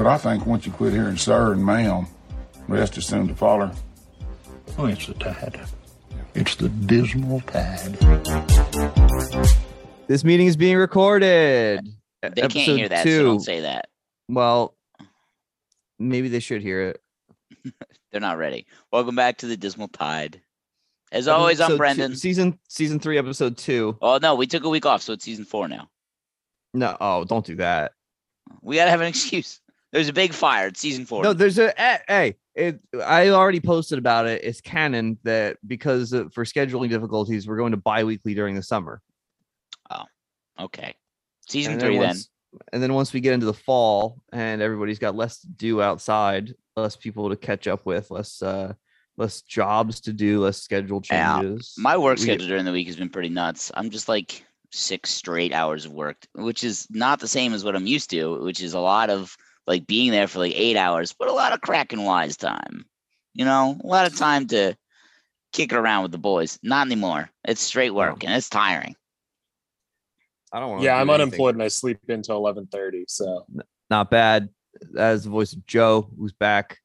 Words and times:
But 0.00 0.06
I 0.06 0.16
think 0.16 0.46
once 0.46 0.64
you 0.64 0.72
quit 0.72 0.94
hearing 0.94 1.18
sir 1.18 1.52
and 1.52 1.62
ma'am, 1.62 2.06
rest 2.68 2.96
is 2.96 3.04
soon 3.04 3.28
to 3.28 3.34
follow. 3.34 3.70
Oh, 4.78 4.86
it's 4.86 5.06
the 5.06 5.12
tide. 5.12 5.60
It's 6.34 6.54
the 6.54 6.70
dismal 6.70 7.42
tide. 7.42 7.98
This 10.06 10.24
meeting 10.24 10.46
is 10.46 10.56
being 10.56 10.78
recorded. 10.78 11.86
They 12.22 12.30
can't 12.48 12.54
hear 12.54 12.88
that, 12.88 13.04
so 13.06 13.24
don't 13.24 13.40
say 13.40 13.60
that. 13.60 13.90
Well, 14.26 14.74
maybe 15.98 16.28
they 16.28 16.40
should 16.40 16.62
hear 16.62 16.80
it. 16.80 17.02
They're 18.10 18.22
not 18.22 18.38
ready. 18.38 18.66
Welcome 18.90 19.16
back 19.16 19.36
to 19.38 19.46
the 19.48 19.56
Dismal 19.58 19.88
Tide. 19.88 20.40
As 21.12 21.28
always, 21.28 21.60
I'm 21.60 21.64
Episode 21.64 21.74
two- 21.74 21.78
Brendan. 21.78 22.16
season 22.16 22.58
season 22.70 23.00
three, 23.00 23.18
episode 23.18 23.58
two. 23.58 23.98
Oh 24.00 24.18
no, 24.22 24.34
we 24.34 24.46
took 24.46 24.64
a 24.64 24.70
week 24.70 24.86
off, 24.86 25.02
so 25.02 25.12
it's 25.12 25.26
season 25.26 25.44
four 25.44 25.68
now. 25.68 25.90
No, 26.72 26.96
oh, 27.02 27.24
don't 27.24 27.44
do 27.44 27.56
that. 27.56 27.92
We 28.62 28.76
gotta 28.76 28.90
have 28.90 29.02
an 29.02 29.06
excuse. 29.06 29.59
There's 29.92 30.08
a 30.08 30.12
big 30.12 30.32
fire. 30.32 30.68
It's 30.68 30.80
season 30.80 31.04
four. 31.04 31.22
No, 31.22 31.32
there's 31.32 31.58
a 31.58 31.78
eh, 31.80 31.98
hey. 32.08 32.36
It, 32.54 32.80
I 33.04 33.28
already 33.30 33.60
posted 33.60 33.98
about 33.98 34.26
it. 34.26 34.44
It's 34.44 34.60
canon 34.60 35.18
that 35.24 35.56
because 35.66 36.12
of, 36.12 36.32
for 36.34 36.44
scheduling 36.44 36.90
difficulties, 36.90 37.46
we're 37.48 37.56
going 37.56 37.70
to 37.70 37.76
bi-weekly 37.78 38.34
during 38.34 38.54
the 38.54 38.62
summer. 38.62 39.00
Oh, 39.90 40.04
okay. 40.58 40.94
Season 41.48 41.72
And 41.74 41.80
three 41.80 41.96
then. 41.98 42.08
once, 42.08 42.28
And 42.72 42.82
then 42.82 42.92
once 42.92 43.12
we 43.12 43.20
get 43.20 43.32
into 43.34 43.46
the 43.46 43.54
fall 43.54 44.20
and 44.32 44.60
everybody's 44.60 44.98
got 44.98 45.14
less 45.16 45.40
to 45.40 45.46
do 45.48 45.80
outside, 45.80 46.54
less 46.76 46.96
people 46.96 47.30
to 47.30 47.36
catch 47.36 47.66
up 47.66 47.86
with, 47.86 48.10
less 48.10 48.42
uh 48.42 48.74
less 49.16 49.42
jobs 49.42 50.00
to 50.00 50.12
do, 50.12 50.40
less 50.40 50.58
schedule 50.58 51.02
Yeah, 51.10 51.40
changes. 51.40 51.74
My 51.78 51.96
work 51.96 52.18
we- 52.18 52.24
schedule 52.24 52.46
during 52.46 52.64
the 52.64 52.72
week 52.72 52.86
has 52.88 52.96
been 52.96 53.10
pretty 53.10 53.28
nuts. 53.28 53.70
I'm 53.74 53.90
just 53.90 54.08
like 54.08 54.44
six 54.70 55.10
straight 55.10 55.52
hours 55.52 55.84
of 55.86 55.92
work, 55.92 56.26
which 56.34 56.62
is 56.64 56.86
not 56.90 57.20
the 57.20 57.28
same 57.28 57.54
as 57.54 57.64
what 57.64 57.74
I'm 57.76 57.86
used 57.86 58.10
to, 58.10 58.42
which 58.42 58.60
is 58.62 58.74
a 58.74 58.80
lot 58.80 59.08
of 59.10 59.36
like 59.70 59.86
being 59.86 60.10
there 60.10 60.26
for 60.26 60.40
like 60.40 60.52
eight 60.56 60.76
hours, 60.76 61.14
but 61.16 61.28
a 61.28 61.32
lot 61.32 61.52
of 61.52 61.60
crack 61.60 61.92
and 61.92 62.04
wise 62.04 62.36
time. 62.36 62.84
You 63.34 63.44
know, 63.44 63.78
a 63.82 63.86
lot 63.86 64.06
of 64.06 64.16
time 64.16 64.48
to 64.48 64.76
kick 65.52 65.72
it 65.72 65.76
around 65.76 66.02
with 66.02 66.10
the 66.10 66.18
boys. 66.18 66.58
Not 66.64 66.88
anymore. 66.88 67.30
It's 67.44 67.60
straight 67.60 67.94
work 67.94 68.24
and 68.24 68.34
it's 68.34 68.48
tiring. 68.48 68.96
I 70.52 70.58
don't 70.58 70.70
want 70.70 70.82
Yeah, 70.82 70.96
I'm 70.96 71.08
unemployed 71.08 71.54
and 71.54 71.62
I 71.62 71.68
sleep 71.68 71.98
until 72.08 72.36
eleven 72.36 72.66
thirty. 72.66 73.04
So 73.06 73.46
Not 73.88 74.10
bad. 74.10 74.48
As 74.98 75.22
the 75.22 75.30
voice 75.30 75.52
of 75.52 75.64
Joe, 75.66 76.10
who's 76.18 76.32
back. 76.32 76.78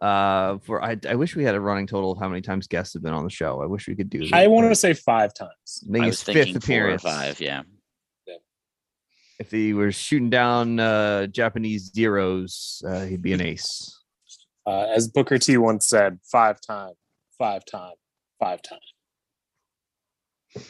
Uh, 0.00 0.58
for 0.58 0.82
I, 0.82 0.96
I 1.08 1.14
wish 1.14 1.36
we 1.36 1.44
had 1.44 1.54
a 1.54 1.60
running 1.60 1.86
total 1.86 2.12
of 2.12 2.18
how 2.18 2.28
many 2.28 2.40
times 2.40 2.66
guests 2.66 2.94
have 2.94 3.02
been 3.02 3.12
on 3.12 3.24
the 3.24 3.30
show. 3.30 3.62
I 3.62 3.66
wish 3.66 3.86
we 3.86 3.94
could 3.94 4.08
do. 4.08 4.24
I 4.32 4.44
that, 4.44 4.50
want 4.50 4.70
to 4.70 4.74
say 4.74 4.94
five 4.94 5.34
times. 5.34 5.84
I 5.86 5.92
think 5.92 6.02
I 6.02 6.06
his 6.06 6.12
was 6.12 6.22
fifth 6.22 6.34
thinking 6.34 6.60
four 6.60 6.76
or 6.76 6.78
appearance. 6.80 7.02
five. 7.02 7.40
Yeah. 7.40 7.62
If 9.42 9.50
he 9.50 9.74
were 9.74 9.90
shooting 9.90 10.30
down 10.30 10.78
uh, 10.78 11.26
Japanese 11.26 11.90
zeros, 11.92 12.80
uh, 12.86 13.06
he'd 13.06 13.22
be 13.22 13.32
an 13.32 13.40
ace. 13.40 13.98
Uh, 14.64 14.82
as 14.82 15.08
Booker 15.08 15.36
T 15.36 15.56
once 15.56 15.88
said, 15.88 16.20
five 16.22 16.60
time, 16.60 16.92
five 17.36 17.64
time, 17.64 17.94
five 18.38 18.60
time. 18.62 18.78
Uh, 20.54 20.60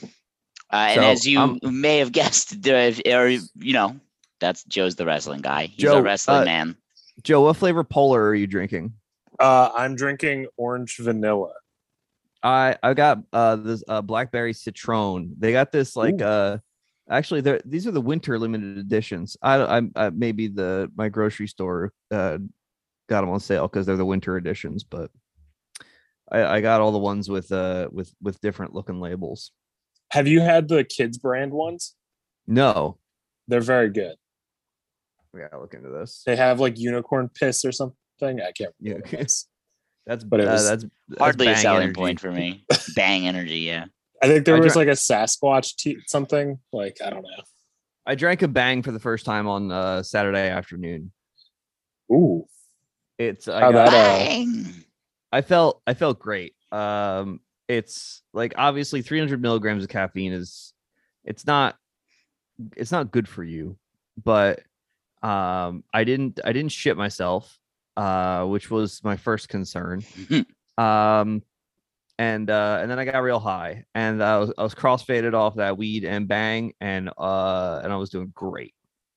and 0.72 0.94
So, 0.94 1.02
as 1.02 1.26
you 1.26 1.38
um, 1.38 1.58
may 1.62 1.98
have 1.98 2.12
guessed, 2.12 2.66
or 3.06 3.28
you 3.28 3.74
know, 3.74 4.00
that's 4.40 4.64
Joe's 4.64 4.94
the 4.94 5.04
wrestling 5.04 5.42
guy. 5.42 5.66
He's 5.66 5.82
Joe, 5.82 5.98
a 5.98 6.02
wrestling 6.02 6.40
uh, 6.40 6.44
man. 6.46 6.76
Joe, 7.22 7.42
what 7.42 7.58
flavor 7.58 7.84
polar 7.84 8.26
are 8.26 8.34
you 8.34 8.46
drinking? 8.46 8.94
Uh, 9.38 9.68
I'm 9.76 9.96
drinking 9.96 10.46
orange 10.56 10.96
vanilla. 10.96 11.52
I 12.42 12.76
I 12.82 12.94
got 12.94 13.18
uh 13.34 13.56
this 13.56 13.84
uh 13.86 14.00
blackberry 14.00 14.54
citron. 14.54 15.34
They 15.38 15.52
got 15.52 15.72
this 15.72 15.94
like 15.94 16.22
Ooh. 16.22 16.24
uh 16.24 16.58
actually 17.12 17.40
these 17.64 17.86
are 17.86 17.90
the 17.92 18.00
winter 18.00 18.38
limited 18.38 18.78
editions. 18.78 19.36
I 19.42 19.78
I, 19.78 19.82
I 19.96 20.10
maybe 20.10 20.48
the 20.48 20.90
my 20.96 21.08
grocery 21.08 21.46
store 21.48 21.92
uh 22.10 22.38
got 23.08 23.20
them 23.22 23.30
on 23.30 23.40
sale 23.40 23.68
because 23.68 23.86
they're 23.86 23.96
the 23.96 24.04
winter 24.04 24.36
editions, 24.36 24.84
but 24.84 25.10
I 26.30 26.44
I 26.56 26.60
got 26.60 26.80
all 26.80 26.92
the 26.92 26.98
ones 26.98 27.28
with 27.28 27.52
uh 27.52 27.88
with 27.92 28.12
with 28.22 28.40
different 28.40 28.74
looking 28.74 29.00
labels. 29.00 29.52
Have 30.12 30.26
you 30.28 30.40
had 30.40 30.68
the 30.68 30.84
kids 30.84 31.18
brand 31.18 31.52
ones? 31.52 31.94
No, 32.46 32.98
They're 33.48 33.60
very 33.60 33.88
good. 33.90 34.16
we 35.32 35.40
gotta 35.40 35.58
look 35.60 35.74
into 35.74 35.88
this. 35.90 36.22
They 36.26 36.36
have 36.36 36.60
like 36.60 36.78
unicorn 36.78 37.28
piss 37.32 37.64
or 37.64 37.72
something. 37.72 37.96
I 38.22 38.52
can't 38.52 38.74
Yeah. 38.80 38.94
remember. 38.94 39.16
what. 39.16 39.34
That's 40.06 40.24
But 40.24 40.40
uh, 40.40 40.44
that's 40.46 40.64
that's 40.64 40.84
Hardly 41.20 41.46
a 41.48 41.56
selling 41.56 41.84
energy. 41.84 41.94
point 41.94 42.18
for 42.20 42.32
me. 42.32 42.64
Bang 42.96 43.26
energy, 43.28 43.60
yeah. 43.60 43.84
I 44.22 44.28
think 44.28 44.46
there 44.46 44.56
I 44.56 44.60
was 44.60 44.74
dra- 44.74 44.82
like 44.82 44.88
a 44.88 44.92
Sasquatch 44.92 45.76
tea 45.76 45.98
something. 46.06 46.58
Like 46.72 46.98
I 47.04 47.10
don't 47.10 47.22
know. 47.22 47.42
I 48.06 48.14
drank 48.14 48.42
a 48.42 48.48
bang 48.48 48.82
for 48.82 48.92
the 48.92 49.00
first 49.00 49.24
time 49.24 49.48
on 49.48 49.70
uh 49.70 50.02
Saturday 50.02 50.48
afternoon. 50.48 51.12
Ooh, 52.10 52.46
It's 53.18 53.48
I 53.48 53.60
How 53.60 53.72
got, 53.72 53.90
that, 53.90 54.46
uh, 54.46 54.62
I 55.32 55.40
felt 55.40 55.82
I 55.86 55.94
felt 55.94 56.18
great. 56.18 56.54
Um, 56.70 57.40
it's 57.68 58.22
like 58.32 58.54
obviously 58.56 59.02
300 59.02 59.40
milligrams 59.40 59.82
of 59.82 59.88
caffeine 59.88 60.32
is 60.32 60.72
it's 61.24 61.46
not 61.46 61.76
it's 62.76 62.92
not 62.92 63.10
good 63.10 63.28
for 63.28 63.42
you, 63.42 63.76
but 64.22 64.60
um, 65.22 65.84
I 65.92 66.04
didn't 66.04 66.40
I 66.44 66.52
didn't 66.52 66.72
shit 66.72 66.96
myself, 66.96 67.58
uh, 67.96 68.44
which 68.44 68.70
was 68.70 69.02
my 69.02 69.16
first 69.16 69.48
concern. 69.48 70.04
um, 70.78 71.42
and 72.22 72.48
uh, 72.50 72.78
and 72.80 72.88
then 72.88 73.00
I 73.00 73.04
got 73.04 73.18
real 73.18 73.40
high, 73.40 73.84
and 73.96 74.22
I 74.22 74.38
was 74.38 74.52
I 74.56 74.62
was 74.62 74.74
crossfaded 74.76 75.34
off 75.34 75.56
that 75.56 75.76
weed 75.76 76.04
and 76.04 76.28
bang, 76.28 76.72
and 76.80 77.10
uh, 77.18 77.80
and 77.82 77.92
I 77.92 77.96
was 77.96 78.10
doing 78.10 78.30
great. 78.32 78.74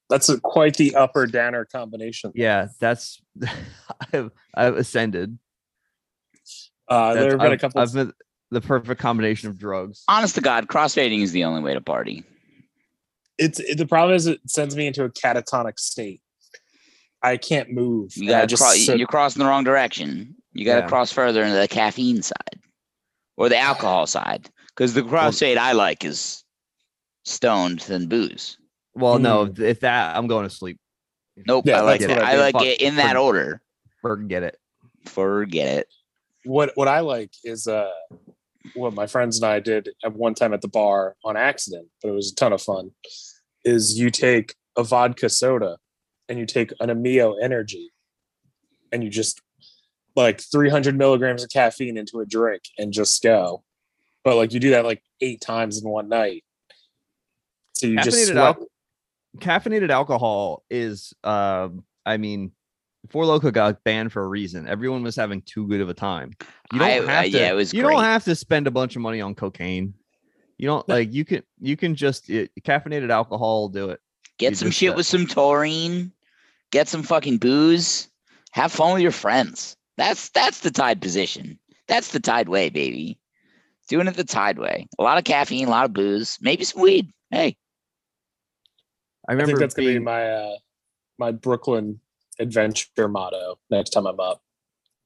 that's 0.09 0.27
a, 0.27 0.39
quite 0.39 0.75
the 0.77 0.95
upper 0.95 1.27
downer 1.27 1.66
combination. 1.66 2.31
Yeah, 2.33 2.69
that's 2.79 3.21
I've 4.13 4.31
I've 4.55 4.75
ascended. 4.75 5.38
Uh, 6.88 7.13
there 7.13 7.29
have 7.31 7.39
been 7.39 7.47
a 7.47 7.51
I've- 7.51 7.57
couple. 7.59 7.81
I've 7.81 7.93
been 7.93 8.11
the 8.49 8.61
perfect 8.61 8.99
combination 8.99 9.49
of 9.49 9.59
drugs. 9.59 10.03
Honest 10.07 10.33
to 10.35 10.41
God, 10.41 10.67
crossfading 10.67 11.22
is 11.22 11.31
the 11.31 11.43
only 11.43 11.61
way 11.61 11.73
to 11.75 11.81
party. 11.81 12.23
it's 13.37 13.59
it, 13.59 13.77
the 13.77 13.85
problem 13.87 14.16
is 14.16 14.25
it 14.25 14.39
sends 14.47 14.75
me 14.75 14.87
into 14.87 15.03
a 15.03 15.09
catatonic 15.11 15.77
state. 15.77 16.22
I 17.22 17.37
can't 17.37 17.69
move. 17.72 18.13
You 18.16 18.29
gotta 18.29 18.47
just 18.47 18.63
cross, 18.63 18.83
sit- 18.83 18.97
you're 18.97 19.07
crossing 19.07 19.41
the 19.43 19.45
wrong 19.47 19.63
direction. 19.63 20.35
You 20.53 20.66
gotta 20.66 20.81
Yeah. 20.81 20.87
cross 20.87 21.11
further 21.11 21.43
into 21.43 21.55
the 21.57 21.67
caffeine 21.67 22.23
side 22.23 22.59
or 23.38 23.50
the 23.50 23.57
alcohol 23.57 24.07
side. 24.07 24.50
Because 24.69 24.94
the 24.94 25.01
crossfade 25.03 25.57
I 25.57 25.72
like 25.73 26.03
is 26.03 26.44
stoned 27.23 27.79
than 27.81 28.07
booze. 28.07 28.57
Well, 28.94 29.19
no, 29.19 29.46
Mm. 29.46 29.51
if, 29.51 29.59
if 29.59 29.79
that 29.81 30.16
I'm 30.16 30.28
going 30.28 30.47
to 30.47 30.53
sleep. 30.53 30.78
Nope, 31.47 31.66
Yeah, 31.68 31.79
I 31.79 31.81
like 31.81 32.01
it. 32.01 32.09
I 32.12 32.34
I 32.34 32.35
like 32.38 32.62
it 32.62 32.81
in 32.81 32.96
that 32.96 33.13
for- 33.13 33.19
order. 33.19 33.62
Forget 34.01 34.44
it. 34.44 34.57
Forget 35.06 35.79
it. 35.79 35.88
what 36.46 36.72
what 36.75 36.88
I 36.88 37.00
like 37.01 37.31
is 37.44 37.68
uh 37.68 37.91
what 38.73 38.94
my 38.94 39.06
friends 39.07 39.38
and 39.38 39.46
I 39.46 39.59
did 39.59 39.90
at 40.03 40.13
one 40.13 40.34
time 40.34 40.53
at 40.53 40.62
the 40.62 40.67
bar 40.67 41.16
on 41.23 41.35
accident, 41.38 41.88
but 42.02 42.09
it 42.09 42.13
was 42.13 42.31
a 42.31 42.35
ton 42.35 42.53
of 42.53 42.62
fun. 42.62 42.91
Is 43.63 43.97
you 44.00 44.09
take 44.12 44.56
a 44.78 44.84
vodka 44.84 45.29
soda 45.29 45.78
and 46.29 46.38
you 46.40 46.46
take 46.46 46.72
an 46.79 46.90
Amino 46.90 47.35
Energy, 47.41 47.91
and 48.91 49.03
you 49.03 49.09
just 49.09 49.41
like 50.15 50.39
300 50.41 50.97
milligrams 50.97 51.43
of 51.43 51.49
caffeine 51.49 51.97
into 51.97 52.19
a 52.19 52.25
drink 52.25 52.63
and 52.77 52.93
just 52.93 53.21
go. 53.21 53.63
But 54.23 54.37
like 54.37 54.53
you 54.53 54.59
do 54.59 54.71
that 54.71 54.85
like 54.85 55.03
eight 55.21 55.41
times 55.41 55.81
in 55.81 55.89
one 55.89 56.09
night, 56.09 56.43
so 57.73 57.87
you 57.87 57.97
just 58.01 58.17
Caffeinated, 58.17 58.31
sweat. 58.31 58.37
al- 58.37 58.67
caffeinated 59.39 59.89
alcohol 59.89 60.63
is, 60.69 61.13
um, 61.23 61.83
I 62.05 62.17
mean, 62.17 62.51
Four 63.09 63.25
Loco 63.27 63.51
got 63.51 63.83
banned 63.83 64.11
for 64.11 64.23
a 64.23 64.27
reason. 64.27 64.67
Everyone 64.67 65.03
was 65.03 65.15
having 65.15 65.41
too 65.43 65.67
good 65.67 65.79
of 65.81 65.89
a 65.89 65.93
time. 65.93 66.31
You 66.73 66.79
don't 66.79 66.87
I- 66.87 66.91
have 66.91 67.09
uh, 67.09 67.21
to. 67.23 67.27
yeah, 67.29 67.51
it 67.51 67.53
was 67.55 67.71
you 67.73 67.83
great. 67.83 67.93
don't 67.93 68.03
have 68.03 68.23
to 68.23 68.33
spend 68.33 68.65
a 68.65 68.71
bunch 68.71 68.95
of 68.95 69.01
money 69.03 69.21
on 69.21 69.35
cocaine. 69.35 69.93
You 70.57 70.67
don't 70.67 70.87
like. 70.89 71.13
You 71.13 71.25
can. 71.25 71.43
You 71.59 71.75
can 71.77 71.95
just 71.95 72.29
it, 72.29 72.49
caffeinated 72.63 73.11
alcohol. 73.11 73.63
will 73.63 73.69
Do 73.69 73.89
it. 73.89 73.99
Get 74.39 74.51
You 74.51 74.55
some 74.55 74.71
shit 74.71 74.93
uh, 74.93 74.95
with 74.95 75.05
some 75.05 75.27
taurine. 75.27 76.13
Get 76.71 76.87
some 76.87 77.03
fucking 77.03 77.37
booze. 77.37 78.07
Have 78.53 78.72
fun 78.72 78.93
with 78.93 79.01
your 79.03 79.11
friends. 79.11 79.75
That's 79.97 80.29
that's 80.29 80.59
the 80.61 80.71
tide 80.71 81.01
position. 81.01 81.59
That's 81.87 82.11
the 82.11 82.19
tide 82.19 82.49
way, 82.49 82.69
baby. 82.69 83.19
Doing 83.87 84.07
it 84.07 84.15
the 84.15 84.23
tide 84.23 84.57
way. 84.59 84.87
A 84.99 85.03
lot 85.03 85.17
of 85.17 85.23
caffeine, 85.23 85.67
a 85.67 85.71
lot 85.71 85.85
of 85.85 85.93
booze, 85.93 86.37
maybe 86.41 86.63
some 86.63 86.81
weed. 86.81 87.11
Hey, 87.31 87.57
I 89.27 89.31
I 89.31 89.33
remember 89.33 89.47
think 89.47 89.59
that's 89.59 89.73
gonna 89.75 89.89
be 89.89 89.99
my 89.99 90.29
uh 90.29 90.57
my 91.17 91.31
Brooklyn 91.31 91.99
adventure 92.39 93.07
motto 93.07 93.59
next 93.69 93.91
time 93.91 94.07
I'm 94.07 94.19
up. 94.19 94.41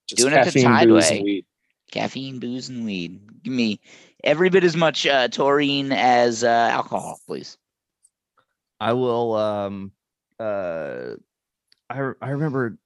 Just 0.07 0.21
Doing 0.21 0.33
it 0.33 0.43
the 0.43 0.51
caffeine, 0.51 0.63
Tide 0.63 0.87
booze, 0.87 1.11
way. 1.11 1.17
and 1.17 1.23
weed. 1.23 1.45
caffeine, 1.91 2.39
booze, 2.39 2.69
and 2.69 2.85
weed. 2.85 3.43
Give 3.43 3.53
me 3.53 3.79
every 4.23 4.49
bit 4.49 4.63
as 4.63 4.75
much 4.75 5.05
uh, 5.05 5.27
taurine 5.27 5.91
as 5.91 6.43
uh, 6.43 6.47
alcohol, 6.71 7.19
please. 7.27 7.57
I 8.79 8.93
will 8.93 9.35
um 9.35 9.91
uh 10.39 11.15
I 11.89 12.11
I 12.21 12.29
remember 12.31 12.77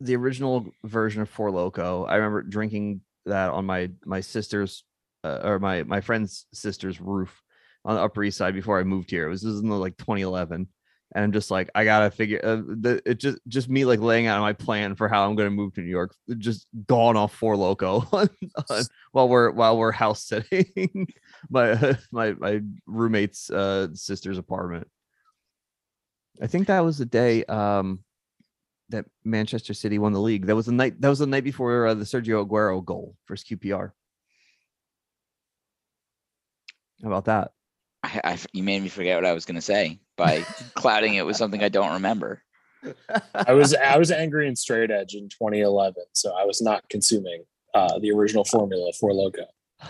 the 0.00 0.16
original 0.16 0.66
version 0.84 1.22
of 1.22 1.28
Four 1.28 1.50
Loco. 1.50 2.04
I 2.04 2.16
remember 2.16 2.42
drinking 2.42 3.00
that 3.26 3.50
on 3.50 3.66
my 3.66 3.90
my 4.04 4.20
sister's 4.20 4.84
uh, 5.24 5.40
or 5.42 5.58
my 5.58 5.82
my 5.82 6.00
friend's 6.00 6.46
sister's 6.52 7.00
roof 7.00 7.42
on 7.84 7.96
the 7.96 8.02
Upper 8.02 8.22
East 8.24 8.38
Side 8.38 8.54
before 8.54 8.78
I 8.78 8.84
moved 8.84 9.10
here. 9.10 9.26
It 9.26 9.30
was 9.30 9.42
this 9.42 9.52
was 9.52 9.60
in 9.60 9.70
like 9.70 9.96
2011, 9.98 10.68
and 11.14 11.24
I'm 11.24 11.32
just 11.32 11.50
like, 11.50 11.68
I 11.74 11.84
gotta 11.84 12.10
figure. 12.10 12.40
Uh, 12.42 12.56
the, 12.56 13.02
it 13.04 13.18
just 13.18 13.38
just 13.48 13.68
me 13.68 13.84
like 13.84 14.00
laying 14.00 14.26
out 14.26 14.40
my 14.40 14.52
plan 14.52 14.94
for 14.94 15.08
how 15.08 15.28
I'm 15.28 15.34
gonna 15.36 15.50
move 15.50 15.74
to 15.74 15.80
New 15.80 15.88
York. 15.90 16.14
Just 16.38 16.66
gone 16.86 17.16
off 17.16 17.34
four 17.34 17.56
loco 17.56 18.06
on- 18.12 18.30
on- 18.70 18.84
while 19.12 19.28
we're 19.28 19.50
while 19.50 19.76
we're 19.78 19.92
house 19.92 20.24
sitting 20.24 21.08
my 21.50 21.96
my 22.12 22.32
my 22.34 22.60
roommate's 22.86 23.50
uh 23.50 23.88
sister's 23.94 24.38
apartment. 24.38 24.86
I 26.40 26.46
think 26.46 26.68
that 26.68 26.80
was 26.84 26.98
the 26.98 27.06
day 27.06 27.44
um 27.46 28.00
that 28.90 29.04
Manchester 29.24 29.74
City 29.74 29.98
won 29.98 30.12
the 30.12 30.20
league. 30.20 30.46
That 30.46 30.56
was 30.56 30.66
the 30.66 30.72
night. 30.72 31.00
That 31.00 31.08
was 31.08 31.18
the 31.18 31.26
night 31.26 31.44
before 31.44 31.86
uh, 31.88 31.94
the 31.94 32.04
Sergio 32.04 32.46
Aguero 32.46 32.84
goal 32.84 33.16
versus 33.26 33.46
QPR. 33.48 33.92
How 37.02 37.08
about 37.08 37.26
that? 37.26 37.52
I, 38.02 38.20
I 38.24 38.32
f- 38.32 38.46
you 38.52 38.62
made 38.62 38.82
me 38.82 38.88
forget 38.88 39.16
what 39.16 39.26
I 39.26 39.32
was 39.32 39.44
going 39.44 39.54
to 39.56 39.60
say 39.62 40.00
by 40.16 40.40
clouding 40.74 41.14
it 41.14 41.26
with 41.26 41.36
something 41.36 41.62
I 41.62 41.68
don't 41.68 41.92
remember. 41.94 42.42
I 43.34 43.52
was 43.54 43.74
I 43.74 43.98
was 43.98 44.10
angry 44.12 44.46
and 44.46 44.56
straight 44.56 44.90
edge 44.90 45.14
in 45.14 45.28
2011, 45.28 45.94
so 46.12 46.32
I 46.36 46.44
was 46.44 46.62
not 46.62 46.88
consuming 46.88 47.44
uh, 47.74 47.98
the 47.98 48.12
original 48.12 48.44
formula 48.44 48.92
for 48.98 49.12
Loco. 49.12 49.42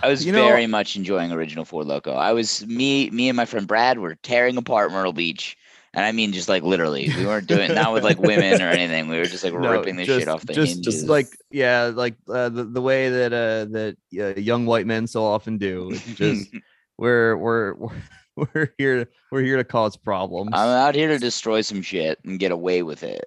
I 0.03 0.09
was 0.09 0.25
You 0.25 0.33
know- 0.33 0.47
very 0.47 0.67
much 0.67 0.97
enjoying 0.97 1.31
original 1.33 1.65
Four 1.65 1.85
Loco. 1.85 2.12
I 2.12 2.33
was 2.33 2.67
me, 2.67 3.11
me 3.11 3.29
and 3.29 3.37
my 3.37 3.44
friend 3.44 3.67
Brad 3.67 3.99
were 3.99 4.15
tearing 4.17 4.56
apart 4.56 4.91
Myrtle 4.91 5.12
Beach, 5.12 5.56
and 5.99 6.06
I 6.06 6.12
mean 6.12 6.33
just 6.33 6.49
like 6.49 6.62
literally. 6.62 7.11
We 7.17 7.27
weren't 7.27 7.47
doing 7.55 7.75
not 7.75 7.93
with 7.93 8.05
like 8.05 8.19
women 8.21 8.62
or 8.62 8.69
anything. 8.69 9.09
We 9.09 9.19
were 9.19 9.25
just 9.25 9.43
like 9.43 9.53
No, 9.53 9.73
ripping 9.73 9.97
this 9.97 10.06
just- 10.06 10.21
shit 10.21 10.29
off 10.29 10.47
the 10.47 10.53
just, 10.55 10.75
hinges. 10.77 10.95
just 10.95 11.09
like 11.09 11.27
yeah, 11.50 11.91
like 11.93 12.15
uh, 12.29 12.49
the 12.49 12.65
the 12.65 12.81
way 12.81 13.11
that 13.11 13.33
uh 13.33 13.65
that 13.73 13.97
uh, 14.19 14.41
young 14.41 14.65
white 14.65 14.87
men 14.87 15.06
so 15.09 15.25
often 15.25 15.59
do. 15.59 15.93
Just 16.15 16.50
we're 16.97 17.37
we're 17.37 17.75
we're 17.75 18.03
we're 18.55 18.73
here 18.79 19.11
we're 19.33 19.43
here 19.43 19.56
to 19.56 19.65
cause 19.65 19.97
problems. 19.97 20.50
I'm 20.53 20.69
out 20.69 20.95
here 20.95 21.09
to 21.09 21.19
destroy 21.19 21.61
some 21.62 21.83
shit 21.83 22.19
and 22.25 22.39
get 22.39 22.53
away 22.53 22.83
with 22.85 23.03
it. 23.03 23.25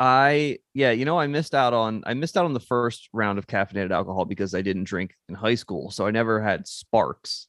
I 0.00 0.58
yeah, 0.74 0.90
you 0.90 1.04
know, 1.04 1.18
I 1.20 1.26
missed 1.28 1.54
out 1.54 1.72
on 1.72 2.02
I 2.06 2.14
missed 2.14 2.36
out 2.36 2.44
on 2.44 2.52
the 2.52 2.60
first 2.60 3.08
round 3.12 3.38
of 3.38 3.46
caffeinated 3.46 3.92
alcohol 3.92 4.24
because 4.24 4.54
I 4.54 4.60
didn't 4.62 4.84
drink 4.84 5.14
in 5.28 5.34
high 5.36 5.54
school, 5.54 5.90
so 5.90 6.06
I 6.06 6.10
never 6.10 6.40
had 6.42 6.66
Sparks. 6.66 7.46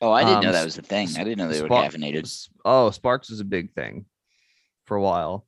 Oh, 0.00 0.10
I 0.10 0.22
didn't 0.24 0.38
Um, 0.38 0.44
know 0.46 0.52
that 0.52 0.64
was 0.64 0.76
a 0.78 0.82
thing. 0.82 1.08
I 1.16 1.24
didn't 1.24 1.38
know 1.38 1.48
they 1.48 1.62
were 1.62 1.68
Spark- 1.68 1.92
caffeinated. 1.92 2.48
Oh, 2.64 2.90
Sparks 2.90 3.30
was 3.30 3.40
a 3.40 3.44
big 3.44 3.72
thing 3.74 4.04
for 4.86 4.96
a 4.96 5.02
while, 5.02 5.46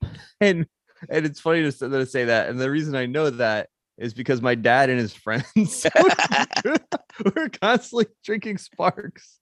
and 0.40 0.66
and 1.10 1.26
it's 1.26 1.40
funny 1.40 1.62
to, 1.62 1.70
to 1.72 2.06
say 2.06 2.24
that. 2.24 2.48
And 2.48 2.58
the 2.58 2.70
reason 2.70 2.94
I 2.96 3.06
know 3.06 3.28
that 3.30 3.68
is 3.98 4.14
because 4.14 4.40
my 4.42 4.54
dad 4.54 4.90
and 4.90 4.98
his 4.98 5.14
friends 5.14 5.86
were 7.24 7.48
constantly 7.60 8.06
drinking 8.24 8.58
Sparks. 8.58 9.38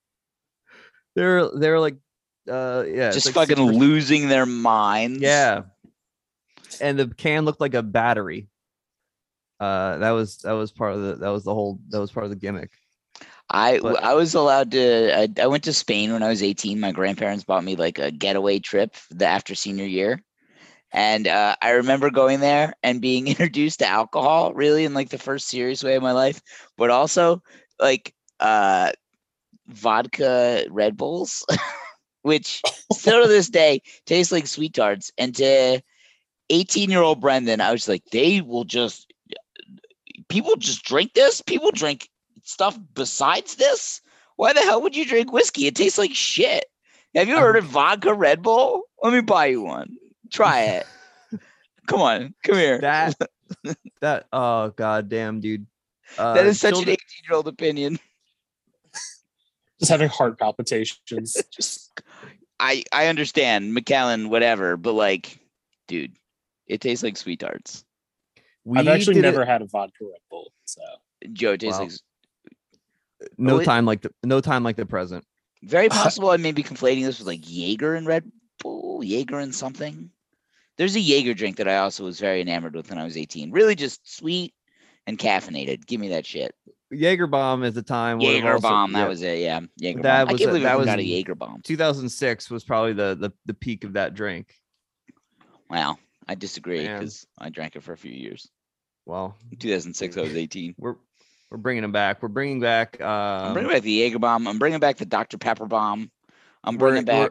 They're 1.16 1.48
they're 1.56 1.78
like, 1.80 1.96
uh, 2.50 2.84
yeah, 2.88 3.10
Just 3.10 3.26
like 3.26 3.48
fucking 3.48 3.56
6%. 3.56 3.78
losing 3.78 4.28
their 4.28 4.46
minds. 4.46 5.20
Yeah. 5.22 5.62
And 6.80 6.98
the 6.98 7.06
can 7.08 7.44
looked 7.44 7.60
like 7.60 7.74
a 7.74 7.82
battery. 7.82 8.48
Uh 9.60 9.98
that 9.98 10.10
was 10.10 10.38
that 10.38 10.52
was 10.52 10.72
part 10.72 10.94
of 10.94 11.02
the 11.02 11.14
that 11.16 11.28
was 11.28 11.44
the 11.44 11.54
whole 11.54 11.78
that 11.90 12.00
was 12.00 12.10
part 12.10 12.24
of 12.24 12.30
the 12.30 12.36
gimmick. 12.36 12.72
I 13.50 13.78
But- 13.78 14.02
I 14.02 14.14
was 14.14 14.34
allowed 14.34 14.70
to. 14.72 15.16
I, 15.16 15.28
I 15.42 15.46
went 15.46 15.64
to 15.64 15.72
Spain 15.72 16.12
when 16.12 16.22
I 16.22 16.28
was 16.28 16.42
18. 16.42 16.80
My 16.80 16.92
grandparents 16.92 17.44
bought 17.44 17.64
me 17.64 17.76
like 17.76 17.98
a 17.98 18.10
getaway 18.10 18.58
trip 18.58 18.96
the 19.10 19.26
after 19.26 19.54
senior 19.54 19.84
year, 19.84 20.22
and 20.92 21.28
uh, 21.28 21.56
I 21.60 21.70
remember 21.72 22.10
going 22.10 22.40
there 22.40 22.74
and 22.82 23.00
being 23.00 23.26
introduced 23.28 23.80
to 23.80 23.86
alcohol 23.86 24.54
really 24.54 24.84
in 24.84 24.94
like 24.94 25.10
the 25.10 25.18
first 25.18 25.48
serious 25.48 25.84
way 25.84 25.94
of 25.96 26.02
my 26.02 26.12
life, 26.12 26.40
but 26.76 26.90
also 26.90 27.42
like 27.78 28.14
uh, 28.40 28.92
vodka 29.68 30.64
Red 30.70 30.96
Bulls, 30.96 31.44
which 32.22 32.62
still 32.92 33.22
to 33.22 33.28
this 33.28 33.50
day 33.50 33.82
taste 34.06 34.32
like 34.32 34.46
sweet 34.46 34.74
tarts. 34.74 35.12
And 35.18 35.34
to 35.36 35.82
18 36.50 36.90
year 36.90 37.02
old 37.02 37.20
Brendan, 37.20 37.60
I 37.60 37.72
was 37.72 37.88
like, 37.88 38.04
they 38.10 38.40
will 38.40 38.64
just 38.64 39.12
people 40.28 40.56
just 40.56 40.84
drink 40.84 41.12
this. 41.14 41.40
People 41.40 41.70
drink 41.70 42.08
stuff 42.44 42.78
besides 42.94 43.56
this? 43.56 44.00
Why 44.36 44.52
the 44.52 44.60
hell 44.60 44.80
would 44.82 44.96
you 44.96 45.04
drink 45.04 45.32
whiskey? 45.32 45.66
It 45.66 45.74
tastes 45.76 45.98
like 45.98 46.14
shit. 46.14 46.66
Have 47.14 47.28
you 47.28 47.36
heard 47.38 47.56
of 47.56 47.64
vodka 47.64 48.12
Red 48.14 48.42
Bull? 48.42 48.82
Let 49.02 49.12
me 49.12 49.20
buy 49.20 49.46
you 49.46 49.62
one. 49.62 49.96
Try 50.30 50.60
it. 50.62 50.86
come 51.86 52.00
on, 52.00 52.34
come 52.42 52.56
here. 52.56 52.78
That 52.80 53.14
that 54.00 54.26
oh 54.32 54.70
god 54.70 55.08
damn 55.08 55.40
dude. 55.40 55.66
Uh, 56.18 56.34
that 56.34 56.46
is 56.46 56.60
such 56.60 56.74
an 56.74 56.82
18 56.88 56.96
year 57.28 57.36
old 57.36 57.48
opinion. 57.48 57.98
Just 59.80 59.90
having 59.90 60.08
heart 60.08 60.38
palpitations. 60.38 61.36
Just 61.52 62.00
I 62.60 62.84
I 62.92 63.06
understand 63.08 63.74
Macallan, 63.74 64.28
whatever, 64.28 64.76
but 64.76 64.92
like, 64.92 65.38
dude, 65.88 66.16
it 66.66 66.80
tastes 66.80 67.02
like 67.02 67.16
sweet 67.16 67.40
tarts. 67.40 67.84
I've 68.74 68.88
actually 68.88 69.14
did 69.14 69.24
it- 69.24 69.30
never 69.30 69.44
had 69.44 69.62
a 69.62 69.66
vodka 69.66 69.92
Red 70.02 70.20
Bull. 70.30 70.52
So 70.64 70.80
Joe, 71.32 71.52
it 71.52 71.60
tastes 71.60 71.78
Wow. 71.78 71.84
like 71.84 71.92
s- 71.92 72.00
no 73.38 73.62
time 73.62 73.84
like 73.86 74.02
the 74.02 74.10
no 74.24 74.40
time 74.40 74.62
like 74.64 74.76
the 74.76 74.86
present. 74.86 75.24
very 75.62 75.88
possible. 76.00 76.30
I 76.30 76.36
may 76.36 76.52
be 76.52 76.62
conflating 76.62 77.04
this 77.04 77.18
with 77.18 77.28
like 77.28 77.40
Jaeger 77.44 77.94
and 77.94 78.06
Red 78.06 78.30
Bull, 78.60 79.02
Jaeger 79.04 79.38
and 79.38 79.54
something. 79.54 80.10
There's 80.76 80.96
a 80.96 81.00
Jaeger 81.00 81.34
drink 81.34 81.56
that 81.58 81.68
I 81.68 81.76
also 81.78 82.04
was 82.04 82.18
very 82.18 82.40
enamored 82.40 82.74
with 82.74 82.90
when 82.90 82.98
I 82.98 83.04
was 83.04 83.16
18. 83.16 83.52
Really 83.52 83.74
just 83.76 84.16
sweet 84.16 84.54
and 85.06 85.16
caffeinated. 85.18 85.86
Give 85.86 86.00
me 86.00 86.08
that 86.08 86.26
shit. 86.26 86.52
Jaeger 86.90 87.26
bomb 87.28 87.64
at 87.64 87.74
the 87.74 87.82
time. 87.82 88.20
Jaeger 88.20 88.58
bomb. 88.58 88.92
yeah, 88.92 88.98
That 88.98 89.08
was 89.08 89.22
it. 89.22 89.38
Yeah, 89.38 89.60
Jaeger 89.76 90.02
That 90.02 90.24
bomb. 90.24 90.28
I 90.28 90.32
was 90.32 90.38
can't 90.40 90.48
a- 90.48 90.52
believe 90.52 90.62
that 90.64 90.72
I 90.72 90.76
was 90.76 90.86
got 90.86 90.98
a 90.98 91.04
Jaeger 91.04 91.34
bomb. 91.36 91.60
2006 91.62 92.50
was 92.50 92.64
probably 92.64 92.92
the 92.92 93.14
the, 93.14 93.30
the 93.46 93.54
peak 93.54 93.84
of 93.84 93.92
that 93.94 94.14
drink. 94.14 94.52
Wow, 95.70 95.96
I 96.28 96.34
disagree 96.34 96.86
because 96.86 97.26
I 97.38 97.50
drank 97.50 97.76
it 97.76 97.82
for 97.82 97.92
a 97.92 97.96
few 97.96 98.12
years. 98.12 98.48
Well, 99.06 99.36
2006, 99.58 100.16
I 100.16 100.20
was 100.22 100.34
18. 100.36 100.74
we're 100.78 100.96
we're 101.54 101.58
bringing 101.58 101.82
them 101.82 101.92
back. 101.92 102.20
We're 102.20 102.28
bringing 102.30 102.58
back. 102.58 103.00
Um, 103.00 103.06
I'm 103.46 103.52
bringing 103.52 103.70
back 103.70 103.82
the 103.82 103.92
Jaeger 103.92 104.18
bomb. 104.18 104.48
I'm 104.48 104.58
bringing 104.58 104.80
back 104.80 104.96
the 104.96 105.06
Dr 105.06 105.38
Pepper 105.38 105.66
bomb. 105.66 106.10
I'm 106.64 106.76
bringing 106.76 107.04
back. 107.04 107.30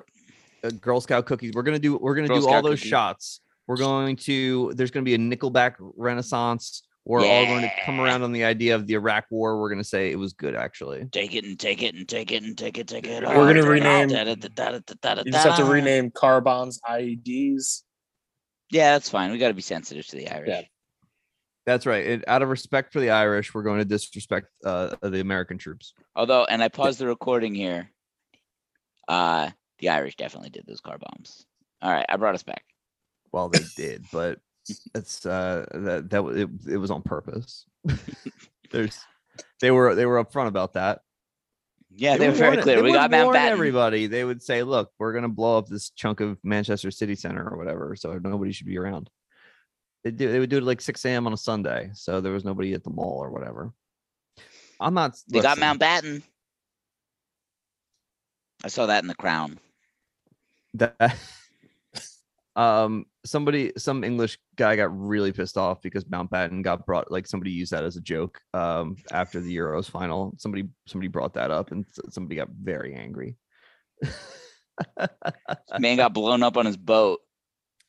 uh, 0.63 0.69
Girl 0.79 1.01
Scout 1.01 1.25
cookies. 1.25 1.51
We're 1.53 1.63
gonna 1.63 1.77
do. 1.77 1.97
We're 1.97 2.15
gonna 2.15 2.29
Girl 2.29 2.39
do 2.39 2.47
all 2.47 2.61
those 2.61 2.79
cookie. 2.79 2.89
shots. 2.89 3.41
We're 3.67 3.75
going 3.75 4.15
to. 4.17 4.71
There's 4.75 4.91
gonna 4.91 5.03
be 5.03 5.13
a 5.13 5.17
Nickelback 5.17 5.73
renaissance. 5.79 6.83
We're 7.05 7.19
all 7.25 7.45
going 7.47 7.63
to 7.63 7.71
come 7.83 7.99
around 7.99 8.23
on 8.23 8.31
the 8.31 8.45
idea 8.45 8.75
of 8.75 8.87
the 8.87 8.93
Iraq 8.93 9.25
War. 9.29 9.59
We're 9.59 9.69
gonna 9.69 9.83
say 9.83 10.09
it 10.09 10.15
was 10.17 10.31
good, 10.31 10.55
actually. 10.55 11.03
Take 11.11 11.35
it 11.35 11.43
and 11.43 11.59
take 11.59 11.83
it 11.83 11.95
and 11.95 12.07
take 12.07 12.31
it 12.31 12.43
and 12.43 12.57
take 12.57 12.77
it, 12.77 12.87
take 12.87 13.05
it. 13.05 13.23
We're 13.23 13.33
gonna 13.53 13.61
rename- 13.67 14.07
you 15.25 15.31
just 15.33 15.45
have 15.45 15.57
to 15.57 15.65
rename 15.65 16.11
car 16.11 16.39
bombs 16.39 16.79
IEDs. 16.89 17.81
Yeah, 18.71 18.93
that's 18.93 19.09
fine. 19.09 19.31
We 19.31 19.37
got 19.37 19.49
to 19.49 19.53
be 19.53 19.61
sensitive 19.61 20.07
to 20.07 20.15
the 20.15 20.29
Irish. 20.29 20.47
Yeah. 20.47 20.61
That's 21.65 21.85
right. 21.85 22.05
It, 22.05 22.23
out 22.27 22.41
of 22.41 22.49
respect 22.49 22.91
for 22.91 22.99
the 22.99 23.11
Irish, 23.11 23.53
we're 23.53 23.63
going 23.63 23.79
to 23.79 23.85
disrespect 23.85 24.47
uh, 24.65 24.95
the 25.01 25.21
American 25.21 25.57
troops. 25.57 25.93
Although, 26.15 26.43
and 26.43 26.61
I 26.61 26.67
paused 26.67 26.99
the 26.99 27.07
recording 27.07 27.55
here. 27.55 27.89
Uh, 29.07 29.49
the 29.79 29.89
Irish 29.89 30.15
definitely 30.15 30.49
did 30.49 30.65
those 30.67 30.81
car 30.81 30.97
bombs. 30.97 31.45
All 31.81 31.91
right, 31.91 32.05
I 32.07 32.17
brought 32.17 32.35
us 32.35 32.43
back. 32.43 32.63
Well, 33.31 33.49
they 33.49 33.59
did, 33.75 34.05
but 34.11 34.39
it's 34.95 35.25
uh, 35.25 35.65
that 35.73 36.09
that 36.09 36.23
it, 36.25 36.49
it 36.69 36.77
was 36.77 36.91
on 36.91 37.01
purpose. 37.01 37.65
There's 38.71 38.99
they 39.59 39.71
were 39.71 39.95
they 39.95 40.05
were 40.05 40.23
upfront 40.23 40.47
about 40.47 40.73
that. 40.73 41.01
Yeah, 41.95 42.17
they 42.17 42.27
were 42.27 42.33
very 42.33 42.57
clear. 42.57 42.77
they 42.77 42.81
We 42.81 42.93
got 42.93 43.11
Mountbatten. 43.11 43.51
everybody. 43.51 44.07
They 44.07 44.23
would 44.23 44.41
say, 44.41 44.63
"Look, 44.63 44.91
we're 44.99 45.13
gonna 45.13 45.29
blow 45.29 45.57
up 45.57 45.67
this 45.67 45.89
chunk 45.91 46.21
of 46.21 46.37
Manchester 46.43 46.91
City 46.91 47.15
Center 47.15 47.47
or 47.47 47.57
whatever, 47.57 47.95
so 47.95 48.19
nobody 48.23 48.51
should 48.51 48.67
be 48.67 48.77
around." 48.77 49.09
They 50.03 50.11
do. 50.11 50.31
They 50.31 50.39
would 50.39 50.49
do 50.49 50.57
it 50.57 50.63
like 50.63 50.81
6 50.81 51.05
a.m. 51.05 51.27
on 51.27 51.33
a 51.33 51.37
Sunday, 51.37 51.89
so 51.93 52.19
there 52.19 52.33
was 52.33 52.43
nobody 52.43 52.73
at 52.73 52.83
the 52.83 52.89
mall 52.89 53.19
or 53.23 53.31
whatever. 53.31 53.71
I'm 54.79 54.93
not. 54.93 55.15
They 55.29 55.39
got 55.39 55.57
Mountbatten. 55.57 56.23
I 58.63 58.67
saw 58.67 58.85
that 58.87 59.03
in 59.03 59.07
the 59.07 59.15
Crown. 59.15 59.59
that 60.75 61.17
um 62.55 63.05
somebody 63.25 63.71
some 63.77 64.03
english 64.03 64.37
guy 64.57 64.75
got 64.75 64.95
really 64.95 65.31
pissed 65.31 65.57
off 65.57 65.81
because 65.81 66.03
mountbatten 66.03 66.61
got 66.61 66.85
brought 66.85 67.11
like 67.11 67.25
somebody 67.25 67.49
used 67.49 67.71
that 67.71 67.83
as 67.83 67.95
a 67.95 68.01
joke 68.01 68.39
um 68.53 68.95
after 69.11 69.39
the 69.41 69.55
euros 69.55 69.89
final 69.89 70.35
somebody 70.37 70.67
somebody 70.85 71.07
brought 71.07 71.33
that 71.33 71.49
up 71.49 71.71
and 71.71 71.83
somebody 72.11 72.35
got 72.35 72.49
very 72.49 72.93
angry 72.93 73.35
Man 75.79 75.97
got 75.97 76.13
blown 76.13 76.43
up 76.43 76.57
on 76.57 76.65
his 76.65 76.77
boat. 76.77 77.19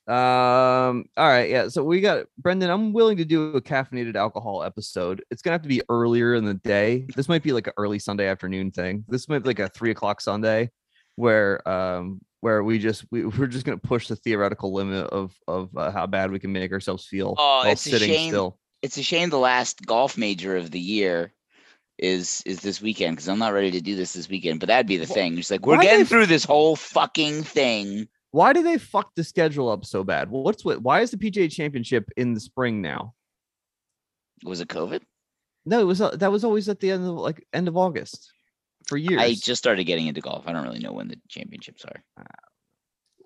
Um 0.06 1.06
all 1.16 1.26
right 1.28 1.48
yeah 1.48 1.66
so 1.66 1.82
we 1.82 1.98
got 2.00 2.26
brendan 2.38 2.68
i'm 2.68 2.92
willing 2.92 3.16
to 3.16 3.24
do 3.24 3.54
a 3.56 3.60
caffeinated 3.60 4.16
alcohol 4.16 4.62
episode 4.62 5.24
it's 5.30 5.40
gonna 5.40 5.54
have 5.54 5.62
to 5.62 5.68
be 5.68 5.80
earlier 5.88 6.34
in 6.34 6.44
the 6.44 6.52
day 6.54 7.06
this 7.16 7.26
might 7.28 7.42
be 7.42 7.52
like 7.52 7.66
an 7.66 7.72
early 7.78 7.98
sunday 7.98 8.26
afternoon 8.28 8.70
thing 8.70 9.02
this 9.08 9.28
might 9.30 9.38
be 9.38 9.48
like 9.48 9.58
a 9.60 9.68
three 9.68 9.90
o'clock 9.90 10.20
sunday 10.20 10.70
where 11.16 11.66
um 11.66 12.20
where 12.40 12.62
we 12.62 12.78
just 12.78 13.06
we, 13.10 13.24
we're 13.24 13.46
just 13.46 13.64
gonna 13.64 13.78
push 13.78 14.08
the 14.08 14.16
theoretical 14.16 14.74
limit 14.74 15.06
of 15.06 15.32
of 15.48 15.74
uh, 15.74 15.90
how 15.90 16.06
bad 16.06 16.30
we 16.30 16.38
can 16.38 16.52
make 16.52 16.70
ourselves 16.70 17.06
feel 17.06 17.34
Oh, 17.38 17.60
while 17.62 17.72
it's 17.72 17.86
a 17.86 17.90
sitting 17.90 18.10
shame. 18.10 18.28
still 18.30 18.58
It's 18.82 18.98
a 18.98 19.02
shame 19.02 19.30
the 19.30 19.38
last 19.38 19.86
golf 19.86 20.18
major 20.18 20.54
of 20.58 20.70
the 20.70 20.80
year 20.80 21.32
is 21.98 22.42
is 22.44 22.60
this 22.60 22.82
weekend 22.82 23.16
because 23.16 23.28
I'm 23.28 23.38
not 23.38 23.54
ready 23.54 23.70
to 23.70 23.80
do 23.80 23.94
this 23.96 24.12
this 24.12 24.28
weekend. 24.28 24.58
But 24.60 24.66
that'd 24.66 24.86
be 24.88 24.96
the 24.98 25.06
Wh- 25.06 25.14
thing. 25.14 25.38
It's 25.38 25.50
like 25.50 25.64
we're 25.64 25.80
getting 25.80 26.00
they- 26.00 26.04
through 26.04 26.26
this 26.26 26.44
whole 26.44 26.74
fucking 26.76 27.44
thing. 27.44 28.08
Why 28.34 28.52
do 28.52 28.64
they 28.64 28.78
fuck 28.78 29.14
the 29.14 29.22
schedule 29.22 29.68
up 29.70 29.84
so 29.84 30.02
bad? 30.02 30.28
What's 30.28 30.64
what? 30.64 30.82
Why 30.82 31.02
is 31.02 31.12
the 31.12 31.16
PGA 31.16 31.48
Championship 31.52 32.10
in 32.16 32.34
the 32.34 32.40
spring 32.40 32.82
now? 32.82 33.14
Was 34.42 34.60
it 34.60 34.66
COVID? 34.66 35.02
No, 35.64 35.78
it 35.78 35.84
was 35.84 36.00
uh, 36.00 36.10
that 36.16 36.32
was 36.32 36.42
always 36.42 36.68
at 36.68 36.80
the 36.80 36.90
end 36.90 37.04
of 37.06 37.14
like 37.14 37.46
end 37.52 37.68
of 37.68 37.76
August 37.76 38.32
for 38.88 38.96
years. 38.96 39.20
I 39.20 39.34
just 39.34 39.60
started 39.62 39.84
getting 39.84 40.08
into 40.08 40.20
golf. 40.20 40.48
I 40.48 40.52
don't 40.52 40.64
really 40.64 40.80
know 40.80 40.90
when 40.90 41.06
the 41.06 41.16
championships 41.28 41.84
are. 41.84 42.02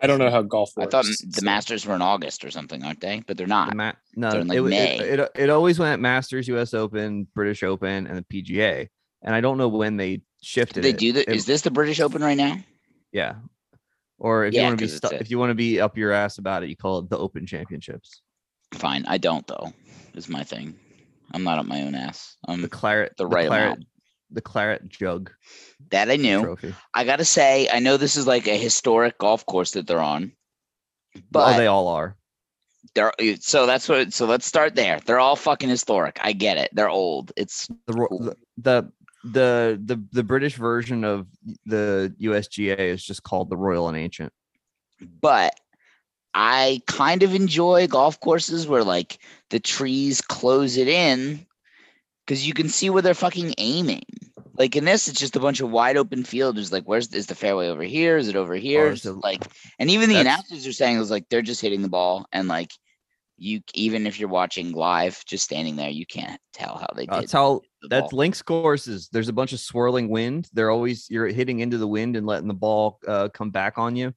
I 0.02 0.06
don't 0.06 0.18
know 0.18 0.30
how 0.30 0.42
golf 0.42 0.72
I 0.76 0.84
thought 0.84 1.06
the 1.06 1.40
Masters 1.42 1.86
were 1.86 1.94
in 1.94 2.02
August 2.02 2.44
or 2.44 2.50
something, 2.50 2.84
aren't 2.84 3.00
they? 3.00 3.22
But 3.26 3.38
they're 3.38 3.46
The 3.46 3.50
not. 3.50 3.74
ma- 3.74 3.92
no, 4.14 4.30
They're 4.30 4.40
in, 4.42 4.48
like, 4.48 4.56
it, 4.58 4.60
wa- 4.60 4.68
May. 4.68 4.98
it, 5.00 5.20
it 5.20 5.30
it 5.36 5.48
always 5.50 5.78
went 5.78 6.02
Masters, 6.02 6.46
U.S. 6.48 6.74
Open, 6.74 7.26
British 7.34 7.62
Open, 7.62 8.06
and 8.06 8.18
the 8.18 8.22
PGA. 8.42 8.88
And 9.22 9.34
I 9.34 9.40
don't 9.40 9.56
know 9.56 9.68
when 9.68 9.96
they 9.96 10.20
shifted. 10.42 10.82
Did 10.82 10.84
they 10.84 10.90
it. 10.90 10.98
do 10.98 11.12
that? 11.14 11.30
It- 11.30 11.34
Is 11.36 11.46
this 11.46 11.62
the 11.62 11.70
British 11.70 11.98
Open 11.98 12.20
right 12.20 12.36
now? 12.36 12.58
Yeah. 13.10 13.36
Or 14.18 14.44
if 14.44 14.54
Yeah, 14.54 14.62
you 14.62 14.66
want 14.68 14.78
to 14.80 14.84
be 14.84 14.90
stu- 14.90 15.14
if 15.16 15.30
you 15.30 15.38
want 15.38 15.50
to 15.50 15.54
be 15.54 15.80
up 15.80 15.96
your 15.96 16.12
ass 16.12 16.38
about 16.38 16.62
it, 16.62 16.68
you 16.68 16.76
call 16.76 16.98
it 16.98 17.08
the 17.10 17.18
Open 17.18 17.46
Championships. 17.46 18.22
Fine. 18.74 19.04
I 19.06 19.18
don't 19.18 19.46
though. 19.46 19.72
Is 20.14 20.28
my 20.28 20.42
thing. 20.44 20.74
I'm 21.32 21.44
not 21.44 21.58
up 21.58 21.66
my 21.66 21.82
own 21.82 21.94
ass. 21.94 22.36
Um, 22.48 22.62
The 22.62 22.68
claret, 22.68 23.12
the 23.16 23.26
right 23.26 23.46
claret, 23.46 23.66
amount. 23.74 23.86
the 24.30 24.40
claret 24.40 24.88
jug 24.88 25.30
that 25.90 26.10
I 26.10 26.16
knew. 26.16 26.42
trophy. 26.42 26.74
I 26.94 27.04
gotta 27.04 27.24
say, 27.24 27.68
I 27.72 27.78
know 27.78 27.96
this 27.96 28.16
is 28.16 28.26
like 28.26 28.48
a 28.48 28.56
historic 28.56 29.18
golf 29.18 29.46
course 29.46 29.72
that 29.72 29.86
they're 29.86 30.00
on, 30.00 30.32
but 31.30 31.54
oh, 31.54 31.58
they 31.58 31.66
all 31.66 31.86
are. 31.88 32.16
they're 32.94 33.12
uh, 33.20 33.36
so 33.40 33.66
that's 33.66 33.88
what. 33.88 34.12
So 34.12 34.26
let's 34.26 34.46
start 34.46 34.74
there. 34.74 34.98
They're 35.04 35.20
all 35.20 35.36
fucking 35.36 35.68
historic. 35.68 36.18
I 36.22 36.32
get 36.32 36.56
it. 36.56 36.70
They're 36.72 36.88
old. 36.90 37.30
It's 37.36 37.68
The, 37.86 37.92
Cool. 37.92 38.18
the 38.18 38.36
the 38.56 38.92
the 39.24 39.80
the 39.84 40.02
the 40.12 40.22
British 40.22 40.56
version 40.56 41.04
of 41.04 41.26
the 41.66 42.14
USGA 42.20 42.78
is 42.78 43.04
just 43.04 43.22
called 43.22 43.50
the 43.50 43.56
Royal 43.56 43.88
and 43.88 43.96
Ancient. 43.96 44.32
but 45.20 45.54
I 46.34 46.82
kind 46.86 47.22
of 47.22 47.34
enjoy 47.34 47.86
golf 47.86 48.20
courses 48.20 48.66
where 48.66 48.84
like 48.84 49.18
the 49.50 49.60
trees 49.60 50.20
close 50.20 50.76
it 50.76 50.88
in 50.88 51.46
because 52.24 52.46
you 52.46 52.54
can 52.54 52.68
see 52.68 52.90
where 52.90 53.02
they're 53.02 53.14
fucking 53.14 53.54
aiming. 53.58 54.04
Like 54.54 54.76
in 54.76 54.84
this, 54.84 55.08
it's 55.08 55.18
just 55.18 55.36
a 55.36 55.40
bunch 55.40 55.60
of 55.60 55.70
wide 55.70 55.96
open 55.96 56.24
field. 56.24 56.56
There's 56.56 56.72
like, 56.72 56.84
where's 56.84 57.12
is 57.14 57.26
the 57.26 57.34
fairway 57.34 57.68
over 57.68 57.82
here? 57.82 58.16
Is 58.16 58.28
it 58.28 58.36
over 58.36 58.54
here? 58.54 58.88
Oh, 58.88 58.94
so 58.96 59.12
it 59.12 59.24
like, 59.24 59.44
and 59.78 59.90
even 59.90 60.08
the 60.08 60.20
announcers 60.20 60.66
are 60.66 60.72
saying 60.72 60.96
it 60.96 61.00
was 61.00 61.10
like 61.10 61.28
they're 61.28 61.42
just 61.42 61.60
hitting 61.60 61.82
the 61.82 61.88
ball 61.88 62.26
and 62.32 62.48
like 62.48 62.72
you 63.38 63.60
even 63.74 64.06
if 64.06 64.18
you're 64.18 64.28
watching 64.28 64.72
live, 64.72 65.24
just 65.24 65.44
standing 65.44 65.76
there, 65.76 65.88
you 65.88 66.04
can't 66.04 66.40
tell 66.52 66.76
how 66.76 66.88
they 66.94 67.06
did. 67.06 67.14
That's 67.14 67.32
how 67.32 67.62
that's 67.88 68.10
ball. 68.10 68.18
links 68.18 68.42
courses. 68.42 69.08
There's 69.10 69.28
a 69.28 69.32
bunch 69.32 69.52
of 69.52 69.60
swirling 69.60 70.08
wind. 70.08 70.48
They're 70.52 70.70
always 70.70 71.08
you're 71.08 71.28
hitting 71.28 71.60
into 71.60 71.78
the 71.78 71.86
wind 71.86 72.16
and 72.16 72.26
letting 72.26 72.48
the 72.48 72.54
ball 72.54 72.98
uh, 73.06 73.28
come 73.28 73.50
back 73.50 73.78
on 73.78 73.96
you, 73.96 74.12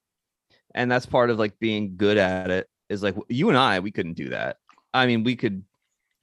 and 0.74 0.92
that's 0.92 1.06
part 1.06 1.30
of 1.30 1.40
like 1.40 1.58
being 1.60 1.96
good 1.96 2.18
at 2.18 2.50
it. 2.50 2.68
Is 2.90 3.04
like 3.04 3.16
you 3.30 3.50
and 3.50 3.58
I, 3.58 3.80
we 3.80 3.92
couldn't 3.92 4.14
do 4.14 4.30
that. 4.30 4.58
I 4.94 5.06
mean, 5.06 5.24
we 5.24 5.38
could, 5.38 5.64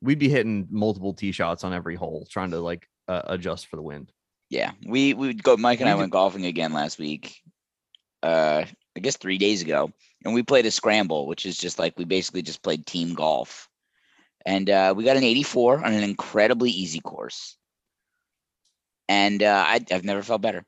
we'd 0.03 0.19
be 0.19 0.29
hitting 0.29 0.67
multiple 0.71 1.15
tee 1.15 1.33
shots 1.33 1.65
on 1.65 1.73
every 1.73 1.95
hole, 1.95 2.27
trying 2.31 2.51
to 2.51 2.61
like 2.61 2.87
uh, 3.07 3.23
adjust 3.27 3.69
for 3.69 3.77
the 3.77 3.83
wind. 3.83 4.13
Yeah, 4.51 4.73
we 4.85 5.15
we 5.15 5.29
would 5.29 5.43
go. 5.43 5.57
Mike 5.57 5.81
and 5.81 5.89
I 5.89 5.95
We 5.95 6.01
went 6.01 6.13
golfing 6.13 6.47
again 6.47 6.73
last 6.73 6.99
week. 6.99 7.41
Uh, 8.23 8.65
I 8.97 9.01
guess 9.01 9.17
three 9.17 9.39
days 9.39 9.63
ago, 9.63 9.93
and 10.25 10.35
we 10.35 10.43
played 10.43 10.67
a 10.67 10.71
scramble, 10.71 11.27
which 11.27 11.47
is 11.47 11.57
just 11.59 11.79
like 11.79 11.99
we 11.99 12.05
basically 12.05 12.43
just 12.43 12.63
played 12.63 12.87
team 12.87 13.15
golf, 13.15 13.69
and 14.45 14.69
uh, 14.69 14.95
we 14.97 15.05
got 15.05 15.17
an 15.17 15.25
84 15.25 15.85
on 15.85 15.93
an 15.93 16.03
incredibly 16.03 16.71
easy 16.71 17.01
course, 17.01 17.57
and 19.09 19.43
uh, 19.43 19.65
I, 19.67 19.81
I've 19.91 20.05
never 20.05 20.23
felt 20.23 20.43
better. 20.43 20.65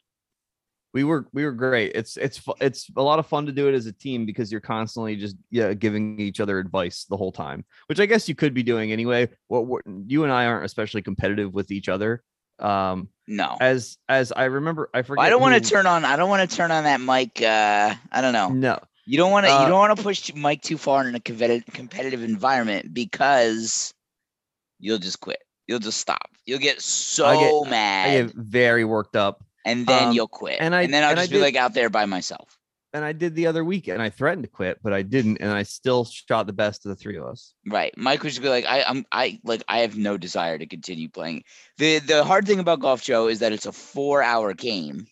We 0.93 1.05
were 1.05 1.29
we 1.33 1.45
were 1.45 1.53
great. 1.53 1.93
It's 1.95 2.17
it's 2.17 2.41
it's 2.61 2.91
a 2.97 3.03
lot 3.03 3.21
of 3.21 3.27
fun 3.27 3.47
to 3.47 3.53
do 3.53 3.69
it 3.69 3.75
as 3.75 3.87
a 3.87 3.93
team 3.93 4.27
because 4.27 4.51
you're 4.51 4.61
constantly 4.61 5.15
just 5.15 5.37
yeah 5.51 5.73
giving 5.73 6.19
each 6.19 6.41
other 6.41 6.59
advice 6.59 7.05
the 7.05 7.17
whole 7.17 7.31
time, 7.31 7.65
which 7.87 8.01
I 8.01 8.07
guess 8.07 8.29
you 8.29 8.35
could 8.35 8.55
be 8.55 8.65
doing 8.65 8.91
anyway. 8.91 9.29
What 9.47 9.67
what 9.67 9.83
you 10.07 10.25
and 10.25 10.33
I 10.33 10.47
aren't 10.47 10.65
especially 10.65 11.03
competitive 11.03 11.55
with 11.55 11.71
each 11.71 11.89
other. 11.89 12.25
Um, 12.59 13.09
No, 13.29 13.57
as 13.61 13.99
as 14.09 14.33
I 14.33 14.47
remember, 14.47 14.91
I 14.93 15.03
forget. 15.03 15.25
I 15.25 15.31
don't 15.31 15.41
want 15.41 15.63
to 15.63 15.71
turn 15.71 15.87
on. 15.87 16.05
I 16.05 16.17
don't 16.17 16.29
want 16.29 16.51
to 16.51 16.57
turn 16.57 16.73
on 16.73 16.83
that 16.83 17.01
mic. 17.01 17.41
Uh, 17.41 17.95
I 18.11 18.21
don't 18.21 18.33
know. 18.33 18.49
No, 18.49 18.81
You 19.11 19.17
don't 19.17 19.33
want 19.33 19.45
to. 19.47 19.53
Uh, 19.53 19.63
you 19.63 19.69
don't 19.69 19.79
want 19.81 19.97
to 19.97 20.03
push 20.05 20.33
Mike 20.37 20.63
too 20.63 20.79
far 20.79 21.07
in 21.09 21.17
a 21.17 21.21
competitive 21.21 21.75
competitive 21.75 22.23
environment 22.23 22.95
because 22.95 23.93
you'll 24.79 24.99
just 24.99 25.19
quit. 25.19 25.43
You'll 25.67 25.81
just 25.81 25.99
stop. 25.99 26.31
You'll 26.47 26.61
get 26.61 26.81
so 26.81 27.27
I 27.27 27.69
mad. 27.69 28.27
get 28.29 28.37
very 28.37 28.85
worked 28.85 29.17
up, 29.17 29.43
and 29.67 29.85
then 29.85 30.09
Um, 30.11 30.15
you'll 30.15 30.29
quit. 30.29 30.59
and 30.61 30.77
I- 30.77 30.83
and 30.83 30.95
then 30.95 31.03
I'll 31.03 31.11
and 31.11 31.19
I 31.19 31.23
just 31.25 31.33
be 31.33 31.39
did- 31.39 31.43
like 31.43 31.57
out 31.57 31.75
there 31.75 31.91
by 31.91 32.07
myself. 32.07 32.57
and 32.93 33.05
I 33.05 33.13
did 33.13 33.35
the 33.35 33.49
other 33.49 33.65
week, 33.65 33.89
and 33.89 34.01
I 34.01 34.11
threatened 34.11 34.45
to 34.45 34.49
quit, 34.49 34.79
but 34.81 34.93
I 34.93 35.03
didn't, 35.03 35.39
and 35.39 35.51
I 35.51 35.65
still 35.65 36.05
shot 36.05 36.47
the 36.47 36.53
best 36.53 36.87
of 36.87 36.91
the 36.91 36.97
three 36.97 37.17
of 37.17 37.25
us. 37.25 37.53
Right. 37.67 37.93
Mike 37.97 38.23
would 38.23 38.29
just 38.31 38.43
be 38.43 38.49
like, 38.49 38.65
I, 38.67 38.83
I'm, 38.85 39.05
I 39.11 39.41
like, 39.43 39.63
I 39.67 39.79
have 39.81 39.97
no 39.97 40.19
desire 40.19 40.57
to 40.57 40.67
continue 40.67 41.09
playing. 41.09 41.43
the 41.79 41.99
The 41.99 42.23
hard 42.23 42.47
thing 42.47 42.61
about 42.61 42.79
golf, 42.79 43.03
Joe, 43.03 43.27
is 43.27 43.41
that 43.41 43.53
it's 43.53 43.67
a 43.67 43.73
four 43.73 44.23
hour 44.23 44.55
game, 44.55 45.07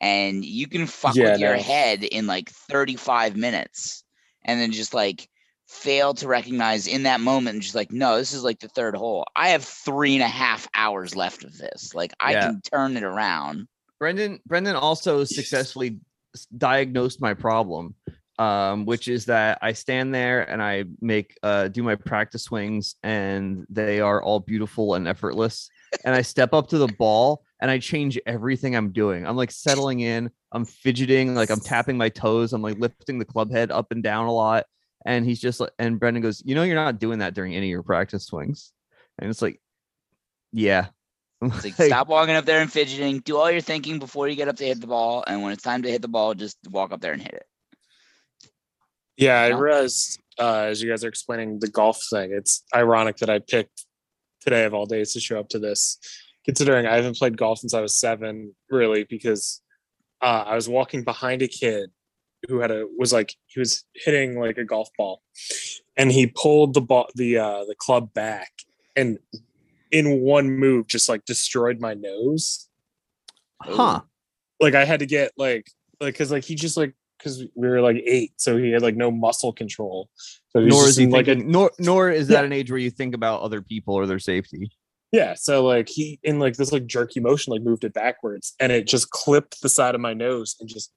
and 0.00 0.44
you 0.44 0.66
can 0.68 0.86
fuck 0.86 1.16
Yeah, 1.16 1.32
with 1.32 1.38
your 1.38 1.56
no. 1.56 1.62
head 1.62 2.04
in 2.04 2.26
like 2.26 2.50
35 2.50 3.36
minutes, 3.36 4.04
and 4.44 4.60
then 4.60 4.72
just 4.72 4.94
like 4.94 5.28
fail 5.66 6.14
to 6.14 6.26
recognize 6.26 6.86
in 6.86 7.02
that 7.04 7.20
moment, 7.20 7.54
and 7.54 7.62
just 7.62 7.74
like, 7.74 7.92
no, 7.92 8.16
this 8.16 8.32
is 8.32 8.42
like 8.42 8.60
the 8.60 8.68
third 8.68 8.96
hole. 8.96 9.26
I 9.36 9.50
have 9.50 9.64
three 9.64 10.14
and 10.14 10.22
a 10.22 10.28
half 10.28 10.68
hours 10.74 11.14
left 11.14 11.44
of 11.44 11.56
this. 11.58 11.94
Like, 11.94 12.12
I 12.20 12.32
Yeah. 12.32 12.48
can 12.48 12.62
turn 12.62 12.96
it 12.96 13.02
around. 13.02 13.68
Brendan 13.98 14.40
Brendan 14.46 14.76
also 14.76 15.24
successfully 15.24 15.98
diagnosed 16.56 17.20
my 17.20 17.34
problem, 17.34 17.94
um, 18.38 18.86
which 18.86 19.08
is 19.08 19.24
that 19.26 19.58
I 19.60 19.72
stand 19.72 20.14
there 20.14 20.48
and 20.48 20.62
I 20.62 20.84
make 21.00 21.36
uh, 21.42 21.68
do 21.68 21.82
my 21.82 21.96
practice 21.96 22.44
swings, 22.44 22.94
and 23.02 23.66
they 23.68 24.00
are 24.00 24.22
all 24.22 24.40
beautiful 24.40 24.94
and 24.94 25.08
effortless. 25.08 25.68
and 26.04 26.14
I 26.14 26.22
step 26.22 26.54
up 26.54 26.68
to 26.68 26.78
the 26.78 26.88
ball 26.88 27.42
and 27.60 27.70
I 27.70 27.78
change 27.78 28.18
everything 28.26 28.76
I'm 28.76 28.92
doing. 28.92 29.26
I'm 29.26 29.36
like 29.36 29.50
settling 29.50 30.00
in, 30.00 30.30
I'm 30.52 30.64
fidgeting, 30.64 31.34
like 31.34 31.50
I'm 31.50 31.60
tapping 31.60 31.96
my 31.96 32.08
toes, 32.08 32.52
I'm 32.52 32.62
like 32.62 32.78
lifting 32.78 33.18
the 33.18 33.24
club 33.24 33.50
head 33.50 33.70
up 33.70 33.90
and 33.92 34.02
down 34.02 34.26
a 34.26 34.32
lot. 34.32 34.66
And 35.06 35.24
he's 35.24 35.40
just 35.40 35.60
like, 35.60 35.70
and 35.78 35.98
Brendan 35.98 36.22
goes, 36.22 36.42
You 36.44 36.54
know, 36.54 36.62
you're 36.64 36.74
not 36.74 36.98
doing 36.98 37.20
that 37.20 37.34
during 37.34 37.54
any 37.54 37.66
of 37.66 37.70
your 37.70 37.82
practice 37.82 38.26
swings. 38.26 38.72
And 39.18 39.30
it's 39.30 39.42
like, 39.42 39.60
Yeah. 40.52 40.86
It's 41.40 41.64
like, 41.64 41.74
stop 41.74 42.08
walking 42.08 42.34
up 42.34 42.44
there 42.46 42.60
and 42.60 42.70
fidgeting. 42.72 43.20
Do 43.20 43.36
all 43.36 43.48
your 43.50 43.60
thinking 43.60 44.00
before 44.00 44.26
you 44.26 44.34
get 44.34 44.48
up 44.48 44.56
to 44.56 44.64
hit 44.64 44.80
the 44.80 44.88
ball, 44.88 45.22
and 45.26 45.40
when 45.42 45.52
it's 45.52 45.62
time 45.62 45.82
to 45.82 45.90
hit 45.90 46.02
the 46.02 46.08
ball, 46.08 46.34
just 46.34 46.58
walk 46.68 46.92
up 46.92 47.00
there 47.00 47.12
and 47.12 47.22
hit 47.22 47.32
it. 47.34 47.46
Yeah, 49.16 49.40
I 49.42 49.48
No? 49.50 49.58
realized 49.58 50.20
uh, 50.38 50.62
as 50.70 50.82
you 50.82 50.88
guys 50.88 51.04
are 51.04 51.08
explaining 51.08 51.58
the 51.60 51.68
golf 51.68 52.00
thing, 52.10 52.32
it's 52.32 52.62
ironic 52.74 53.16
that 53.18 53.30
I 53.30 53.38
picked 53.40 53.84
today 54.40 54.64
of 54.64 54.74
all 54.74 54.86
days 54.86 55.12
to 55.12 55.20
show 55.20 55.38
up 55.40 55.48
to 55.50 55.58
this, 55.58 55.98
considering 56.44 56.86
I 56.86 56.96
haven't 56.96 57.16
played 57.16 57.36
golf 57.36 57.58
since 57.58 57.74
I 57.74 57.80
was 57.80 57.94
seven, 57.94 58.54
really, 58.70 59.04
because 59.04 59.62
uh, 60.22 60.44
I 60.46 60.54
was 60.54 60.68
walking 60.68 61.04
behind 61.04 61.42
a 61.42 61.48
kid 61.48 61.90
who 62.48 62.60
had 62.60 62.70
a 62.70 62.86
was 62.96 63.12
like 63.12 63.34
he 63.46 63.58
was 63.60 63.84
hitting 63.94 64.38
like 64.38 64.58
a 64.58 64.64
golf 64.64 64.88
ball, 64.96 65.22
and 65.96 66.10
he 66.12 66.26
pulled 66.26 66.74
the 66.74 66.80
ball 66.80 67.08
the 67.14 67.38
uh, 67.38 67.64
the 67.64 67.74
club 67.76 68.12
back, 68.14 68.50
and 68.96 69.18
in 69.90 70.20
one 70.20 70.50
move 70.50 70.86
just 70.86 71.08
like 71.08 71.24
destroyed 71.24 71.80
my 71.80 71.94
nose. 71.94 72.68
Huh. 73.62 74.00
Like 74.60 74.74
I 74.74 74.84
had 74.84 75.00
to 75.00 75.06
get 75.06 75.32
like 75.36 75.70
like 76.00 76.14
because 76.14 76.30
like 76.30 76.44
he 76.44 76.54
just 76.54 76.76
like 76.76 76.94
because 77.18 77.44
we 77.56 77.68
were 77.68 77.80
like 77.80 77.96
eight, 78.06 78.32
so 78.36 78.56
he 78.56 78.70
had 78.70 78.82
like 78.82 78.96
no 78.96 79.10
muscle 79.10 79.52
control. 79.52 80.08
So 80.50 80.60
Nor 80.60 80.84
is 80.88 80.96
he 80.96 81.04
in, 81.04 81.10
like 81.10 81.26
a 81.26 81.34
thinking, 81.34 81.50
nor 81.50 81.72
nor 81.78 82.10
is 82.10 82.28
Yeah. 82.28 82.36
that 82.36 82.44
an 82.44 82.52
age 82.52 82.70
where 82.70 82.78
you 82.78 82.90
think 82.90 83.14
about 83.14 83.42
other 83.42 83.60
people 83.62 83.94
or 83.94 84.06
their 84.06 84.18
safety. 84.18 84.70
Yeah, 85.12 85.34
so 85.34 85.64
like 85.64 85.88
he 85.88 86.18
in 86.22 86.38
like 86.38 86.56
this 86.56 86.70
like 86.72 86.86
jerky 86.86 87.20
motion 87.20 87.52
like 87.52 87.62
moved 87.62 87.84
it 87.84 87.94
backwards 87.94 88.54
and 88.60 88.70
it 88.70 88.86
just 88.86 89.10
clipped 89.10 89.62
the 89.62 89.68
side 89.68 89.94
of 89.94 90.00
my 90.02 90.12
nose 90.12 90.54
and 90.60 90.68
just 90.68 90.92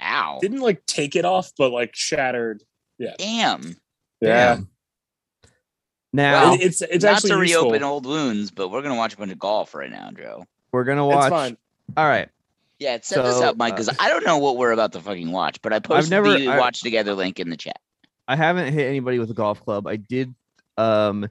Ow! 0.00 0.38
didn't 0.40 0.60
like 0.60 0.84
take 0.86 1.16
it 1.16 1.24
off 1.24 1.50
but 1.58 1.70
like 1.72 1.94
shattered. 1.94 2.62
Yeah. 2.98 3.14
Damn. 3.18 3.76
Yeah. 4.20 4.54
Damn. 4.56 4.68
Now 6.12 6.52
It- 6.54 6.60
it's 6.62 6.82
it's 6.82 7.04
Not 7.04 7.14
actually 7.16 7.30
to 7.30 7.40
useful. 7.42 7.62
reopen 7.64 7.82
old 7.82 8.06
wounds, 8.06 8.50
but 8.50 8.68
we're 8.68 8.82
gonna 8.82 8.94
watch 8.94 9.14
a 9.14 9.16
bunch 9.16 9.32
of 9.32 9.38
golf 9.38 9.74
right 9.74 9.90
now, 9.90 10.10
Joe. 10.16 10.44
we're 10.72 10.84
gonna 10.84 11.06
It's 11.08 11.16
watch. 11.16 11.30
fine. 11.30 11.56
All 11.96 12.06
right. 12.06 12.28
Yeah, 12.78 12.98
set 13.00 13.24
this 13.24 13.40
up, 13.40 13.56
Mike, 13.56 13.74
because 13.74 13.88
uh, 13.88 13.94
I 13.98 14.08
don't 14.10 14.24
know 14.26 14.36
what 14.36 14.58
we're 14.58 14.72
about 14.72 14.92
to 14.92 15.00
fucking 15.00 15.32
watch, 15.32 15.62
but 15.62 15.72
I 15.72 15.78
posted 15.78 16.10
never- 16.10 16.38
the 16.38 16.48
I- 16.48 16.58
watch 16.58 16.82
together 16.82 17.14
link 17.14 17.40
in 17.40 17.48
the 17.48 17.56
chat. 17.56 17.80
I 18.28 18.36
haven't 18.36 18.72
hit 18.72 18.86
anybody 18.86 19.18
with 19.18 19.30
a 19.30 19.34
golf 19.34 19.62
club. 19.64 19.86
I 19.86 19.96
did 19.96 20.34
um 20.76 21.28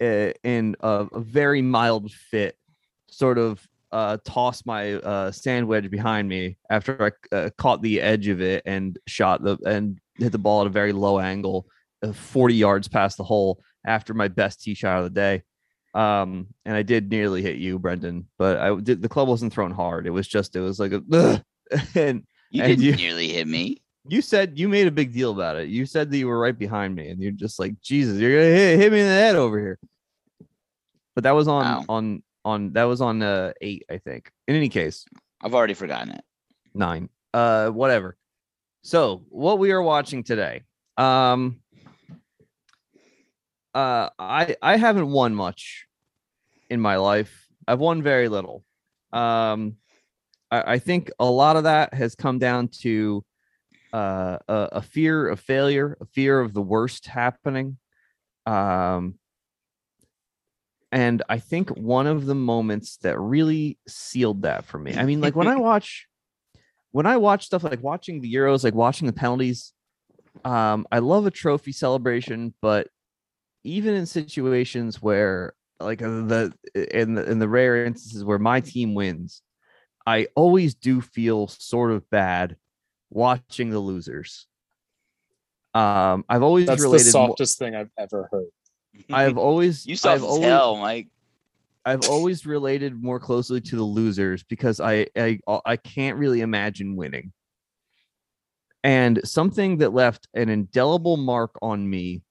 in 0.00 0.76
a, 0.80 1.06
a 1.12 1.20
very 1.20 1.62
mild 1.62 2.10
fit 2.12 2.56
sort 3.08 3.38
of 3.38 3.66
uh 3.92 4.16
toss 4.24 4.66
my 4.66 4.94
uh 4.94 5.30
sand 5.30 5.66
wedge 5.68 5.88
behind 5.90 6.28
me 6.28 6.56
after 6.70 7.14
I 7.32 7.34
uh, 7.34 7.50
caught 7.56 7.82
the 7.82 8.00
edge 8.00 8.26
of 8.28 8.40
it 8.42 8.62
and 8.66 8.98
shot 9.06 9.42
the 9.42 9.56
and 9.64 9.98
hit 10.18 10.32
the 10.32 10.38
ball 10.38 10.62
at 10.62 10.66
a 10.66 10.70
very 10.70 10.92
low 10.92 11.18
angle 11.20 11.66
uh, 12.02 12.12
40 12.12 12.54
yards 12.54 12.88
past 12.88 13.16
the 13.16 13.24
hole 13.24 13.60
after 13.86 14.12
my 14.12 14.28
best 14.28 14.60
tee 14.62 14.74
shot 14.74 14.98
of 14.98 15.04
the 15.04 15.10
day. 15.10 15.42
Um, 15.94 16.48
and 16.66 16.76
I 16.76 16.82
did 16.82 17.10
nearly 17.10 17.40
hit 17.40 17.56
you, 17.56 17.78
Brendan, 17.78 18.26
but 18.38 18.58
I 18.58 18.74
did. 18.74 19.00
The 19.00 19.08
club 19.08 19.28
wasn't 19.28 19.52
thrown 19.54 19.70
hard. 19.70 20.06
It 20.06 20.10
was 20.10 20.28
just 20.28 20.54
it 20.56 20.60
was 20.60 20.78
like 20.78 20.92
a, 20.92 21.02
"Ugh." 21.12 21.42
and 21.94 22.22
You 22.50 22.62
And 22.64 22.70
didn't 22.70 22.82
you- 22.84 22.96
nearly 22.96 23.28
hit 23.28 23.46
me. 23.48 23.78
You 24.08 24.22
said 24.22 24.58
you 24.58 24.68
made 24.68 24.86
a 24.86 24.90
big 24.90 25.12
deal 25.12 25.32
about 25.32 25.56
it. 25.56 25.68
You 25.68 25.86
said 25.86 26.10
that 26.10 26.18
you 26.18 26.26
were 26.28 26.38
right 26.38 26.56
behind 26.58 26.94
me, 26.94 27.08
and 27.08 27.20
you're 27.20 27.32
just 27.32 27.58
like, 27.58 27.80
Jesus, 27.80 28.18
you're 28.18 28.32
gonna 28.32 28.54
hit, 28.54 28.78
hit 28.78 28.92
me 28.92 29.00
in 29.00 29.06
the 29.06 29.12
head 29.12 29.36
over 29.36 29.58
here. 29.58 29.78
But 31.14 31.24
that 31.24 31.32
was 31.32 31.48
on 31.48 31.64
Wow. 31.64 31.84
on 31.88 32.22
on 32.44 32.72
that 32.74 32.84
was 32.84 33.00
on 33.00 33.22
uh 33.22 33.52
eight, 33.60 33.84
I 33.90 33.98
think. 33.98 34.30
In 34.46 34.54
any 34.54 34.68
case, 34.68 35.04
I've 35.42 35.54
already 35.54 35.74
forgotten 35.74 36.10
it. 36.12 36.24
nine. 36.74 37.08
Uh 37.34 37.68
whatever. 37.70 38.16
So 38.82 39.24
what 39.28 39.58
we 39.58 39.72
are 39.72 39.82
watching 39.82 40.22
today. 40.22 40.62
Um 40.96 41.60
uh 43.74 44.10
I 44.18 44.56
I 44.62 44.76
haven't 44.76 45.10
won 45.10 45.34
much 45.34 45.86
in 46.70 46.80
my 46.80 46.96
life. 46.96 47.48
I've 47.68 47.80
won 47.80 48.02
very 48.02 48.28
little. 48.28 48.64
Um 49.12 49.76
I, 50.50 50.74
I 50.74 50.78
think 50.78 51.10
a 51.18 51.24
lot 51.26 51.56
of 51.56 51.64
that 51.64 51.92
has 51.94 52.14
come 52.14 52.38
down 52.38 52.68
to 52.82 53.24
uh 53.92 54.38
a, 54.48 54.68
a 54.72 54.82
fear 54.82 55.28
of 55.28 55.40
failure, 55.40 55.96
a 56.00 56.06
fear 56.06 56.40
of 56.40 56.54
the 56.54 56.62
worst 56.62 57.06
happening. 57.06 57.78
Um 58.44 59.18
and 60.92 61.22
I 61.28 61.38
think 61.38 61.70
one 61.70 62.06
of 62.06 62.26
the 62.26 62.34
moments 62.34 62.96
that 62.98 63.18
really 63.18 63.78
sealed 63.88 64.42
that 64.42 64.64
for 64.64 64.78
me. 64.78 64.94
I 64.94 65.04
mean, 65.04 65.20
like 65.20 65.36
when 65.36 65.48
I 65.48 65.56
watch 65.70 66.06
when 66.92 67.06
I 67.06 67.16
watch 67.18 67.44
stuff 67.44 67.64
like 67.64 67.82
watching 67.82 68.20
the 68.20 68.32
Euros, 68.32 68.64
like 68.64 68.74
watching 68.74 69.06
the 69.06 69.12
penalties, 69.12 69.74
um, 70.44 70.86
I 70.90 71.00
love 71.00 71.26
a 71.26 71.30
trophy 71.30 71.72
celebration, 71.72 72.54
but 72.62 72.88
even 73.64 73.94
in 73.94 74.06
situations 74.06 75.02
where 75.02 75.54
like 75.80 76.00
uh, 76.00 76.06
the 76.22 76.54
in 76.74 77.14
the 77.14 77.30
in 77.30 77.38
the 77.38 77.48
rare 77.48 77.84
instances 77.84 78.24
where 78.24 78.38
my 78.38 78.60
team 78.60 78.94
wins, 78.94 79.42
I 80.06 80.28
always 80.34 80.74
do 80.74 81.00
feel 81.00 81.48
sort 81.48 81.90
of 81.90 82.08
bad 82.08 82.56
watching 83.10 83.70
the 83.70 83.78
losers. 83.78 84.46
Um, 85.74 86.24
I've 86.28 86.42
always 86.42 86.66
That's 86.66 86.80
the 86.80 86.88
related. 86.88 87.06
mo- 87.14 87.26
softest 87.28 87.58
thing 87.58 87.74
I've 87.74 87.90
ever 87.98 88.28
heard. 88.30 88.48
I've 89.12 89.36
always 89.38 89.86
you 89.86 89.96
soft 89.96 90.16
I've 90.16 90.22
as 90.22 90.28
always, 90.28 90.44
hell, 90.44 90.76
Mike. 90.76 91.08
I've 91.84 92.02
always 92.08 92.46
related 92.46 93.00
more 93.00 93.20
closely 93.20 93.60
to 93.60 93.76
the 93.76 93.82
losers 93.82 94.42
because 94.44 94.80
I 94.80 95.06
I 95.16 95.38
I 95.64 95.76
can't 95.76 96.18
really 96.18 96.40
imagine 96.40 96.96
winning. 96.96 97.32
And 98.82 99.20
something 99.24 99.78
that 99.78 99.92
left 99.92 100.28
an 100.34 100.48
indelible 100.48 101.16
mark 101.16 101.52
on 101.60 101.88
me 101.88 102.22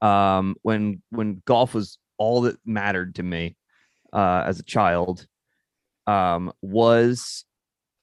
um 0.00 0.54
when 0.62 1.02
when 1.10 1.42
golf 1.44 1.74
was 1.74 1.98
all 2.18 2.42
that 2.42 2.56
mattered 2.64 3.16
to 3.16 3.22
me 3.24 3.56
uh 4.12 4.44
as 4.46 4.60
a 4.60 4.62
child 4.62 5.26
um 6.06 6.52
was 6.62 7.44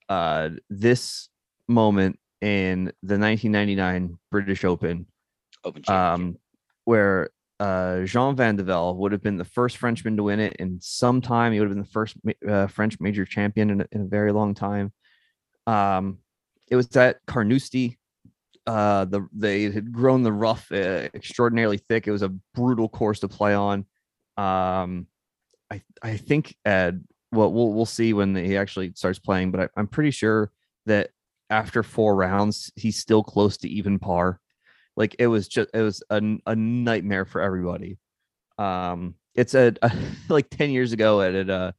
uh 0.10 0.50
this 0.70 1.30
moment 1.68 2.20
in 2.42 2.86
the 3.02 3.18
1999 3.18 4.18
British 4.32 4.64
Open 4.64 5.06
Open 5.64 5.84
um, 5.88 6.38
where 6.86 7.30
uh, 7.60 8.04
Jean 8.04 8.36
Van 8.36 8.56
de 8.56 8.64
Velde 8.64 8.98
would 8.98 9.12
have 9.12 9.24
been 9.24 9.38
the 9.38 9.46
first 9.46 9.78
Frenchman 9.78 10.18
to 10.18 10.24
win 10.24 10.40
it 10.40 10.54
in 10.58 10.80
some 10.82 11.22
time. 11.22 11.54
He 11.54 11.60
would 11.60 11.70
have 11.70 11.76
been 11.76 11.84
the 11.84 11.90
first 11.90 12.18
uh, 12.48 12.68
French 12.68 13.00
major 13.00 13.26
champion 13.26 13.70
in 13.70 13.82
a, 13.82 13.88
in 13.92 14.02
a 14.02 14.06
very 14.06 14.32
long 14.32 14.54
time. 14.54 14.92
Um, 15.66 16.20
it 16.68 16.76
was 16.76 16.96
at 16.98 17.26
Carnoustie. 17.26 17.98
Uh, 18.68 19.06
the 19.06 19.28
they 19.32 19.64
had 19.64 19.92
grown 19.92 20.24
the 20.24 20.34
rough 20.34 20.72
uh, 20.72 21.08
extraordinarily 21.14 21.78
thick. 21.78 22.08
It 22.08 22.12
was 22.12 22.24
a 22.24 22.34
brutal 22.56 22.90
course 22.90 23.20
to 23.20 23.28
play 23.28 23.54
on. 23.54 23.86
Um, 24.38 25.08
I 25.72 25.82
I 26.02 26.18
think 26.18 26.56
uh, 26.66 26.94
well 27.32 27.54
we'll 27.54 27.74
we'll 27.74 27.86
see 27.86 28.14
when 28.14 28.36
he 28.36 28.58
actually 28.58 28.92
starts 28.96 29.20
playing, 29.20 29.52
but 29.52 29.62
I, 29.62 29.70
I'm 29.78 29.88
pretty 29.88 30.12
sure 30.12 30.52
that 30.88 31.12
after 31.50 31.84
four 31.84 32.16
rounds 32.16 32.72
he's 32.76 32.98
still 32.98 33.24
close 33.24 33.58
to 33.58 33.70
even 33.70 34.00
par. 34.00 34.40
Like 34.96 35.16
it 35.20 35.28
was 35.28 35.48
just 35.48 35.70
it 35.74 35.82
was 35.82 36.04
a 36.10 36.56
nightmare 36.56 37.26
for 37.26 37.42
everybody. 37.42 37.98
Um 38.58 39.16
it's 39.36 39.54
a, 39.54 39.74
like 40.30 40.50
10 40.50 40.70
years 40.70 40.94
ago 40.94 41.22
at, 41.22 41.50
uh 41.50 41.72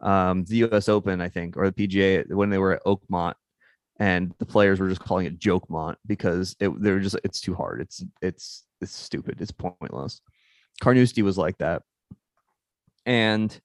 um 0.00 0.44
the 0.44 0.64
us 0.64 0.88
open 0.88 1.20
i 1.20 1.28
think 1.28 1.56
or 1.56 1.70
the 1.70 1.86
pga 1.86 2.28
when 2.34 2.50
they 2.50 2.58
were 2.58 2.72
at 2.72 2.84
oakmont 2.84 3.34
and 3.98 4.34
the 4.38 4.46
players 4.46 4.80
were 4.80 4.88
just 4.88 5.00
calling 5.00 5.26
it 5.26 5.38
jokemont 5.38 5.96
because 6.06 6.56
it 6.60 6.68
they 6.82 6.90
were 6.90 7.00
just 7.00 7.16
it's 7.24 7.40
too 7.40 7.54
hard. 7.54 7.80
It's 7.80 8.04
it's 8.20 8.64
it's 8.80 8.92
stupid. 8.92 9.40
It's 9.40 9.52
pointless. 9.52 10.20
Carnoustie 10.80 11.22
was 11.22 11.38
like 11.38 11.58
that. 11.58 11.82
And 13.06 13.56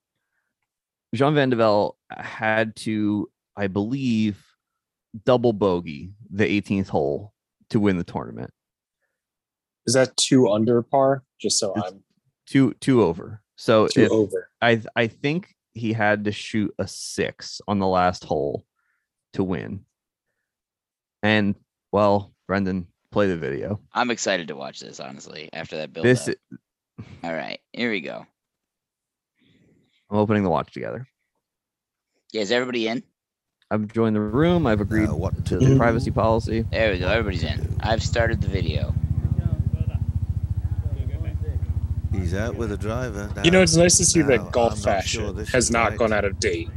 jean 1.16 1.34
van 1.34 1.50
de 1.50 1.56
Velde 1.56 1.96
had 2.12 2.76
to 2.76 3.28
i 3.58 3.66
believe 3.66 4.46
double 5.26 5.54
bogey 5.54 6.12
the 6.32 6.46
18th 6.46 6.88
hole 6.90 7.34
to 7.70 7.80
win 7.80 7.98
the 7.98 8.04
tournament 8.04 8.52
Is 9.86 9.94
that 9.94 10.16
two 10.18 10.50
under 10.50 10.82
par? 10.82 11.24
Just 11.40 11.60
so 11.60 11.74
It's 11.76 11.92
I'm 11.92 12.04
two 12.46 12.74
two 12.82 13.04
over. 13.04 13.42
So 13.56 13.88
two 13.88 14.02
if, 14.02 14.12
over. 14.12 14.50
I 14.62 14.82
I 14.96 15.08
think 15.08 15.56
he 15.74 15.94
had 15.94 16.26
to 16.26 16.32
shoot 16.32 16.74
a 16.80 16.88
six 16.88 17.62
on 17.68 17.80
the 17.80 17.88
last 17.88 18.24
hole 18.24 18.66
to 19.34 19.44
win. 19.44 19.86
And 21.24 21.56
well, 21.92 22.34
Brendan, 22.48 22.88
play 23.12 23.28
the 23.28 23.38
video. 23.38 23.80
I'm 23.94 24.12
excited 24.12 24.48
to 24.50 24.56
watch 24.56 24.80
this, 24.80 25.00
honestly, 25.00 25.50
after 25.54 25.78
that 25.78 25.94
build. 25.94 26.06
This 26.06 26.28
up. 26.28 26.36
All 27.24 27.34
right, 27.34 27.60
here 27.74 27.92
we 27.92 28.02
go. 28.02 28.26
I'm 30.10 30.18
opening 30.18 30.44
the 30.44 30.50
watch 30.50 30.74
together. 30.74 31.08
Yeah, 32.32 32.42
is 32.42 32.52
everybody 32.52 32.88
in? 32.88 33.04
I've 33.72 33.88
joined 33.94 34.16
the 34.16 34.20
room. 34.22 34.66
I've 34.66 34.82
agreed 34.82 35.10
Uh, 35.10 35.16
what 35.16 35.36
to 35.46 35.60
to 35.60 35.66
the 35.66 35.78
privacy 35.78 36.10
policy. 36.10 36.66
There 36.72 36.92
we 36.92 36.98
go. 37.00 37.08
Everybody's 37.08 37.44
in. 37.44 37.76
I've 37.82 38.02
started 38.02 38.42
the 38.42 38.48
video. 38.48 38.94
He's 42.12 42.34
out 42.34 42.56
with 42.56 42.72
a 42.72 42.78
driver. 42.78 43.32
You 43.44 43.52
know, 43.52 43.62
it's 43.62 43.76
nice 43.76 43.98
to 43.98 44.06
see 44.06 44.20
Now, 44.22 44.28
that 44.30 44.52
golf 44.52 44.74
I'm 44.74 44.78
not 44.80 44.84
fashion 44.84 45.36
sure 45.36 45.46
has 45.46 45.70
not 45.70 45.90
right. 45.92 45.98
gone 46.00 46.12
out 46.14 46.26
of 46.26 46.40
date. 46.40 46.70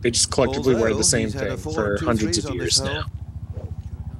They 0.00 0.10
just 0.10 0.30
collectively 0.32 0.74
wear 0.74 0.92
the 0.94 1.04
same 1.04 1.26
he's 1.26 1.34
had 1.34 1.46
a 1.46 1.50
thing 1.50 1.58
four 1.58 1.72
for 1.72 1.90
and 1.92 1.98
two 2.00 2.06
hundreds 2.06 2.44
of 2.44 2.54
years 2.54 2.80
now. 2.80 3.04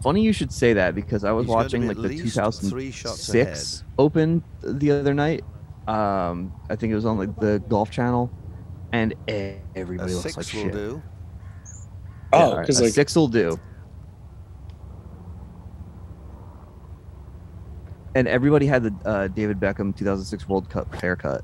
Funny 0.03 0.23
you 0.23 0.33
should 0.33 0.53
say 0.53 0.73
that 0.75 0.95
because 0.95 1.25
I 1.25 1.33
was 1.33 1.47
He's 1.47 1.55
watching 1.55 1.89
like 1.89 1.97
the 1.97 2.03
least 2.05 2.23
three 2.69 2.93
shots 2.93 3.27
2006 3.31 3.83
Open 3.99 4.43
the 4.63 4.93
other 4.93 5.13
night. 5.13 5.43
Um, 5.89 6.53
I 6.71 6.77
think 6.77 6.93
it 6.93 6.95
was 6.95 7.05
on 7.05 7.19
like 7.19 7.35
the 7.41 7.63
Golf 7.69 7.91
Channel, 7.91 8.31
and 8.93 9.13
e- 9.29 9.33
A 9.33 9.61
everybody 9.75 10.13
looks 10.13 10.23
six 10.23 10.37
like 10.37 10.47
will 10.55 10.63
shit. 10.71 10.73
do. 10.73 11.03
Oh, 12.43 12.61
because 12.61 12.81
a 12.81 12.85
like 12.85 12.93
six 12.93 13.15
will 13.17 13.29
do. 13.29 13.59
And 18.15 18.27
everybody 18.29 18.67
had 18.67 18.83
the 18.83 18.95
uh, 19.05 19.29
David 19.29 19.61
Beckham 19.61 19.95
2006 19.97 20.49
World 20.49 20.71
Cup 20.71 20.95
haircut. 20.95 21.43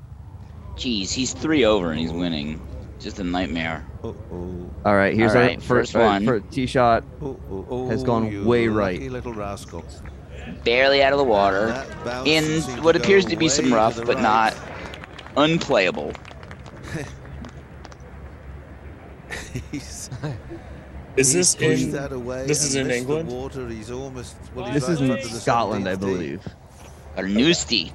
Jeez, 0.76 1.12
he's 1.12 1.34
three 1.34 1.64
over 1.66 1.90
and 1.90 2.00
he's 2.00 2.12
winning. 2.12 2.66
Just 2.98 3.18
a 3.18 3.24
nightmare. 3.24 3.84
Oh, 4.04 4.16
oh, 4.32 4.70
All 4.84 4.94
right, 4.94 5.14
here's 5.14 5.34
All 5.34 5.42
our 5.42 5.48
first, 5.54 5.66
first 5.66 5.94
one. 5.94 6.24
for 6.24 6.40
tee 6.40 6.66
shot. 6.66 7.04
oh, 7.20 7.38
oh, 7.50 7.66
oh, 7.68 7.88
Has 7.88 8.02
gone 8.04 8.30
you 8.30 8.44
way 8.44 8.68
right. 8.68 9.00
little 9.10 9.34
rascal. 9.34 9.84
Barely 10.64 11.02
out 11.02 11.12
of 11.12 11.18
the 11.18 11.24
water. 11.24 11.84
In 12.24 12.62
what 12.82 12.92
to 12.92 13.00
appears 13.00 13.24
to 13.26 13.36
be 13.36 13.48
some 13.48 13.72
rough, 13.74 13.96
but 13.96 14.14
right. 14.14 14.22
not 14.22 14.56
unplayable. 15.36 16.12
He's- 19.70 20.08
is 21.16 21.32
this 21.32 21.54
pushed 21.54 21.84
in? 21.84 21.90
that 21.92 22.12
away 22.12 22.46
this 22.46 22.64
is 22.64 22.74
in 22.74 22.86
missed 22.88 23.06
the 23.06 23.14
England? 23.14 23.28
Water. 23.28 23.68
He's 23.68 23.90
almost. 23.90 24.36
Well, 24.54 24.64
he's 24.66 24.74
This 24.74 24.82
right 24.84 24.92
is 24.92 25.00
in 25.00 25.04
in 25.06 25.10
front 25.12 25.24
of 25.24 25.32
the 25.32 25.40
Scotland, 25.40 25.88
I 25.88 25.92
17th 25.94 26.00
tee. 26.00 26.06
believe. 26.06 26.48
Carnoustie. 27.16 27.92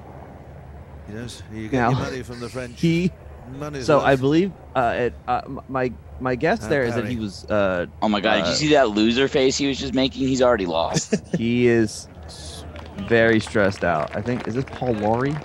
Yes, 1.12 1.42
you 1.54 1.70
get 1.70 1.78
Now, 1.78 1.92
money 1.92 2.22
from 2.22 2.40
the 2.40 2.50
French. 2.50 2.80
He 2.80 3.12
Money's 3.58 3.86
so 3.86 4.02
I 4.02 4.16
believe 4.18 4.52
uh, 4.76 4.94
it, 4.98 5.14
uh, 5.28 5.42
my 5.70 5.92
my 6.20 6.36
guess 6.36 6.66
Uh, 6.66 6.68
there 6.68 6.84
is 6.84 6.96
that 6.96 7.06
he 7.08 7.16
was 7.16 7.46
uh, 7.46 7.86
Oh 8.02 8.10
my 8.10 8.20
god, 8.20 8.36
did 8.36 8.44
Uh, 8.46 8.50
you 8.50 8.56
see 8.56 8.70
that 8.74 8.90
loser 8.90 9.28
face 9.30 9.58
he 9.58 9.68
was 9.68 9.80
just 9.80 9.94
making? 9.94 10.28
He's 10.28 10.42
already 10.42 10.66
lost. 10.66 11.16
he 11.38 11.68
is 11.68 12.08
very 13.08 13.40
stressed 13.40 13.84
out. 13.86 14.14
I 14.16 14.22
think 14.22 14.48
is 14.48 14.56
this 14.56 14.66
Paul 14.66 14.94
Lawrie? 14.96 15.36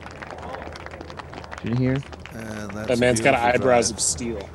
Did 1.62 1.70
you 1.70 1.76
hear? 1.76 1.96
And 2.34 2.70
That 2.72 2.98
man's 2.98 3.20
got 3.20 3.34
eyebrows 3.34 3.88
drive. 3.90 3.98
of 3.98 4.02
steel. 4.02 4.48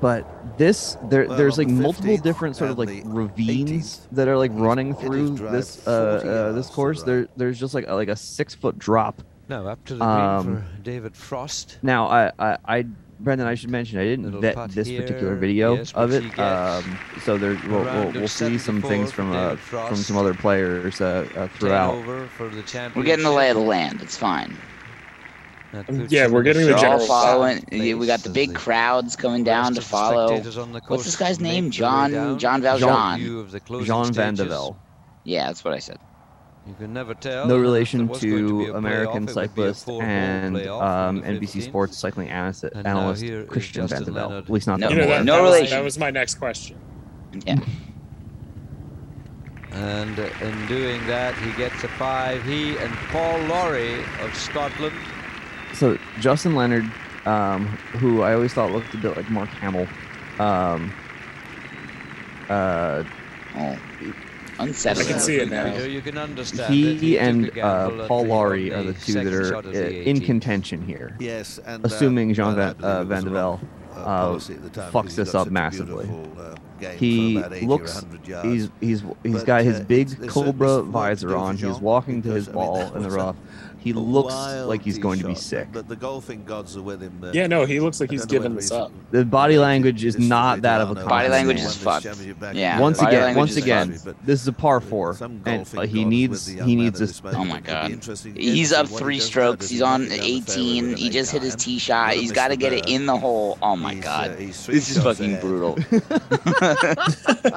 But 0.00 0.56
this 0.56 0.96
there 1.04 1.26
Well, 1.26 1.36
there's 1.36 1.58
like 1.58 1.68
the 1.68 1.74
multiple 1.74 2.16
different 2.16 2.56
sort 2.56 2.70
of 2.70 2.78
like 2.78 3.02
ravines 3.04 3.70
18th, 3.70 4.10
that 4.12 4.28
are 4.28 4.36
like 4.36 4.50
running 4.54 4.94
through 4.94 5.36
this 5.36 5.86
uh, 5.86 5.90
uh 5.90 6.52
this 6.52 6.68
course. 6.68 7.00
the 7.00 7.06
There 7.06 7.28
there's 7.36 7.60
just 7.60 7.74
like 7.74 7.84
a, 7.86 7.94
like 7.94 8.08
a 8.08 8.16
six 8.16 8.54
foot 8.54 8.78
drop. 8.78 9.22
No, 9.48 9.66
up 9.66 9.84
to 9.86 9.96
the 9.96 10.04
Um, 10.04 10.46
green 10.46 10.56
for 10.56 10.82
David 10.82 11.16
Frost. 11.16 11.78
Now 11.82 12.06
I 12.06 12.32
I, 12.38 12.58
I 12.66 12.86
Brendan 13.20 13.46
I 13.46 13.54
should 13.54 13.70
mention 13.70 13.98
I 13.98 14.04
didn't 14.04 14.24
Little 14.24 14.40
vet 14.40 14.54
putt 14.54 14.70
this 14.70 14.88
particular 14.88 15.36
video 15.36 15.76
yes, 15.76 15.92
of 15.92 16.12
it. 16.12 16.38
Um, 16.38 16.98
so 17.22 17.36
there 17.36 17.60
we'll, 17.68 17.84
we'll, 17.84 18.12
we'll 18.12 18.28
see 18.28 18.56
some 18.56 18.80
things 18.80 19.12
from 19.12 19.32
uh, 19.32 19.50
David 19.50 19.60
from 19.60 19.96
some 19.96 20.16
other 20.16 20.32
players 20.32 21.00
uh, 21.02 21.28
uh, 21.36 21.48
throughout. 21.48 21.94
over 21.94 22.26
for 22.28 22.48
the 22.48 22.62
championship. 22.62 22.96
We're 22.96 23.02
getting 23.02 23.24
the 23.24 23.30
lay 23.30 23.50
of 23.50 23.56
the 23.56 23.62
land. 23.62 24.00
It's 24.00 24.16
fine. 24.16 24.56
Um, 25.72 26.06
yeah, 26.10 26.26
we're 26.26 26.42
getting 26.42 26.66
the 26.66 26.74
general 26.74 27.06
following. 27.06 27.62
Place, 27.62 27.94
we 27.94 28.06
got 28.06 28.20
the 28.20 28.30
big 28.30 28.54
crowds 28.54 29.14
coming 29.14 29.44
down 29.44 29.74
to 29.74 29.80
follow. 29.80 30.40
What's 30.88 31.04
this 31.04 31.16
guy's 31.16 31.40
name? 31.40 31.70
John 31.70 32.38
John 32.38 32.60
Valjean. 32.62 33.18
Jean, 33.84 34.12
Jean 34.12 34.76
Yeah, 35.24 35.46
that's 35.46 35.64
what 35.64 35.74
I 35.74 35.78
said. 35.78 35.98
You 36.66 36.74
can 36.74 36.92
never 36.92 37.14
tell. 37.14 37.46
No 37.46 37.58
relation 37.58 38.08
to, 38.08 38.66
to 38.66 38.74
American 38.74 39.26
cyclist 39.26 39.88
and 39.88 40.56
um, 40.68 41.22
NBC 41.22 41.62
Sports 41.62 41.96
cycling 41.96 42.28
analyst, 42.28 42.64
analyst 42.74 43.24
Christian 43.48 43.86
Vande 43.86 44.12
Velde. 44.12 44.32
At 44.44 44.50
least 44.50 44.66
not 44.66 44.78
no, 44.78 44.88
that, 44.88 44.94
you 44.94 45.00
know, 45.00 45.08
that, 45.08 45.24
no 45.24 45.36
that 45.36 45.42
relation. 45.42 45.62
Was, 45.62 45.70
that 45.70 45.84
was 45.84 45.98
my 45.98 46.10
next 46.10 46.34
question. 46.34 46.78
Yeah. 47.46 47.58
And 49.72 50.18
in 50.18 50.66
doing 50.66 51.04
that, 51.06 51.34
he 51.38 51.52
gets 51.52 51.82
a 51.84 51.88
five. 51.88 52.44
He 52.44 52.76
and 52.76 52.92
Paul 53.10 53.38
Lawrie 53.44 54.04
of 54.20 54.34
Scotland 54.34 54.96
so 55.74 55.98
Justin 56.20 56.54
Leonard, 56.54 56.90
um, 57.26 57.66
who 57.98 58.22
I 58.22 58.34
always 58.34 58.52
thought 58.52 58.72
looked 58.72 58.92
a 58.94 58.98
bit 58.98 59.16
like 59.16 59.30
Mark 59.30 59.48
Hamill. 59.48 59.86
Um, 60.38 60.92
uh, 62.48 63.04
oh, 63.56 63.78
unsettling. 64.58 65.06
I 65.06 65.10
can 65.10 65.20
see 65.20 65.36
it 65.36 65.50
now. 65.50 65.74
You 65.74 66.00
can 66.00 66.18
understand. 66.18 66.74
He 66.74 67.18
and 67.18 67.56
uh, 67.58 68.06
Paul 68.06 68.26
Lawrie 68.26 68.72
are 68.72 68.82
the 68.82 68.94
two 68.94 69.12
that 69.12 69.32
are 69.32 69.56
uh, 69.56 69.70
in 69.70 70.20
contention 70.20 70.82
here. 70.82 71.16
Yes, 71.20 71.58
and 71.64 71.84
assuming 71.84 72.34
Jean 72.34 72.56
Van, 72.56 72.74
uh, 72.82 73.04
Van 73.04 73.24
de 73.24 73.30
uh, 73.94 74.38
fucks 74.90 75.14
this 75.14 75.34
up 75.34 75.50
massively. 75.50 76.08
He 76.96 77.42
looks. 77.62 78.04
He's 78.42 78.70
he's 78.80 79.02
he's 79.22 79.44
got 79.44 79.62
his 79.62 79.80
big 79.80 80.28
cobra 80.28 80.82
visor 80.82 81.36
on. 81.36 81.56
He's 81.56 81.78
walking 81.78 82.22
to 82.22 82.30
his 82.30 82.48
ball 82.48 82.80
in 82.94 83.02
the 83.02 83.10
rough. 83.10 83.36
He 83.80 83.94
looks 83.94 84.34
like 84.66 84.82
he's 84.82 84.98
going 84.98 85.20
to 85.20 85.26
be 85.26 85.34
sick. 85.34 85.68
But 85.72 85.88
the 85.88 85.96
golfing 85.96 86.44
gods 86.44 86.76
are 86.76 86.82
with 86.82 87.00
him. 87.00 87.30
Yeah, 87.32 87.46
no, 87.46 87.64
he 87.64 87.80
looks 87.80 87.98
like 88.00 88.10
he's 88.10 88.26
giving 88.26 88.54
this 88.54 88.70
up. 88.70 88.92
The 89.10 89.24
body 89.24 89.58
language 89.58 90.04
is 90.04 90.18
not 90.18 90.62
that 90.62 90.80
of 90.82 90.90
a 90.90 90.94
body 91.04 91.28
language 91.28 91.60
is 91.60 91.76
fucked. 91.76 92.06
Yeah. 92.54 92.78
Once 92.78 93.00
again, 93.00 93.34
once 93.36 93.56
again, 93.56 93.98
this 94.24 94.42
is 94.42 94.48
a 94.48 94.52
par 94.52 94.80
four, 94.80 95.16
and 95.46 95.66
he 95.88 96.04
needs 96.04 96.46
he 96.46 96.76
needs 96.76 97.00
oh 97.00 97.06
this. 97.06 97.22
Oh 97.24 97.44
my 97.44 97.60
god. 97.60 97.90
He's 98.36 98.72
up 98.72 98.86
three 98.86 99.18
strokes. 99.18 99.68
He's 99.68 99.82
on 99.82 100.10
18. 100.10 100.96
He 100.96 101.08
just 101.08 101.32
hit 101.32 101.42
his 101.42 101.56
tee 101.56 101.78
shot. 101.78 102.14
He's 102.14 102.32
got 102.32 102.48
to 102.48 102.56
get 102.56 102.72
it 102.72 102.88
in 102.88 103.06
the 103.06 103.16
hole. 103.16 103.58
Oh 103.62 103.76
my 103.76 103.94
god. 103.94 104.36
This 104.36 104.68
is 104.68 105.02
fucking 105.02 105.40
brutal. 105.40 105.76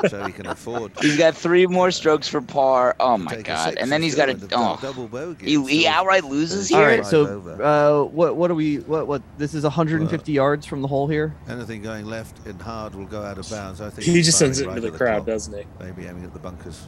so 0.07 0.25
he 0.25 0.31
can 0.31 0.47
afford. 0.47 0.91
He's 1.01 1.17
got 1.17 1.35
three 1.35 1.67
more 1.67 1.91
strokes 1.91 2.27
for 2.27 2.41
par. 2.41 2.95
Oh 2.99 3.17
my 3.17 3.41
god. 3.41 3.75
And 3.77 3.91
then 3.91 4.01
he's 4.01 4.15
got 4.15 4.29
a 4.29 4.37
oh. 4.53 5.35
He, 5.41 5.63
he 5.65 5.87
outright 5.87 6.12
Loses 6.19 6.69
here. 6.69 6.77
All 6.79 6.85
right, 6.85 7.05
so 7.05 7.25
uh, 7.61 8.03
what 8.09 8.35
what 8.35 8.51
are 8.51 8.55
we? 8.55 8.77
What 8.77 9.07
what? 9.07 9.21
This 9.37 9.53
is 9.53 9.63
150 9.63 10.31
well, 10.31 10.35
yards 10.35 10.65
from 10.65 10.81
the 10.81 10.87
hole 10.87 11.07
here. 11.07 11.35
Anything 11.47 11.81
going 11.81 12.05
left 12.05 12.45
and 12.45 12.61
hard 12.61 12.95
will 12.95 13.05
go 13.05 13.21
out 13.21 13.37
of 13.37 13.49
bounds. 13.49 13.81
I 13.81 13.89
think 13.89 14.05
he 14.05 14.21
just 14.21 14.37
sends 14.37 14.59
it 14.59 14.67
right 14.67 14.77
into 14.77 14.87
the, 14.87 14.91
the 14.91 14.97
crowd, 14.97 15.19
top. 15.19 15.27
doesn't 15.27 15.57
he? 15.57 15.65
Maybe 15.79 16.05
aiming 16.05 16.23
at 16.23 16.33
the 16.33 16.39
bunkers. 16.39 16.87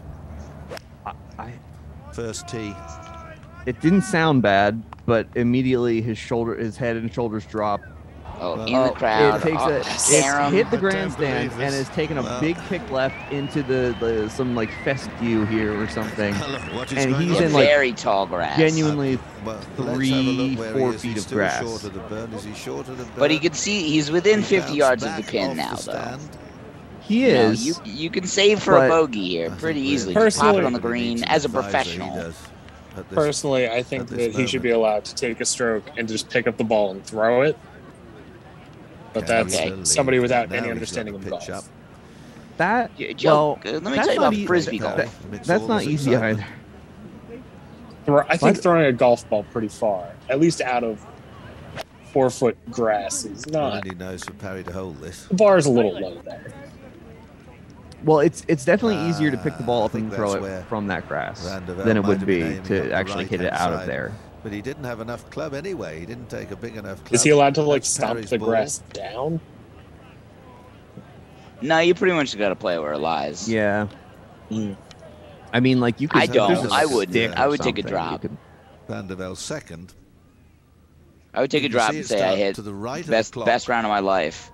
I, 1.05 1.13
I, 1.37 1.53
first 2.13 2.47
tee. 2.47 2.73
It 3.65 3.81
didn't 3.81 4.03
sound 4.03 4.41
bad, 4.41 4.83
but 5.05 5.27
immediately 5.35 6.01
his 6.01 6.17
shoulder, 6.17 6.55
his 6.55 6.77
head 6.77 6.95
and 6.97 7.11
shoulders 7.11 7.45
drop, 7.45 7.81
Oh, 8.39 8.65
in 8.65 8.73
the 8.73 8.91
crowd. 8.91 9.33
Oh, 9.33 9.37
it 9.37 9.41
takes 9.41 9.61
oh, 9.61 9.69
a, 9.69 9.77
it's 9.77 10.53
hit 10.53 10.69
the 10.71 10.77
grandstand 10.77 11.51
and 11.53 11.61
has 11.61 11.89
taken 11.89 12.17
a 12.17 12.23
wow. 12.23 12.39
big 12.39 12.57
kick 12.67 12.89
left 12.91 13.31
into 13.31 13.63
the, 13.63 13.95
the, 13.99 14.29
some 14.29 14.55
like 14.55 14.69
fescue 14.83 15.45
here 15.45 15.79
or 15.79 15.87
something. 15.87 16.33
and 16.95 17.15
he's 17.15 17.39
in 17.39 17.53
like 17.53 17.67
very 17.67 17.93
tall 17.93 18.25
grass. 18.25 18.57
Genuinely 18.57 19.17
three, 19.77 20.55
four 20.55 20.93
feet 20.93 21.17
of 21.17 21.29
grass. 21.29 21.89
But 23.17 23.31
he 23.31 23.39
can 23.39 23.53
see 23.53 23.89
he's 23.89 24.11
within 24.11 24.41
he 24.41 24.45
50 24.45 24.73
yards 24.73 25.03
of 25.03 25.15
the 25.15 25.23
pin 25.23 25.57
now, 25.57 25.75
the 25.75 25.91
though. 25.91 26.17
He 27.01 27.25
is. 27.25 27.65
You, 27.65 27.75
you, 27.85 27.93
you 27.93 28.09
can 28.09 28.25
save 28.25 28.61
for 28.61 28.83
a 28.83 28.89
bogey 28.89 29.29
here 29.29 29.51
pretty 29.51 29.81
easily. 29.81 30.13
Just 30.13 30.39
pop 30.39 30.55
it 30.55 30.65
on 30.65 30.73
the 30.73 30.79
green 30.79 31.23
as 31.25 31.45
a 31.45 31.49
professional. 31.49 32.33
Personally, 33.11 33.69
I 33.69 33.83
think 33.83 34.07
that 34.09 34.33
he 34.33 34.47
should 34.47 34.61
be 34.61 34.71
allowed 34.71 35.05
to 35.05 35.15
take 35.15 35.39
a 35.41 35.45
stroke 35.45 35.83
and 35.97 36.07
just 36.07 36.29
pick 36.29 36.47
up 36.47 36.57
the 36.57 36.63
ball 36.63 36.91
and 36.91 37.05
throw 37.05 37.41
it 37.41 37.57
but 39.15 39.25
that's 39.25 39.55
okay. 39.55 39.83
somebody 39.83 40.19
without 40.19 40.49
now 40.49 40.57
any 40.57 40.69
understanding 40.69 41.15
of 41.15 41.27
golf. 41.27 41.49
Up. 41.49 41.63
That 42.57 42.95
Joe, 43.17 43.59
well, 43.63 43.73
let 43.79 43.83
me 43.83 43.95
tell 43.95 44.13
you 44.13 44.17
about 44.17 44.35
frisbee 44.45 44.79
golf. 44.79 44.97
That, 44.97 45.43
that's 45.43 45.67
not 45.67 45.83
easy 45.83 46.15
either. 46.15 46.45
I 48.07 48.37
think 48.37 48.61
throwing 48.61 48.85
a 48.85 48.93
golf 48.93 49.27
ball 49.29 49.43
pretty 49.51 49.69
far, 49.69 50.11
at 50.29 50.39
least 50.39 50.61
out 50.61 50.83
of 50.83 51.03
four 52.11 52.29
foot 52.29 52.57
grass, 52.69 53.25
is 53.25 53.47
not. 53.47 53.77
Andy 53.77 53.95
knows 53.95 54.23
for 54.23 54.33
Parry 54.33 54.63
to 54.63 54.71
hold 54.71 54.99
this. 54.99 55.25
The 55.25 55.33
bar 55.33 55.57
is 55.57 55.65
a 55.65 55.71
little 55.71 55.99
low 55.99 56.21
there. 56.23 56.53
Well, 58.03 58.19
it's 58.19 58.45
it's 58.47 58.65
definitely 58.65 58.97
uh, 58.97 59.09
easier 59.09 59.31
to 59.31 59.37
pick 59.37 59.57
the 59.57 59.63
ball 59.63 59.83
up 59.83 59.95
ah, 59.95 59.97
and 59.97 60.13
throw 60.13 60.33
it 60.33 60.65
from 60.65 60.87
that 60.87 61.07
grass 61.07 61.43
than 61.65 61.97
it 61.97 62.03
would 62.03 62.25
be 62.25 62.59
to 62.65 62.91
actually 62.91 63.25
right 63.25 63.41
it 63.41 63.53
out 63.53 63.73
of 63.73 63.87
there 63.87 64.13
but 64.45 64.53
he 64.53 64.61
didn't 64.61 64.83
have 64.83 64.99
enough 64.99 65.27
club 65.31 65.55
anyway. 65.55 65.99
He 65.99 66.05
didn't 66.05 66.29
take 66.29 66.51
a 66.51 66.55
big 66.55 66.75
enough 66.77 67.03
club. 67.03 67.15
Is 67.15 67.23
he 67.23 67.31
allowed 67.31 67.55
to 67.55 67.63
like 67.63 67.81
That's 67.81 67.89
stomp 67.89 68.13
Parry's 68.13 68.29
the 68.29 68.37
ball. 68.37 68.49
grass 68.49 68.77
down? 68.93 69.39
No, 71.63 71.79
you 71.79 71.95
pretty 71.95 72.13
much 72.13 72.37
got 72.37 72.49
to 72.49 72.55
play 72.55 72.77
where 72.77 72.93
it 72.93 72.99
lies. 72.99 73.49
Yeah. 73.49 73.87
Mm. 74.51 74.77
I 75.51 75.61
mean, 75.61 75.79
like 75.79 75.99
you. 75.99 76.07
Could 76.07 76.21
I 76.21 76.27
don't. 76.27 76.71
I 76.71 76.85
wouldn't. 76.85 77.35
I 77.35 77.47
would 77.47 77.59
take 77.59 77.79
a 77.79 77.81
drop. 77.81 78.21
Could... 78.21 78.37
Van 78.87 79.07
de 79.07 79.15
Velde 79.15 79.39
second. 79.39 79.95
I 81.33 81.41
would 81.41 81.49
take 81.49 81.63
a 81.63 81.69
drop 81.69 81.93
and 81.93 82.05
say 82.05 82.21
I 82.21 82.35
hit 82.35 82.53
to 82.57 82.61
the 82.61 82.71
right 82.71 83.05
best 83.07 83.33
best 83.33 83.67
round 83.67 83.87
of 83.87 83.89
my 83.89 83.99
life 83.99 84.51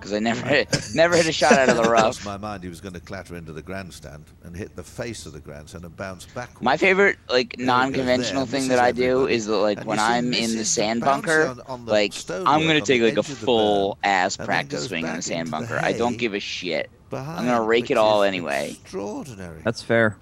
because 0.00 0.14
I 0.14 0.18
never 0.18 0.46
hit, 0.48 0.90
never 0.94 1.14
hit 1.14 1.26
a 1.26 1.32
shot 1.32 1.52
out 1.52 1.68
of 1.68 1.76
the 1.76 1.82
rough. 1.90 2.24
my 2.24 2.38
mind, 2.38 2.62
he 2.62 2.70
was 2.70 2.80
going 2.80 2.94
to 2.94 3.00
clatter 3.00 3.36
into 3.36 3.52
the 3.52 3.62
grandstand 3.62 4.24
and 4.42 4.56
hit 4.56 4.74
the 4.74 4.82
face 4.82 5.26
of 5.26 5.34
the 5.34 5.40
grandstand 5.40 5.84
and 5.84 5.94
bounce 5.96 6.24
backwards. 6.26 6.62
My 6.62 6.76
favorite 6.76 7.18
like 7.28 7.58
non-conventional 7.58 8.46
thing 8.46 8.68
that 8.68 8.78
I 8.78 8.92
do 8.92 9.26
is 9.26 9.46
that 9.46 9.56
like 9.56 9.78
and 9.78 9.86
when 9.86 9.98
I'm 9.98 10.32
in 10.32 10.56
the 10.56 10.64
sand 10.64 11.02
bunker, 11.02 11.46
on, 11.46 11.60
on 11.66 11.84
the 11.84 11.92
like 11.92 12.14
I'm 12.30 12.62
going 12.62 12.80
to 12.80 12.86
take 12.86 13.02
like 13.02 13.18
a 13.18 13.22
full 13.22 13.98
ass 14.02 14.36
practice 14.36 14.86
swing 14.86 15.06
in 15.06 15.16
the 15.16 15.22
sand 15.22 15.50
bunker. 15.50 15.74
The 15.74 15.84
I 15.84 15.92
don't 15.92 16.16
give 16.16 16.34
a 16.34 16.40
shit. 16.40 16.90
I'm 17.12 17.44
going 17.44 17.56
to 17.56 17.62
rake 17.62 17.90
it 17.90 17.96
all 17.96 18.22
anyway. 18.22 18.76
Extraordinary. 18.80 19.60
That's 19.64 19.82
fair. 19.82 20.16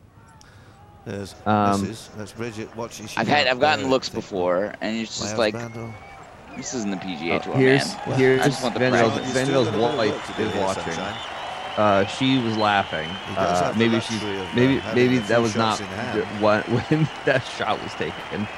There's 1.05 1.35
um, 1.47 1.87
is 1.87 2.11
That's 2.19 2.33
Bridget 2.33 2.75
watching. 2.77 3.09
I've 3.17 3.29
had 3.29 3.47
I've 3.47 3.61
gotten 3.61 3.89
looks 3.89 4.11
before, 4.11 4.75
and 4.81 4.97
it's 4.99 5.19
just 5.19 5.39
like. 5.39 5.55
Randall. 5.55 5.93
This 6.59 6.75
isn't 6.75 6.91
the 6.91 6.97
PGA 6.97 7.37
oh, 7.37 7.39
Tour, 7.39 7.57
here's, 7.57 7.95
man. 7.95 8.19
Here's 8.19 8.41
I 8.41 8.49
just 8.49 8.63
want 8.65 8.75
the 8.75 8.81
Van 8.81 8.93
de 8.93 8.99
Velde's, 8.99 9.31
Vanderbilt's 9.31 9.71
wife 9.97 10.41
is 10.41 10.55
watching. 10.57 10.93
Uh, 11.77 12.05
she 12.07 12.41
was 12.41 12.57
laughing. 12.57 13.09
Uh, 13.37 13.73
uh, 13.73 13.75
maybe 13.79 14.01
she's 14.01 14.21
maybe 14.57 14.83
maybe 14.93 15.19
that 15.19 15.41
was 15.41 15.55
not 15.55 15.79
what 16.41 16.69
when 16.91 17.09
that 17.25 17.45
shot 17.45 17.81
was 17.81 17.95
taken. 17.95 18.49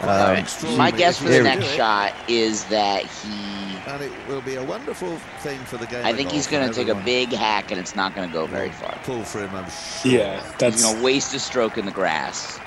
Um, 0.00 0.78
my 0.78 0.90
guess 0.90 1.18
for 1.18 1.28
the 1.28 1.42
next 1.42 1.66
shot 1.66 2.14
is 2.26 2.64
that 2.64 3.04
he. 3.04 3.76
And 3.86 4.02
it 4.02 4.10
will 4.26 4.40
be 4.40 4.54
a 4.54 4.64
wonderful 4.64 5.18
thing 5.40 5.58
for 5.60 5.76
the 5.76 5.86
game. 5.86 6.06
I 6.06 6.14
think 6.14 6.32
he's 6.32 6.46
going 6.46 6.66
to 6.66 6.74
take 6.74 6.88
a 6.88 6.94
big 6.94 7.34
hack, 7.34 7.70
and 7.70 7.78
it's 7.78 7.94
not 7.94 8.14
going 8.14 8.26
to 8.26 8.32
go 8.32 8.46
very 8.46 8.70
far. 8.70 8.98
Pull 9.04 9.24
for 9.24 9.40
him, 9.40 9.54
I'm 9.54 9.68
sure. 9.68 10.10
Yeah, 10.10 10.52
that's. 10.58 10.82
Going 10.82 10.96
to 10.96 11.04
waste 11.04 11.34
a 11.34 11.38
stroke 11.38 11.76
in 11.76 11.84
the 11.84 11.92
grass 11.92 12.58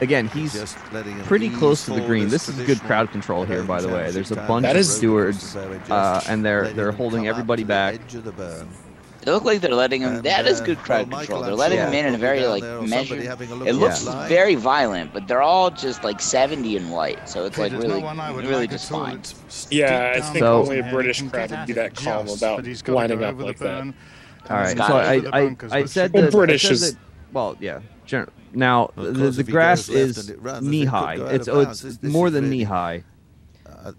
again, 0.00 0.28
he's 0.28 0.74
pretty 1.24 1.50
close 1.50 1.84
to 1.84 1.92
the 1.92 2.00
green. 2.00 2.28
This 2.28 2.48
is 2.48 2.56
good 2.66 2.80
crowd 2.80 3.10
control 3.10 3.44
here, 3.44 3.62
by 3.62 3.80
the 3.80 3.88
way. 3.88 4.10
There's 4.10 4.30
a 4.30 4.36
bunch 4.36 4.64
that 4.64 4.76
of 4.76 4.80
is, 4.80 4.94
stewards, 4.94 5.56
uh, 5.56 6.22
and 6.28 6.44
they're 6.44 6.68
they're 6.70 6.92
holding 6.92 7.28
everybody 7.28 7.64
back. 7.64 8.00
They 9.22 9.32
look 9.32 9.44
like 9.44 9.60
they're 9.60 9.74
letting 9.74 10.00
him. 10.00 10.22
That 10.22 10.46
is 10.46 10.62
good 10.62 10.78
crowd 10.78 11.10
well, 11.10 11.20
control. 11.20 11.42
They're 11.42 11.54
letting 11.54 11.76
yeah. 11.76 11.88
him 11.88 11.94
in 11.94 12.06
in 12.06 12.14
a 12.14 12.18
very 12.18 12.46
like 12.46 12.62
measured. 12.88 13.20
It 13.20 13.74
looks 13.74 14.06
yeah. 14.06 14.26
very 14.28 14.54
violent, 14.54 15.12
but 15.12 15.28
they're 15.28 15.42
all 15.42 15.70
just 15.70 16.04
like 16.04 16.20
70 16.20 16.76
in 16.76 16.88
white, 16.88 17.28
so 17.28 17.44
it's 17.44 17.58
like 17.58 17.72
really, 17.72 18.02
really 18.46 18.66
just 18.66 18.88
fine. 18.88 19.20
Yeah, 19.70 20.14
I 20.16 20.20
think 20.20 20.38
so, 20.38 20.62
only 20.62 20.78
a 20.78 20.90
British 20.90 21.22
crowd 21.22 21.50
would 21.50 21.66
be 21.66 21.74
that 21.74 21.94
calm 21.94 22.28
about 22.28 22.66
lining 22.88 23.22
up 23.22 23.38
like 23.38 23.58
that. 23.58 23.94
All 24.48 24.56
right, 24.56 24.76
so 24.76 24.82
I, 24.82 25.22
I, 25.32 25.56
I 25.70 25.84
said 25.84 26.12
that. 26.14 26.32
British 26.32 26.64
is 26.70 26.96
well, 27.32 27.56
yeah. 27.60 27.80
Now 28.52 28.90
the, 28.96 29.30
the 29.30 29.44
grass 29.44 29.88
is 29.88 30.34
knee 30.60 30.84
high. 30.84 31.14
It's 31.14 31.48
oh, 31.48 31.60
it's 31.60 32.02
more 32.02 32.30
than 32.30 32.50
knee 32.50 32.64
high. 32.64 33.04
Uh, 33.66 33.92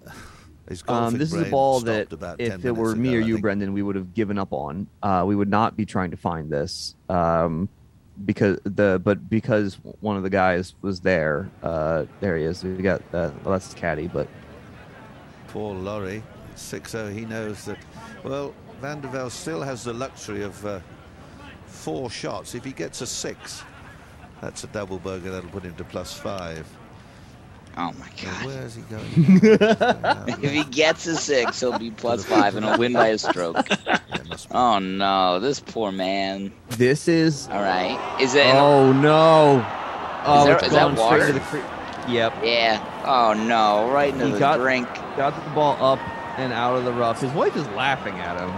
um, 0.87 1.17
this 1.17 1.33
is 1.33 1.47
a 1.47 1.49
ball 1.49 1.81
that 1.81 2.07
if 2.39 2.63
it 2.63 2.71
were 2.71 2.91
ago, 2.91 3.01
me 3.01 3.15
or 3.15 3.19
you, 3.19 3.39
Brendan, 3.39 3.73
we 3.73 3.81
would 3.81 3.95
have 3.95 4.13
given 4.13 4.37
up 4.37 4.53
on. 4.53 4.87
Uh, 5.01 5.23
we 5.25 5.35
would 5.35 5.49
not 5.49 5.75
be 5.75 5.85
trying 5.85 6.11
to 6.11 6.17
find 6.17 6.49
this 6.49 6.95
um, 7.09 7.67
because 8.25 8.59
the 8.63 9.01
but 9.03 9.29
because 9.29 9.75
one 9.99 10.17
of 10.17 10.23
the 10.23 10.29
guys 10.29 10.75
was 10.81 10.99
there. 11.01 11.49
Uh, 11.63 12.05
there 12.19 12.37
he 12.37 12.43
is. 12.43 12.63
We 12.63 12.77
got 12.77 13.01
uh, 13.13 13.31
well, 13.43 13.53
that's 13.53 13.73
caddy, 13.73 14.07
but 14.07 14.27
Paul 15.47 15.75
Lawrie 15.75 16.23
six 16.55 16.91
zero. 16.91 17.09
He 17.09 17.25
knows 17.25 17.65
that. 17.65 17.77
Well, 18.23 18.53
Van 18.79 19.01
de 19.01 19.07
Velde 19.07 19.31
still 19.31 19.61
has 19.61 19.83
the 19.83 19.93
luxury 19.93 20.43
of 20.43 20.65
uh, 20.65 20.79
four 21.81 22.09
shots. 22.09 22.53
If 22.55 22.63
he 22.63 22.71
gets 22.71 23.01
a 23.01 23.07
six, 23.07 23.63
that's 24.41 24.63
a 24.63 24.67
double 24.67 24.99
bogey. 24.99 25.29
That'll 25.29 25.49
put 25.49 25.63
him 25.63 25.75
to 25.75 25.83
plus 25.83 26.13
five. 26.13 26.65
Oh 27.77 27.93
my 27.93 28.07
Now, 28.23 28.33
god. 28.33 28.45
where's 28.45 28.75
he 28.75 28.81
going? 28.83 29.39
If 30.43 30.51
he 30.51 30.63
gets 30.65 31.07
a 31.07 31.15
six, 31.15 31.59
he'll 31.61 31.79
be 31.79 31.89
plus 31.91 32.25
five 32.25 32.55
and 32.55 32.65
he'll 32.65 32.77
win 32.77 32.91
by 32.93 33.07
a 33.07 33.17
stroke. 33.17 33.65
yeah. 33.85 33.99
Oh 34.51 34.79
no, 34.79 35.39
this 35.39 35.59
poor 35.61 35.91
man. 35.91 36.51
This 36.71 37.07
is. 37.07 37.47
All 37.47 37.61
right. 37.61 37.97
Is 38.21 38.35
it? 38.35 38.45
Oh 38.55 38.91
no! 38.91 39.65
Oh, 40.25 40.45
there- 40.45 40.55
it's 40.57 40.67
is 40.67 40.73
that 40.73 40.81
gone 40.81 40.97
straight 40.97 41.09
water? 41.09 41.27
to 41.27 41.33
the 41.33 41.39
creek. 41.39 41.63
Yep. 42.09 42.33
Yeah. 42.43 43.03
Oh 43.05 43.33
no, 43.33 43.89
right 43.91 44.13
into 44.13 44.25
He 44.27 44.31
the 44.33 44.39
got- 44.39 44.57
drink. 44.59 44.87
Got 45.15 45.41
the 45.43 45.49
ball 45.51 45.77
up 45.83 45.99
and 46.37 46.51
out 46.53 46.75
of 46.75 46.83
the 46.85 46.91
rough. 46.93 47.21
His 47.21 47.31
wife 47.33 47.55
is 47.55 47.67
laughing 47.69 48.15
at 48.19 48.37
him. 48.39 48.49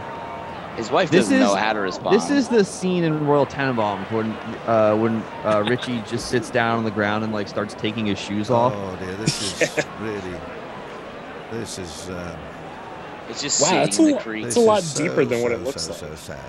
His 0.76 0.90
wife 0.90 1.12
This 1.12 1.26
doesn't 1.26 1.40
know 1.40 1.54
is- 1.54 1.60
how 1.60 1.74
to 1.74 1.80
respond. 1.80 2.16
This 2.16 2.30
is 2.32 2.50
the 2.50 2.64
scene 2.64 3.04
in 3.04 3.26
Royal 3.28 3.46
Tenenbaums 3.46 4.10
when 4.12 4.32
uh, 4.68 4.96
when 4.96 5.22
uh, 5.46 5.64
Richie 5.68 6.02
just 6.10 6.30
sits 6.30 6.50
down 6.50 6.80
on 6.80 6.84
the 6.84 6.92
ground 6.92 7.24
and 7.24 7.32
like 7.32 7.48
starts 7.48 7.74
taking 7.76 8.08
his 8.08 8.18
shoes 8.20 8.50
off. 8.50 8.74
Oh 8.76 8.96
dear, 8.98 9.16
this 9.18 9.62
is 9.62 9.86
really. 10.02 10.40
This 11.52 11.78
is. 11.78 12.10
Um, 12.10 12.36
It's 13.30 13.42
just 13.42 13.62
Wow, 13.62 13.68
sitting 13.68 13.84
that's 13.84 14.00
a 14.00 14.04
the 14.04 14.18
creek. 14.20 14.46
It's 14.46 14.56
a 14.56 14.60
lot 14.60 14.80
is 14.80 14.94
deeper 14.96 15.24
so, 15.24 15.26
than 15.26 15.42
what 15.44 15.52
it 15.52 15.62
looks 15.62 15.84
so, 15.84 15.92
like. 15.92 16.00
So 16.00 16.16
sad. 16.16 16.40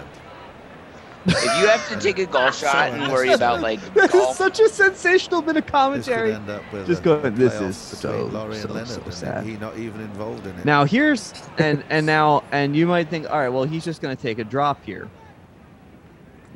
If 1.26 1.42
you 1.60 1.66
have 1.68 1.88
to 1.88 1.98
take 2.00 2.18
a 2.18 2.26
golf 2.26 2.58
shot 2.58 2.90
and 2.90 3.10
worry 3.10 3.32
about 3.32 3.62
like 3.62 3.80
This 3.94 4.12
is 4.14 4.36
such 4.36 4.60
a 4.60 4.68
sensational 4.68 5.40
bit 5.40 5.56
of 5.56 5.64
This 5.64 5.64
could 5.64 5.72
commentary. 5.72 6.32
up 6.34 6.72
with 6.72 6.86
Just 6.86 7.00
a, 7.00 7.04
going, 7.04 7.34
"This 7.34 7.60
is 7.60 7.76
so, 7.76 8.26
Lawrie 8.26 8.56
so, 8.56 8.68
Leonard, 8.68 8.88
so 8.88 9.00
and 9.02 9.14
sad. 9.14 9.44
he 9.46 9.56
not 9.56 9.78
even 9.78 10.00
involved 10.02 10.46
in 10.46 10.54
it. 10.58 10.64
Now 10.66 10.84
here's 10.84 11.32
and 11.58 11.82
and 11.88 12.04
now 12.04 12.44
and 12.52 12.76
you 12.76 12.86
might 12.86 13.08
think, 13.08 13.30
all 13.30 13.38
right, 13.38 13.48
well 13.48 13.64
he's 13.64 13.84
just 13.84 14.02
gonna 14.02 14.16
take 14.16 14.38
a 14.38 14.44
drop 14.44 14.84
here. 14.84 15.08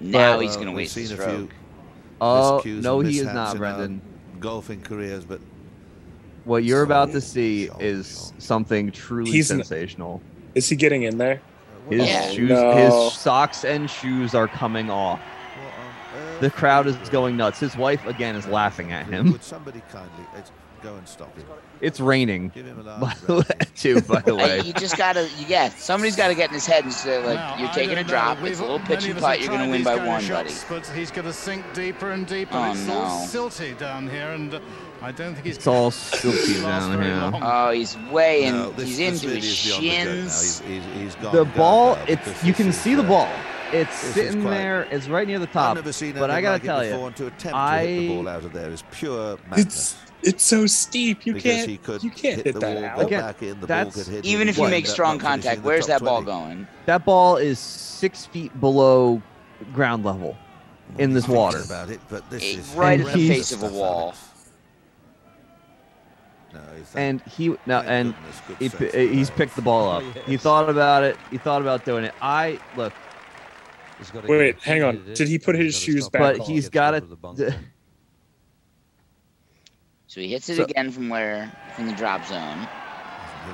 now 0.01 0.37
But- 0.37 0.43
he's 0.43 0.57
gonna 0.57 0.71
uh, 0.71 0.75
we've 0.75 0.95
waste 0.95 0.97
a 0.99 1.07
stroke. 1.07 1.51
Oh 2.21 2.61
no, 2.65 3.01
he 3.01 3.19
is 3.21 3.25
mishaps 3.27 3.35
not, 3.35 3.47
in 3.49 3.53
um, 3.53 3.59
Brendan. 3.59 4.03
golfing 4.41 4.81
careers, 4.83 5.25
but 5.25 5.41
What 6.45 6.65
you're 6.65 6.83
about 6.83 7.13
to 7.13 7.21
see 7.21 7.69
so- 7.69 7.77
is 7.81 8.33
something 8.39 8.91
truly 8.93 9.31
He's 9.31 9.51
n- 9.51 9.59
sensational. 9.59 10.21
Is 10.55 10.69
he 10.69 10.77
getting 10.77 11.05
in 11.05 11.17
there? 11.19 11.41
His 11.91 12.07
Yeah. 12.09 12.31
shoes, 12.31 12.51
No. 12.51 12.73
his 12.77 13.13
socks 13.19 13.65
and 13.65 13.89
shoes 13.91 14.35
are 14.35 14.49
coming 14.49 14.91
off. 14.91 15.21
The 16.41 16.51
crowd 16.51 16.87
is 16.87 16.97
going 17.11 17.37
nuts. 17.37 17.59
His 17.59 17.77
wife 17.77 18.07
again 18.07 18.37
is 18.37 18.47
laughing 18.47 18.93
at 18.93 19.07
him. 19.07 19.33
Would 19.33 19.43
somebody 19.43 19.83
kindly 19.91 20.25
go 20.83 20.95
and 20.95 21.09
stop 21.09 21.37
him? 21.37 21.45
It's 21.81 21.99
raining, 21.99 22.51
Give 22.55 22.65
him 22.67 22.79
a 22.79 22.83
by 23.01 23.13
laugh. 23.29 23.75
too. 23.75 24.01
By 24.03 24.21
the 24.21 24.37
Hey, 24.37 24.61
way, 24.61 24.67
you 24.67 24.73
just 24.75 24.97
gotta, 24.97 25.23
you, 25.39 25.47
yeah. 25.49 25.69
Somebody's 25.71 26.15
got 26.17 26.29
to 26.29 26.35
get 26.37 26.49
in 26.51 26.55
his 26.55 26.67
head 26.67 26.85
and 26.85 26.93
say, 26.93 27.19
like, 27.25 27.35
Now, 27.37 27.57
you're 27.59 27.69
taking 27.71 27.93
a 27.93 27.95
don't 27.97 28.07
know. 28.07 28.11
drop. 28.13 28.37
We've- 28.39 28.51
It's 28.51 28.59
a 28.61 28.63
little 28.63 28.79
many 28.79 28.89
pitch 28.95 29.05
and 29.07 29.19
of 29.19 29.19
us 29.19 29.23
have 29.25 29.31
putt. 29.39 29.41
You're 29.41 29.59
gonna 29.59 29.71
win 29.71 29.83
by 29.83 29.97
one, 29.97 30.23
of 30.23 30.29
buddy. 30.29 30.51
But 30.69 30.87
he's 30.89 31.11
going 31.11 31.27
to 31.27 31.33
sink 31.33 31.65
deeper 31.75 32.13
and 32.13 32.25
deeper. 32.27 32.57
Oh, 32.57 32.71
it's 32.73 32.89
all 32.89 33.21
no. 33.21 33.27
silty 33.27 33.77
down 33.79 34.09
here, 34.09 34.31
and 34.31 34.55
uh, 34.55 34.61
I 35.01 35.13
don't 35.13 35.35
think 35.35 35.47
he's. 35.47 35.57
it's 35.57 35.67
all 35.67 35.91
gonna 35.91 35.93
silty 35.93 36.63
last 36.63 36.89
down 36.89 37.03
here. 37.03 37.41
Oh, 37.43 37.71
he's 37.71 37.97
way 38.11 38.45
in. 38.45 38.55
No, 38.55 38.71
this- 38.73 38.89
he's 38.89 38.97
this 38.99 39.23
into 39.23 39.27
really 39.29 39.41
his 39.41 39.59
is 39.59 39.67
beyond 39.67 39.83
the 39.85 39.89
joke 39.89 40.05
shins. 40.07 40.61
He's, 40.61 40.85
he's, 40.85 40.95
he's 40.95 41.15
gone 41.17 41.35
The 41.37 41.45
ball, 41.45 41.95
because 42.07 42.27
it's 42.29 42.45
you 42.45 42.53
can 42.53 42.73
see 42.73 42.95
the 42.95 43.03
ball. 43.03 43.29
It's 43.73 43.95
sitting 43.97 44.41
quite- 44.43 44.51
there. 44.51 44.83
It's 44.91 45.09
right 45.09 45.27
near 45.29 45.39
the 45.39 45.47
I've 45.47 45.53
top. 45.53 45.75
never 45.77 45.93
seen 45.93 46.15
but 46.15 46.31
I 46.31 46.41
gotta 46.41 46.55
like 46.55 46.63
tell 46.63 46.85
you, 46.85 46.93
before, 46.93 47.11
to 47.13 47.27
attempt 47.27 47.43
to 47.43 47.49
hit 47.49 47.55
I- 47.55 47.87
the 47.87 48.09
ball 48.09 48.29
out 48.29 48.45
of 48.45 48.53
there 48.53 48.71
is 48.71 48.83
pure 48.91 49.39
madness. 49.51 49.67
It's 49.67 49.97
it's 50.21 50.43
so 50.43 50.67
steep. 50.67 51.27
You 51.27 51.35
because 51.35 51.53
can't 51.55 51.69
he 51.71 51.77
could 51.77 52.03
you 52.03 52.11
can't 52.11 52.37
hit, 52.37 52.47
hit 52.47 52.55
the 52.55 52.61
that 52.61 52.75
wall, 52.75 52.85
out. 52.85 53.01
Again, 53.07 53.21
back 53.21 53.43
in, 53.43 53.61
the 53.61 53.67
that's- 53.67 53.95
ball 53.95 54.05
could 54.05 54.13
hit. 54.13 54.25
Even 54.25 54.49
if 54.49 54.59
you 54.59 54.67
make 54.69 54.87
strong 54.87 55.19
contact, 55.19 55.63
where's 55.63 55.87
that 55.87 56.03
ball 56.03 56.23
20. 56.23 56.27
going? 56.57 56.67
that 56.87 57.05
ball 57.05 57.37
is 57.37 57.59
six 57.59 58.25
feet 58.27 58.59
below 58.61 59.23
ground 59.73 60.05
level 60.05 60.37
in 60.99 61.13
this 61.13 61.29
water. 61.29 61.61
About 61.61 61.91
it, 61.91 62.01
but 62.09 62.29
this 62.31 62.43
is 62.43 62.71
right 62.75 62.99
in 62.99 63.07
the 63.07 63.29
face 63.29 63.53
of 63.53 63.63
a 63.63 63.69
wall. 63.69 64.15
Alex. 66.55 66.67
No, 66.69 66.75
thank- 66.85 66.97
And 66.97 67.23
he 67.33 67.57
now 67.67 67.81
and 67.83 68.15
he, 68.59 68.69
sense 68.69 68.75
pi- 68.93 68.99
of 68.99 69.11
he's 69.11 69.31
picked 69.31 69.57
the 69.57 69.63
ball 69.63 69.91
up. 69.91 70.03
He 70.27 70.37
thought 70.37 70.69
about 70.69 71.03
it. 71.05 71.17
He 71.31 71.39
thought 71.39 71.61
about 71.63 71.85
doing 71.85 72.05
it. 72.05 72.15
I 72.23 72.59
look, 72.77 72.93
He's 73.99 74.11
gotta 74.11 74.29
Wait, 74.29 74.39
wait, 74.39 74.61
hang 74.63 74.83
on. 74.85 75.03
did 75.15 75.27
he 75.29 75.39
put 75.39 75.57
his 75.57 75.77
shoes 75.77 76.09
back 76.09 76.37
but 76.39 76.47
he's 76.47 76.69
got 76.69 76.95
it. 76.95 77.05
So 80.07 80.23
he 80.23 80.29
hits 80.29 80.49
it 80.49 80.57
So- 80.57 80.65
again 80.65 80.91
from 80.91 81.09
where 81.11 81.53
from 81.77 81.87
the 81.87 81.93
drop 81.95 82.25
zone. 82.25 82.67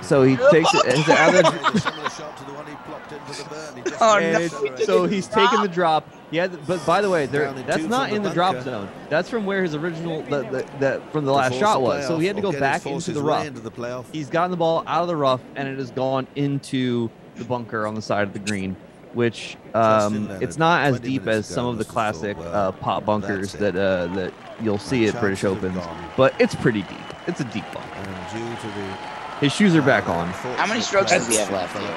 So 0.02 0.22
he 0.22 0.36
takes 0.36 0.72
it 0.74 1.08
out 1.08 1.34
of 1.34 1.44
the, 1.44 1.50
Very 1.50 1.78
similar 1.80 2.10
shot 2.10 2.36
to 2.38 2.44
the 2.44 2.52
one 2.52 2.66
he 2.66 2.74
plopped 2.84 3.12
into 3.12 3.42
the 3.42 3.48
burn. 3.48 3.76
He 3.76 3.82
just 3.82 4.02
Oh, 4.02 4.18
no, 4.18 4.26
it's- 4.26 4.60
he 4.60 4.68
didn't 4.68 4.86
so 4.86 5.06
he's 5.06 5.26
taking 5.26 5.62
the 5.62 5.68
drop. 5.68 6.08
drop. 6.08 6.20
Yeah, 6.30 6.48
but 6.48 6.84
by 6.84 7.00
the 7.00 7.10
way, 7.10 7.26
there 7.26 7.52
that's 7.52 7.84
not 7.84 8.12
in 8.12 8.22
the 8.22 8.28
the 8.30 8.34
drop 8.34 8.60
zone. 8.62 8.88
That's 9.08 9.30
from 9.30 9.46
where 9.46 9.62
his 9.62 9.74
original 9.74 10.22
the, 10.22 10.42
the, 10.42 10.66
the 10.80 11.02
from 11.12 11.24
the 11.24 11.32
last 11.32 11.54
shot 11.54 11.80
was. 11.80 12.06
So 12.06 12.18
he 12.18 12.26
had 12.26 12.36
to 12.36 12.42
go 12.42 12.52
back 12.52 12.84
into 12.86 13.12
the 13.12 13.22
rough. 13.22 13.46
Into 13.46 13.60
the. 13.60 14.04
He's 14.12 14.28
gotten 14.30 14.50
the 14.50 14.56
ball 14.56 14.82
out 14.86 15.02
of 15.02 15.08
the 15.08 15.16
rough, 15.16 15.40
and 15.54 15.68
it 15.68 15.78
has 15.78 15.90
gone 15.90 16.26
into 16.34 17.10
the 17.36 17.44
bunker 17.44 17.86
on 17.86 17.94
the 17.94 18.02
side 18.02 18.26
of 18.26 18.32
the 18.32 18.38
green. 18.40 18.76
Which 19.12 19.56
um, 19.74 20.28
it's 20.40 20.58
not 20.58 20.86
as 20.86 20.98
deep 20.98 21.28
as 21.28 21.46
some 21.46 21.66
of 21.66 21.78
the 21.78 21.84
must 21.84 21.94
have 21.96 22.16
thought, 22.16 22.20
classic 22.20 22.36
well, 22.36 22.52
uh, 22.52 22.72
pot 22.72 23.06
bunkers 23.06 23.52
that 23.52 23.76
uh, 23.76 24.08
that 24.14 24.34
you'll 24.60 24.78
see 24.78 25.06
at 25.06 25.20
British 25.20 25.42
chances 25.42 25.64
Opens, 25.64 25.86
but 26.16 26.34
it's 26.40 26.56
pretty 26.56 26.82
deep. 26.82 26.98
It's 27.28 27.40
a 27.40 27.44
deep 27.44 27.64
bunker. 27.72 29.13
And 29.44 29.52
due 29.52 29.68
to 29.68 29.72
the 29.72 29.76
His 29.76 29.76
shoes 29.76 29.76
are 29.76 29.82
back 29.82 30.08
on. 30.08 30.28
How 30.56 30.66
many 30.66 30.80
strokes 30.80 31.10
does 31.12 31.28
he 31.28 31.36
have 31.36 31.50
left 31.50 31.78
here? 31.78 31.96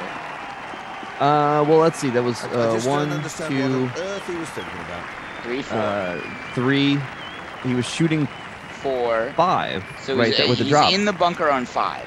Uh, 1.19 1.63
well, 1.67 1.79
let's 1.79 1.97
see. 1.99 2.09
That 2.09 2.23
was 2.23 2.43
I, 2.43 2.49
I 2.49 2.53
uh, 2.53 2.73
just 2.73 2.87
one, 2.87 3.09
two, 3.09 3.69
what 3.69 3.71
on 3.71 3.91
earth 3.97 4.27
he 4.27 4.35
was. 4.35 4.49
Three, 5.43 5.61
four, 5.61 5.77
uh, 5.79 6.21
three. 6.53 6.99
He 7.63 7.73
was 7.75 7.85
shooting 7.85 8.27
four. 8.69 9.33
five 9.35 9.83
So 10.03 10.15
right 10.15 10.27
he's, 10.27 10.37
there 10.37 10.47
with 10.47 10.59
the 10.59 10.65
he's 10.65 10.71
drop. 10.71 10.93
in 10.93 11.05
the 11.05 11.13
bunker 11.13 11.49
on 11.49 11.65
five. 11.65 12.05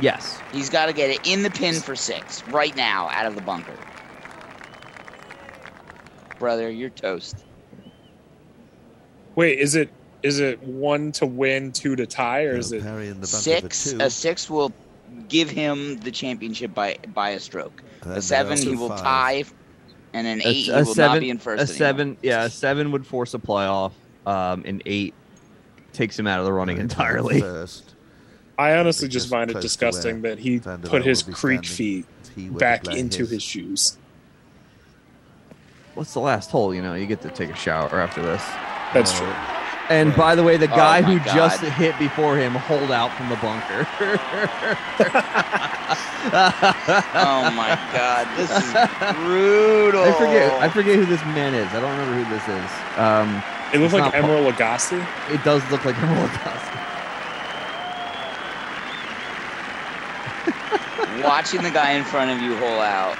yes. 0.00 0.40
He's 0.52 0.70
got 0.70 0.86
to 0.86 0.92
get 0.92 1.10
it 1.10 1.20
in 1.26 1.42
the 1.42 1.50
pin 1.50 1.74
for 1.76 1.96
six 1.96 2.42
right 2.48 2.74
now 2.76 3.08
out 3.10 3.26
of 3.26 3.34
the 3.34 3.40
bunker. 3.42 3.76
Brother, 6.38 6.70
you're 6.70 6.90
toast. 6.90 7.44
Wait, 9.34 9.58
is 9.58 9.74
it 9.74 9.90
is 10.22 10.38
it 10.40 10.62
one 10.62 11.12
to 11.12 11.26
win, 11.26 11.72
two 11.72 11.96
to 11.96 12.06
tie, 12.06 12.44
or 12.44 12.52
You 12.52 12.58
is 12.58 12.72
it? 12.72 12.82
Parry 12.82 13.08
in 13.08 13.20
the 13.20 13.26
Six. 13.26 13.92
for 13.92 13.98
two. 13.98 14.04
A 14.04 14.10
six 14.10 14.48
will 14.50 14.72
give 15.28 15.48
him 15.50 15.98
the 16.00 16.10
championship 16.10 16.74
by 16.74 16.98
by 17.14 17.30
a 17.30 17.40
stroke. 17.40 17.82
and 18.02 18.12
A 18.14 18.22
seven, 18.22 18.58
he 18.58 18.74
will 18.76 18.88
five. 18.90 19.00
tie, 19.00 19.44
and 20.12 20.26
an 20.26 20.40
A- 20.40 20.48
eight, 20.48 20.52
he 20.64 20.72
will 20.72 20.84
seven- 20.86 21.14
not 21.14 21.20
be 21.20 21.30
in 21.30 21.38
first. 21.38 21.60
A 21.60 21.62
anymore. 21.64 21.76
seven, 21.76 22.16
yeah, 22.22 22.44
a 22.44 22.50
seven 22.50 22.92
would 22.92 23.06
force 23.06 23.34
a 23.34 23.38
playoff. 23.38 23.92
Um, 24.26 24.62
an 24.66 24.82
eight 24.86 25.14
takes 25.92 26.18
him 26.18 26.26
out 26.26 26.38
of 26.38 26.44
the 26.44 26.52
running 26.52 26.76
Parry 26.76 26.84
entirely. 26.84 27.40
First, 27.40 27.94
I 28.58 28.74
honestly 28.76 29.08
Because 29.08 29.22
just 29.22 29.30
find 29.30 29.50
it 29.50 29.60
disgusting 29.60 30.22
that 30.22 30.38
he 30.38 30.58
Van 30.58 30.80
der 30.82 30.88
put 30.88 31.04
his 31.04 31.22
creek 31.22 31.64
feet 31.64 32.04
back 32.36 32.86
into 32.88 33.26
his 33.26 33.42
shoes. 33.42 33.96
What's 35.94 36.12
the 36.12 36.20
last 36.20 36.50
hole? 36.50 36.74
You 36.74 36.82
know, 36.82 36.94
you 36.94 37.06
get 37.06 37.22
to 37.22 37.30
take 37.30 37.50
a 37.50 37.56
shower 37.56 38.00
after 38.00 38.22
this. 38.22 38.42
That's 38.94 39.16
true. 39.18 39.32
And 39.90 40.14
by 40.16 40.34
the 40.36 40.42
way, 40.44 40.56
the 40.56 40.70
Oh 40.72 40.76
guy 40.76 41.00
my 41.00 41.12
who 41.12 41.18
God. 41.18 41.34
just 41.34 41.60
hit 41.62 41.98
before 41.98 42.36
him 42.38 42.54
hold 42.54 42.90
out 42.92 43.12
from 43.16 43.28
the 43.28 43.36
bunker. 43.36 43.86
Oh 47.14 47.50
my 47.56 47.74
god, 47.92 48.28
this 48.36 48.50
is 48.50 48.72
brutal. 49.16 50.02
I 50.04 50.12
forget. 50.12 50.52
I 50.60 50.68
forget 50.68 50.96
who 50.96 51.06
this 51.06 51.22
man 51.24 51.54
is. 51.54 51.66
I 51.74 51.80
don't 51.80 51.90
remember 51.98 52.22
who 52.22 52.34
this 52.34 52.46
is. 52.46 52.70
Um, 52.98 53.42
It 53.72 53.78
looks 53.80 53.92
like 53.94 54.04
not 54.04 54.14
Emeril 54.14 54.50
Lagasse. 54.52 55.04
it 55.30 55.42
does 55.44 55.62
look 55.70 55.84
like 55.84 55.96
Emeril 55.96 56.28
Lagasse. 56.28 56.68
Watching 61.24 61.62
the 61.62 61.70
guy 61.70 61.92
in 61.92 62.04
front 62.04 62.30
of 62.30 62.40
you 62.40 62.56
hole 62.56 62.80
out, 62.80 63.16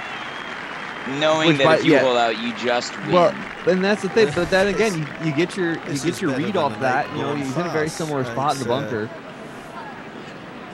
knowing 1.19 1.49
Which 1.49 1.57
that 1.57 1.63
by- 1.65 1.77
if 1.77 1.85
you 1.85 1.93
yeah. 1.93 1.99
hole 2.01 2.17
out, 2.17 2.37
you 2.39 2.53
just 2.57 2.97
win. 3.03 3.11
Well, 3.11 3.33
and 3.67 3.83
that's 3.83 4.01
the 4.01 4.09
thing. 4.09 4.31
But 4.35 4.49
then 4.49 4.67
again, 4.67 4.99
you, 4.99 5.27
you 5.29 5.35
get 5.35 5.55
your 5.57 5.73
you 5.89 5.99
get 5.99 6.21
your 6.21 6.35
read 6.35 6.55
off 6.57 6.79
that. 6.79 7.09
You 7.11 7.21
know, 7.21 7.27
ball 7.27 7.35
he's 7.35 7.55
in 7.57 7.65
a 7.65 7.69
very 7.69 7.89
similar 7.89 8.23
spot 8.23 8.53
in 8.57 8.63
the 8.63 8.63
It's, 8.63 8.71
uh, 8.71 8.81
bunker. 8.81 9.09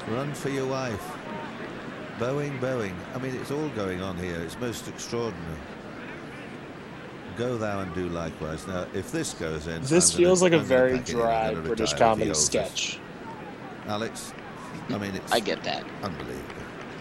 Run 0.09 0.33
for 0.33 0.49
your 0.49 0.67
wife. 0.67 1.03
Bowing, 2.19 2.57
bowing. 2.59 2.95
I 3.13 3.19
mean, 3.19 3.35
it's 3.35 3.51
all 3.51 3.69
going 3.69 4.01
on 4.01 4.17
here. 4.17 4.39
It's 4.41 4.57
most 4.59 4.87
extraordinary. 4.87 5.57
Go 7.37 7.57
thou 7.57 7.81
and 7.81 7.93
do 7.93 8.07
likewise. 8.09 8.65
Now, 8.65 8.87
if 8.95 9.11
this 9.11 9.33
goes 9.35 9.67
in, 9.67 9.81
This 9.81 9.91
I'm 9.91 9.99
gonna- 9.99 10.17
feels 10.17 10.41
like 10.41 10.53
a 10.53 10.55
I'm 10.55 10.61
gonna 10.61 10.67
very 10.67 10.97
pack 10.97 11.09
it 11.09 11.13
in. 11.13 11.19
I'm 11.19 11.21
dry 11.23 11.53
British 11.61 11.93
comedy 11.93 12.33
sketch. 12.33 12.99
Alex, 13.87 14.33
I 14.89 14.97
mean, 14.97 15.13
it's 15.15 15.31
I 15.31 15.39
get 15.39 15.63
that. 15.63 15.83
unbelievable. 16.01 16.56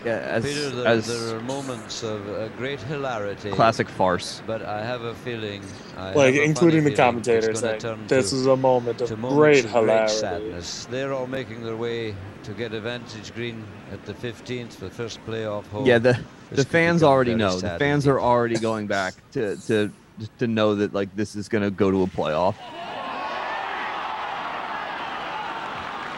Yeah, 0.06 0.18
as, 0.18 0.44
Peter, 0.44 0.70
there, 0.70 0.86
as 0.86 1.06
there 1.08 1.36
are 1.36 1.40
moments 1.40 2.04
of 2.04 2.28
uh, 2.28 2.46
great 2.56 2.80
hilarity. 2.80 3.50
classic 3.50 3.88
farce. 3.88 4.40
But 4.46 4.62
I 4.62 4.84
have 4.84 5.02
a 5.02 5.14
feeling. 5.16 5.64
I 5.96 6.12
Like 6.14 6.36
including 6.36 6.84
the 6.84 6.94
commentators, 6.94 7.60
commentator 7.60 7.80
saying, 7.96 8.06
"This 8.06 8.30
to, 8.30 8.36
is 8.36 8.46
a 8.46 8.56
moment 8.56 9.00
of 9.00 9.08
to 9.08 9.16
great 9.16 9.64
of 9.64 9.72
hilarity." 9.72 10.14
sadness. 10.14 10.86
They're 10.88 11.12
all 11.12 11.26
making 11.26 11.64
their 11.64 11.74
way 11.76 12.14
to 12.44 12.52
get 12.52 12.72
advantage 12.72 13.34
green 13.34 13.64
at 13.92 14.04
the 14.06 14.14
15th, 14.14 14.76
the 14.76 14.90
first 14.90 15.18
playoff 15.26 15.66
hole. 15.72 15.84
Yeah, 15.84 15.98
the 15.98 16.12
This 16.12 16.22
the 16.50 16.56
could 16.58 16.66
fans 16.68 17.02
already 17.02 17.32
very 17.34 17.38
know. 17.40 17.58
The 17.60 17.76
fans 17.80 18.06
are 18.06 18.20
already 18.20 18.58
going 18.60 18.86
back 18.86 19.14
to 19.32 19.56
to 19.66 19.90
to 20.38 20.46
know 20.46 20.76
that 20.76 20.94
like 20.94 21.14
this 21.16 21.34
is 21.34 21.48
going 21.48 21.64
to 21.64 21.72
go 21.72 21.90
to 21.90 22.02
a 22.04 22.06
playoff. 22.06 22.54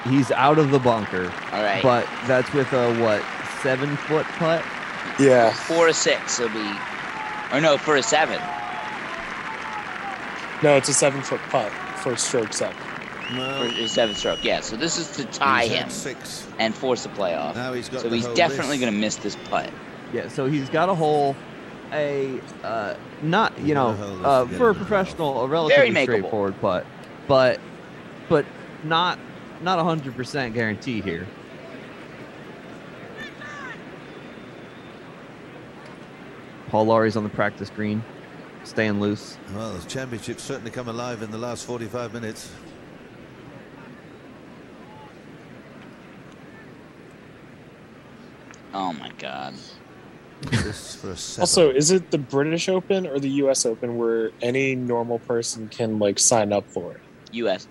he's 0.04 0.30
out 0.32 0.58
of 0.58 0.70
the 0.70 0.78
bunker, 0.78 1.32
All 1.52 1.62
right. 1.62 1.82
but 1.82 2.06
that's 2.26 2.52
with 2.52 2.72
a 2.72 2.94
what 3.02 3.22
seven 3.62 3.96
foot 3.96 4.26
putt. 4.38 4.64
Yeah. 5.18 5.52
four 5.52 5.88
or 5.88 5.92
six, 5.92 6.38
it'll 6.40 6.52
be. 6.52 6.72
Or 7.52 7.60
no, 7.60 7.76
for 7.78 7.96
a 7.96 8.02
seven. 8.02 8.40
No, 10.62 10.76
it's 10.76 10.88
a 10.88 10.94
seven 10.94 11.22
foot 11.22 11.40
putt 11.50 11.70
for 11.98 12.16
stroke 12.16 12.52
seven. 12.52 12.76
For 13.28 13.34
No, 13.34 13.62
a 13.62 13.86
seven 13.88 14.14
stroke. 14.14 14.42
Yeah. 14.44 14.60
So 14.60 14.76
this 14.76 14.98
is 14.98 15.10
to 15.16 15.24
tie 15.24 15.64
he's 15.64 15.72
him 15.72 15.90
Six. 15.90 16.46
and 16.58 16.74
force 16.74 17.06
a 17.06 17.08
playoff. 17.10 17.54
Now 17.54 17.72
he's 17.72 17.88
got 17.88 18.00
So 18.02 18.10
he's 18.10 18.26
definitely 18.28 18.78
going 18.78 18.92
to 18.92 18.98
miss 18.98 19.16
this 19.16 19.36
putt. 19.48 19.70
Yeah, 20.12 20.28
so 20.28 20.46
he's 20.46 20.70
got 20.70 20.88
a 20.88 20.94
hole, 20.94 21.36
a 21.92 22.40
uh, 22.64 22.94
not 23.22 23.58
you 23.60 23.74
know 23.74 23.92
gotta 23.92 24.02
hold 24.06 24.18
this 24.20 24.26
uh, 24.26 24.46
for 24.58 24.68
a 24.68 24.70
it 24.70 24.76
in 24.76 24.78
the 24.78 24.84
professional, 24.86 25.44
a 25.44 25.48
relatively 25.48 26.02
straightforward 26.02 26.60
putt, 26.60 26.86
but 27.26 27.60
but 28.28 28.46
not 28.84 29.18
not 29.62 29.78
a 29.78 29.84
hundred 29.84 30.16
percent 30.16 30.54
guarantee 30.54 31.02
here. 31.02 31.26
Paul 36.68 36.84
Lawrie's 36.86 37.16
on 37.16 37.24
the 37.24 37.30
practice 37.30 37.70
green, 37.70 38.04
staying 38.64 39.00
loose. 39.00 39.38
Well, 39.54 39.72
the 39.72 39.88
championship's 39.88 40.42
certainly 40.42 40.70
come 40.70 40.88
alive 40.88 41.22
in 41.22 41.30
the 41.30 41.38
last 41.38 41.64
45 41.64 42.12
minutes. 42.12 42.52
Oh 48.74 48.92
my 48.92 49.10
God. 49.18 49.54
This 50.42 50.94
for 50.96 51.10
a 51.10 51.16
seven. 51.16 51.42
Also, 51.42 51.70
is 51.70 51.90
it 51.90 52.10
the 52.10 52.18
British 52.18 52.68
Open 52.68 53.06
or 53.06 53.18
the 53.18 53.30
U.S. 53.30 53.66
Open 53.66 53.96
where 53.96 54.30
any 54.40 54.76
normal 54.76 55.18
person 55.20 55.68
can 55.68 55.98
like 55.98 56.18
sign 56.18 56.52
up 56.52 56.68
for 56.68 56.92
it? 56.92 57.00
U.S. 57.32 57.66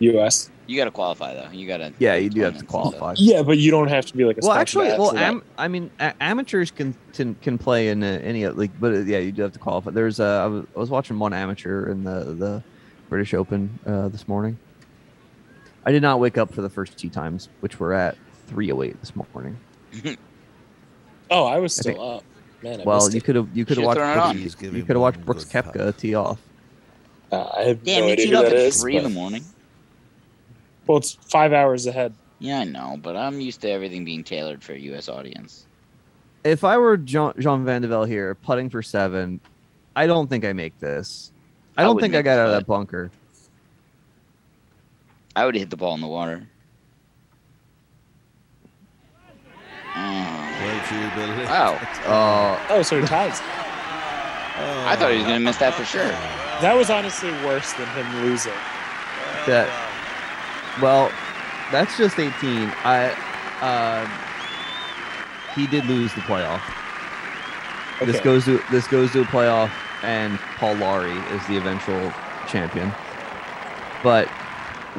U.S. 0.00 0.50
You 0.72 0.78
got 0.78 0.84
to 0.86 0.90
qualify 0.90 1.34
though. 1.34 1.50
You 1.52 1.66
got 1.66 1.76
to. 1.78 1.92
Yeah, 1.98 2.14
you 2.14 2.30
do 2.30 2.40
have 2.40 2.54
to 2.56 2.60
Tournaments 2.60 2.60
and 2.62 2.68
qualify. 2.70 3.14
Yeah, 3.18 3.42
but 3.42 3.58
you 3.58 3.70
don't 3.70 3.88
have 3.88 4.06
to 4.06 4.16
be 4.16 4.24
like 4.24 4.38
a 4.38 4.40
Well, 4.42 4.52
actually, 4.52 4.86
well, 4.88 5.08
athlete. 5.08 5.22
am, 5.22 5.42
I 5.58 5.68
mean, 5.68 5.90
a- 6.00 6.14
amateurs 6.22 6.70
can 6.70 6.94
can, 7.12 7.34
can 7.42 7.58
play 7.58 7.88
in 7.88 8.02
uh, 8.02 8.18
any 8.22 8.46
uh, 8.46 8.54
like, 8.54 8.70
but 8.80 8.94
uh, 8.94 8.98
yeah, 9.00 9.18
you 9.18 9.32
do 9.32 9.42
have 9.42 9.52
to 9.52 9.58
qualify. 9.58 9.90
There's 9.90 10.18
uh, 10.18 10.42
I 10.44 10.46
was, 10.46 10.64
I 10.74 10.78
was 10.80 10.88
watching 10.88 11.18
one 11.18 11.34
amateur 11.34 11.90
in 11.90 12.04
the 12.04 12.24
the 12.24 12.62
British 13.10 13.34
Open 13.34 13.78
uh, 13.84 14.08
this 14.08 14.26
morning. 14.26 14.58
I 15.84 15.92
did 15.92 16.00
not 16.00 16.20
wake 16.20 16.38
up 16.38 16.54
for 16.54 16.62
the 16.62 16.70
first 16.70 16.96
two 16.96 17.10
times, 17.10 17.50
which 17.60 17.78
were 17.78 17.92
at 17.92 18.16
three 18.46 18.72
oh 18.72 18.82
eight 18.82 18.98
this 19.00 19.12
morning. 19.14 19.58
oh, 21.30 21.44
I 21.44 21.58
was 21.58 21.78
I 21.80 21.82
still 21.82 22.02
up. 22.16 22.24
Man, 22.62 22.80
I 22.80 22.84
well, 22.84 22.96
missed 22.96 23.12
you 23.12 23.18
it. 23.18 23.24
could 23.24 23.36
have 23.36 23.48
you 23.54 23.66
could 23.66 23.76
have 23.76 23.84
Should've 23.84 23.86
watched 23.88 23.98
thrown 23.98 24.10
it 24.10 24.14
Brooks, 24.14 24.28
on. 24.30 24.38
He's 24.38 24.54
giving 24.54 24.76
you 24.78 24.84
could 24.86 24.96
have 24.96 25.02
watched 25.02 25.18
one 25.18 25.26
Brooks 25.26 25.44
good 25.44 25.64
Koepka 25.66 25.96
tee 25.98 26.14
off. 26.14 26.40
Uh, 27.30 27.48
I 27.58 27.62
have 27.64 27.82
Damn, 27.84 28.00
no 28.02 28.06
you 28.06 28.12
idea 28.14 28.24
teed 28.26 28.32
who 28.32 28.38
off 28.38 28.44
that 28.44 28.52
at 28.54 28.58
is. 28.58 28.80
three 28.80 28.96
in 28.96 29.02
the 29.02 29.10
but- 29.10 29.14
morning. 29.14 29.44
Well, 30.86 30.98
it's 30.98 31.12
five 31.12 31.52
hours 31.52 31.86
ahead. 31.86 32.12
Yeah, 32.38 32.60
I 32.60 32.64
know, 32.64 32.98
but 33.00 33.16
I'm 33.16 33.40
used 33.40 33.60
to 33.60 33.70
everything 33.70 34.04
being 34.04 34.24
tailored 34.24 34.62
for 34.64 34.72
a 34.72 34.78
U.S. 34.78 35.08
audience. 35.08 35.66
If 36.44 36.64
I 36.64 36.76
were 36.76 36.96
Jean, 36.96 37.32
Jean 37.38 37.64
Van 37.64 37.82
de 37.82 37.88
Velde 37.88 38.08
here 38.08 38.34
putting 38.34 38.68
for 38.68 38.82
seven, 38.82 39.38
I 39.94 40.06
don't 40.08 40.28
think 40.28 40.44
I 40.44 40.52
make 40.52 40.76
this. 40.80 41.30
I 41.76 41.82
I 41.82 41.84
don't 41.84 41.94
would 41.94 42.02
think 42.02 42.14
I 42.16 42.22
got 42.22 42.38
out 42.38 42.46
of 42.48 42.52
that 42.52 42.66
bunker. 42.66 43.10
I 45.36 45.46
would 45.46 45.54
hit 45.54 45.70
the 45.70 45.76
ball 45.76 45.94
in 45.94 46.00
the 46.00 46.08
water. 46.08 46.46
Oh. 49.94 50.58
Won't 50.62 50.90
you 50.90 51.10
believe 51.14 51.48
Wow. 51.48 51.74
it? 51.80 52.06
Uh, 52.06 52.58
Oh, 52.70 52.82
so 52.82 53.00
he 53.00 53.06
ties. 53.06 53.40
I 54.84 54.96
thought 54.96 55.10
he 55.10 55.16
was 55.18 55.26
going 55.26 55.38
to 55.38 55.44
miss 55.44 55.56
that 55.58 55.74
for 55.74 55.84
sure. 55.84 56.08
That 56.60 56.74
was 56.76 56.90
honestly 56.90 57.30
worse 57.44 57.72
than 57.74 57.86
him 57.88 58.24
losing. 58.24 58.52
that 59.46 59.68
well 60.80 61.10
that's 61.70 61.96
just 61.96 62.18
18 62.18 62.32
i 62.84 63.10
uh 63.60 64.06
he 65.54 65.66
did 65.66 65.84
lose 65.86 66.12
the 66.14 66.20
playoff 66.22 66.62
this 68.04 68.20
goes 68.20 68.44
to 68.44 68.60
this 68.70 68.86
goes 68.88 69.12
to 69.12 69.20
a 69.20 69.24
playoff 69.24 69.70
and 70.02 70.38
paul 70.56 70.74
lawrie 70.74 71.10
is 71.10 71.46
the 71.46 71.56
eventual 71.56 72.12
champion 72.48 72.92
but 74.02 74.28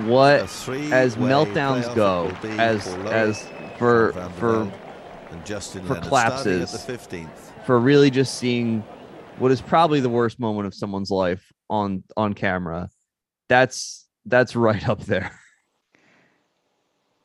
what 0.05 0.41
as 0.41 1.15
meltdowns 1.17 1.93
go 1.95 2.27
it 2.27 2.43
will 2.43 2.49
be 2.49 2.59
as 2.59 2.93
for 2.93 3.07
as 3.07 3.47
for 3.77 4.13
for 4.13 4.29
for 4.31 4.53
Leonard, 5.33 5.63
starting 5.63 5.91
at 5.91 6.03
collapses. 6.03 6.85
the 6.85 6.93
15th. 6.93 7.65
for 7.65 7.79
really 7.79 8.09
just 8.09 8.35
seeing 8.35 8.83
what 9.39 9.51
is 9.51 9.61
probably 9.61 9.99
the 9.99 10.09
worst 10.09 10.39
moment 10.39 10.67
of 10.67 10.73
someone's 10.73 11.11
life 11.11 11.51
on 11.69 12.03
on 12.15 12.33
camera 12.33 12.89
that's 13.49 14.07
that's 14.25 14.55
right 14.55 14.87
up 14.87 15.01
there 15.03 15.31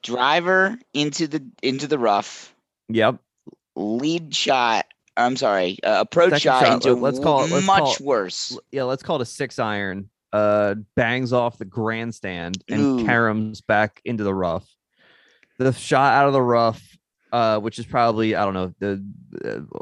Driver 0.02 0.78
into 0.94 1.26
the 1.26 1.44
into 1.62 1.86
the 1.86 1.98
rough. 1.98 2.54
yep 2.88 3.18
Lead 3.76 4.34
shot. 4.34 4.86
I'm 5.16 5.36
sorry. 5.36 5.78
Uh, 5.82 5.98
approach 6.00 6.30
Second 6.30 6.40
shot, 6.42 6.72
into 6.74 6.94
let- 6.94 7.02
let's 7.14 7.18
call 7.20 7.44
it- 7.44 7.50
let's 7.50 7.66
much 7.66 7.78
call 7.80 7.92
it- 7.94 8.00
worse. 8.00 8.58
yeah, 8.72 8.84
let's 8.84 9.02
call 9.02 9.16
it 9.16 9.22
a 9.22 9.26
six 9.26 9.58
iron. 9.58 10.10
Uh, 10.32 10.74
bangs 10.94 11.32
off 11.32 11.58
the 11.58 11.64
grandstand 11.64 12.62
and 12.68 12.80
Ooh. 12.80 13.04
caroms 13.04 13.64
back 13.66 14.00
into 14.04 14.24
the 14.24 14.34
rough. 14.34 14.68
The 15.58 15.72
shot 15.72 16.12
out 16.14 16.26
of 16.26 16.32
the 16.34 16.42
rough, 16.42 16.82
uh, 17.32 17.58
which 17.60 17.78
is 17.78 17.86
probably 17.86 18.34
I 18.36 18.44
don't 18.44 18.54
know 18.54 18.72
the 18.78 19.04
uh, 19.44 19.78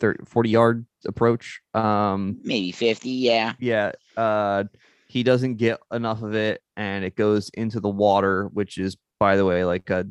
30, 0.00 0.24
40 0.26 0.50
yard 0.50 0.86
approach. 1.06 1.60
Um, 1.74 2.38
Maybe 2.42 2.72
50. 2.72 3.08
Yeah. 3.10 3.54
yeah, 3.58 3.92
uh, 4.16 4.64
he 5.08 5.22
doesn't 5.22 5.54
get 5.56 5.80
enough 5.92 6.22
of 6.22 6.34
it, 6.34 6.60
and 6.76 7.04
it 7.04 7.14
goes 7.16 7.48
into 7.50 7.80
the 7.80 7.88
water, 7.88 8.48
which 8.52 8.76
is 8.78 8.96
by 9.18 9.36
the 9.36 9.44
way 9.44 9.64
like 9.64 9.88
a 9.90 10.06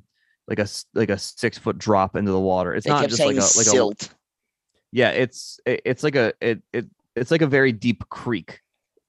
like 0.48 0.60
a 0.60 0.64
s- 0.64 0.86
like 0.94 1.10
a 1.10 1.18
six 1.18 1.58
foot 1.58 1.78
drop 1.78 2.16
into 2.16 2.32
the 2.32 2.40
water. 2.40 2.74
It's 2.76 2.86
They 2.86 2.92
not 2.92 3.08
just 3.10 3.20
like 3.20 3.36
a 3.36 3.40
like 3.40 3.68
a 3.68 3.70
silt. 3.70 4.10
yeah 4.92 5.10
it's 5.10 5.60
it, 5.66 5.82
it's 5.86 6.04
like 6.04 6.16
a 6.16 6.34
it, 6.42 6.62
it 6.74 6.86
it's 7.16 7.32
like 7.32 7.42
a 7.42 7.48
very 7.48 7.72
deep 7.72 8.08
creek 8.10 8.60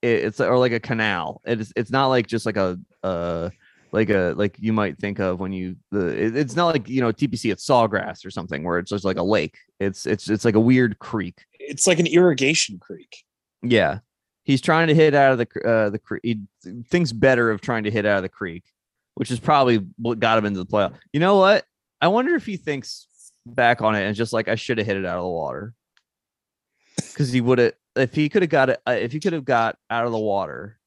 it, 0.03 0.25
it's 0.25 0.41
or 0.41 0.59
like 0.59 0.73
a 0.73 0.81
canal 0.81 1.41
it's 1.45 1.73
it's 1.77 1.91
not 1.91 2.07
like 2.09 2.27
just 2.27 2.47
like 2.47 2.57
a 2.57 2.79
uh 3.03 3.51
like 3.93 4.11
a 4.11 4.35
like 4.37 4.57
you 4.59 4.73
might 4.73 4.99
think 4.99 5.19
of 5.21 5.41
when 5.41 5.53
you 5.53 5.77
the 5.91 6.07
it, 6.09 6.37
it's 6.37 6.57
not 6.57 6.67
like 6.73 6.89
you 6.89 7.01
know 7.01 7.13
tpc 7.13 7.51
it's 7.53 7.67
sawgrass 7.67 8.25
or 8.25 8.31
something 8.31 8.63
where 8.65 8.79
it's 8.79 8.91
just 8.91 9.05
like 9.05 9.17
a 9.17 9.23
lake 9.23 9.57
it's 9.81 10.07
it's 10.07 10.29
it's 10.29 10.45
like 10.45 10.55
a 10.55 10.61
weird 10.61 10.99
creek 10.99 11.45
It's 11.59 11.87
like 11.87 11.99
an 11.99 12.07
irrigation 12.07 12.79
creek. 12.79 13.25
yeah 13.63 13.99
he's 14.45 14.61
trying 14.61 14.89
to 14.89 14.95
hit 14.95 15.15
out 15.15 15.33
of 15.33 15.39
the 15.39 15.69
uh 15.69 15.91
the 15.91 15.99
creek 15.99 16.21
he 16.25 16.41
thinks 16.89 17.13
better 17.13 17.51
of 17.51 17.61
trying 17.61 17.85
to 17.85 17.91
hit 17.91 18.05
out 18.07 18.17
of 18.19 18.23
the 18.23 18.29
creek 18.29 18.65
which 19.17 19.31
is 19.31 19.41
probably 19.41 19.85
what 19.97 20.21
got 20.21 20.39
him 20.39 20.47
into 20.47 20.59
the 20.59 20.67
playoff 20.67 20.95
you 21.13 21.21
know 21.21 21.37
what 21.37 21.65
i 22.01 22.09
wonder 22.09 22.35
if 22.35 22.47
he 22.47 22.57
thinks 22.57 23.07
back 23.45 23.83
on 23.83 23.95
it 23.95 24.03
and 24.03 24.17
just 24.17 24.33
like 24.33 24.49
i 24.49 24.55
should 24.55 24.79
have 24.79 24.87
hit 24.87 24.97
it 24.97 25.05
out 25.05 25.19
of 25.19 25.25
the 25.25 25.29
water 25.29 25.75
because 26.97 27.33
he 27.33 27.41
would 27.41 27.59
have 27.59 27.73
if 27.97 28.15
he 28.15 28.29
could 28.29 28.43
have 28.43 28.51
got 28.51 28.71
it 28.71 28.81
uh, 28.87 28.93
if 28.93 29.13
he 29.13 29.21
could 29.21 29.33
have 29.33 29.45
got 29.45 29.77
out 29.91 30.07
of 30.07 30.13
the 30.13 30.19
water 30.19 30.79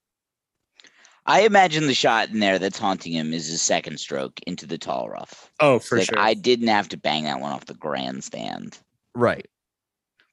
I 1.25 1.41
imagine 1.41 1.85
the 1.85 1.93
shot 1.93 2.29
in 2.29 2.39
there 2.39 2.57
that's 2.57 2.79
haunting 2.79 3.13
him 3.13 3.35
is 3.35 3.45
his 3.45 3.61
second 3.61 3.99
stroke 3.99 4.39
into 4.47 4.65
the 4.65 4.79
tall 4.79 5.09
rough. 5.09 5.51
Oh, 5.59 5.77
for 5.77 5.99
like, 5.99 6.07
sure. 6.07 6.17
I 6.17 6.33
didn't 6.33 6.69
have 6.69 6.89
to 6.89 6.97
bang 6.97 7.25
that 7.25 7.39
one 7.39 7.51
off 7.51 7.65
the 7.65 7.75
grandstand. 7.75 8.79
right 9.13 9.45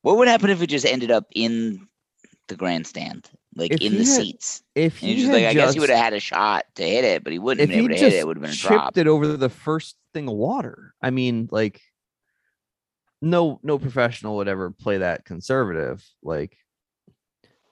What 0.00 0.16
would 0.16 0.26
happen 0.26 0.48
if 0.48 0.62
it 0.62 0.68
just 0.68 0.86
ended 0.86 1.10
up 1.10 1.26
in 1.34 1.86
the 2.48 2.56
grandstand, 2.56 3.28
like 3.56 3.72
If 3.72 3.80
in 3.80 3.92
the 3.92 3.98
had- 3.98 4.06
seats? 4.06 4.62
if 4.74 5.00
And 5.02 5.08
he 5.08 5.14
he's 5.14 5.24
just 5.24 5.32
had 5.34 5.42
like, 5.42 5.50
I 5.50 5.54
guess 5.54 5.74
he 5.74 5.80
would 5.80 5.88
have 5.90 5.98
had 5.98 6.12
a 6.12 6.20
shot 6.20 6.66
to 6.76 6.82
hit 6.88 7.04
it, 7.04 7.24
but 7.24 7.32
he 7.32 7.38
wouldn't 7.38 7.62
if 7.68 7.74
have 7.74 7.84
been 7.84 7.90
he 7.90 7.94
able 7.94 7.94
to 7.94 8.00
just 8.00 8.12
hit 8.12 8.18
it. 8.18 8.20
It 8.20 8.26
would 8.26 8.36
have 8.36 8.42
been 8.42 8.50
a 8.50 8.54
chipped 8.54 8.98
it 8.98 9.06
over 9.08 9.26
the 9.36 9.48
first 9.48 9.96
thing 10.14 10.28
of 10.28 10.34
water 10.34 10.94
i 11.02 11.10
mean 11.10 11.46
like 11.50 11.80
no 13.20 13.58
no 13.62 13.78
professional 13.78 14.36
would 14.36 14.48
ever 14.48 14.70
play 14.70 14.98
that 14.98 15.24
conservative 15.26 16.02
like 16.22 16.56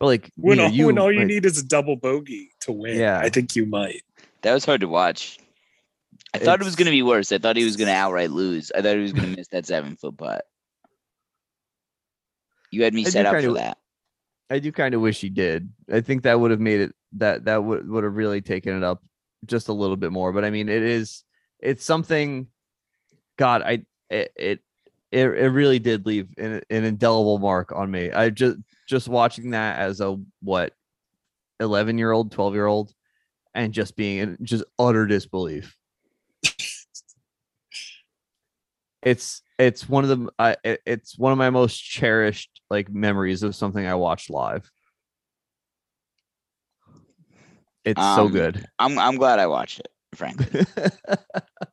but 0.01 0.07
like 0.07 0.31
when, 0.37 0.59
neither 0.59 0.68
all, 0.68 0.75
you, 0.75 0.87
when 0.87 0.99
all 0.99 1.12
you 1.12 1.20
like- 1.20 1.29
need 1.29 1.47
is 1.47 1.57
a 1.59 1.64
double 1.64 1.97
bogey 1.97 2.51
to 2.61 2.73
win, 2.73 2.99
Yeah. 2.99 3.18
I 3.18 3.29
think 3.31 3.55
you 3.57 3.64
might. 3.64 4.03
That 4.42 4.53
was 4.53 4.64
hard 4.64 4.81
to 4.83 4.88
watch. 4.88 5.38
I 6.35 6.38
thought 6.38 6.61
it 6.61 6.64
was 6.64 6.75
going 6.77 6.87
to 6.87 6.90
be 6.90 7.03
worse. 7.03 7.31
I 7.33 7.38
thought 7.38 7.57
he 7.57 7.64
was 7.64 7.77
going 7.77 7.87
to 7.88 7.94
outright 7.94 8.31
lose. 8.33 8.72
I 8.76 8.82
thought 8.82 8.97
he 8.97 9.03
was 9.03 9.12
going 9.12 9.30
to 9.30 9.37
miss 9.37 9.49
that 9.49 9.64
seven 9.66 9.97
foot 9.97 10.16
putt. 10.18 10.45
You 12.70 12.82
had 12.82 12.93
me 12.93 13.03
I 13.03 13.05
do 13.05 13.11
set 13.12 13.26
up 13.26 13.32
for 13.37 13.41
w- 13.43 13.55
that. 13.59 13.78
I 14.55 14.61
do 14.61 14.70
kind 14.70 14.94
of 14.94 15.00
wish 15.00 15.20
he 15.20 15.30
did. 15.30 15.68
I 15.92 16.00
think 16.00 16.22
that 16.22 16.38
would 16.38 16.52
have 16.52 16.61
made 16.61 16.80
it 16.80 16.94
that 17.14 17.46
that 17.46 17.64
would 17.64 17.88
would 17.88 18.05
have 18.05 18.14
really 18.14 18.40
taken 18.40 18.76
it 18.76 18.84
up 18.84 19.02
just 19.46 19.66
a 19.68 19.72
little 19.72 19.96
bit 19.96 20.12
more. 20.12 20.32
But 20.32 20.44
I 20.44 20.50
mean, 20.50 20.68
it 20.68 20.82
is 20.82 21.24
it's 21.59 21.84
something. 21.84 22.46
God, 23.36 23.62
I 23.62 23.84
it 24.11 24.30
it 24.36 24.61
it, 25.11 25.26
it 25.26 25.48
really 25.50 25.80
did 25.80 26.07
leave 26.07 26.28
an, 26.38 26.62
an 26.70 26.84
indelible 26.84 27.40
mark 27.40 27.72
on 27.74 27.90
me. 27.90 28.12
I 28.12 28.30
just 28.30 28.59
just 28.88 29.09
watching 29.09 29.50
that 29.50 29.80
as 29.80 30.00
a 30.00 30.20
what 30.40 30.72
eleven 31.59 31.98
year 31.98 32.12
old, 32.12 32.30
twelve 32.30 32.55
year 32.55 32.66
old, 32.66 32.92
and 33.57 33.74
just 33.74 33.96
being 33.96 34.18
in 34.18 34.38
just 34.44 34.62
utter 34.78 35.05
disbelief. 35.05 35.76
it's 39.02 39.42
it's 39.59 39.88
one 39.88 40.05
of 40.05 40.11
the 40.11 40.28
I 40.38 40.57
it- 40.62 40.82
it's 40.86 41.18
one 41.18 41.32
of 41.32 41.38
my 41.38 41.50
most 41.50 41.76
cherished 41.78 42.53
like 42.70 42.90
memories 42.90 43.42
of 43.42 43.54
something 43.54 43.86
I 43.86 43.94
watched 43.94 44.30
live. 44.30 44.70
It's 47.84 48.00
so 48.00 48.24
Um, 48.26 48.32
good. 48.32 48.66
I'm 48.78 48.98
I'm 48.98 49.16
glad 49.16 49.38
I 49.38 49.46
watched 49.46 49.80
it. 49.80 49.88
frankly. 50.14 50.64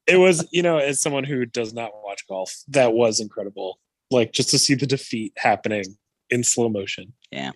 It 0.08 0.18
was, 0.18 0.46
you 0.52 0.62
know, 0.62 0.78
as 0.78 1.00
someone 1.00 1.24
who 1.24 1.46
does 1.46 1.74
not 1.74 1.92
watch 2.04 2.28
golf, 2.28 2.54
that 2.70 2.92
was 2.94 3.20
incredible. 3.22 3.80
Like 4.10 4.34
just 4.34 4.50
to 4.50 4.60
see 4.60 4.74
the 4.74 4.86
defeat 4.86 5.32
happening 5.38 5.86
in 6.30 6.44
slow 6.44 6.68
motion. 6.68 7.14
Yeah. 7.32 7.52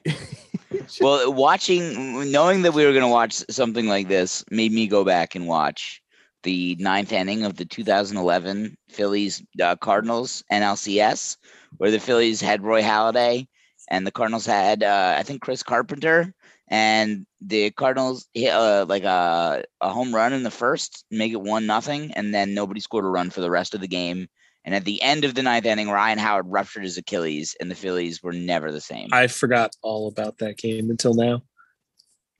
well, 1.01 1.33
watching, 1.33 2.31
knowing 2.31 2.61
that 2.61 2.73
we 2.73 2.85
were 2.85 2.91
going 2.91 3.03
to 3.03 3.09
watch 3.09 3.33
something 3.49 3.87
like 3.87 4.07
this 4.07 4.45
made 4.51 4.71
me 4.71 4.87
go 4.87 5.03
back 5.03 5.35
and 5.35 5.47
watch 5.47 6.01
the 6.45 6.77
ninth 6.79 7.11
inning 7.11 7.43
of 7.43 7.57
the 7.57 7.65
2011 7.65 8.77
Phillies 8.89 9.43
uh, 9.61 9.75
Cardinals 9.75 10.43
NLCS, 10.51 11.37
where 11.77 11.91
the 11.91 11.99
Phillies 11.99 12.39
had 12.39 12.63
Roy 12.63 12.81
Halladay 12.81 13.47
and 13.89 14.07
the 14.07 14.11
Cardinals 14.11 14.45
had, 14.45 14.81
uh, 14.83 15.15
I 15.17 15.23
think, 15.23 15.41
Chris 15.41 15.61
Carpenter. 15.63 16.33
And 16.67 17.25
the 17.41 17.69
Cardinals 17.71 18.27
hit 18.33 18.51
uh, 18.53 18.85
like 18.87 19.03
a, 19.03 19.63
a 19.81 19.89
home 19.89 20.15
run 20.15 20.33
in 20.33 20.43
the 20.43 20.49
first, 20.51 21.05
make 21.11 21.31
it 21.33 21.41
one 21.41 21.67
nothing, 21.67 22.11
and 22.13 22.33
then 22.33 22.53
nobody 22.55 22.79
scored 22.79 23.05
a 23.05 23.09
run 23.09 23.29
for 23.29 23.41
the 23.41 23.51
rest 23.51 23.75
of 23.75 23.81
the 23.81 23.87
game. 23.87 24.27
And 24.63 24.73
at 24.73 24.83
the 24.85 24.99
end 25.03 25.25
of 25.25 25.35
the 25.35 25.43
ninth 25.43 25.65
inning, 25.65 25.89
Ryan 25.89 26.17
Howard 26.17 26.45
ruptured 26.49 26.83
his 26.83 26.97
Achilles, 26.97 27.55
and 27.59 27.69
the 27.69 27.75
Phillies 27.75 28.23
were 28.23 28.33
never 28.33 28.71
the 28.71 28.81
same. 28.81 29.09
I 29.11 29.27
forgot 29.27 29.75
all 29.83 30.07
about 30.07 30.39
that 30.39 30.57
game 30.57 30.89
until 30.89 31.13
now. 31.13 31.43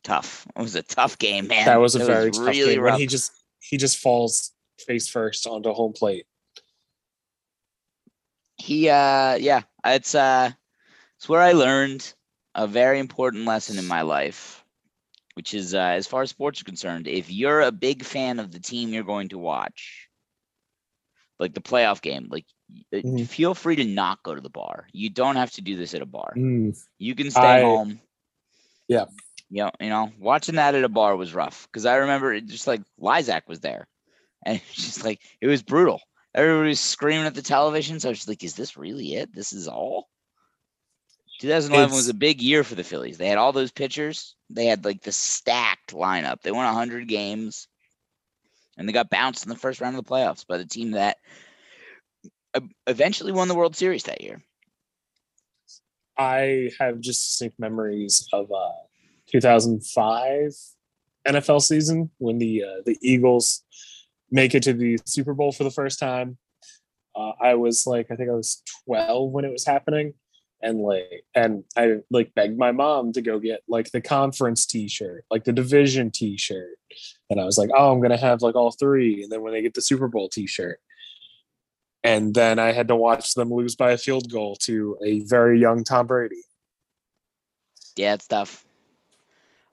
tough. 0.03 0.47
It 0.55 0.61
was 0.61 0.75
a 0.75 0.81
tough 0.83 1.17
game, 1.19 1.47
man. 1.47 1.65
that 1.65 1.79
was 1.79 1.95
a 1.95 2.01
It 2.01 2.05
very 2.07 2.31
tough 2.31 2.47
really 2.47 2.75
game 2.75 2.81
rough. 2.81 2.93
when 2.93 2.99
he 3.01 3.07
just 3.07 3.31
he 3.69 3.77
just 3.77 3.97
falls 3.97 4.51
face 4.79 5.07
first 5.07 5.47
onto 5.47 5.71
home 5.73 5.93
plate. 5.93 6.25
he 8.57 8.87
uh 8.89 9.35
yeah 9.35 9.61
it's 9.83 10.15
uh 10.15 10.49
it's 11.17 11.27
where 11.27 11.41
i 11.41 11.51
learned 11.51 12.13
a 12.55 12.65
very 12.67 12.99
important 12.99 13.45
lesson 13.45 13.77
in 13.77 13.85
my 13.85 14.01
life 14.01 14.63
which 15.33 15.53
is 15.53 15.75
uh, 15.75 15.79
as 15.99 16.07
far 16.07 16.21
as 16.21 16.29
sports 16.29 16.61
are 16.61 16.63
concerned 16.65 17.05
if 17.07 17.29
you're 17.29 17.61
a 17.61 17.71
big 17.71 18.03
fan 18.03 18.39
of 18.39 18.51
the 18.51 18.59
team 18.59 18.89
you're 18.93 19.03
going 19.03 19.27
to 19.27 19.37
watch 19.37 20.07
like 21.37 21.53
the 21.53 21.61
playoff 21.61 22.01
game 22.01 22.27
like 22.31 22.45
Mhm. 22.93 23.27
feel 23.27 23.53
free 23.53 23.75
to 23.75 23.83
not 23.85 24.23
go 24.23 24.33
to 24.33 24.41
the 24.41 24.49
bar 24.49 24.87
you 24.93 25.09
don't 25.09 25.35
have 25.35 25.51
to 25.51 25.61
do 25.61 25.75
this 25.75 25.93
at 25.93 26.01
a 26.01 26.05
bar 26.05 26.33
Mm. 26.37 26.73
you 26.97 27.13
can 27.13 27.29
stay 27.31 27.59
I- 27.59 27.61
home 27.61 27.99
Yeah. 28.87 29.05
You 29.49 29.63
know, 29.63 29.71
you 29.79 29.89
know 29.89 30.11
watching 30.19 30.55
that 30.55 30.75
at 30.75 30.83
a 30.83 30.89
bar 30.89 31.15
was 31.15 31.33
rough 31.33 31.67
because 31.67 31.85
i 31.85 31.95
remember 31.95 32.33
it 32.33 32.47
just 32.47 32.67
like 32.67 32.81
Lizac 32.99 33.47
was 33.47 33.59
there 33.59 33.87
and 34.45 34.57
it's 34.57 34.73
just 34.85 35.03
like 35.03 35.21
it 35.41 35.47
was 35.47 35.61
brutal 35.61 36.01
Everybody 36.35 36.69
was 36.69 36.81
screaming 36.81 37.25
at 37.25 37.33
the 37.33 37.41
television. 37.41 37.99
So 37.99 38.09
I 38.09 38.11
was 38.11 38.19
just 38.19 38.27
like, 38.27 38.43
is 38.43 38.55
this 38.55 38.75
really 38.75 39.15
it? 39.15 39.33
This 39.33 39.53
is 39.53 39.69
all? 39.69 40.09
2011 41.39 41.95
was 41.95 42.09
a 42.09 42.13
big 42.13 42.41
year 42.41 42.63
for 42.65 42.75
the 42.75 42.83
Phillies. 42.83 43.17
They 43.17 43.27
had 43.27 43.37
all 43.37 43.53
those 43.53 43.71
pitchers. 43.71 44.35
They 44.49 44.65
had 44.65 44.83
like 44.83 45.01
the 45.01 45.13
stacked 45.13 45.93
lineup. 45.93 46.41
They 46.41 46.51
won 46.51 46.65
100 46.65 47.07
games 47.07 47.69
and 48.77 48.87
they 48.87 48.93
got 48.93 49.09
bounced 49.09 49.45
in 49.45 49.49
the 49.49 49.55
first 49.55 49.79
round 49.79 49.95
of 49.97 50.03
the 50.03 50.09
playoffs 50.09 50.45
by 50.45 50.57
the 50.57 50.65
team 50.65 50.91
that 50.91 51.17
eventually 52.85 53.31
won 53.31 53.47
the 53.47 53.55
World 53.55 53.75
Series 53.75 54.03
that 54.03 54.21
year. 54.21 54.41
I 56.17 56.71
have 56.79 56.99
just 56.99 57.29
distinct 57.29 57.59
memories 57.59 58.27
of 58.33 58.51
uh 58.51 58.71
2005 59.31 60.51
NFL 61.27 61.61
season 61.61 62.11
when 62.17 62.37
the 62.37 62.63
uh, 62.63 62.81
the 62.85 62.97
Eagles 63.01 63.63
make 64.31 64.55
it 64.55 64.63
to 64.63 64.73
the 64.73 64.97
Super 65.05 65.33
Bowl 65.33 65.51
for 65.51 65.63
the 65.63 65.71
first 65.71 65.99
time. 65.99 66.37
Uh, 67.15 67.31
I 67.41 67.55
was 67.55 67.87
like, 67.87 68.11
I 68.11 68.15
think 68.15 68.29
I 68.29 68.33
was 68.33 68.61
12 68.85 69.31
when 69.31 69.45
it 69.45 69.51
was 69.51 69.65
happening, 69.65 70.13
and 70.61 70.79
like, 70.79 71.23
and 71.33 71.63
I 71.77 71.97
like 72.11 72.33
begged 72.35 72.57
my 72.57 72.71
mom 72.71 73.13
to 73.13 73.21
go 73.21 73.39
get 73.39 73.61
like 73.67 73.91
the 73.91 74.01
conference 74.01 74.65
T-shirt, 74.65 75.25
like 75.31 75.45
the 75.45 75.53
division 75.53 76.11
T-shirt, 76.11 76.77
and 77.29 77.39
I 77.39 77.45
was 77.45 77.57
like, 77.57 77.69
oh, 77.75 77.91
I'm 77.91 78.01
gonna 78.01 78.17
have 78.17 78.41
like 78.41 78.55
all 78.55 78.71
three, 78.71 79.23
and 79.23 79.31
then 79.31 79.41
when 79.41 79.53
they 79.53 79.61
get 79.61 79.73
the 79.73 79.81
Super 79.81 80.07
Bowl 80.07 80.29
T-shirt, 80.29 80.79
and 82.03 82.35
then 82.35 82.59
I 82.59 82.71
had 82.71 82.89
to 82.89 82.95
watch 82.95 83.33
them 83.33 83.51
lose 83.51 83.75
by 83.75 83.91
a 83.91 83.97
field 83.97 84.31
goal 84.31 84.57
to 84.63 84.97
a 85.03 85.21
very 85.21 85.59
young 85.59 85.83
Tom 85.83 86.07
Brady. 86.07 86.43
Yeah, 87.95 88.15
it's 88.15 88.27
tough. 88.27 88.64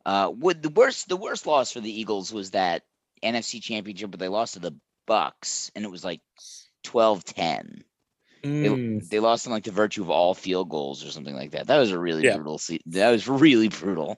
Uh, 0.05 0.29
what 0.29 0.63
the 0.63 0.69
worst 0.69 1.09
the 1.09 1.17
worst 1.17 1.47
loss 1.47 1.73
for 1.73 1.81
the 1.81 2.01
Eagles 2.01 2.33
was 2.33 2.51
that 2.53 2.83
NFC 3.23 3.63
Championship, 3.63 4.11
but 4.11 4.21
they 4.21 4.29
lost 4.29 4.55
to 4.55 4.61
the 4.61 4.75
Bucks, 5.07 5.71
and 5.75 5.85
it 5.85 5.91
was 5.91 6.05
like 6.05 6.21
12-10. 6.85 7.83
They, 8.43 8.49
Mm. 8.69 9.09
they 9.09 9.21
lost 9.21 9.47
in 9.47 9.53
like 9.53 9.63
the 9.65 9.71
virtue 9.71 10.03
of 10.03 10.11
all 10.11 10.35
field 10.35 10.69
goals 10.69 11.05
or 11.05 11.11
something 11.13 11.35
like 11.35 11.53
that. 11.53 11.69
That 11.69 11.79
was 11.79 11.93
a 11.93 11.99
really 11.99 12.25
Yeah. 12.25 12.35
brutal. 12.37 12.59
Se- 12.59 12.81
that 12.87 13.11
was 13.11 13.29
really 13.29 13.69
brutal. 13.69 14.17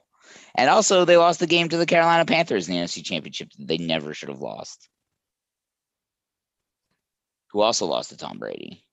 And 0.55 0.67
also, 0.69 1.05
they 1.05 1.17
lost 1.17 1.39
the 1.39 1.45
game 1.47 1.69
to 1.69 1.77
the 1.77 1.85
Carolina 1.85 2.25
Panthers 2.25 2.67
in 2.67 2.73
the 2.73 2.81
NFC 2.81 3.03
Championship 3.03 3.51
that 3.57 3.67
they 3.67 3.77
never 3.77 4.15
should 4.15 4.29
have 4.29 4.41
lost. 4.41 4.89
Who 7.51 7.61
also 7.61 7.85
lost 7.85 8.09
to 8.09 8.17
Tom 8.17 8.39
Brady. 8.39 8.83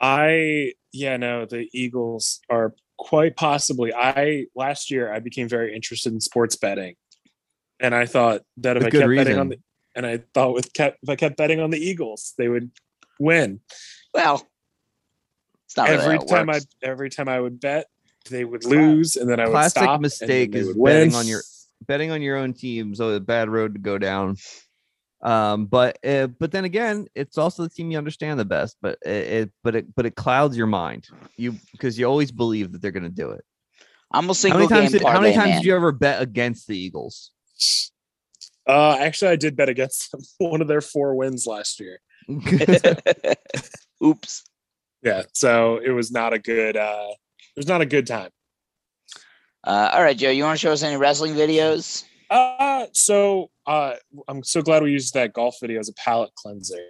I 0.00 0.74
yeah 0.92 1.16
no 1.16 1.46
the 1.46 1.68
Eagles 1.72 2.40
are 2.50 2.74
quite 2.98 3.36
possibly 3.36 3.92
I 3.94 4.46
last 4.54 4.90
year 4.90 5.12
I 5.12 5.20
became 5.20 5.48
very 5.48 5.74
interested 5.74 6.12
in 6.12 6.20
sports 6.20 6.56
betting, 6.56 6.96
and 7.80 7.94
I 7.94 8.06
thought 8.06 8.42
that 8.58 8.76
if 8.76 8.84
With 8.84 8.88
I 8.88 8.90
good 8.90 9.00
kept 9.00 9.16
betting 9.16 9.38
on 9.38 9.48
the 9.48 9.58
and 9.94 10.06
I 10.06 10.22
thought 10.34 10.54
with 10.54 10.72
kept 10.72 10.98
if 11.02 11.08
I 11.08 11.16
kept 11.16 11.36
betting 11.36 11.60
on 11.60 11.70
the 11.70 11.78
Eagles 11.78 12.34
they 12.38 12.48
would 12.48 12.70
win. 13.18 13.60
Well, 14.14 14.46
it's 15.66 15.76
not 15.76 15.88
really 15.88 16.02
every 16.02 16.16
how 16.16 16.24
time 16.24 16.50
I 16.50 16.60
every 16.82 17.10
time 17.10 17.28
I 17.28 17.40
would 17.40 17.60
bet 17.60 17.86
they 18.30 18.44
would 18.44 18.64
lose 18.64 19.16
and 19.16 19.28
then 19.30 19.40
I 19.40 19.44
would 19.44 19.52
Classic 19.52 19.82
stop 19.82 19.94
and 19.94 20.02
mistake 20.02 20.54
is 20.54 20.68
would 20.68 20.76
win. 20.76 20.94
betting 20.94 21.14
on 21.14 21.26
your 21.26 21.42
betting 21.86 22.10
on 22.10 22.22
your 22.22 22.36
own 22.36 22.52
team's 22.52 23.00
a 23.00 23.20
bad 23.20 23.48
road 23.48 23.74
to 23.74 23.80
go 23.80 23.98
down. 23.98 24.36
Um, 25.26 25.66
but 25.66 25.98
uh, 26.06 26.28
but 26.28 26.52
then 26.52 26.64
again, 26.64 27.08
it's 27.16 27.36
also 27.36 27.64
the 27.64 27.68
team 27.68 27.90
you 27.90 27.98
understand 27.98 28.38
the 28.38 28.44
best. 28.44 28.76
But 28.80 28.96
it, 29.04 29.10
it 29.10 29.50
but 29.64 29.74
it 29.74 29.94
but 29.96 30.06
it 30.06 30.14
clouds 30.14 30.56
your 30.56 30.68
mind. 30.68 31.08
You 31.36 31.56
because 31.72 31.98
you 31.98 32.06
always 32.06 32.30
believe 32.30 32.70
that 32.72 32.80
they're 32.80 32.92
going 32.92 33.02
to 33.02 33.08
do 33.08 33.30
it. 33.32 33.44
I'm 34.12 34.26
a 34.26 34.28
How 34.28 34.32
single 34.34 34.60
many 34.60 34.68
times 34.68 34.92
game 34.92 35.00
did 35.00 35.08
how 35.08 35.20
many 35.20 35.34
times 35.34 35.48
man. 35.48 35.56
did 35.58 35.66
you 35.66 35.74
ever 35.74 35.90
bet 35.90 36.22
against 36.22 36.68
the 36.68 36.78
Eagles? 36.78 37.32
Uh, 38.68 38.96
actually, 39.00 39.32
I 39.32 39.36
did 39.36 39.56
bet 39.56 39.68
against 39.68 40.12
them. 40.12 40.20
One 40.38 40.60
of 40.62 40.68
their 40.68 40.80
four 40.80 41.16
wins 41.16 41.44
last 41.44 41.80
year. 41.80 41.98
Oops. 44.04 44.44
Yeah, 45.02 45.22
so 45.34 45.78
it 45.84 45.90
was 45.90 46.12
not 46.12 46.34
a 46.34 46.38
good. 46.38 46.76
uh 46.76 47.08
It 47.10 47.58
was 47.58 47.66
not 47.66 47.80
a 47.80 47.86
good 47.86 48.06
time. 48.06 48.30
Uh, 49.64 49.90
all 49.92 50.02
right, 50.02 50.16
Joe, 50.16 50.30
you 50.30 50.44
want 50.44 50.56
to 50.56 50.62
show 50.64 50.72
us 50.72 50.84
any 50.84 50.96
wrestling 50.96 51.34
videos? 51.34 52.04
Uh, 52.30 52.86
so 52.92 53.50
uh, 53.66 53.94
I'm 54.28 54.42
so 54.42 54.62
glad 54.62 54.82
we 54.82 54.92
used 54.92 55.14
that 55.14 55.32
golf 55.32 55.56
video 55.60 55.78
as 55.78 55.88
a 55.88 55.94
palate 55.94 56.34
cleanser 56.34 56.82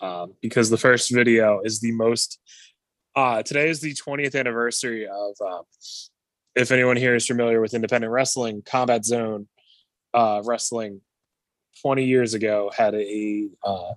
um, 0.00 0.34
because 0.40 0.70
the 0.70 0.78
first 0.78 1.12
video 1.12 1.60
is 1.64 1.80
the 1.80 1.92
most. 1.92 2.38
Uh, 3.16 3.42
today 3.42 3.68
is 3.68 3.80
the 3.80 3.94
20th 3.94 4.38
anniversary 4.38 5.06
of. 5.06 5.34
Um, 5.44 5.62
if 6.56 6.72
anyone 6.72 6.96
here 6.96 7.14
is 7.14 7.26
familiar 7.26 7.60
with 7.60 7.74
independent 7.74 8.12
wrestling, 8.12 8.62
Combat 8.64 9.04
Zone 9.04 9.48
uh, 10.12 10.42
Wrestling, 10.44 11.00
20 11.82 12.04
years 12.04 12.34
ago 12.34 12.70
had 12.76 12.94
a 12.94 13.48
uh, 13.64 13.92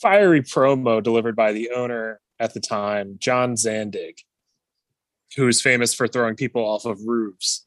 fiery 0.00 0.42
promo 0.42 1.02
delivered 1.02 1.36
by 1.36 1.52
the 1.52 1.70
owner 1.74 2.20
at 2.38 2.54
the 2.54 2.60
time, 2.60 3.16
John 3.18 3.54
Zandig, 3.54 4.18
who 5.36 5.48
is 5.48 5.60
famous 5.60 5.94
for 5.94 6.06
throwing 6.06 6.36
people 6.36 6.64
off 6.64 6.84
of 6.84 7.00
roofs. 7.04 7.65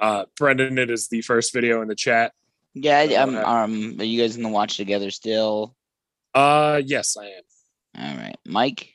Uh, 0.00 0.24
Brendan, 0.36 0.78
it 0.78 0.90
is 0.90 1.08
the 1.08 1.20
first 1.22 1.52
video 1.52 1.82
in 1.82 1.88
the 1.88 1.94
chat. 1.94 2.32
Yeah, 2.74 3.02
um, 3.22 3.36
um, 3.36 3.96
are 4.00 4.04
you 4.04 4.20
guys 4.20 4.36
in 4.36 4.42
the 4.42 4.48
watch 4.48 4.76
together 4.76 5.10
still? 5.10 5.76
Uh, 6.34 6.82
yes, 6.84 7.16
I 7.16 7.26
am. 7.26 7.42
All 7.96 8.16
right, 8.16 8.36
Mike. 8.44 8.90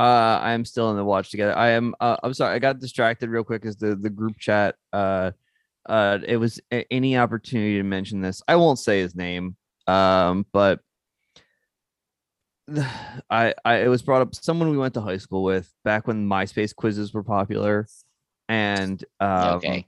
Uh, 0.00 0.38
I 0.42 0.52
am 0.52 0.64
still 0.64 0.90
in 0.90 0.96
the 0.96 1.04
watch 1.04 1.30
together. 1.30 1.56
I 1.56 1.70
am. 1.70 1.94
Uh, 2.00 2.16
I'm 2.22 2.32
sorry. 2.32 2.54
I 2.54 2.58
got 2.58 2.80
distracted 2.80 3.28
real 3.28 3.44
quick 3.44 3.66
as 3.66 3.76
the 3.76 3.94
the 3.94 4.08
group 4.08 4.38
chat. 4.38 4.76
Uh, 4.92 5.32
uh, 5.86 6.18
it 6.26 6.38
was 6.38 6.60
a- 6.72 6.90
any 6.90 7.18
opportunity 7.18 7.76
to 7.76 7.82
mention 7.82 8.22
this. 8.22 8.42
I 8.48 8.56
won't 8.56 8.78
say 8.78 9.00
his 9.00 9.14
name. 9.14 9.56
Um, 9.86 10.46
but 10.52 10.80
I, 13.30 13.54
I 13.64 13.74
it 13.76 13.88
was 13.88 14.02
brought 14.02 14.22
up. 14.22 14.34
Someone 14.34 14.70
we 14.70 14.78
went 14.78 14.94
to 14.94 15.00
high 15.02 15.18
school 15.18 15.44
with 15.44 15.70
back 15.84 16.06
when 16.06 16.26
MySpace 16.26 16.74
quizzes 16.74 17.12
were 17.12 17.22
popular, 17.22 17.86
and 18.52 19.04
um, 19.20 19.54
okay. 19.56 19.86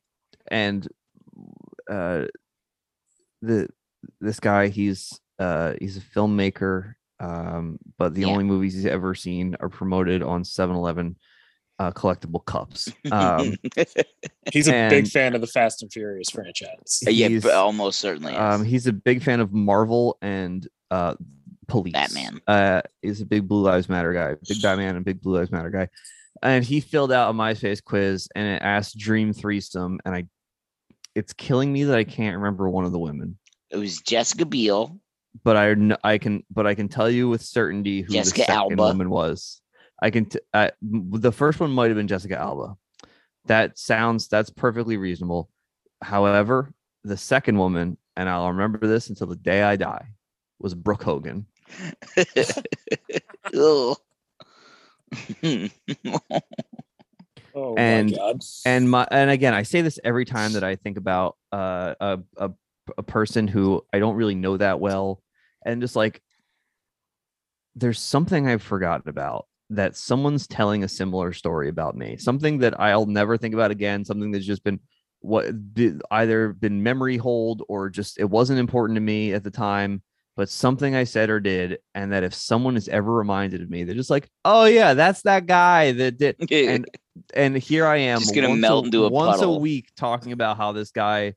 and 0.49 0.89
uh, 1.91 2.25
the 3.43 3.69
this 4.21 4.41
guy 4.41 4.69
he's 4.69 5.19
uh 5.39 5.75
he's 5.81 5.97
a 5.97 6.01
filmmaker 6.01 6.95
um 7.21 7.79
but 7.99 8.15
the 8.15 8.23
Yeah. 8.23 8.29
only 8.29 8.45
movies 8.45 8.75
he's 8.75 8.87
ever 8.87 9.15
seen 9.15 9.57
are 9.61 9.69
promoted 9.69 10.23
on 10.23 10.43
7-eleven 10.45 11.17
uh 11.79 11.91
collectible 11.93 12.45
cups 12.45 12.89
um 13.11 13.55
He's 14.53 14.69
a 14.69 14.89
big 14.91 15.09
fan 15.09 15.35
of 15.35 15.41
the 15.41 15.47
Fast 15.47 15.83
and 15.83 15.91
Furious 15.93 16.29
franchise. 16.31 17.01
yeah, 17.03 17.29
but 17.43 17.53
almost 17.55 17.99
certainly. 17.99 18.33
Is. 18.33 18.39
um 18.39 18.65
he's 18.65 18.87
a 18.87 18.93
big 18.93 19.23
fan 19.23 19.41
of 19.41 19.53
marvel 19.53 20.17
and 20.23 20.67
uh 20.91 21.15
police 21.67 21.93
Batman. 21.95 22.41
uh 22.47 22.83
he's 23.03 23.21
a 23.23 23.27
big 23.27 23.49
blue 23.49 23.63
lives 23.63 23.89
matter 23.89 24.13
guy 24.13 24.37
big 24.47 24.61
batman 24.63 24.97
and 24.97 25.05
big 25.05 25.21
blue 25.23 25.35
lives 25.39 25.51
matter 25.51 25.71
guy 25.71 25.89
and 26.43 26.65
he 26.65 26.81
filled 26.81 27.13
out 27.13 27.31
a 27.31 27.33
myspace 27.33 27.83
quiz 27.83 28.29
and 28.35 28.47
it 28.47 28.63
asked 28.63 28.97
dream 28.99 29.33
threesome 29.33 29.99
and 30.05 30.15
i 30.15 30.25
it's 31.15 31.33
killing 31.33 31.73
me 31.73 31.85
that 31.85 31.97
i 31.97 32.05
can't 32.05 32.37
remember 32.37 32.69
one 32.69 32.85
of 32.85 32.93
the 32.93 32.99
women 32.99 33.39
It 33.71 33.77
was 33.77 34.01
Jessica 34.01 34.45
Biel. 34.45 34.99
but 35.43 35.57
I 35.57 35.75
I 36.05 36.19
can 36.19 36.43
but 36.51 36.67
I 36.67 36.75
can 36.75 36.89
tell 36.89 37.09
you 37.11 37.29
with 37.29 37.43
certainty 37.43 38.03
who 38.03 38.13
Jessica 38.13 38.39
the 38.41 38.45
second 38.47 38.59
Alba. 38.81 38.83
woman 38.83 39.11
was. 39.11 39.61
I 40.03 40.11
can 40.11 40.27
t- 40.27 40.41
I, 40.53 40.71
the 40.83 41.33
first 41.33 41.61
one 41.61 41.71
might 41.71 41.87
have 41.89 41.97
been 41.97 42.09
Jessica 42.09 42.37
Alba. 42.39 42.77
That 43.47 43.79
sounds 43.79 44.29
that's 44.29 44.51
perfectly 44.51 44.97
reasonable. 44.97 45.49
However, 46.03 46.73
the 47.05 47.17
second 47.17 47.59
woman, 47.59 47.97
and 48.17 48.29
I'll 48.29 48.49
remember 48.49 48.87
this 48.87 49.09
until 49.09 49.27
the 49.29 49.37
day 49.37 49.63
I 49.63 49.77
die, 49.77 50.07
was 50.61 50.75
Brooke 50.75 51.03
Hogan. 51.03 51.47
Oh 57.57 57.77
And- 57.77 58.11
my 58.11 58.17
god. 58.17 58.41
and 58.67 58.91
my 58.91 59.07
and 59.13 59.31
again 59.31 59.55
i 59.55 59.63
say 59.63 59.81
this 59.81 60.01
every 60.03 60.25
time 60.25 60.55
that 60.55 60.65
i 60.65 60.75
think 60.75 60.99
about 60.99 61.37
uh, 61.53 61.95
a, 62.01 62.19
a 62.37 62.51
a 62.99 63.03
person 63.05 63.47
who 63.47 63.81
i 63.93 64.01
don't 64.01 64.17
really 64.17 64.35
know 64.35 64.57
that 64.57 64.81
well 64.81 65.23
and 65.65 65.81
just 65.81 65.95
like 65.95 66.21
there's 67.77 68.01
something 68.01 68.49
i've 68.49 68.63
forgotten 68.63 69.09
about 69.09 69.47
that 69.71 69.97
someone's 69.97 70.47
telling 70.49 70.83
a 70.85 70.89
similar 70.89 71.33
story 71.33 71.69
about 71.71 71.97
me. 71.97 72.17
Something 72.19 72.59
that 72.59 72.79
i'll 72.81 73.07
never 73.07 73.37
think 73.39 73.55
about 73.55 73.71
again. 73.71 74.05
Something 74.05 74.31
that's 74.31 74.45
just 74.45 74.63
been 74.63 74.79
what 75.21 75.47
either 76.11 76.53
been 76.53 76.83
memory 76.83 77.17
hold 77.17 77.63
or 77.69 77.89
just 77.89 78.19
it 78.19 78.29
wasn't 78.29 78.59
important 78.59 78.97
to 78.97 79.01
me 79.01 79.33
at 79.33 79.43
the 79.43 79.51
time 79.51 80.03
but 80.37 80.49
something 80.49 80.95
i 80.95 81.05
said 81.05 81.31
or 81.31 81.41
did 81.41 81.79
and 81.95 82.13
that 82.13 82.25
if 82.25 82.35
someone 82.35 82.77
is 82.77 82.89
ever 82.89 83.13
reminded 83.13 83.63
of 83.63 83.71
me 83.71 83.85
they're 83.85 83.95
just 83.95 84.11
like 84.11 84.29
oh 84.45 84.65
yeah 84.65 84.95
that's 84.95 85.23
that 85.23 85.47
guy 85.47 85.93
that 85.93 86.19
did 86.19 86.37
and 86.51 86.87
and 87.33 87.57
here 87.57 87.87
I 87.87 87.99
am, 87.99 88.19
Just 88.19 88.35
gonna 88.35 88.49
once 88.49 88.61
melt 88.61 88.85
into 88.87 89.05
a 89.05 89.09
once 89.09 89.39
puddle. 89.39 89.57
a 89.57 89.61
week 89.61 89.89
talking 89.97 90.33
about 90.33 90.57
how 90.57 90.73
this 90.73 90.91
guy, 90.91 91.35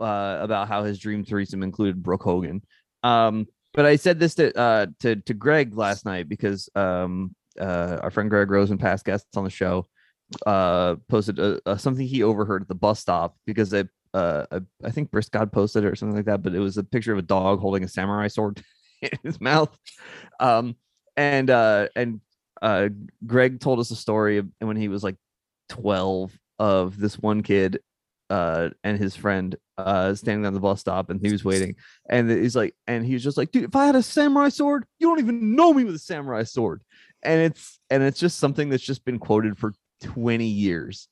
uh, 0.00 0.38
about 0.40 0.68
how 0.68 0.84
his 0.84 0.98
dream 0.98 1.22
threesome 1.22 1.62
included 1.62 2.02
Brooke 2.02 2.22
Hogan. 2.22 2.62
Um, 3.02 3.46
but 3.74 3.84
I 3.84 3.96
said 3.96 4.18
this 4.18 4.34
to 4.36 4.58
uh 4.58 4.86
to 5.00 5.16
to 5.16 5.34
Greg 5.34 5.76
last 5.76 6.06
night 6.06 6.30
because 6.30 6.70
um 6.74 7.34
uh 7.60 7.98
our 8.02 8.10
friend 8.10 8.30
Greg 8.30 8.50
Rosen, 8.50 8.78
past 8.78 9.04
guests 9.04 9.36
on 9.36 9.44
the 9.44 9.50
show, 9.50 9.84
uh 10.46 10.96
posted 11.08 11.38
uh 11.38 11.58
uh 11.66 11.76
something 11.76 12.06
he 12.06 12.22
overheard 12.22 12.62
at 12.62 12.68
the 12.68 12.74
bus 12.74 12.98
stop 13.00 13.36
because 13.46 13.74
I 13.74 13.84
uh 14.14 14.46
I, 14.50 14.60
I 14.84 14.90
think 14.90 15.10
Briscod 15.10 15.52
posted 15.52 15.84
it 15.84 15.88
or 15.88 15.96
something 15.96 16.16
like 16.16 16.26
that, 16.26 16.42
but 16.42 16.54
it 16.54 16.60
was 16.60 16.76
a 16.76 16.84
picture 16.84 17.12
of 17.12 17.18
a 17.18 17.22
dog 17.22 17.60
holding 17.60 17.84
a 17.84 17.88
samurai 17.88 18.28
sword 18.28 18.62
in 19.02 19.10
his 19.22 19.40
mouth. 19.40 19.76
Um, 20.40 20.76
and 21.16 21.50
uh 21.50 21.88
and 21.96 22.20
uh 22.60 22.88
Greg 23.26 23.60
told 23.60 23.78
us 23.80 23.90
a 23.90 23.96
story 23.96 24.42
when 24.60 24.76
he 24.76 24.88
was 24.88 25.02
like 25.02 25.16
12 25.68 26.36
of 26.58 26.98
this 26.98 27.18
one 27.18 27.42
kid 27.42 27.80
uh 28.30 28.70
and 28.84 28.98
his 28.98 29.16
friend 29.16 29.56
uh 29.78 30.14
standing 30.14 30.46
on 30.46 30.54
the 30.54 30.60
bus 30.60 30.80
stop 30.80 31.10
and 31.10 31.20
he 31.24 31.32
was 31.32 31.44
waiting. 31.44 31.74
And 32.08 32.30
he's 32.30 32.56
like 32.56 32.74
and 32.86 33.04
he 33.04 33.14
was 33.14 33.22
just 33.22 33.36
like 33.36 33.50
dude 33.50 33.64
if 33.64 33.76
I 33.76 33.86
had 33.86 33.96
a 33.96 34.02
samurai 34.02 34.48
sword 34.48 34.84
you 34.98 35.08
don't 35.08 35.18
even 35.18 35.54
know 35.54 35.72
me 35.72 35.84
with 35.84 35.94
a 35.94 35.98
samurai 35.98 36.44
sword. 36.44 36.82
And 37.22 37.40
it's 37.40 37.80
and 37.90 38.02
it's 38.02 38.18
just 38.18 38.38
something 38.38 38.68
that's 38.68 38.82
just 38.82 39.04
been 39.04 39.18
quoted 39.18 39.58
for 39.58 39.74
20 40.02 40.44
years 40.44 41.08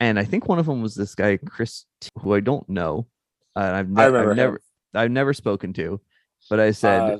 and 0.00 0.18
I 0.18 0.24
think 0.24 0.48
one 0.48 0.58
of 0.58 0.66
them 0.66 0.82
was 0.82 0.94
this 0.94 1.14
guy 1.14 1.36
Chris 1.36 1.84
who 2.18 2.34
I 2.34 2.40
don't 2.40 2.68
know 2.68 3.06
uh, 3.56 3.60
I've, 3.74 3.88
ne- 3.88 4.04
remember 4.06 4.30
I've 4.30 4.36
never 4.36 4.60
I've 4.94 5.10
never 5.10 5.32
spoken 5.34 5.72
to 5.74 6.00
but 6.48 6.58
I 6.60 6.70
said 6.72 7.00
Uh, 7.00 7.18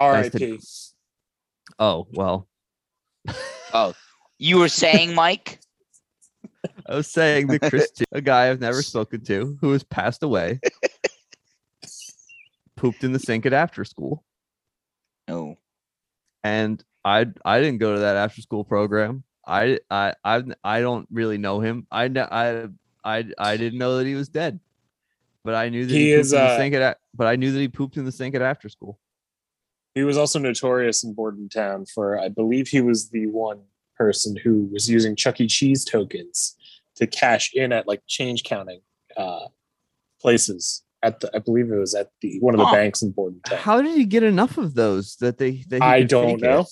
I 0.00 0.04
R.I.P. 0.06 0.58
said- 0.60 0.94
oh 1.78 2.06
well 2.12 2.48
oh, 3.74 3.92
you 4.38 4.58
were 4.58 4.68
saying, 4.70 5.14
Mike? 5.14 5.60
I 6.88 6.94
was 6.96 7.06
saying 7.06 7.48
that 7.48 7.60
Chris, 7.68 7.90
T- 7.90 8.04
a 8.12 8.20
guy 8.22 8.48
I've 8.48 8.60
never 8.60 8.80
spoken 8.92 9.22
to, 9.26 9.58
who 9.60 9.72
has 9.72 9.84
passed 9.84 10.22
away, 10.22 10.58
pooped 12.76 13.04
in 13.04 13.12
the 13.12 13.18
sink 13.18 13.44
at 13.46 13.52
after 13.52 13.84
school, 13.84 14.24
No. 15.28 15.58
and 16.42 16.82
I 17.04 17.26
I 17.44 17.60
didn't 17.60 17.78
go 17.78 17.94
to 17.94 18.00
that 18.00 18.16
after 18.16 18.40
school 18.40 18.64
program. 18.64 19.22
I 19.46 19.78
I 19.90 20.14
I 20.24 20.42
I 20.62 20.80
don't 20.80 21.08
really 21.10 21.38
know 21.38 21.60
him. 21.60 21.86
I 21.90 22.04
I 22.04 22.68
I 23.04 23.24
I 23.38 23.56
didn't 23.56 23.78
know 23.78 23.98
that 23.98 24.06
he 24.06 24.14
was 24.14 24.28
dead, 24.28 24.60
but 25.44 25.54
I 25.54 25.68
knew 25.68 25.86
that 25.86 25.94
he, 25.94 26.06
He 26.06 26.12
pooped 26.12 26.20
is, 26.20 26.32
in 26.32 26.38
the 26.38 26.44
uh, 26.44 26.56
sink 26.58 26.74
at. 26.74 26.98
But 27.14 27.26
I 27.26 27.36
knew 27.36 27.52
that 27.52 27.58
he 27.60 27.68
pooped 27.68 27.96
in 27.96 28.04
the 28.04 28.12
sink 28.12 28.34
at 28.34 28.42
after 28.42 28.68
school. 28.68 28.98
He 29.94 30.02
was 30.04 30.16
also 30.16 30.38
notorious 30.38 31.02
in 31.02 31.14
Bordentown 31.14 31.84
for, 31.84 32.16
I 32.18 32.28
believe, 32.28 32.68
he 32.68 32.80
was 32.80 33.10
the 33.10 33.26
one 33.26 33.62
person 33.96 34.36
who 34.36 34.68
was 34.72 34.88
using 34.88 35.16
Chuck 35.16 35.40
E. 35.40 35.48
Cheese 35.48 35.84
tokens 35.84 36.56
to 36.96 37.06
cash 37.08 37.52
in 37.54 37.72
at 37.72 37.88
like 37.88 38.02
change 38.06 38.44
counting 38.44 38.82
uh, 39.16 39.46
places. 40.20 40.82
At 41.02 41.20
the, 41.20 41.30
I 41.34 41.38
believe 41.38 41.72
it 41.72 41.76
was 41.76 41.94
at 41.94 42.10
the 42.20 42.38
one 42.40 42.54
of 42.54 42.58
the 42.58 42.66
Huh. 42.66 42.74
banks 42.76 43.00
in 43.02 43.10
Bordentown. 43.10 43.58
How 43.58 43.80
did 43.80 43.96
he 43.96 44.04
get 44.04 44.22
enough 44.22 44.58
of 44.58 44.74
those 44.74 45.16
that 45.16 45.38
they? 45.38 45.64
That 45.68 45.82
I 45.82 46.02
don't 46.02 46.40
know. 46.42 46.60
it? 46.60 46.66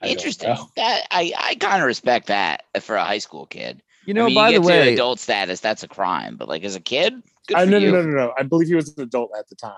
Know. 0.00 0.06
I 0.06 0.08
don't 0.08 0.16
Interesting. 0.16 0.48
know. 0.48 0.68
That 0.76 1.06
I 1.10 1.32
I 1.38 1.54
kind 1.56 1.82
of 1.82 1.86
respect 1.86 2.28
that 2.28 2.64
for 2.80 2.96
a 2.96 3.04
high 3.04 3.18
school 3.18 3.46
kid. 3.46 3.82
You 4.06 4.14
know, 4.14 4.24
I 4.24 4.26
mean, 4.26 4.34
by 4.34 4.50
you 4.50 4.58
the 4.58 4.62
get 4.62 4.72
to 4.72 4.80
way, 4.80 4.92
adult 4.94 5.20
status, 5.20 5.60
that's 5.60 5.82
a 5.82 5.88
crime. 5.88 6.36
But 6.36 6.48
like 6.48 6.64
as 6.64 6.74
a 6.74 6.80
kid, 6.80 7.22
good 7.46 7.56
Uh, 7.56 7.64
for 7.64 7.70
no, 7.70 7.78
you. 7.78 7.92
no, 7.92 8.02
no, 8.02 8.08
no, 8.08 8.16
no. 8.16 8.32
I 8.38 8.42
believe 8.42 8.68
he 8.68 8.74
was 8.74 8.96
an 8.96 9.02
adult 9.02 9.30
at 9.38 9.48
the 9.48 9.56
time. 9.56 9.74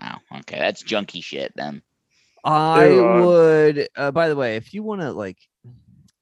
Wow. 0.00 0.18
Okay, 0.38 0.58
that's 0.58 0.82
junky 0.82 1.22
shit 1.22 1.52
then. 1.56 1.82
I 2.42 2.88
uh, 2.88 3.24
would. 3.24 3.88
Uh, 3.96 4.10
by 4.10 4.28
the 4.28 4.36
way, 4.36 4.56
if 4.56 4.72
you 4.74 4.82
want 4.82 5.02
to 5.02 5.12
like, 5.12 5.36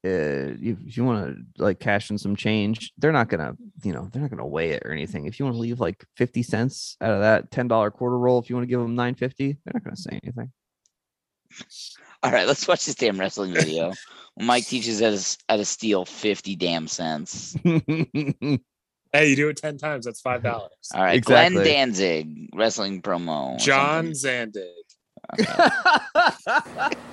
uh, 0.05 0.53
if, 0.61 0.77
if 0.85 0.97
you 0.97 1.05
want 1.05 1.35
to 1.35 1.63
like 1.63 1.79
cash 1.79 2.11
in 2.11 2.17
some 2.17 2.35
change, 2.35 2.91
they're 2.97 3.11
not 3.11 3.29
gonna, 3.29 3.55
you 3.83 3.93
know, 3.93 4.09
they're 4.11 4.21
not 4.21 4.29
gonna 4.29 4.45
weigh 4.45 4.71
it 4.71 4.83
or 4.85 4.91
anything. 4.91 5.25
If 5.25 5.39
you 5.39 5.45
want 5.45 5.55
to 5.55 5.61
leave 5.61 5.79
like 5.79 6.03
fifty 6.17 6.43
cents 6.43 6.97
out 7.01 7.11
of 7.11 7.21
that 7.21 7.51
ten 7.51 7.67
dollar 7.67 7.89
quarter 7.89 8.17
roll, 8.17 8.39
if 8.39 8.49
you 8.49 8.55
want 8.55 8.63
to 8.63 8.69
give 8.69 8.81
them 8.81 8.95
nine 8.95 9.15
fifty, 9.15 9.57
they're 9.63 9.73
not 9.73 9.83
gonna 9.83 9.95
say 9.95 10.19
anything. 10.23 10.51
All 12.23 12.31
right, 12.31 12.45
let's 12.47 12.67
watch 12.67 12.85
this 12.85 12.95
damn 12.95 13.19
wrestling 13.19 13.53
video. 13.53 13.93
Mike 14.37 14.65
teaches 14.65 15.01
us 15.01 15.37
how 15.47 15.57
to 15.57 15.65
steal 15.65 16.05
fifty 16.05 16.55
damn 16.55 16.87
cents. 16.87 17.55
Hey, 19.11 19.29
you 19.31 19.35
do 19.35 19.49
it 19.49 19.57
ten 19.57 19.75
times. 19.79 20.05
That's 20.05 20.21
five 20.21 20.43
dollars. 20.43 20.69
All 20.93 21.01
right, 21.01 21.17
Exactly. 21.17 21.55
Glenn 21.55 21.65
Danzig, 21.65 22.49
wrestling 22.53 23.01
promo. 23.01 23.55
or 23.55 23.57
John 23.57 24.13
something. 24.13 24.51
Zandig. 24.51 25.39
Okay. 25.39 26.95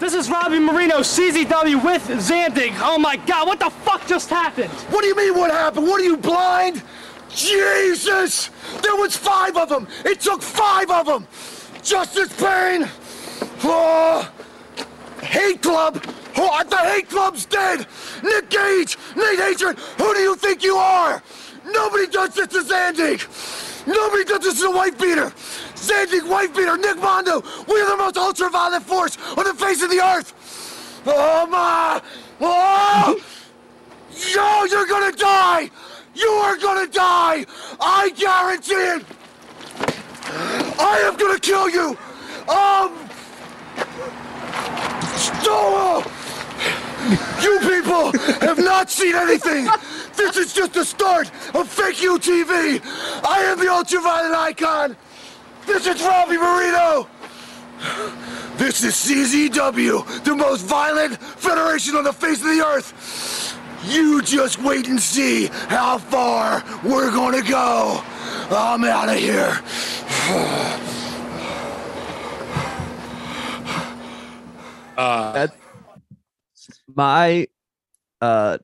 This 0.00 0.12
is 0.12 0.28
Robbie 0.28 0.58
Marino, 0.58 0.98
CZW 1.00 1.84
with 1.84 2.02
Zandig. 2.08 2.72
Oh 2.80 2.98
my 2.98 3.16
god, 3.16 3.46
what 3.46 3.60
the 3.60 3.70
fuck 3.70 4.06
just 4.08 4.28
happened? 4.28 4.70
What 4.90 5.02
do 5.02 5.06
you 5.06 5.14
mean 5.16 5.34
what 5.38 5.50
happened? 5.52 5.86
What 5.86 6.00
are 6.00 6.04
you 6.04 6.16
blind? 6.16 6.82
Jesus! 7.28 8.48
There 8.82 8.96
was 8.96 9.16
five 9.16 9.56
of 9.56 9.68
them! 9.68 9.86
It 10.04 10.20
took 10.20 10.42
five 10.42 10.90
of 10.90 11.06
them! 11.06 11.26
Justice 11.82 12.32
Payne! 12.40 12.88
Oh, 13.62 14.30
hate 15.24 15.62
Club! 15.62 16.02
Oh, 16.36 16.64
the 16.68 16.76
Hate 16.76 17.08
Club's 17.08 17.46
dead! 17.46 17.86
Nick 18.22 18.50
Gage! 18.50 18.98
Nate 19.16 19.38
Hatred! 19.38 19.78
Who 19.98 20.14
do 20.14 20.20
you 20.20 20.36
think 20.36 20.62
you 20.62 20.76
are? 20.76 21.22
Nobody 21.66 22.06
does 22.06 22.34
this 22.34 22.48
to 22.48 22.62
Zandig! 22.62 23.86
Nobody 23.86 24.24
does 24.24 24.40
this 24.40 24.60
to 24.60 24.66
a 24.66 24.76
wife 24.76 24.98
beater! 24.98 25.32
Zandig, 25.74 26.28
wife 26.28 26.54
beater, 26.54 26.76
Nick 26.76 26.96
Mondo! 26.96 27.42
We 27.68 27.80
are 27.80 27.90
the 27.90 27.96
most 27.96 28.16
ultraviolet 28.16 28.82
force 28.82 29.18
on 29.36 29.44
the 29.44 29.54
face 29.54 29.82
of 29.82 29.90
the 29.90 30.00
earth! 30.00 31.02
Oh 31.06 31.46
my! 31.46 32.00
Oh! 32.40 33.20
Yo, 34.32 34.64
you're 34.64 34.86
gonna 34.86 35.16
die! 35.16 35.70
You 36.14 36.28
are 36.28 36.56
gonna 36.56 36.86
die! 36.86 37.46
I 37.80 38.10
guarantee 38.10 38.74
it! 38.74 39.04
I 40.78 41.02
am 41.04 41.16
gonna 41.16 41.38
kill 41.38 41.68
you! 41.68 41.96
Um... 42.48 43.04
Stop! 45.16 46.10
You 47.42 47.58
people 47.60 48.12
have 48.40 48.58
not 48.58 48.90
seen 48.90 49.14
anything! 49.14 49.68
This 50.16 50.36
is 50.36 50.52
just 50.52 50.74
the 50.74 50.84
start 50.84 51.30
of 51.54 51.68
fake 51.68 51.96
UTV! 51.96 52.80
I 53.24 53.42
am 53.42 53.58
the 53.58 53.68
ultraviolet 53.70 54.32
icon! 54.32 54.96
This 55.66 55.86
is 55.86 56.02
Robbie 56.02 56.36
Marino! 56.36 57.08
This 58.56 58.82
is 58.82 58.94
CZW, 58.94 60.24
the 60.24 60.36
most 60.36 60.62
violent 60.62 61.18
federation 61.18 61.96
on 61.96 62.04
the 62.04 62.12
face 62.12 62.40
of 62.40 62.46
the 62.46 62.64
earth! 62.64 63.58
You 63.86 64.22
just 64.22 64.62
wait 64.62 64.88
and 64.88 65.00
see 65.00 65.48
how 65.68 65.98
far 65.98 66.64
we're 66.82 67.10
gonna 67.10 67.42
go! 67.42 68.02
I'm 68.50 68.84
out 68.84 69.08
of 69.08 69.16
here! 69.16 69.60
Uh, 74.96 75.48
my 76.94 77.46
uh 78.20 78.58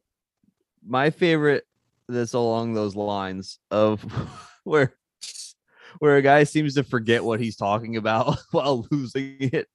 my 0.86 1.10
favorite 1.10 1.64
that's 2.08 2.32
along 2.34 2.74
those 2.74 2.96
lines 2.96 3.58
of 3.70 4.02
where 4.64 4.96
where 5.98 6.16
a 6.16 6.22
guy 6.22 6.44
seems 6.44 6.74
to 6.74 6.84
forget 6.84 7.24
what 7.24 7.40
he's 7.40 7.56
talking 7.56 7.96
about 7.96 8.38
while 8.52 8.86
losing 8.90 9.36
it 9.40 9.68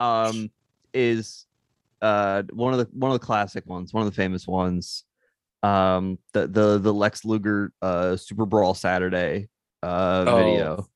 um 0.00 0.50
is 0.94 1.46
uh 2.00 2.42
one 2.52 2.72
of 2.72 2.78
the 2.78 2.88
one 2.92 3.12
of 3.12 3.20
the 3.20 3.24
classic 3.24 3.64
ones 3.66 3.92
one 3.92 4.04
of 4.06 4.10
the 4.10 4.16
famous 4.16 4.46
ones 4.46 5.04
um 5.62 6.18
the 6.32 6.46
the 6.46 6.78
the 6.78 6.92
lex 6.92 7.24
luger 7.24 7.72
uh 7.82 8.16
super 8.16 8.46
brawl 8.46 8.74
saturday 8.74 9.48
uh 9.82 10.24
Oh. 10.26 10.36
video 10.36 10.88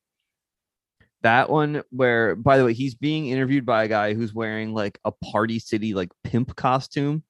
that 1.23 1.49
one 1.49 1.81
where 1.89 2.35
by 2.35 2.57
the 2.57 2.63
way 2.65 2.73
he's 2.73 2.93
being 2.95 3.27
interviewed 3.27 3.65
by 3.65 3.83
a 3.83 3.87
guy 3.87 4.13
who's 4.13 4.33
wearing 4.33 4.73
like 4.73 4.99
a 5.03 5.11
party 5.11 5.59
city 5.59 5.93
like 5.93 6.09
pimp 6.23 6.55
costume 6.55 7.23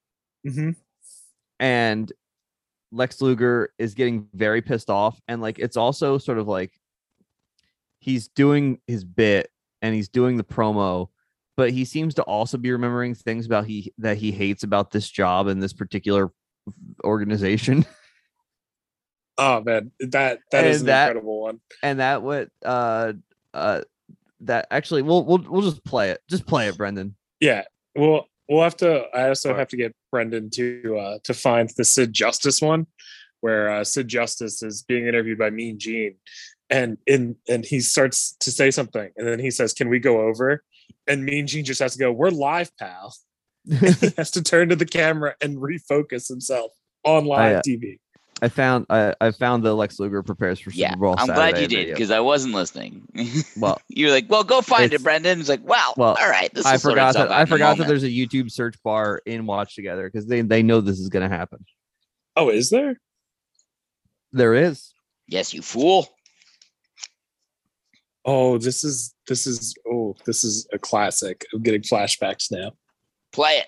Mm-hmm. 0.46 0.70
and 1.58 2.12
Lex 2.92 3.20
Luger 3.20 3.70
is 3.78 3.94
getting 3.94 4.28
very 4.34 4.62
pissed 4.62 4.88
off 4.88 5.20
and 5.28 5.42
like 5.42 5.58
it's 5.58 5.76
also 5.76 6.16
sort 6.18 6.38
of 6.38 6.46
like 6.48 6.72
he's 7.98 8.28
doing 8.28 8.78
his 8.86 9.04
bit 9.04 9.50
and 9.82 9.94
he's 9.94 10.08
doing 10.08 10.36
the 10.36 10.44
promo 10.44 11.08
but 11.56 11.70
he 11.72 11.84
seems 11.84 12.14
to 12.14 12.22
also 12.22 12.56
be 12.56 12.70
remembering 12.70 13.14
things 13.14 13.44
about 13.46 13.66
he 13.66 13.92
that 13.98 14.16
he 14.16 14.30
hates 14.30 14.62
about 14.62 14.90
this 14.92 15.10
job 15.10 15.48
and 15.48 15.62
this 15.62 15.72
particular 15.72 16.30
organization 17.04 17.84
Oh 19.40 19.62
man, 19.62 19.92
that 20.00 20.40
that 20.50 20.64
is 20.66 20.80
And 20.80 20.88
an 20.88 20.94
that- 20.94 21.08
incredible 21.10 21.42
one. 21.42 21.60
and 21.82 22.00
that 22.00 22.22
what 22.22 22.48
uh 22.64 23.12
uh 23.54 23.82
that 24.40 24.66
actually 24.70 25.02
we'll 25.02 25.24
we'll 25.24 25.44
we'll 25.48 25.62
just 25.62 25.84
play 25.84 26.10
it 26.10 26.20
just 26.28 26.46
play 26.46 26.68
it 26.68 26.76
Brendan 26.76 27.16
Yeah. 27.40 27.62
Well, 27.94 28.28
we'll 28.48 28.62
have 28.62 28.76
to. 28.78 29.04
I 29.14 29.28
also 29.28 29.54
have 29.54 29.68
to 29.68 29.76
get 29.76 29.94
Brendan 30.10 30.50
to 30.50 30.98
uh, 30.98 31.18
to 31.24 31.34
find 31.34 31.70
the 31.76 31.84
Sid 31.84 32.12
Justice 32.12 32.60
one, 32.60 32.86
where 33.40 33.70
uh, 33.70 33.84
Sid 33.84 34.08
Justice 34.08 34.62
is 34.62 34.82
being 34.82 35.06
interviewed 35.06 35.38
by 35.38 35.50
Mean 35.50 35.78
Gene, 35.78 36.16
and 36.70 36.98
in 37.06 37.36
and 37.48 37.64
he 37.64 37.80
starts 37.80 38.36
to 38.40 38.50
say 38.50 38.70
something, 38.70 39.10
and 39.16 39.26
then 39.26 39.38
he 39.38 39.50
says, 39.50 39.72
"Can 39.72 39.88
we 39.88 39.98
go 39.98 40.20
over?" 40.22 40.62
And 41.06 41.24
Mean 41.24 41.46
Gene 41.46 41.64
just 41.64 41.80
has 41.80 41.92
to 41.92 41.98
go, 41.98 42.12
"We're 42.12 42.30
live, 42.30 42.70
pal." 42.78 43.14
And 43.70 43.96
he 43.96 44.10
has 44.16 44.30
to 44.30 44.42
turn 44.42 44.70
to 44.70 44.76
the 44.76 44.86
camera 44.86 45.34
and 45.42 45.58
refocus 45.58 46.26
himself 46.26 46.72
on 47.04 47.26
live 47.26 47.56
uh, 47.56 47.62
TV. 47.66 47.98
I 48.40 48.48
found 48.48 48.86
I 48.88 49.14
I 49.20 49.30
found 49.30 49.64
the 49.64 49.74
Lex 49.74 49.98
Luger 49.98 50.22
prepares 50.22 50.60
for 50.60 50.70
Super 50.70 50.80
Yeah, 50.80 50.94
Bowl 50.94 51.14
I'm 51.18 51.26
glad 51.26 51.58
you 51.58 51.66
did 51.66 51.88
because 51.88 52.10
I 52.10 52.20
wasn't 52.20 52.54
listening. 52.54 53.06
well 53.56 53.80
You're 53.88 54.10
like, 54.10 54.26
well, 54.28 54.44
go 54.44 54.60
find 54.60 54.92
it, 54.92 55.02
Brendan. 55.02 55.40
It's 55.40 55.48
like, 55.48 55.64
wow, 55.64 55.94
well 55.96 56.16
all 56.20 56.28
right. 56.28 56.52
This 56.54 56.66
I 56.66 56.76
forgot 56.76 57.14
that 57.14 57.32
I 57.32 57.42
in 57.42 57.48
a 57.48 57.50
forgot 57.50 57.78
that 57.78 57.86
there's 57.86 58.04
a 58.04 58.08
YouTube 58.08 58.50
search 58.50 58.76
bar 58.82 59.20
in 59.26 59.46
Watch 59.46 59.74
Together 59.74 60.08
because 60.08 60.26
they 60.26 60.42
they 60.42 60.62
know 60.62 60.80
this 60.80 60.98
is 60.98 61.08
gonna 61.08 61.28
happen. 61.28 61.64
Oh, 62.36 62.50
is 62.50 62.70
there? 62.70 63.00
There 64.32 64.54
is. 64.54 64.92
Yes, 65.26 65.52
you 65.52 65.62
fool. 65.62 66.08
Oh, 68.24 68.58
this 68.58 68.84
is 68.84 69.14
this 69.26 69.46
is 69.46 69.74
oh 69.90 70.14
this 70.26 70.44
is 70.44 70.66
a 70.72 70.78
classic. 70.78 71.46
I'm 71.52 71.62
getting 71.62 71.82
flashbacks 71.82 72.52
now. 72.52 72.72
Play 73.32 73.58
it. 73.58 73.66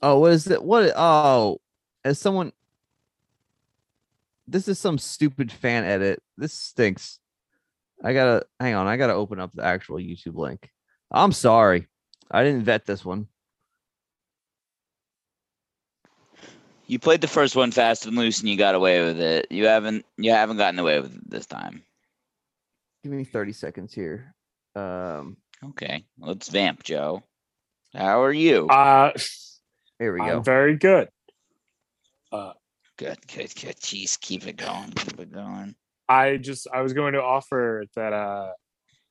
Oh, 0.00 0.18
what 0.20 0.32
is 0.32 0.46
it? 0.48 0.62
What? 0.62 0.92
Oh, 0.96 1.60
as 2.04 2.18
someone, 2.18 2.52
this 4.46 4.68
is 4.68 4.78
some 4.78 4.98
stupid 4.98 5.50
fan 5.50 5.84
edit. 5.84 6.22
This 6.36 6.52
stinks. 6.52 7.18
I 8.02 8.12
gotta 8.12 8.46
hang 8.60 8.74
on. 8.74 8.86
I 8.86 8.96
gotta 8.96 9.14
open 9.14 9.40
up 9.40 9.52
the 9.52 9.64
actual 9.64 9.96
YouTube 9.96 10.36
link. 10.36 10.70
I'm 11.10 11.32
sorry, 11.32 11.88
I 12.30 12.44
didn't 12.44 12.62
vet 12.64 12.86
this 12.86 13.04
one. 13.04 13.26
You 16.86 16.98
played 16.98 17.20
the 17.20 17.28
first 17.28 17.54
one 17.54 17.70
fast 17.70 18.06
and 18.06 18.16
loose, 18.16 18.40
and 18.40 18.48
you 18.48 18.56
got 18.56 18.74
away 18.74 19.04
with 19.04 19.20
it. 19.20 19.48
You 19.50 19.66
haven't. 19.66 20.06
You 20.16 20.30
haven't 20.30 20.56
gotten 20.56 20.78
away 20.78 21.00
with 21.00 21.14
it 21.14 21.30
this 21.30 21.46
time. 21.46 21.82
Give 23.02 23.12
me 23.12 23.24
30 23.24 23.52
seconds 23.52 23.92
here. 23.92 24.34
Um, 24.74 25.36
Okay, 25.64 26.04
let's 26.18 26.48
vamp, 26.48 26.84
Joe. 26.84 27.22
How 27.94 28.22
are 28.22 28.32
you? 28.32 28.68
Uh 28.68 29.12
here 29.98 30.12
we 30.14 30.20
I'm 30.20 30.28
go. 30.28 30.40
very 30.40 30.76
good. 30.76 31.08
Uh 32.32 32.52
Good, 32.98 33.18
good, 33.28 33.54
good. 33.54 33.76
Jeez, 33.76 34.18
keep 34.20 34.44
it 34.48 34.56
going. 34.56 34.90
Keep 34.90 35.20
it 35.20 35.32
going. 35.32 35.76
I 36.08 36.36
just 36.36 36.66
I 36.74 36.80
was 36.80 36.92
going 36.92 37.12
to 37.12 37.22
offer 37.22 37.84
that 37.94 38.12
uh 38.12 38.50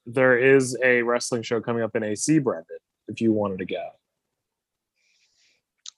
there 0.06 0.38
is 0.38 0.78
a 0.84 1.02
wrestling 1.04 1.42
show 1.42 1.62
coming 1.62 1.84
up 1.84 1.96
in 1.96 2.04
AC, 2.04 2.40
Brendan, 2.40 2.78
if 3.08 3.22
you 3.22 3.32
wanted 3.32 3.60
to 3.60 3.66
go. 3.66 3.88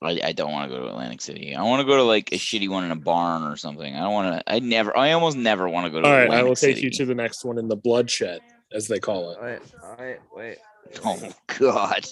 I, 0.02 0.20
I 0.24 0.32
don't 0.32 0.52
want 0.52 0.70
to 0.70 0.76
go 0.76 0.82
to 0.82 0.88
Atlantic 0.88 1.20
City. 1.20 1.54
I 1.54 1.62
want 1.62 1.80
to 1.80 1.86
go 1.86 1.96
to 1.96 2.02
like 2.04 2.32
a 2.32 2.36
shitty 2.36 2.68
one 2.68 2.84
in 2.84 2.90
a 2.90 2.96
barn 2.96 3.42
or 3.42 3.56
something. 3.56 3.94
I 3.94 4.00
don't 4.00 4.12
want 4.12 4.38
to. 4.38 4.52
I 4.52 4.60
never. 4.60 4.96
I 4.96 5.12
almost 5.12 5.36
never 5.36 5.68
want 5.68 5.86
to 5.86 5.90
go 5.90 6.00
to. 6.00 6.06
All 6.06 6.12
right, 6.12 6.24
Atlantic 6.24 6.44
I 6.44 6.48
will 6.48 6.56
take 6.56 6.76
City. 6.76 6.82
you 6.86 6.90
to 6.90 7.06
the 7.06 7.14
next 7.14 7.44
one 7.44 7.58
in 7.58 7.68
the 7.68 7.76
bloodshed, 7.76 8.40
as 8.72 8.88
they 8.88 8.98
call 8.98 9.30
it. 9.32 9.38
All 9.38 9.44
right, 9.44 9.62
all 9.82 9.96
right 9.98 10.18
wait. 10.34 10.58
Oh 11.04 11.20
God, 11.58 12.06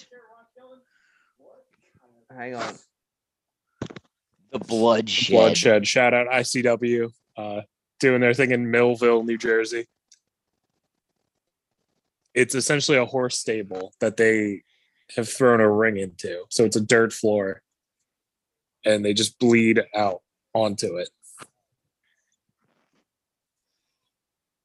Hang 2.36 2.54
on. 2.54 2.74
the 4.52 4.58
bloodshed. 4.58 5.34
Bloodshed. 5.34 5.86
Shout 5.86 6.14
out 6.14 6.28
ICW, 6.28 7.10
uh, 7.36 7.60
doing 8.00 8.20
their 8.20 8.34
thing 8.34 8.50
in 8.50 8.70
Millville, 8.70 9.22
New 9.24 9.38
Jersey. 9.38 9.86
It's 12.34 12.54
essentially 12.54 12.98
a 12.98 13.04
horse 13.06 13.38
stable 13.38 13.92
that 14.00 14.16
they 14.16 14.62
have 15.16 15.28
thrown 15.28 15.60
a 15.60 15.70
ring 15.70 15.96
into. 15.96 16.44
So 16.50 16.64
it's 16.64 16.76
a 16.76 16.80
dirt 16.80 17.12
floor, 17.12 17.62
and 18.84 19.04
they 19.04 19.14
just 19.14 19.38
bleed 19.38 19.82
out 19.94 20.22
onto 20.54 20.96
it. 20.96 21.08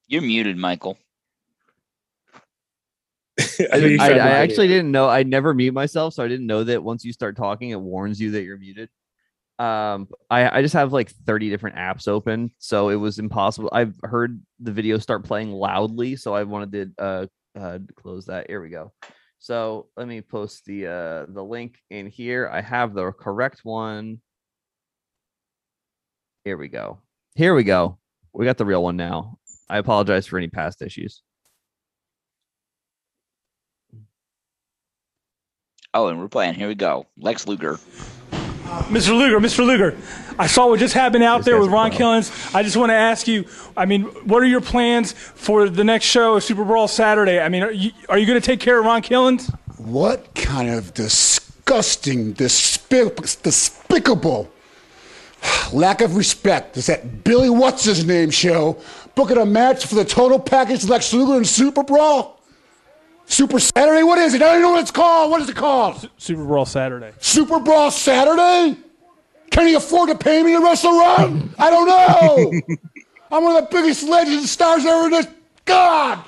You're 0.08 0.22
muted, 0.22 0.58
Michael. 0.58 0.98
I, 3.72 3.76
you 3.78 3.98
I, 4.00 4.10
I 4.12 4.30
actually 4.30 4.68
didn't 4.68 4.92
know. 4.92 5.08
I 5.08 5.24
never 5.24 5.54
mute 5.54 5.74
myself, 5.74 6.14
so 6.14 6.24
I 6.24 6.28
didn't 6.28 6.48
know 6.48 6.64
that 6.64 6.84
once 6.84 7.04
you 7.04 7.14
start 7.14 7.36
talking, 7.36 7.72
it 7.72 7.80
warns 7.80 8.20
you 8.20 8.32
that 8.32 8.44
you're 8.44 8.58
muted. 8.58 8.90
Um, 9.60 10.08
I, 10.30 10.60
I 10.60 10.62
just 10.62 10.74
have 10.74 10.94
like 10.94 11.12
30 11.12 11.50
different 11.50 11.76
apps 11.76 12.08
open, 12.08 12.52
so 12.58 12.90
it 12.90 12.96
was 12.96 13.20
impossible. 13.20 13.70
I've 13.72 13.96
heard 14.04 14.42
the 14.60 14.72
video 14.72 14.98
start 14.98 15.24
playing 15.24 15.52
loudly, 15.52 16.16
so 16.16 16.34
I 16.34 16.44
wanted 16.44 16.72
to 16.72 17.04
uh, 17.04 17.26
uh 17.58 17.80
close 17.96 18.26
that. 18.26 18.48
Here 18.50 18.62
we 18.62 18.70
go. 18.70 18.92
So 19.40 19.88
let 19.98 20.08
me 20.08 20.22
post 20.22 20.66
the 20.66 20.88
uh 20.88 21.26
the 21.28 21.44
link 21.44 21.78
in 21.90 22.08
here. 22.08 22.50
I 22.52 22.62
have 22.62 22.94
the 22.94 23.12
correct 23.12 23.62
one. 23.64 24.22
Here 26.46 26.58
we 26.58 26.68
go. 26.68 27.00
Here 27.36 27.54
we 27.54 27.64
go. 27.64 28.00
We 28.34 28.46
got 28.46 28.58
the 28.58 28.66
real 28.66 28.84
one 28.84 28.98
now. 28.98 29.38
I 29.70 29.78
apologize 29.78 30.28
for 30.28 30.38
any 30.38 30.48
past 30.48 30.82
issues. 30.82 31.22
Oh, 35.94 36.08
and 36.08 36.20
we're 36.20 36.28
playing. 36.28 36.56
Here 36.56 36.68
we 36.68 36.76
go. 36.76 37.06
Lex 37.20 37.48
Luger. 37.48 37.80
Mr. 38.90 39.16
Luger, 39.16 39.40
Mr. 39.40 39.64
Luger, 39.64 39.96
I 40.40 40.48
saw 40.48 40.68
what 40.68 40.80
just 40.80 40.96
happened 40.96 41.24
out 41.24 41.40
This 41.40 41.46
there 41.46 41.60
with 41.60 41.70
Ron 41.70 41.90
pro. 41.92 41.98
Killings. 41.98 42.32
I 42.56 42.64
just 42.64 42.76
want 42.76 42.90
to 42.90 42.96
ask 42.96 43.28
you, 43.28 43.46
I 43.78 43.86
mean, 43.86 44.04
what 44.26 44.42
are 44.42 44.48
your 44.48 44.62
plans 44.62 45.12
for 45.12 45.70
the 45.70 45.84
next 45.84 46.06
show, 46.06 46.40
Super 46.40 46.64
Bowl 46.64 46.88
Saturday? 46.88 47.40
I 47.40 47.50
mean, 47.50 47.62
are 47.62 47.72
you, 47.72 47.92
are 48.10 48.18
you 48.18 48.26
going 48.26 48.40
to 48.40 48.46
take 48.46 48.60
care 48.60 48.80
of 48.80 48.86
Ron 48.86 49.04
Killings? 49.04 49.52
What 49.78 50.34
kind 50.34 50.70
of 50.70 50.94
disgusting, 50.96 52.34
despic- 52.34 53.44
despicable 53.44 54.50
lack 55.72 56.02
of 56.02 56.16
respect 56.16 56.78
is 56.78 56.88
that 56.88 57.24
Billy 57.24 57.50
What's 57.50 57.84
His 57.84 58.06
Name 58.06 58.32
show 58.32 58.82
booking 59.14 59.38
a 59.38 59.46
match 59.46 59.86
for 59.86 59.96
the 59.96 60.06
total 60.06 60.40
package 60.40 60.86
Lex 60.86 61.14
Luger 61.14 61.38
and 61.38 61.48
Super 61.48 61.84
Brawl? 61.84 62.40
Super 63.26 63.60
Saturday? 63.60 64.04
What 64.04 64.20
is 64.20 64.34
it? 64.34 64.42
I 64.42 64.46
don't 64.46 64.54
even 64.56 64.62
know 64.64 64.72
what 64.72 64.82
it's 64.82 64.92
called. 64.92 65.32
What 65.32 65.42
is 65.42 65.50
it 65.50 65.56
called? 65.56 66.10
Super 66.18 66.44
Bowl 66.44 66.66
Saturday. 66.66 67.12
Super 67.20 67.60
Brawl 67.60 67.90
Saturday? 67.92 68.78
Can 69.52 69.68
he 69.68 69.76
afford 69.76 70.10
to 70.10 70.18
pay 70.18 70.44
me 70.44 70.54
to 70.54 70.60
wrestle 70.60 70.98
Ron? 70.98 71.54
I 71.60 71.70
don't 71.70 71.88
know. 71.88 72.76
I'm 73.32 73.44
one 73.44 73.56
of 73.56 73.70
the 73.70 73.76
biggest 73.76 74.04
legends 74.04 74.38
and 74.38 74.48
stars 74.48 74.86
ever 74.86 75.06
in 75.06 75.12
this. 75.12 75.28
God! 75.66 76.24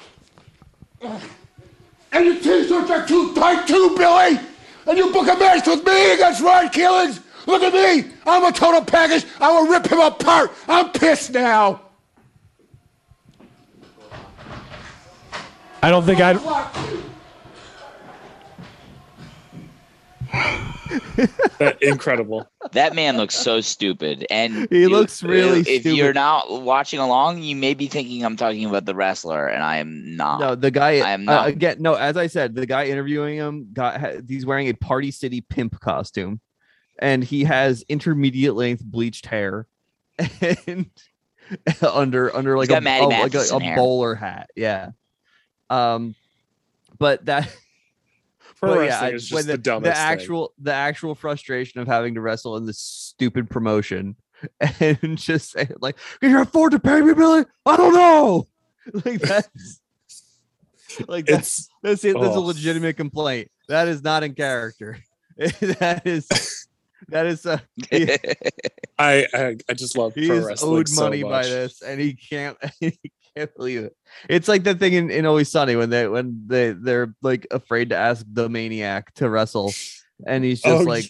And 2.12 2.26
your 2.26 2.36
t-shirts 2.36 2.90
are 2.90 3.06
too 3.06 3.34
tight 3.36 3.68
too, 3.68 3.96
Billy! 3.98 4.40
And 4.88 4.98
you 4.98 5.12
book 5.12 5.28
a 5.28 5.38
match 5.38 5.68
with 5.68 5.86
me 5.86 6.14
against 6.14 6.42
Ron 6.42 6.70
Killings? 6.70 7.20
Look 7.46 7.62
at 7.62 7.74
me! 7.74 8.12
I'm 8.26 8.46
a 8.46 8.52
total 8.52 8.84
package. 8.84 9.26
I 9.40 9.52
will 9.52 9.68
rip 9.68 9.86
him 9.86 10.00
apart. 10.00 10.52
I'm 10.68 10.92
pissed 10.92 11.32
now. 11.32 11.82
I 15.86 15.92
don't 15.92 16.04
think 16.04 16.20
I'd. 16.20 16.38
That- 21.60 21.78
incredible. 21.80 22.50
That 22.72 22.96
man 22.96 23.18
looks 23.18 23.36
so 23.36 23.62
stupid, 23.62 24.26
and 24.32 24.68
He 24.72 24.82
you- 24.82 24.90
looks 24.90 25.22
really 25.22 25.60
If 25.62 25.86
you're 25.86 26.14
not 26.14 26.64
watching 26.64 27.00
along, 27.00 27.44
you 27.44 27.56
may 27.56 27.76
be 27.76 27.86
thinking 27.88 28.26
I'm 28.26 28.36
talking 28.36 28.66
about 28.66 28.86
the 28.86 28.96
wrestler, 28.96 29.48
and 29.48 29.64
I 29.64 29.78
am 29.78 30.16
not. 30.16 30.40
No, 30.40 30.56
the 30.56 30.72
guy 30.72 31.08
I 31.08 31.12
am 31.12 31.30
uh, 31.30 31.36
not. 31.36 31.48
again. 31.50 31.78
No, 31.80 31.94
as 31.94 32.18
I 32.18 32.26
said, 32.28 32.56
the 32.56 32.66
guy 32.66 32.86
interviewing 32.86 33.38
him 33.38 33.68
got 33.72 34.02
he's 34.28 34.46
wearing 34.46 34.68
a 34.70 34.74
Party 34.74 35.12
City 35.12 35.42
pimp 35.42 35.80
costume, 35.80 36.42
and 36.98 37.24
he 37.24 37.44
has 37.44 37.84
intermediate 37.88 38.56
length 38.56 38.84
bleached 38.84 39.28
hair, 39.28 39.68
and 40.68 40.90
under 41.84 42.36
under 42.36 42.58
like 42.58 42.72
a, 42.72 42.80
a- 42.80 43.06
like 43.08 43.36
a, 43.36 43.56
a 43.56 43.76
bowler 43.76 44.16
hat. 44.16 44.50
Yeah. 44.56 44.90
Um, 45.70 46.16
but 46.98 47.26
that. 47.26 47.54
for 48.56 48.70
but 48.70 48.92
I- 48.92 49.10
is 49.10 49.32
when 49.32 49.42
just 49.42 49.48
the 49.48 49.58
dumbest 49.58 49.96
thing. 49.96 50.02
actual 50.02 50.54
the 50.60 50.74
actual 50.74 51.14
frustration 51.14 51.82
of 51.82 51.88
having 51.88 52.16
to 52.16 52.22
wrestle 52.22 52.56
in 52.58 52.66
this 52.66 52.80
stupid 52.80 53.50
promotion 53.50 54.16
and 54.80 55.18
just 55.18 55.52
say 55.52 55.68
like, 55.80 55.98
"Can 56.20 56.32
you 56.32 56.42
afford 56.42 56.72
to 56.72 56.80
pay 56.80 57.02
me, 57.02 57.14
Billy?" 57.14 57.46
I 57.66 57.78
don't 57.78 57.94
know. 57.94 58.48
Like 59.04 59.20
that's 59.20 59.80
like 61.08 61.26
that's 61.26 61.70
that's 61.82 62.04
it. 62.04 62.14
That's 62.14 62.36
a 62.36 62.38
oh. 62.38 62.42
legitimate 62.42 62.98
complaint. 62.98 63.50
That 63.68 63.88
is 63.88 64.04
not 64.04 64.24
in 64.24 64.36
character. 64.36 65.00
that 65.38 66.04
is 66.06 66.28
that 67.08 67.26
is 67.26 67.48
uh, 67.48 67.58
he- 67.90 68.12
I, 69.00 69.26
I 69.34 69.58
I 69.68 69.74
just 69.74 69.98
love 69.98 70.14
pro 70.14 70.22
he's 70.22 70.30
wrestling 70.30 70.78
owed 70.78 70.88
so 70.88 71.02
money 71.02 71.24
by 71.24 71.42
this, 71.44 71.82
and 71.82 72.00
he 72.00 72.14
can't. 72.14 72.58
He 72.80 73.00
can't 73.36 73.56
believe 73.56 73.84
it. 73.84 73.96
It's 74.30 74.48
like 74.48 74.64
the 74.64 74.76
thing 74.76 74.94
in, 74.94 75.12
in 75.12 75.26
Always 75.26 75.50
Sunny 75.50 75.76
when 75.76 75.90
they 75.90 76.08
when 76.08 76.44
they 76.48 76.72
they're 76.72 77.14
like 77.22 77.46
afraid 77.52 77.90
to 77.90 77.96
ask 77.98 78.26
the 78.32 78.48
maniac 78.50 79.14
to 79.16 79.30
wrestle, 79.30 79.74
and 80.26 80.44
he's 80.44 80.62
just 80.62 80.86
Oh, 80.86 80.90
like, 80.90 81.06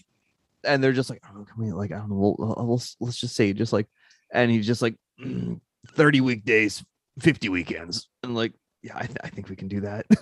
and 0.63 0.83
they're 0.83 0.93
just 0.93 1.09
like, 1.09 1.21
oh, 1.29 1.43
can 1.45 1.63
we 1.63 1.71
like 1.71 1.91
I 1.91 1.97
don't 1.97 2.09
know, 2.09 2.35
we'll, 2.37 2.51
uh, 2.59 2.63
we'll 2.63 2.81
let's 2.99 3.19
just 3.19 3.35
say 3.35 3.53
just 3.53 3.73
like, 3.73 3.87
and 4.33 4.49
he's 4.51 4.65
just 4.67 4.81
like, 4.81 4.95
"Mm, 5.23 5.59
thirty 5.89 6.21
weekdays, 6.21 6.83
fifty 7.19 7.49
weekends, 7.49 8.09
and 8.23 8.33
like, 8.35 8.53
yeah, 8.81 8.95
I, 8.97 9.05
th- 9.05 9.17
I 9.23 9.29
think 9.29 9.49
we 9.49 9.55
can 9.55 9.67
do 9.67 9.81
that. 9.81 10.05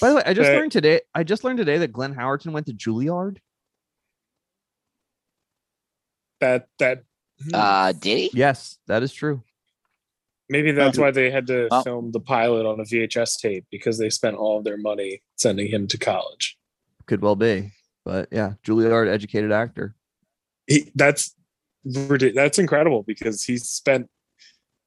By 0.00 0.08
the 0.08 0.14
way, 0.16 0.22
I 0.24 0.32
just 0.32 0.48
Okay. 0.48 0.58
learned 0.58 0.72
today. 0.72 1.00
I 1.14 1.24
just 1.24 1.44
learned 1.44 1.58
today 1.58 1.76
that 1.78 1.92
Glenn 1.92 2.14
Howerton 2.14 2.52
went 2.52 2.66
to 2.66 2.72
Juilliard. 2.72 3.36
That 6.40 6.68
that 6.78 7.02
hmm, 7.42 7.54
Uh, 7.54 7.92
did 7.92 8.16
he? 8.16 8.30
Yes, 8.32 8.78
that 8.86 9.02
is 9.02 9.12
true. 9.12 9.42
Maybe 10.50 10.72
that's 10.72 10.98
why 10.98 11.12
they 11.12 11.30
had 11.30 11.46
to 11.46 11.68
film 11.84 12.10
the 12.10 12.20
pilot 12.20 12.66
on 12.66 12.80
a 12.80 12.82
VHS 12.82 13.40
tape 13.40 13.64
because 13.70 13.96
they 13.98 14.10
spent 14.10 14.36
all 14.36 14.58
of 14.58 14.64
their 14.64 14.76
money 14.76 15.22
sending 15.36 15.68
him 15.68 15.86
to 15.86 15.96
college. 15.96 16.58
Could 17.06 17.22
well 17.22 17.36
be, 17.36 17.70
but 18.04 18.28
yeah, 18.30 18.54
Juilliard 18.66 19.08
educated 19.08 19.52
actor. 19.52 19.94
He, 20.66 20.90
that's 20.94 21.34
that's 21.84 22.58
incredible 22.58 23.04
because 23.04 23.44
he's 23.44 23.68
spent 23.68 24.10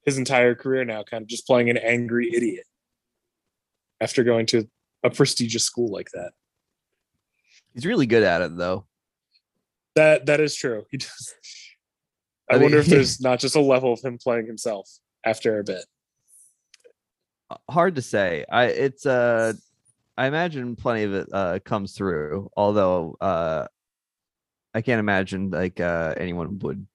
his 0.05 0.17
entire 0.17 0.53
career 0.53 0.85
now 0.85 1.03
kind 1.03 1.23
of 1.23 1.27
just 1.27 1.47
playing 1.47 1.69
an 1.69 1.77
angry 1.77 2.29
idiot 2.33 2.65
after 3.99 4.23
going 4.23 4.45
to 4.47 4.69
a 5.03 5.09
prestigious 5.09 5.63
school 5.63 5.91
like 5.91 6.09
that. 6.11 6.31
He's 7.73 7.85
really 7.85 8.05
good 8.05 8.23
at 8.23 8.41
it 8.41 8.57
though. 8.57 8.85
That 9.95 10.25
that 10.25 10.39
is 10.39 10.55
true. 10.55 10.85
He 10.91 10.97
does. 10.97 11.33
I, 12.49 12.55
I 12.55 12.57
mean- 12.57 12.63
wonder 12.63 12.79
if 12.79 12.85
there's 12.87 13.21
not 13.21 13.39
just 13.39 13.55
a 13.55 13.61
level 13.61 13.93
of 13.93 14.01
him 14.01 14.17
playing 14.17 14.45
himself 14.45 14.89
after 15.25 15.59
a 15.59 15.63
bit. 15.63 15.85
Hard 17.69 17.95
to 17.95 18.01
say. 18.01 18.45
I 18.51 18.65
it's 18.65 19.05
uh 19.05 19.53
I 20.17 20.27
imagine 20.27 20.75
plenty 20.75 21.03
of 21.03 21.13
it 21.13 21.27
uh 21.31 21.59
comes 21.63 21.93
through, 21.93 22.49
although 22.57 23.15
uh 23.21 23.67
I 24.73 24.81
can't 24.81 24.99
imagine 24.99 25.49
like 25.51 25.79
uh 25.79 26.13
anyone 26.17 26.59
would 26.59 26.87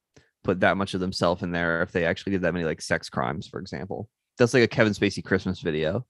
put 0.45 0.61
that 0.61 0.77
much 0.77 0.95
of 0.95 1.01
themselves 1.01 1.43
in 1.43 1.53
there 1.53 1.83
if 1.83 1.93
they 1.93 2.05
actually 2.05 2.33
did 2.33 2.43
that 2.43 2.53
many 2.55 2.65
like 2.65 2.81
sex 2.81 3.09
crimes, 3.09 3.47
for 3.47 3.61
example. 3.61 4.09
That's 4.39 4.55
like 4.55 4.63
a 4.65 4.69
Kevin 4.69 4.93
Spacey 4.95 5.23
Christmas 5.25 5.61
video. 5.61 6.05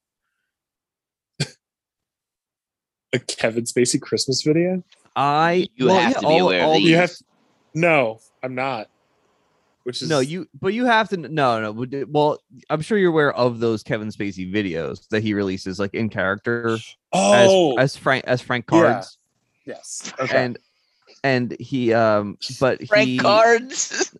A 3.14 3.18
Kevin 3.18 3.64
Spacey 3.64 4.00
Christmas 4.00 4.42
video? 4.42 4.82
I 5.16 5.66
You 5.76 5.86
well, 5.86 5.98
have 5.98 6.10
yeah, 6.12 6.14
to 6.20 6.20
be 6.20 6.26
all- 6.26 6.40
aware 6.48 6.62
all 6.64 6.72
of 6.72 6.76
these- 6.76 6.84
these. 6.84 6.90
You 6.90 6.96
have 6.98 7.12
no, 7.74 8.20
I'm 8.42 8.54
not. 8.54 8.88
Which 9.88 10.02
is 10.02 10.08
No, 10.10 10.18
you 10.20 10.46
but 10.60 10.74
you 10.74 10.84
have 10.84 11.08
to 11.08 11.16
no 11.16 11.62
no 11.62 11.72
would 11.72 12.04
well 12.12 12.38
I'm 12.68 12.82
sure 12.82 12.98
you're 12.98 13.08
aware 13.08 13.32
of 13.32 13.58
those 13.58 13.82
Kevin 13.82 14.08
Spacey 14.08 14.52
videos 14.52 15.08
that 15.08 15.22
he 15.22 15.32
releases 15.32 15.78
like 15.78 15.94
in 15.94 16.10
character 16.10 16.78
Oh 17.14 17.72
as 17.78 17.94
as 17.94 17.96
Frank 17.96 18.24
as 18.26 18.42
Frank 18.42 18.66
Yeah. 18.70 18.80
Cards 18.92 19.16
yes. 19.64 20.12
Okay. 20.20 20.36
and 20.44 20.58
and 21.24 21.56
he 21.58 21.94
um 21.94 22.36
but 22.60 22.86
Frank 22.88 23.08
he 23.08 23.18
Cards. 23.18 24.14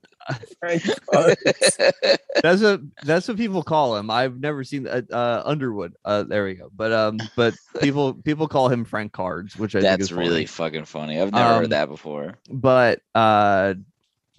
Frank 0.59 0.83
Cards. 1.13 1.79
that's 2.43 2.63
what 2.63 2.81
that's 3.05 3.29
what 3.29 3.37
people 3.37 3.63
call 3.63 3.95
him. 3.97 4.11
I've 4.11 4.41
never 4.41 4.65
seen 4.65 4.87
uh, 4.87 5.03
uh 5.13 5.43
Underwood. 5.45 5.93
Uh 6.03 6.23
there 6.23 6.47
we 6.47 6.55
go. 6.55 6.71
But 6.75 6.93
um 6.95 7.19
but 7.37 7.53
people 7.83 8.15
people 8.15 8.49
call 8.49 8.71
him 8.71 8.87
Frank 8.87 9.13
Cards, 9.13 9.55
which 9.59 9.75
I 9.77 9.81
think 9.81 9.91
That's 9.91 10.05
is 10.05 10.09
funny. 10.09 10.29
really 10.29 10.47
fucking 10.47 10.87
funny. 10.87 11.21
I've 11.21 11.31
never 11.33 11.51
Um, 11.53 11.61
heard 11.61 11.71
that 11.73 11.91
before. 11.91 12.39
but 12.51 13.03
uh 13.15 13.75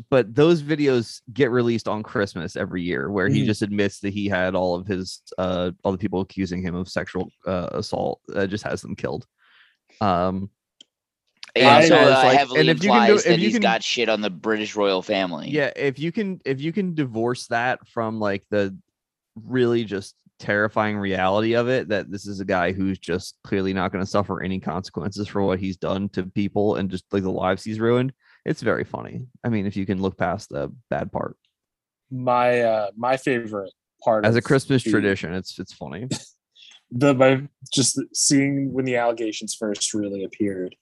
but 0.09 0.33
those 0.33 0.61
videos 0.63 1.21
get 1.33 1.51
released 1.51 1.87
on 1.87 2.03
Christmas 2.03 2.55
every 2.55 2.81
year 2.81 3.11
where 3.11 3.27
he 3.27 3.41
Mhm. 3.43 3.45
just 3.47 3.61
admits 3.61 3.99
that 3.99 4.13
he 4.13 4.27
had 4.29 4.55
all 4.55 4.75
of 4.75 4.87
his 4.87 5.21
uh 5.37 5.71
all 5.83 5.91
the 5.91 5.97
people 5.97 6.21
accusing 6.21 6.61
him 6.61 6.73
of 6.75 6.87
sexual 6.87 7.29
uh, 7.45 7.67
assault 7.73 8.21
uh, 8.33 8.47
just 8.47 8.63
has 8.63 8.81
them 8.81 8.95
killed. 8.95 9.25
Um 9.99 10.49
He 11.55 11.61
and 11.61 11.83
also 11.83 11.95
as, 11.95 12.07
uh, 12.07 12.27
like- 12.27 12.37
heavily 12.37 12.59
and 12.61 12.69
if 12.69 12.83
you 12.83 12.89
can 12.91 13.07
do- 13.07 13.15
if 13.15 13.23
that 13.25 13.39
you 13.39 13.45
he's 13.45 13.53
can- 13.55 13.61
got 13.61 13.83
shit 13.83 14.07
on 14.07 14.21
the 14.21 14.29
British 14.29 14.75
royal 14.75 15.01
family. 15.01 15.49
yeah, 15.49 15.71
if 15.75 15.99
you 15.99 16.11
can 16.11 16.39
if 16.45 16.61
you 16.61 16.71
can 16.71 16.93
divorce 16.95 17.47
that 17.47 17.85
from 17.87 18.19
like 18.19 18.43
the 18.49 18.77
really 19.35 19.83
just 19.83 20.15
terrifying 20.37 20.97
reality 20.97 21.53
of 21.55 21.67
it 21.67 21.89
that 21.89 22.09
this 22.09 22.25
is 22.25 22.39
a 22.39 22.45
guy 22.45 22.71
who's 22.71 22.97
just 22.97 23.35
clearly 23.43 23.73
not 23.73 23.91
going 23.91 24.01
to 24.03 24.09
suffer 24.09 24.41
any 24.41 24.57
consequences 24.61 25.27
for 25.27 25.41
what 25.43 25.59
he's 25.59 25.75
done 25.75 26.07
to 26.07 26.23
people 26.23 26.75
and 26.75 26.89
just 26.89 27.03
like 27.11 27.23
the 27.23 27.29
lives 27.29 27.61
he's 27.65 27.79
ruined 27.81 28.13
it's 28.45 28.61
very 28.61 28.83
funny 28.83 29.27
i 29.43 29.49
mean 29.49 29.65
if 29.65 29.75
you 29.75 29.85
can 29.85 30.01
look 30.01 30.17
past 30.17 30.49
the 30.49 30.71
bad 30.89 31.11
part 31.11 31.35
my 32.11 32.61
uh 32.61 32.89
my 32.97 33.17
favorite 33.17 33.71
part 34.03 34.25
as 34.25 34.35
a 34.35 34.41
christmas 34.41 34.83
the- 34.83 34.89
tradition 34.91 35.33
it's 35.33 35.59
it's 35.59 35.73
funny 35.73 36.07
the 36.91 37.13
by 37.13 37.41
just 37.71 37.99
seeing 38.13 38.73
when 38.73 38.85
the 38.85 38.95
allegations 38.95 39.53
first 39.55 39.93
really 39.93 40.23
appeared 40.23 40.75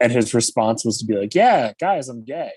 and 0.00 0.10
his 0.10 0.34
response 0.34 0.84
was 0.84 0.98
to 0.98 1.04
be 1.06 1.14
like 1.14 1.34
yeah 1.34 1.72
guys 1.78 2.08
i'm 2.08 2.24
gay 2.24 2.50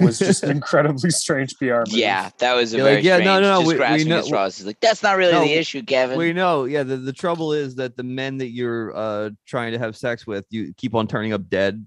was 0.00 0.18
just 0.18 0.42
an 0.42 0.50
incredibly 0.58 1.10
strange 1.10 1.54
pr 1.56 1.64
move. 1.66 1.88
Yeah, 1.90 2.30
that 2.38 2.54
was 2.54 2.74
a 2.74 2.78
You're 2.78 2.84
very 2.86 2.96
like, 2.96 3.04
yeah, 3.04 3.18
no, 3.18 3.22
strange. 3.36 3.42
no, 3.42 3.50
no, 3.52 3.58
just 3.58 3.66
we- 3.66 4.04
we 4.04 4.10
know- 4.10 4.18
at. 4.44 4.54
He's 4.56 4.66
like, 4.66 4.80
that's 4.80 5.00
not 5.02 5.16
really 5.16 5.32
No, 5.32 5.42
the 5.44 5.52
issue, 5.52 5.82
Kevin. 5.84 6.18
we 6.18 6.32
know 6.32 6.64
yeah 6.64 6.82
the, 6.82 6.96
the 6.96 7.12
trouble 7.12 7.52
is 7.52 7.76
that 7.76 7.96
the 7.96 8.02
men 8.02 8.38
that 8.38 8.48
you're 8.50 8.92
uh 8.96 9.30
trying 9.46 9.70
to 9.72 9.78
have 9.78 9.96
sex 9.96 10.26
with 10.26 10.44
you 10.50 10.74
keep 10.76 10.94
on 10.96 11.06
turning 11.06 11.32
up 11.32 11.48
dead 11.48 11.86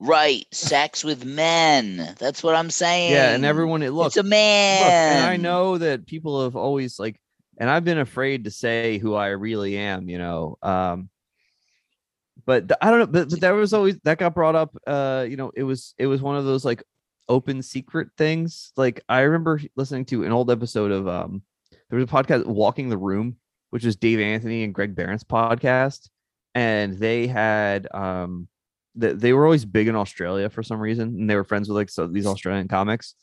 right, 0.00 0.46
sex 0.50 1.04
with 1.04 1.24
men. 1.24 2.14
That's 2.18 2.42
what 2.42 2.54
I'm 2.56 2.70
saying. 2.70 3.12
yeah 3.12 3.34
and 3.34 3.44
everyone 3.44 3.82
it 3.82 3.92
looks 3.92 4.16
it's 4.16 4.26
a 4.26 4.28
man. 4.28 4.80
Look, 4.80 4.92
and 4.92 5.26
I 5.26 5.36
know 5.36 5.78
that 5.78 6.06
people 6.06 6.42
have 6.44 6.56
always 6.56 6.98
like, 6.98 7.20
and 7.58 7.70
I've 7.70 7.84
been 7.84 7.98
afraid 7.98 8.44
to 8.44 8.50
say 8.50 8.98
who 8.98 9.14
I 9.14 9.28
really 9.28 9.76
am, 9.76 10.08
you 10.08 10.18
know. 10.18 10.56
Um, 10.62 11.10
but 12.46 12.68
th- 12.68 12.78
I 12.80 12.90
don't 12.90 12.98
know, 13.00 13.06
but, 13.06 13.30
but 13.30 13.40
there 13.40 13.54
was 13.54 13.72
always 13.72 13.98
that 14.04 14.18
got 14.18 14.34
brought 14.34 14.56
up. 14.56 14.76
Uh, 14.86 15.26
you 15.28 15.36
know, 15.36 15.52
it 15.54 15.62
was 15.62 15.94
it 15.98 16.06
was 16.06 16.22
one 16.22 16.36
of 16.36 16.44
those 16.44 16.64
like 16.64 16.82
open 17.28 17.62
secret 17.62 18.08
things. 18.16 18.72
Like 18.76 19.02
I 19.08 19.20
remember 19.20 19.60
listening 19.76 20.06
to 20.06 20.24
an 20.24 20.32
old 20.32 20.50
episode 20.50 20.90
of 20.90 21.06
um, 21.06 21.42
there 21.88 21.98
was 21.98 22.08
a 22.08 22.12
podcast, 22.12 22.46
Walking 22.46 22.88
the 22.88 22.98
Room, 22.98 23.36
which 23.70 23.84
is 23.84 23.96
Dave 23.96 24.20
Anthony 24.20 24.64
and 24.64 24.74
Greg 24.74 24.94
Behrendt's 24.94 25.24
podcast, 25.24 26.08
and 26.54 26.98
they 26.98 27.26
had 27.26 27.86
um, 27.92 28.48
they, 28.94 29.12
they 29.12 29.32
were 29.32 29.44
always 29.44 29.64
big 29.64 29.88
in 29.88 29.96
Australia 29.96 30.48
for 30.50 30.62
some 30.62 30.80
reason, 30.80 31.08
and 31.08 31.30
they 31.30 31.36
were 31.36 31.44
friends 31.44 31.68
with 31.68 31.76
like 31.76 31.90
so 31.90 32.06
these 32.06 32.26
Australian 32.26 32.68
comics, 32.68 33.14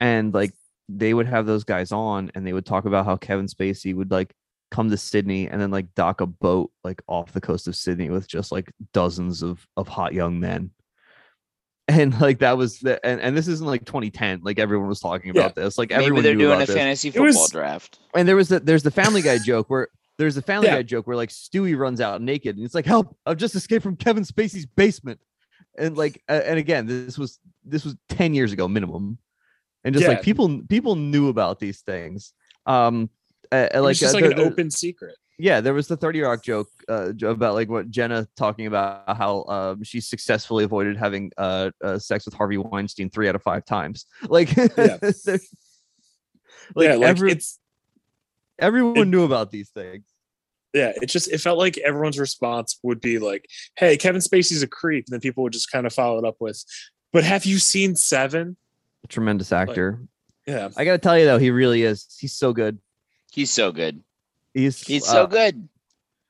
and 0.00 0.32
like 0.34 0.52
they 0.88 1.14
would 1.14 1.26
have 1.26 1.46
those 1.46 1.64
guys 1.64 1.92
on 1.92 2.30
and 2.34 2.46
they 2.46 2.52
would 2.52 2.66
talk 2.66 2.84
about 2.84 3.04
how 3.06 3.16
Kevin 3.16 3.46
Spacey 3.46 3.94
would 3.94 4.10
like 4.10 4.34
come 4.70 4.90
to 4.90 4.96
Sydney 4.96 5.48
and 5.48 5.60
then 5.60 5.70
like 5.70 5.94
dock 5.94 6.20
a 6.20 6.26
boat 6.26 6.70
like 6.82 7.00
off 7.06 7.32
the 7.32 7.40
coast 7.40 7.68
of 7.68 7.76
Sydney 7.76 8.10
with 8.10 8.26
just 8.26 8.50
like 8.52 8.72
dozens 8.92 9.42
of 9.42 9.66
of 9.76 9.86
hot 9.88 10.12
young 10.12 10.40
men. 10.40 10.70
And 11.88 12.18
like 12.20 12.38
that 12.38 12.56
was 12.56 12.78
the 12.78 13.04
and, 13.04 13.20
and 13.20 13.36
this 13.36 13.48
isn't 13.48 13.66
like 13.66 13.84
2010, 13.84 14.40
like 14.44 14.58
everyone 14.60 14.88
was 14.88 15.00
talking 15.00 15.30
about 15.30 15.56
this. 15.56 15.76
Like 15.76 15.90
Maybe 15.90 16.04
everyone 16.04 16.22
they're 16.22 16.32
knew 16.34 16.44
doing 16.44 16.52
about 16.52 16.62
a 16.62 16.66
this. 16.66 16.76
fantasy 16.76 17.08
It 17.08 17.18
was- 17.18 17.34
football 17.36 17.48
draft. 17.48 17.98
And 18.14 18.26
there 18.26 18.36
was 18.36 18.48
the 18.48 18.60
there's 18.60 18.84
the 18.84 18.90
family 18.92 19.20
guy 19.20 19.38
joke 19.38 19.68
where 19.68 19.88
there's 20.22 20.36
a 20.36 20.42
family 20.42 20.68
Yeah. 20.68 20.76
guy 20.76 20.82
joke 20.84 21.06
where 21.06 21.16
like 21.16 21.30
Stewie 21.30 21.76
runs 21.76 22.00
out 22.00 22.22
naked 22.22 22.56
and 22.56 22.64
it's 22.64 22.74
like, 22.74 22.86
help, 22.86 23.16
I've 23.26 23.36
just 23.36 23.54
escaped 23.56 23.82
from 23.82 23.96
Kevin 23.96 24.22
Spacey's 24.24 24.66
basement. 24.66 25.18
And 25.76 25.96
like 25.96 26.22
uh, 26.28 26.40
and 26.44 26.58
again, 26.58 26.86
this 26.86 27.18
was 27.18 27.38
this 27.64 27.84
was 27.84 27.96
10 28.10 28.34
years 28.34 28.52
ago 28.52 28.68
minimum. 28.68 29.18
And 29.84 29.94
just 29.94 30.06
like 30.06 30.22
people 30.22 30.62
people 30.68 30.94
knew 30.96 31.28
about 31.28 31.58
these 31.58 31.80
things. 31.80 32.32
Um 32.66 33.10
uh, 33.50 33.68
like 33.74 33.96
just 33.96 34.14
uh, 34.14 34.18
like 34.18 34.24
the- 34.24 34.30
an 34.30 34.36
the- 34.38 34.44
open 34.44 34.70
secret 34.70 35.16
yeah, 35.38 35.60
there 35.60 35.74
was 35.74 35.88
the 35.88 35.96
30 35.96 36.20
Rock 36.20 36.44
joke 36.44 36.68
uh, 36.88 37.10
about 37.26 37.54
like 37.54 37.68
what 37.68 37.90
Jenna 37.90 38.28
talking 38.36 38.66
about 38.66 39.16
how 39.16 39.42
um, 39.48 39.82
she 39.82 39.98
successfully 40.00 40.62
avoided 40.62 40.96
having 40.96 41.32
uh, 41.36 41.70
uh, 41.82 41.98
sex 41.98 42.26
with 42.26 42.34
Harvey 42.34 42.58
Weinstein 42.58 43.10
three 43.10 43.28
out 43.28 43.34
of 43.34 43.42
five 43.42 43.64
times. 43.64 44.06
Like, 44.28 44.54
Yeah. 44.54 44.98
like, 45.16 45.40
yeah 46.76 46.94
like 46.94 47.02
every- 47.02 47.32
it's 47.32 47.58
everyone 48.58 48.96
it- 48.98 49.04
knew 49.06 49.24
about 49.24 49.50
these 49.50 49.70
things. 49.70 50.04
Yeah 50.72 50.92
it 51.00 51.06
just 51.06 51.30
it 51.30 51.38
felt 51.38 51.58
like 51.58 51.78
everyone's 51.78 52.18
response 52.18 52.78
would 52.82 53.00
be 53.00 53.18
like 53.18 53.46
hey 53.76 53.96
kevin 53.96 54.20
spacey's 54.20 54.62
a 54.62 54.66
creep 54.66 55.04
and 55.06 55.12
then 55.12 55.20
people 55.20 55.42
would 55.42 55.52
just 55.52 55.70
kind 55.70 55.86
of 55.86 55.92
follow 55.92 56.18
it 56.18 56.24
up 56.24 56.36
with 56.40 56.64
but 57.12 57.24
have 57.24 57.44
you 57.44 57.58
seen 57.58 57.94
seven 57.94 58.56
A 59.04 59.06
Tremendous 59.06 59.52
actor. 59.52 60.00
yeah 60.46 60.68
I 60.76 60.84
got 60.84 60.92
to 60.92 60.98
tell 60.98 61.18
you 61.18 61.26
though, 61.26 61.38
he 61.38 61.50
really 61.50 61.82
is. 61.82 62.16
He's 62.18 62.34
so 62.34 62.52
good. 62.52 62.78
He's 63.32 63.50
so 63.50 63.70
good. 63.72 64.02
He's 64.54 64.80
He's 64.80 65.06
so 65.06 65.24
uh, 65.24 65.26
good. 65.26 65.68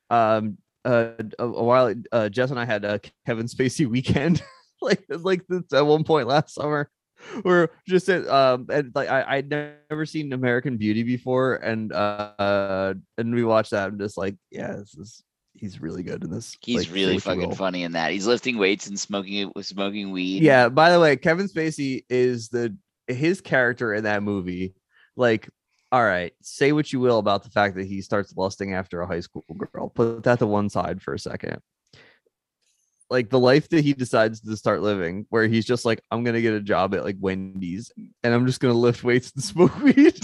Um, 0.09 0.57
uh, 0.85 1.11
a, 1.39 1.45
a 1.45 1.63
while 1.63 1.93
uh, 2.11 2.29
Jess 2.29 2.51
and 2.51 2.59
I 2.59 2.65
had 2.65 2.85
a 2.85 2.99
Kevin 3.25 3.47
Spacey 3.47 3.87
weekend 3.87 4.43
like 4.81 5.03
like 5.09 5.47
this, 5.47 5.63
at 5.73 5.85
one 5.85 6.03
point 6.03 6.27
last 6.27 6.53
summer 6.53 6.89
we're 7.43 7.69
just 7.87 8.09
at 8.09 8.27
um 8.27 8.67
and 8.69 8.91
like 8.95 9.09
I, 9.09 9.37
I'd 9.37 9.49
never 9.49 10.05
seen 10.05 10.33
American 10.33 10.77
Beauty 10.77 11.03
before 11.03 11.55
and 11.55 11.91
uh 11.91 12.93
and 13.17 13.33
we 13.33 13.43
watched 13.43 13.71
that 13.71 13.89
and 13.89 13.99
just 13.99 14.17
like 14.17 14.35
yeah 14.51 14.73
this 14.73 14.95
is 14.95 15.23
he's 15.55 15.79
really 15.81 16.03
good 16.03 16.23
in 16.23 16.31
this 16.31 16.55
He's 16.61 16.87
like, 16.87 16.95
really 16.95 17.19
fucking 17.19 17.49
will. 17.49 17.55
funny 17.55 17.83
in 17.83 17.91
that. 17.91 18.11
He's 18.11 18.25
lifting 18.25 18.57
weights 18.57 18.87
and 18.87 18.99
smoking 18.99 19.51
it 19.55 19.65
smoking 19.65 20.11
weed. 20.11 20.43
yeah 20.43 20.69
by 20.69 20.91
the 20.91 20.99
way 20.99 21.15
Kevin 21.15 21.47
Spacey 21.47 22.03
is 22.09 22.49
the 22.49 22.75
his 23.07 23.41
character 23.41 23.93
in 23.93 24.03
that 24.05 24.23
movie 24.23 24.73
like 25.15 25.49
all 25.91 26.03
right 26.03 26.33
say 26.41 26.71
what 26.71 26.91
you 26.91 26.99
will 26.99 27.19
about 27.19 27.43
the 27.43 27.49
fact 27.49 27.75
that 27.75 27.85
he 27.85 28.01
starts 28.01 28.35
lusting 28.35 28.73
after 28.73 29.01
a 29.01 29.07
high 29.07 29.19
school 29.19 29.43
girl 29.71 29.89
put 29.89 30.23
that 30.23 30.39
to 30.39 30.47
one 30.47 30.69
side 30.69 31.01
for 31.01 31.13
a 31.13 31.19
second 31.19 31.59
like 33.13 33.29
the 33.29 33.39
life 33.39 33.69
that 33.69 33.83
he 33.83 33.93
decides 33.93 34.41
to 34.41 34.57
start 34.57 34.81
living 34.81 35.25
where 35.29 35.47
he's 35.47 35.65
just 35.65 35.85
like 35.85 36.01
i'm 36.11 36.23
gonna 36.25 36.41
get 36.41 36.53
a 36.53 36.59
job 36.59 36.93
at 36.95 37.03
like 37.05 37.15
wendy's 37.19 37.91
and 38.23 38.33
i'm 38.33 38.45
just 38.45 38.59
gonna 38.59 38.73
lift 38.73 39.03
weights 39.03 39.31
and 39.35 39.43
smoke 39.51 39.77
weed 39.79 39.95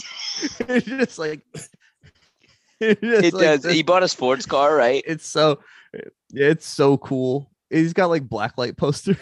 it's 0.60 0.86
just 0.86 1.18
like 1.20 1.42
it's 1.54 3.00
It 3.02 3.34
like 3.34 3.44
does. 3.44 3.62
this- 3.62 3.74
He 3.74 3.84
bought 3.84 4.04
a 4.04 4.08
sports 4.08 4.46
car, 4.46 4.76
right? 4.76 5.04
it's 5.08 5.26
so 5.26 5.60
it's 6.34 6.66
so 6.66 6.98
cool 6.98 7.52
he's 7.70 7.94
got 7.94 8.08
like 8.10 8.28
blacklight 8.28 8.76
posters 8.78 9.18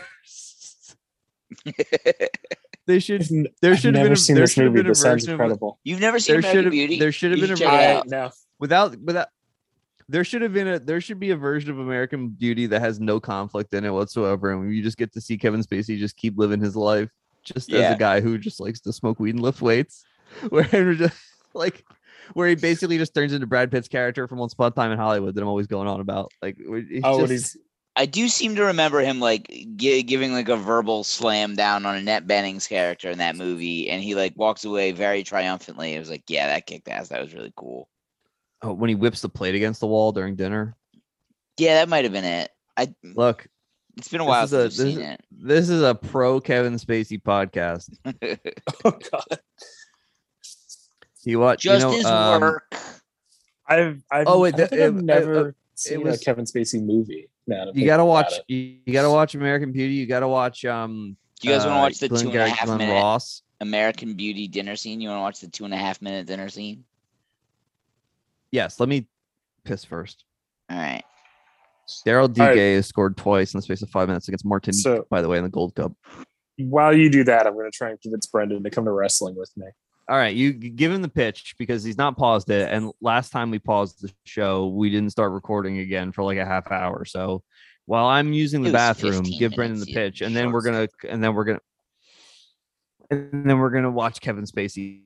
they 2.85 2.99
should 2.99 3.21
there 3.61 3.75
should 3.75 3.95
have 3.95 4.03
been 4.03 4.13
a, 4.13 4.15
seen 4.15 4.35
there 4.35 4.43
this 4.43 4.53
should 4.53 4.63
have 4.65 4.71
movie. 4.73 4.83
been 4.83 4.87
a 4.87 4.91
This 4.91 5.01
sounds 5.01 5.23
version 5.25 5.33
of 5.33 5.39
incredible. 5.39 5.79
You've 5.83 5.99
never 5.99 6.19
seen 6.19 6.33
there 6.33 6.39
American 6.39 6.57
should 6.57 6.65
have 6.65 6.71
Beauty? 6.71 6.99
there 6.99 7.11
should 7.11 7.31
have 7.31 7.39
been 7.41 7.51
a 7.51 7.55
should 7.57 7.65
check 7.65 7.71
version 7.71 7.97
out. 7.97 8.07
no. 8.07 8.31
without 8.59 8.97
without 8.99 9.27
there 10.09 10.23
should 10.23 10.41
have 10.41 10.53
been 10.53 10.67
a 10.67 10.79
there 10.79 11.01
should 11.01 11.19
be 11.19 11.31
a 11.31 11.35
version 11.35 11.69
of 11.71 11.79
American 11.79 12.29
Beauty 12.29 12.65
that 12.67 12.79
has 12.81 12.99
no 12.99 13.19
conflict 13.19 13.73
in 13.73 13.83
it 13.85 13.91
whatsoever, 13.91 14.51
and 14.51 14.73
you 14.73 14.81
just 14.83 14.97
get 14.97 15.13
to 15.13 15.21
see 15.21 15.37
Kevin 15.37 15.61
Spacey 15.61 15.97
just 15.97 16.15
keep 16.17 16.37
living 16.37 16.61
his 16.61 16.75
life 16.75 17.09
just 17.43 17.71
as 17.71 17.79
a 17.93 17.97
guy 17.97 18.21
who 18.21 18.37
just 18.37 18.59
likes 18.59 18.79
to 18.81 18.93
smoke 18.93 19.19
weed 19.19 19.35
and 19.35 19.41
lift 19.41 19.61
weights, 19.61 20.03
where 20.49 20.93
just 20.93 21.17
like 21.53 21.83
where 22.33 22.47
he 22.49 22.55
basically 22.55 22.97
just 22.97 23.13
turns 23.13 23.33
into 23.33 23.47
Brad 23.47 23.71
Pitt's 23.71 23.87
character 23.87 24.27
from 24.27 24.37
Once 24.37 24.53
Upon 24.53 24.67
a 24.67 24.71
Time 24.75 24.91
in 24.91 24.97
Hollywood 24.97 25.33
that 25.35 25.41
I'm 25.41 25.47
always 25.47 25.67
going 25.67 25.87
on 25.87 26.01
about. 26.01 26.31
Like, 26.41 26.57
Oh, 27.03 27.25
just- 27.25 27.31
he's 27.31 27.57
I 27.99 28.05
do 28.05 28.27
seem 28.27 28.55
to 28.57 28.63
remember 28.65 28.99
him 28.99 29.19
like 29.19 29.47
gi- 29.75 30.03
giving 30.03 30.31
like 30.31 30.49
a 30.49 30.55
verbal 30.55 31.03
slam 31.03 31.55
down 31.55 31.83
on 31.83 31.95
Annette 31.95 32.27
Bening's 32.27 32.67
character 32.67 33.09
in 33.09 33.17
that 33.17 33.35
movie, 33.35 33.89
and 33.89 34.03
he 34.03 34.13
like 34.13 34.33
walks 34.35 34.65
away 34.65 34.91
very 34.91 35.23
triumphantly. 35.23 35.95
It 35.95 35.99
was 35.99 36.09
like, 36.09 36.23
yeah, 36.27 36.45
that 36.47 36.67
kicked 36.67 36.87
ass. 36.89 37.07
That 37.07 37.23
was 37.23 37.33
really 37.33 37.51
cool. 37.55 37.89
Oh, 38.61 38.73
when 38.73 38.89
he 38.89 38.95
whips 38.95 39.21
the 39.21 39.29
plate 39.29 39.55
against 39.55 39.79
the 39.79 39.87
wall 39.87 40.11
during 40.11 40.35
dinner. 40.35 40.75
Yeah, 41.57 41.75
that 41.75 41.89
might 41.89 42.03
have 42.05 42.13
been 42.13 42.23
it. 42.25 42.51
I 42.77 42.93
Look, 43.03 43.47
it's 43.97 44.09
been 44.09 44.21
a 44.21 44.25
while 44.25 44.47
since 44.47 44.53
I've 44.53 44.63
this 44.69 44.77
seen 44.77 45.01
is- 45.01 45.13
it. 45.13 45.21
this 45.31 45.69
is 45.69 45.81
a 45.81 45.95
pro 45.95 46.39
Kevin 46.39 46.75
Spacey 46.75 47.21
podcast. 47.21 47.89
oh 48.85 48.91
god. 48.91 49.39
You 51.23 51.39
watch, 51.39 51.61
Just 51.63 51.81
you 51.85 51.91
know, 51.91 51.97
his 51.97 52.05
um, 52.05 52.41
work. 52.41 52.75
I've 53.67 54.01
I've 54.11 54.27
Oh, 54.27 54.39
wait, 54.39 54.53
I 54.53 54.57
the- 54.57 54.63
I've 54.65 54.71
it- 54.95 54.99
it- 54.99 55.03
never 55.03 55.49
it 55.49 55.55
seen 55.75 56.03
was- 56.03 56.21
a 56.21 56.23
Kevin 56.25 56.45
Spacey 56.45 56.81
movie. 56.83 57.29
Now 57.47 57.71
you 57.73 57.85
gotta 57.85 58.03
watch 58.05 58.33
you, 58.47 58.75
you 58.85 58.93
gotta 58.93 59.09
watch 59.09 59.33
American 59.35 59.71
Beauty. 59.71 59.93
You 59.95 60.05
gotta 60.05 60.27
watch 60.27 60.65
um 60.65 61.15
Do 61.39 61.47
you 61.47 61.53
guys 61.55 61.65
want 61.65 61.75
to 61.75 61.79
uh, 61.79 61.81
watch 61.83 61.97
the 61.99 62.09
Glenn 62.09 62.21
two 62.23 62.29
and 62.31 62.39
a 62.39 62.49
half 62.49 62.65
Glenn 62.65 62.77
minute 62.79 62.93
Ross. 62.93 63.41
American 63.61 64.13
Beauty 64.15 64.47
dinner 64.49 64.75
scene? 64.75 64.99
You 65.01 65.09
want 65.09 65.19
to 65.19 65.21
watch 65.23 65.39
the 65.39 65.47
two 65.47 65.63
and 65.65 65.73
a 65.73 65.77
half 65.77 66.01
minute 66.01 66.27
dinner 66.27 66.49
scene? 66.49 66.83
Yes, 68.51 68.79
let 68.79 68.89
me 68.89 69.07
piss 69.65 69.83
first. 69.83 70.23
All 70.69 70.77
right. 70.77 71.03
Daryl 72.05 72.23
All 72.39 72.45
right. 72.45 72.57
Duguay 72.57 72.75
has 72.75 72.87
scored 72.87 73.15
twice 73.17 73.53
in 73.53 73.57
the 73.59 73.61
space 73.61 73.81
of 73.81 73.89
five 73.89 74.07
minutes 74.07 74.27
against 74.27 74.45
Martin, 74.45 74.73
So- 74.73 75.05
by 75.09 75.21
the 75.21 75.27
way, 75.29 75.37
in 75.37 75.43
the 75.43 75.49
Gold 75.49 75.75
Cup. 75.75 75.93
While 76.57 76.95
you 76.95 77.09
do 77.09 77.23
that, 77.25 77.45
I'm 77.45 77.53
going 77.53 77.69
to 77.71 77.75
try 77.77 77.89
and 77.91 78.01
convince 78.01 78.25
Brendan 78.27 78.63
to 78.63 78.69
come 78.69 78.85
to 78.85 78.91
wrestling 78.91 79.35
with 79.35 79.51
me. 79.55 79.67
All 80.09 80.17
right, 80.17 80.35
you 80.35 80.53
g- 80.53 80.69
give 80.69 80.91
him 80.91 81.01
the 81.01 81.09
pitch 81.09 81.53
because 81.59 81.83
he's 81.83 81.97
not 81.97 82.17
paused 82.17 82.49
it. 82.49 82.71
And 82.71 82.91
last 83.01 83.29
time 83.31 83.51
we 83.51 83.59
paused 83.59 84.01
the 84.01 84.11
show, 84.25 84.67
we 84.67 84.89
didn't 84.89 85.11
start 85.11 85.33
recording 85.33 85.79
again 85.79 86.11
for 86.13 86.23
like 86.23 86.37
a 86.37 86.45
half 86.45 86.71
hour. 86.71 87.05
So 87.05 87.43
while 87.85 88.05
I'm 88.07 88.33
using 88.33 88.61
the 88.63 88.69
It 88.69 88.73
was 88.73 88.79
bathroom, 88.79 89.23
15 89.25 89.39
give 89.39 89.53
Brendan 89.53 89.79
the 89.79 89.85
minutes, 89.85 89.89
you 89.89 89.95
pitch, 89.95 90.21
and 90.21 90.35
then 90.35 90.51
we're 90.51 90.61
gonna 90.61 90.87
and 91.07 91.21
then 91.23 91.35
we're 91.35 91.43
gonna 91.43 91.59
and 93.11 93.49
then 93.49 93.59
we're 93.59 93.69
gonna 93.69 93.91
watch 93.91 94.19
Kevin 94.21 94.45
Spacey 94.45 95.01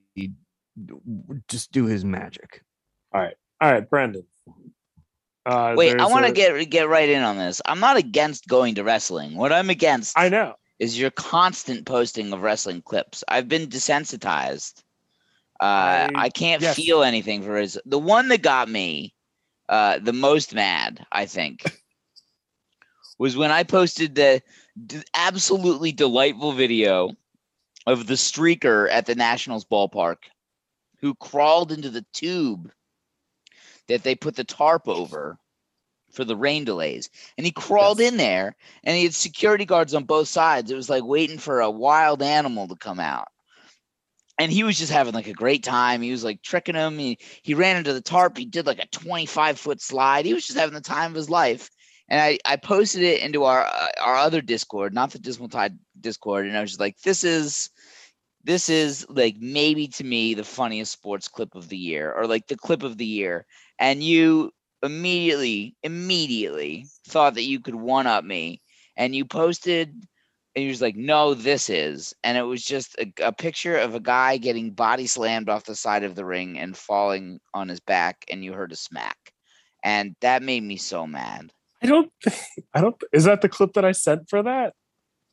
just 1.48 1.72
do 1.72 1.86
his 1.86 2.06
magic. 2.06 2.62
All 3.14 3.72
right, 3.72 3.88
Brendan. 3.88 4.26
Uh, 5.46 5.74
Wait, 5.78 6.00
I 6.00 6.08
want 6.08 6.26
to 6.26 6.32
a- 6.32 6.36
get 6.36 6.70
get 6.70 6.88
right 6.90 7.10
in 7.10 7.22
on 7.24 7.38
this. 7.38 7.62
I'm 7.66 7.80
not 7.80 7.98
against 7.98 8.48
going 8.48 8.76
to 8.76 8.84
wrestling. 8.84 9.36
What 9.36 9.52
I'm 9.52 9.70
against 9.70 10.18
I 10.18 10.30
know. 10.30 10.56
is 10.80 11.00
your 11.00 11.12
constant 11.12 11.86
posting 11.86 12.32
of 12.34 12.42
wrestling 12.42 12.82
clips. 12.82 13.24
I've 13.28 13.48
been 13.48 13.68
desensitized. 13.68 14.84
Uh, 15.60 15.64
I, 15.64 16.10
I- 16.16 16.30
can't 16.30 16.62
yes. 16.62 16.76
feel 16.76 17.04
anything 17.04 17.44
for 17.44 17.58
his. 17.58 17.80
The 17.86 18.00
one 18.00 18.28
that 18.30 18.42
got 18.42 18.70
me 18.70 19.14
uh, 19.70 20.00
the 20.00 20.14
most 20.14 20.54
mad, 20.54 21.06
I 21.12 21.26
think, 21.26 21.64
was 23.18 23.36
when 23.38 23.52
I 23.52 23.64
posted 23.64 24.16
the 24.16 24.42
d- 24.88 25.02
absolutely 25.16 25.92
delightful 25.92 26.52
video 26.54 27.12
of 27.88 28.06
the 28.08 28.14
streaker 28.16 28.88
at 28.92 29.06
the 29.06 29.16
Nationals 29.16 29.66
ballpark 29.66 30.18
who 31.00 31.16
crawled 31.16 31.72
into 31.72 31.90
the 31.90 32.06
tube 32.14 32.72
that 33.88 34.04
they 34.04 34.16
put 34.16 34.36
the 34.36 34.44
tarp 34.44 34.88
over 34.88 35.38
for 36.12 36.26
the 36.26 36.36
rain 36.36 36.66
delays. 36.66 37.10
And 37.38 37.46
he 37.46 37.52
crawled 37.52 38.00
in 38.00 38.18
there 38.18 38.56
and 38.84 38.98
he 38.98 39.04
had 39.04 39.14
security 39.14 39.66
guards 39.66 39.94
on 39.94 40.04
both 40.04 40.28
sides. 40.28 40.72
It 40.72 40.76
was 40.76 40.90
like 40.90 41.04
waiting 41.04 41.38
for 41.38 41.62
a 41.62 41.72
wild 41.72 42.22
animal 42.22 42.68
to 42.68 42.76
come 42.76 43.00
out. 43.00 43.28
And 44.38 44.52
he 44.52 44.64
was 44.64 44.78
just 44.78 44.92
having 44.92 45.14
like 45.14 45.28
a 45.28 45.34
great 45.34 45.64
time. 45.64 46.02
He 46.02 46.12
was 46.12 46.24
like 46.24 46.42
tricking 46.42 46.76
him. 46.76 46.98
He, 46.98 47.20
he 47.44 47.54
ran 47.54 47.78
into 47.78 47.94
the 47.94 48.02
tarp. 48.02 48.38
He 48.38 48.46
did 48.46 48.66
like 48.66 48.80
a 48.80 48.88
25 48.88 49.60
foot 49.60 49.82
slide. 49.82 50.26
He 50.26 50.34
was 50.34 50.46
just 50.46 50.58
having 50.58 50.74
the 50.74 50.82
time 50.82 51.12
of 51.12 51.16
his 51.16 51.30
life. 51.30 51.70
And 52.10 52.20
I, 52.20 52.40
I 52.46 52.58
posted 52.58 53.04
it 53.04 53.22
into 53.22 53.46
our 53.46 53.66
uh, 53.66 53.88
our 54.02 54.16
other 54.16 54.42
Discord, 54.42 54.94
not 54.94 55.12
the 55.12 55.20
Dismal 55.20 55.48
Tide 55.48 55.78
Discord. 56.00 56.46
And 56.46 56.58
I 56.58 56.62
was 56.62 56.72
just 56.72 56.80
like, 56.80 57.00
this 57.02 57.24
is 57.24 57.70
this 58.44 58.70
is 58.70 59.06
like 59.10 59.36
maybe 59.40 59.88
to 59.88 60.04
me 60.04 60.34
the 60.34 60.44
funniest 60.44 60.92
sports 60.92 61.28
clip 61.28 61.56
of 61.56 61.70
the 61.70 61.78
year 61.78 62.12
or 62.12 62.28
like 62.28 62.48
the 62.48 62.58
clip 62.58 62.84
of 62.84 62.98
the 62.98 63.06
year. 63.06 63.46
And 63.82 64.02
you 64.04 64.52
immediately, 64.84 65.76
immediately 65.84 66.86
thought 67.08 67.34
that 67.34 67.44
you 67.44 67.60
could 67.60 67.76
one 67.76 68.08
up 68.08 68.24
me. 68.24 68.62
And 68.96 69.16
you 69.16 69.26
posted 69.26 69.90
and 70.56 70.64
you 70.64 70.70
was 70.70 70.82
like, 70.82 70.96
no, 70.96 71.34
this 71.34 71.70
is. 71.70 72.14
And 72.24 72.38
it 72.38 72.44
was 72.44 72.64
just 72.64 72.96
a, 73.00 73.12
a 73.22 73.32
picture 73.32 73.78
of 73.78 73.96
a 73.96 74.00
guy 74.00 74.38
getting 74.38 74.72
body 74.72 75.08
slammed 75.08 75.50
off 75.50 75.64
the 75.66 75.76
side 75.76 76.04
of 76.04 76.16
the 76.16 76.26
ring 76.26 76.60
and 76.60 76.78
falling 76.78 77.40
on 77.54 77.70
his 77.70 77.80
back, 77.80 78.26
and 78.30 78.44
you 78.44 78.54
heard 78.54 78.72
a 78.72 78.76
smack. 78.76 79.18
And 79.84 80.16
that 80.22 80.44
made 80.44 80.62
me 80.64 80.76
so 80.78 81.08
mad. 81.08 81.52
I 81.82 81.88
don't. 81.88 82.12
I 82.74 82.82
don't. 82.82 83.02
Is 83.14 83.24
that 83.24 83.42
the 83.42 83.50
clip 83.50 83.74
that 83.74 83.86
I 83.86 83.94
sent 83.94 84.30
for 84.30 84.44
that? 84.44 84.74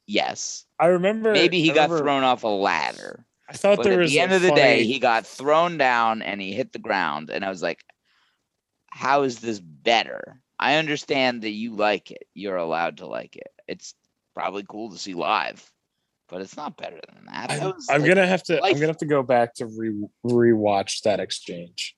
Yes. 0.06 0.64
I 0.78 0.86
remember. 0.86 1.32
Maybe 1.32 1.60
he 1.60 1.72
I 1.72 1.74
got 1.74 1.90
remember- 1.90 2.04
thrown 2.04 2.22
off 2.24 2.44
a 2.44 2.48
ladder. 2.48 3.26
I 3.50 3.54
thought 3.54 3.78
But 3.78 3.84
there 3.84 3.94
at 3.94 3.98
was 4.00 4.12
the 4.12 4.20
end 4.20 4.32
of 4.32 4.42
the 4.42 4.50
day, 4.52 4.84
he 4.84 4.98
got 4.98 5.26
thrown 5.26 5.78
down 5.78 6.20
and 6.22 6.38
he 6.40 6.52
hit 6.52 6.72
the 6.72 6.78
ground. 6.78 7.30
And 7.30 7.44
I 7.44 7.48
was 7.48 7.62
like, 7.62 7.82
how 8.98 9.22
is 9.22 9.38
this 9.38 9.60
better? 9.60 10.40
I 10.58 10.74
understand 10.74 11.42
that 11.42 11.50
you 11.50 11.76
like 11.76 12.10
it. 12.10 12.24
You're 12.34 12.56
allowed 12.56 12.96
to 12.96 13.06
like 13.06 13.36
it. 13.36 13.46
It's 13.68 13.94
probably 14.34 14.64
cool 14.68 14.90
to 14.90 14.98
see 14.98 15.14
live, 15.14 15.64
but 16.28 16.40
it's 16.40 16.56
not 16.56 16.76
better 16.76 16.98
than 17.06 17.26
that. 17.26 17.48
That 17.48 17.62
I'm, 17.62 17.66
was, 17.76 17.86
I'm 17.88 18.00
like, 18.00 18.08
gonna 18.08 18.26
have 18.26 18.42
to. 18.44 18.60
I'm 18.60 18.74
gonna 18.74 18.88
have 18.88 18.98
to 18.98 19.06
go 19.06 19.22
back 19.22 19.54
to 19.54 19.66
re 19.66 19.94
rewatch 20.26 21.02
that 21.02 21.20
exchange 21.20 21.94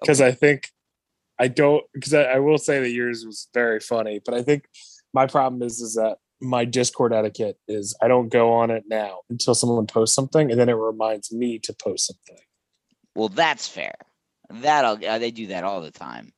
because 0.00 0.22
I 0.22 0.32
think 0.32 0.70
I 1.38 1.48
don't. 1.48 1.84
Because 1.92 2.14
I, 2.14 2.22
I 2.22 2.38
will 2.38 2.56
say 2.56 2.80
that 2.80 2.90
yours 2.90 3.26
was 3.26 3.48
very 3.52 3.80
funny, 3.80 4.22
but 4.24 4.32
I 4.32 4.40
think 4.40 4.64
my 5.12 5.26
problem 5.26 5.62
is 5.62 5.82
is 5.82 5.96
that 5.96 6.16
my 6.40 6.64
Discord 6.64 7.12
etiquette 7.12 7.58
is 7.68 7.94
I 8.00 8.08
don't 8.08 8.30
go 8.30 8.54
on 8.54 8.70
it 8.70 8.84
now 8.88 9.18
until 9.28 9.54
someone 9.54 9.86
posts 9.86 10.14
something, 10.14 10.50
and 10.50 10.58
then 10.58 10.70
it 10.70 10.76
reminds 10.76 11.30
me 11.30 11.58
to 11.58 11.74
post 11.74 12.06
something. 12.06 12.42
Well, 13.14 13.28
that's 13.28 13.68
fair. 13.68 13.96
That'll 14.50 14.98
uh, 15.06 15.18
they 15.18 15.30
do 15.30 15.48
that 15.48 15.64
all 15.64 15.80
the 15.80 15.90
time. 15.90 16.32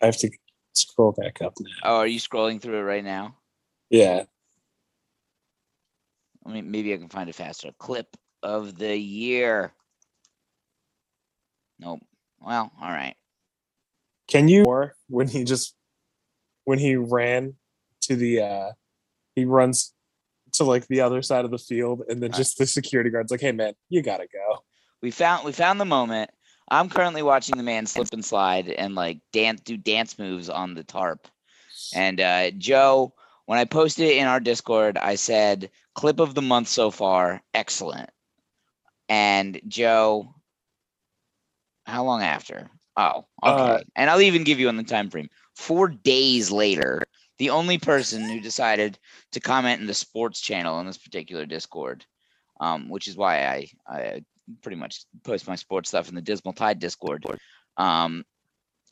I 0.00 0.06
have 0.06 0.16
to 0.18 0.30
scroll 0.74 1.12
back 1.12 1.42
up 1.42 1.54
now. 1.60 1.70
Oh, 1.82 1.96
are 1.96 2.06
you 2.06 2.20
scrolling 2.20 2.60
through 2.60 2.78
it 2.78 2.82
right 2.82 3.04
now? 3.04 3.36
Yeah, 3.90 4.24
I 6.48 6.52
mean, 6.52 6.70
maybe 6.70 6.94
I 6.94 6.96
can 6.96 7.08
find 7.08 7.28
it 7.28 7.34
faster. 7.34 7.70
Clip 7.78 8.06
of 8.42 8.78
the 8.78 8.96
year. 8.96 9.72
Nope. 11.78 12.00
Well, 12.40 12.72
all 12.80 12.90
right. 12.90 13.14
Can 14.28 14.48
you 14.48 14.64
or 14.64 14.94
when 15.08 15.28
he 15.28 15.44
just 15.44 15.74
when 16.64 16.78
he 16.78 16.96
ran 16.96 17.54
to 18.02 18.16
the 18.16 18.40
uh 18.40 18.72
he 19.34 19.44
runs 19.44 19.92
to 20.52 20.64
like 20.64 20.86
the 20.88 21.02
other 21.02 21.20
side 21.20 21.44
of 21.44 21.50
the 21.50 21.58
field 21.58 22.02
and 22.08 22.22
then 22.22 22.32
just 22.32 22.56
the 22.58 22.66
security 22.66 23.10
guard's 23.10 23.30
like, 23.30 23.40
hey 23.40 23.52
man, 23.52 23.74
you 23.90 24.02
gotta 24.02 24.26
go. 24.32 24.64
We 25.02 25.10
found 25.10 25.44
we 25.44 25.52
found 25.52 25.80
the 25.80 25.84
moment. 25.84 26.30
I'm 26.70 26.88
currently 26.90 27.22
watching 27.22 27.56
the 27.56 27.62
man 27.62 27.86
slip 27.86 28.08
and 28.12 28.24
slide 28.24 28.68
and 28.68 28.94
like 28.94 29.20
dance 29.32 29.60
do 29.62 29.76
dance 29.76 30.18
moves 30.18 30.48
on 30.48 30.74
the 30.74 30.84
tarp. 30.84 31.26
And 31.94 32.20
uh, 32.20 32.50
Joe, 32.52 33.14
when 33.46 33.58
I 33.58 33.64
posted 33.64 34.08
it 34.08 34.18
in 34.18 34.26
our 34.26 34.40
Discord, 34.40 34.98
I 34.98 35.14
said 35.14 35.70
clip 35.94 36.20
of 36.20 36.34
the 36.34 36.42
month 36.42 36.68
so 36.68 36.90
far, 36.90 37.42
excellent. 37.54 38.10
And 39.08 39.60
Joe, 39.66 40.34
how 41.86 42.04
long 42.04 42.22
after? 42.22 42.70
Oh, 42.96 43.24
okay. 43.42 43.62
Uh, 43.62 43.78
and 43.96 44.10
I'll 44.10 44.20
even 44.20 44.44
give 44.44 44.58
you 44.60 44.68
on 44.68 44.76
the 44.76 44.82
time 44.82 45.08
frame. 45.08 45.30
Four 45.56 45.88
days 45.88 46.50
later, 46.50 47.04
the 47.38 47.50
only 47.50 47.78
person 47.78 48.28
who 48.28 48.40
decided 48.40 48.98
to 49.32 49.40
comment 49.40 49.80
in 49.80 49.86
the 49.86 49.94
sports 49.94 50.40
channel 50.40 50.74
on 50.74 50.86
this 50.86 50.98
particular 50.98 51.46
Discord, 51.46 52.04
um, 52.60 52.88
which 52.90 53.08
is 53.08 53.16
why 53.16 53.46
I 53.46 53.68
I 53.88 54.24
pretty 54.62 54.76
much 54.76 55.04
post 55.24 55.46
my 55.46 55.54
sports 55.56 55.88
stuff 55.90 56.08
in 56.08 56.14
the 56.14 56.22
Dismal 56.22 56.52
Tide 56.54 56.78
Discord. 56.78 57.24
Um, 57.76 58.24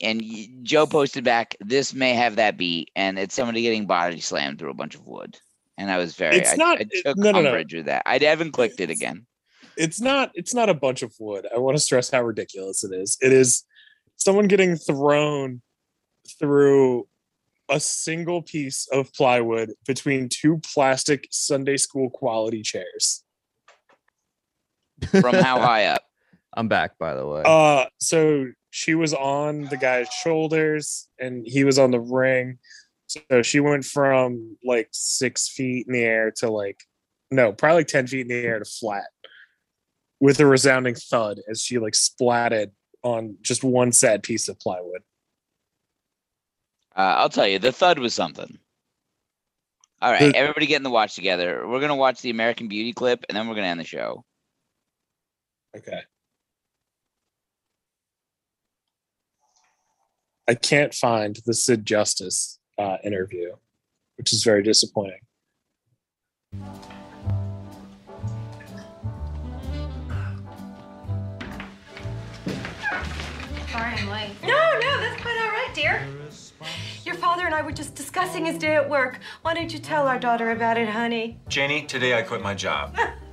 and 0.01 0.23
Joe 0.63 0.85
posted 0.85 1.23
back, 1.23 1.55
"This 1.59 1.93
may 1.93 2.13
have 2.13 2.35
that 2.35 2.57
beat," 2.57 2.91
and 2.95 3.17
it's 3.17 3.33
somebody 3.35 3.61
getting 3.63 3.87
body 3.87 4.19
slammed 4.19 4.59
through 4.59 4.69
a 4.71 4.75
bunch 4.75 4.95
of 4.95 5.05
wood. 5.07 5.37
And 5.77 5.91
I 5.91 5.97
was 5.97 6.15
very, 6.15 6.37
It's 6.37 6.53
I, 6.53 6.55
not- 6.55 6.79
I 6.79 6.85
took 7.03 7.17
no, 7.17 7.31
no, 7.31 7.41
no. 7.41 7.53
with 7.53 7.85
that. 7.85 8.03
I 8.05 8.17
haven't 8.17 8.51
clicked 8.51 8.79
it 8.79 8.89
again. 8.89 9.25
it's 9.75 10.01
not 10.01 10.31
it's 10.33 10.53
not 10.55 10.69
a 10.69 10.73
bunch 10.73 11.03
of 11.03 11.13
wood. 11.19 11.47
I 11.53 11.59
want 11.59 11.77
to 11.77 11.81
stress 11.81 12.09
how 12.09 12.23
ridiculous 12.23 12.83
it 12.83 12.91
is. 12.93 13.17
It 13.21 13.31
is 13.31 13.63
someone 14.15 14.47
getting 14.47 14.75
thrown 14.75 15.61
through 16.39 17.07
a 17.69 17.79
single 17.79 18.41
piece 18.41 18.87
of 18.91 19.11
plywood 19.13 19.73
between 19.85 20.29
two 20.29 20.59
plastic 20.73 21.27
Sunday 21.31 21.77
school 21.77 22.09
quality 22.09 22.61
chairs. 22.61 23.23
From 25.21 25.35
how 25.35 25.59
high 25.59 25.85
up? 25.85 26.03
I'm 26.53 26.67
back, 26.67 26.97
by 26.97 27.13
the 27.13 27.25
way. 27.27 27.43
Uh 27.45 27.85
so 27.99 28.47
she 28.71 28.95
was 28.95 29.13
on 29.13 29.65
the 29.65 29.77
guy's 29.77 30.07
shoulders 30.09 31.07
and 31.19 31.45
he 31.47 31.63
was 31.63 31.77
on 31.79 31.91
the 31.91 31.99
ring. 31.99 32.57
So 33.07 33.41
she 33.41 33.59
went 33.59 33.85
from 33.85 34.57
like 34.63 34.89
six 34.91 35.47
feet 35.47 35.87
in 35.87 35.93
the 35.93 36.03
air 36.03 36.31
to 36.37 36.49
like 36.49 36.79
no, 37.29 37.51
probably 37.51 37.79
like 37.81 37.87
10 37.87 38.07
feet 38.07 38.21
in 38.21 38.27
the 38.29 38.35
air 38.35 38.59
to 38.59 38.65
flat 38.65 39.07
with 40.19 40.39
a 40.39 40.45
resounding 40.45 40.95
thud 40.95 41.39
as 41.49 41.61
she 41.61 41.77
like 41.77 41.93
splatted 41.93 42.71
on 43.03 43.35
just 43.41 43.63
one 43.63 43.91
sad 43.91 44.23
piece 44.23 44.47
of 44.47 44.59
plywood. 44.59 45.01
Uh, 46.95 47.15
I'll 47.17 47.29
tell 47.29 47.47
you, 47.47 47.59
the 47.59 47.71
thud 47.71 47.99
was 47.99 48.13
something. 48.13 48.57
All 50.01 50.11
right, 50.11 50.31
The- 50.31 50.37
everybody 50.37 50.65
get 50.65 50.77
in 50.77 50.83
the 50.83 50.89
watch 50.89 51.15
together. 51.15 51.67
We're 51.67 51.79
gonna 51.79 51.95
watch 51.95 52.21
the 52.21 52.29
American 52.29 52.67
Beauty 52.67 52.93
clip, 52.93 53.25
and 53.29 53.35
then 53.37 53.47
we're 53.47 53.55
gonna 53.55 53.67
end 53.67 53.79
the 53.79 53.83
show. 53.85 54.23
Okay. 55.75 56.01
I 60.47 60.55
can't 60.55 60.93
find 60.93 61.37
the 61.45 61.53
Sid 61.53 61.85
Justice 61.85 62.59
uh, 62.77 62.97
interview, 63.03 63.51
which 64.17 64.31
is 64.31 64.43
very 64.43 64.63
disappointing. 64.63 65.19
Sorry 73.69 73.93
I'm 73.93 74.09
late. 74.09 74.31
No, 74.41 74.79
no, 74.79 74.99
that's 75.01 75.21
quite 75.21 75.37
all 75.41 75.49
right, 75.51 75.71
dear. 75.73 76.07
Your 77.03 77.15
father 77.27 77.45
and 77.45 77.53
I 77.53 77.61
were 77.61 77.73
just 77.73 77.93
discussing 77.93 78.45
his 78.45 78.57
day 78.57 78.75
at 78.75 78.89
work. 78.89 79.19
Why 79.41 79.53
don't 79.53 79.73
you 79.73 79.79
tell 79.79 80.07
our 80.07 80.17
daughter 80.17 80.51
about 80.51 80.77
it, 80.77 80.87
honey? 80.87 81.37
Janie, 81.49 81.85
today 81.85 82.17
I 82.17 82.21
quit 82.21 82.41
my 82.41 82.53
job. 82.53 82.97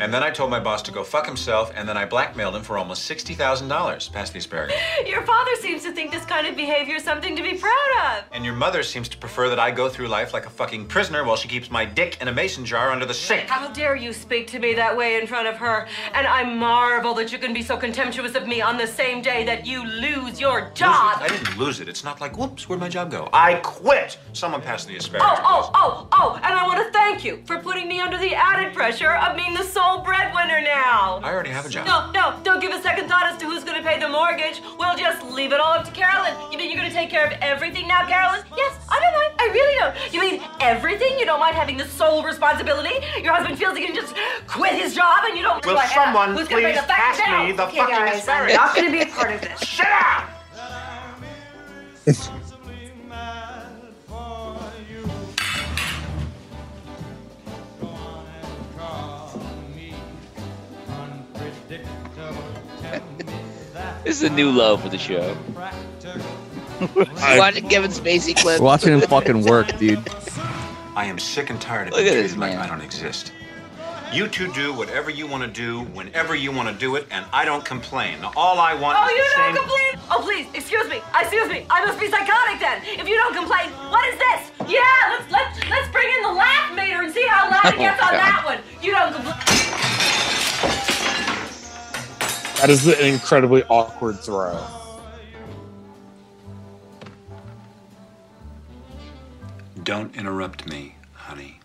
and 0.00 0.12
then 0.14 0.22
I 0.22 0.30
told 0.30 0.50
my 0.50 0.60
boss 0.60 0.82
to 0.82 0.92
go 0.92 1.02
fuck 1.02 1.26
himself, 1.26 1.72
and 1.74 1.88
then 1.88 1.96
I 1.96 2.04
blackmailed 2.04 2.54
him 2.54 2.62
for 2.62 2.78
almost 2.78 3.10
$60,000. 3.10 4.12
past 4.12 4.32
the 4.32 4.38
asparagus. 4.38 4.76
Your 5.06 5.22
father 5.22 5.54
seems 5.56 5.82
to 5.82 5.92
think 5.92 6.12
this 6.12 6.24
kind 6.24 6.46
of 6.46 6.56
behavior 6.56 6.96
is 6.96 7.04
something 7.04 7.34
to 7.36 7.42
be 7.42 7.54
proud 7.54 7.90
of. 8.06 8.24
And 8.32 8.44
your 8.44 8.54
mother 8.54 8.82
seems 8.82 9.08
to 9.08 9.18
prefer 9.18 9.48
that 9.48 9.58
I 9.58 9.70
go 9.70 9.88
through 9.88 10.08
life 10.08 10.32
like 10.32 10.46
a 10.46 10.50
fucking 10.50 10.86
prisoner 10.86 11.24
while 11.24 11.36
she 11.36 11.48
keeps 11.48 11.70
my 11.70 11.84
dick 11.84 12.20
in 12.20 12.28
a 12.28 12.32
mason 12.32 12.64
jar 12.64 12.90
under 12.90 13.06
the 13.06 13.14
sink. 13.14 13.48
How 13.48 13.68
dare 13.68 13.96
you 13.96 14.12
speak 14.12 14.46
to 14.48 14.58
me 14.58 14.74
that 14.74 14.96
way 14.96 15.20
in 15.20 15.26
front 15.26 15.48
of 15.48 15.56
her? 15.56 15.88
And 16.12 16.26
I 16.26 16.44
marvel 16.44 17.14
that 17.14 17.32
you 17.32 17.38
can 17.38 17.52
be 17.52 17.62
so 17.62 17.76
contemptuous 17.76 18.34
of 18.34 18.46
me 18.46 18.60
on 18.60 18.76
the 18.76 18.86
same 18.86 19.20
day 19.22 19.44
that 19.44 19.66
you 19.66 19.84
lose 19.84 20.40
your 20.40 20.62
Lose 20.62 20.72
job. 20.74 21.18
I 21.20 21.28
didn't 21.28 21.58
lose 21.58 21.80
it. 21.80 21.88
It's 21.88 22.04
not 22.04 22.20
like, 22.20 22.36
whoops, 22.36 22.68
where'd 22.68 22.80
my 22.80 22.88
job 22.88 23.10
go? 23.10 23.27
I 23.32 23.54
quit. 23.56 24.18
Someone 24.32 24.60
pass 24.62 24.84
the 24.84 24.96
asparagus. 24.96 25.28
oh, 25.30 25.40
oh, 25.44 25.70
oh, 25.74 26.08
oh, 26.12 26.34
and 26.42 26.54
I 26.54 26.66
want 26.66 26.84
to 26.84 26.90
thank 26.92 27.24
you 27.24 27.42
for 27.46 27.58
putting 27.58 27.88
me 27.88 28.00
under 28.00 28.18
the 28.18 28.34
added 28.34 28.74
pressure 28.74 29.12
of 29.14 29.36
being 29.36 29.54
the 29.54 29.64
sole 29.64 29.98
breadwinner 30.02 30.60
now. 30.60 31.20
I 31.22 31.32
already 31.32 31.50
have 31.50 31.66
a 31.66 31.68
job. 31.68 31.86
No, 31.86 32.10
no, 32.12 32.38
don't 32.44 32.60
give 32.60 32.72
a 32.72 32.80
second 32.82 33.08
thought 33.08 33.26
as 33.26 33.38
to 33.40 33.46
who's 33.46 33.64
gonna 33.64 33.82
pay 33.82 33.98
the 33.98 34.08
mortgage. 34.08 34.60
We'll 34.78 34.96
just 34.96 35.24
leave 35.30 35.52
it 35.52 35.60
all 35.60 35.72
up 35.72 35.84
to 35.86 35.90
Carolyn. 35.92 36.34
You 36.52 36.58
mean 36.58 36.70
you're 36.70 36.78
gonna 36.80 36.92
take 36.92 37.10
care 37.10 37.26
of 37.26 37.32
everything 37.40 37.86
now, 37.88 38.06
Carolyn? 38.06 38.42
Yes, 38.56 38.76
I 38.88 39.00
don't 39.00 39.12
mind. 39.14 39.34
I 39.40 39.46
really 39.52 39.74
don't. 39.78 40.12
You 40.12 40.20
mean 40.20 40.42
everything? 40.60 41.18
You 41.18 41.24
don't 41.26 41.40
mind 41.40 41.54
having 41.56 41.76
the 41.76 41.86
sole 41.86 42.22
responsibility? 42.22 42.94
Your 43.22 43.34
husband 43.34 43.58
feels 43.58 43.76
he 43.76 43.84
can 43.86 43.94
just 43.94 44.14
quit 44.46 44.72
his 44.74 44.94
job 44.94 45.24
and 45.24 45.36
you 45.36 45.42
don't 45.42 45.64
Will 45.64 45.74
Go 45.74 45.86
someone 45.94 46.34
Who's 46.34 46.48
gonna 46.48 46.62
pay 46.62 46.72
please 46.72 46.80
the 46.80 46.86
factor 46.86 47.22
pass 47.22 47.30
now? 47.30 47.44
me 47.46 47.52
the 47.52 47.66
okay, 47.68 47.78
fucking 47.78 47.94
guys, 47.94 48.18
asparagus? 48.18 48.58
I'm 48.58 48.66
not 48.66 48.76
gonna 48.76 48.90
be 48.92 49.00
a 49.02 49.06
part 49.06 49.32
of 49.32 49.40
this. 49.40 49.60
Sit 49.68 49.86
down! 52.26 52.37
This 64.08 64.22
is 64.22 64.30
a 64.30 64.32
new 64.32 64.50
low 64.50 64.78
for 64.78 64.88
the 64.88 64.96
show. 64.96 65.36
Watching 66.80 67.68
Kevin 67.68 67.90
Spacey 67.90 68.34
clip. 68.34 68.58
Watching 68.58 68.94
him 68.94 69.02
fucking 69.02 69.42
work, 69.44 69.76
dude. 69.76 70.00
I 70.96 71.04
am 71.04 71.18
sick 71.18 71.50
and 71.50 71.60
tired 71.60 71.88
of 71.88 71.92
this. 71.92 71.98
Look 71.98 72.06
being 72.06 72.16
at 72.16 72.22
this 72.22 72.32
treated 72.32 72.56
like. 72.56 72.58
I 72.58 72.66
don't 72.68 72.80
exist. 72.80 73.32
You 74.10 74.26
two 74.26 74.50
do 74.54 74.72
whatever 74.72 75.10
you 75.10 75.26
want 75.26 75.42
to 75.42 75.50
do, 75.50 75.80
whenever 75.92 76.34
you 76.34 76.50
want 76.52 76.70
to 76.70 76.74
do 76.74 76.96
it, 76.96 77.06
and 77.10 77.26
I 77.34 77.44
don't 77.44 77.62
complain. 77.66 78.16
All 78.34 78.58
I 78.58 78.72
want 78.72 78.96
Oh, 78.98 79.04
is 79.04 79.10
you 79.12 79.18
the 79.18 79.36
don't 79.36 79.44
same. 79.44 79.56
complain? 79.56 80.06
Oh, 80.10 80.20
please, 80.24 80.46
excuse 80.54 80.88
me. 80.88 81.02
Excuse 81.20 81.50
me. 81.50 81.66
I 81.68 81.84
must 81.84 82.00
be 82.00 82.08
psychotic 82.08 82.60
then. 82.60 82.80
If 82.98 83.06
you 83.06 83.14
don't 83.16 83.34
complain, 83.36 83.68
what 83.92 84.08
is 84.08 84.18
this? 84.18 84.72
Yeah, 84.72 84.80
let's 85.12 85.30
let's 85.30 85.68
let's 85.68 85.88
bring 85.92 86.08
in 86.16 86.22
the 86.22 86.32
laugh 86.32 86.74
meter 86.74 87.02
and 87.02 87.12
see 87.12 87.26
how 87.28 87.50
loud 87.50 87.66
it 87.66 87.74
Oh, 87.74 87.84
gets 87.84 88.00
on 88.02 88.12
God. 88.12 88.24
that 88.24 88.40
one. 88.46 88.58
You 88.80 88.92
don't 88.92 89.12
complain. 89.12 89.97
That 92.58 92.70
is 92.70 92.88
an 92.88 92.98
incredibly 93.00 93.62
awkward 93.68 94.18
throw. 94.18 94.60
Don't 99.84 100.14
interrupt 100.16 100.68
me, 100.68 100.96
honey. 101.12 101.60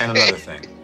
And 0.00 0.12
another 0.12 0.38
thing. 0.38 0.77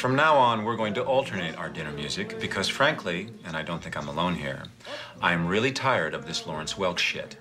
From 0.00 0.16
now 0.16 0.34
on, 0.34 0.64
we're 0.64 0.76
going 0.76 0.94
to 0.94 1.04
alternate 1.04 1.58
our 1.58 1.68
dinner 1.68 1.92
music 1.92 2.40
because, 2.40 2.68
frankly, 2.68 3.28
and 3.44 3.54
I 3.54 3.60
don't 3.60 3.82
think 3.82 3.98
I'm 3.98 4.08
alone 4.08 4.34
here, 4.34 4.62
I'm 5.20 5.46
really 5.46 5.72
tired 5.72 6.14
of 6.14 6.26
this 6.26 6.46
Lawrence 6.46 6.72
Welk 6.72 6.96
shit. 6.96 7.36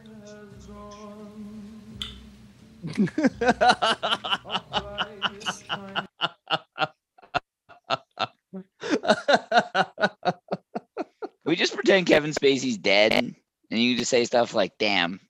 we 11.45 11.55
just 11.55 11.73
pretend 11.73 12.07
Kevin 12.07 12.31
Spacey's 12.31 12.77
dead, 12.77 13.13
and 13.13 13.35
you 13.69 13.95
just 13.95 14.09
say 14.09 14.25
stuff 14.25 14.53
like, 14.53 14.73
"Damn, 14.77 15.21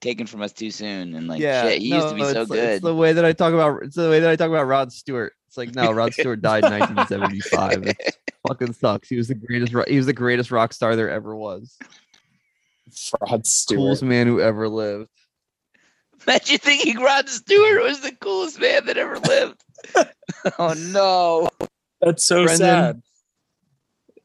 taken 0.00 0.26
from 0.26 0.40
us 0.40 0.54
too 0.54 0.70
soon," 0.70 1.14
and 1.14 1.28
like, 1.28 1.40
yeah, 1.40 1.64
"Shit, 1.64 1.82
he 1.82 1.88
used 1.94 2.08
to 2.08 2.14
be 2.14 2.22
no, 2.22 2.32
so 2.32 2.40
it's, 2.40 2.50
good." 2.50 2.68
It's 2.76 2.82
the 2.82 2.94
way 2.94 3.12
that 3.12 3.26
I 3.26 3.34
talk 3.34 3.52
about. 3.52 3.82
It's 3.82 3.96
the 3.96 4.08
way 4.08 4.20
that 4.20 4.30
I 4.30 4.36
talk 4.36 4.48
about 4.48 4.66
Rod 4.66 4.90
Stewart. 4.90 5.34
It's 5.58 5.76
like 5.76 5.84
no, 5.86 5.92
Rod 5.92 6.12
Stewart 6.14 6.40
died 6.40 6.64
in 6.64 6.72
1975. 6.72 7.86
It 7.88 8.16
fucking 8.48 8.72
sucks. 8.74 9.08
He 9.08 9.16
was 9.16 9.28
the 9.28 9.34
greatest. 9.34 9.72
ro- 9.74 9.84
He 9.88 9.96
was 9.96 10.06
the 10.06 10.12
greatest 10.12 10.50
rock 10.50 10.72
star 10.72 10.94
there 10.96 11.10
ever 11.10 11.34
was. 11.34 11.76
Rod 13.20 13.46
Stewart. 13.46 13.78
Coolest 13.78 14.02
man 14.02 14.26
who 14.26 14.40
ever 14.40 14.68
lived. 14.68 15.08
Imagine 16.26 16.58
thinking 16.58 16.98
Rod 17.00 17.28
Stewart 17.28 17.82
was 17.82 18.00
the 18.00 18.12
coolest 18.12 18.60
man 18.60 18.86
that 18.86 18.96
ever 18.96 19.18
lived. 19.18 19.62
oh 20.58 20.74
no, 20.74 21.48
That's 22.00 22.24
so 22.24 22.44
Brendan. 22.44 23.02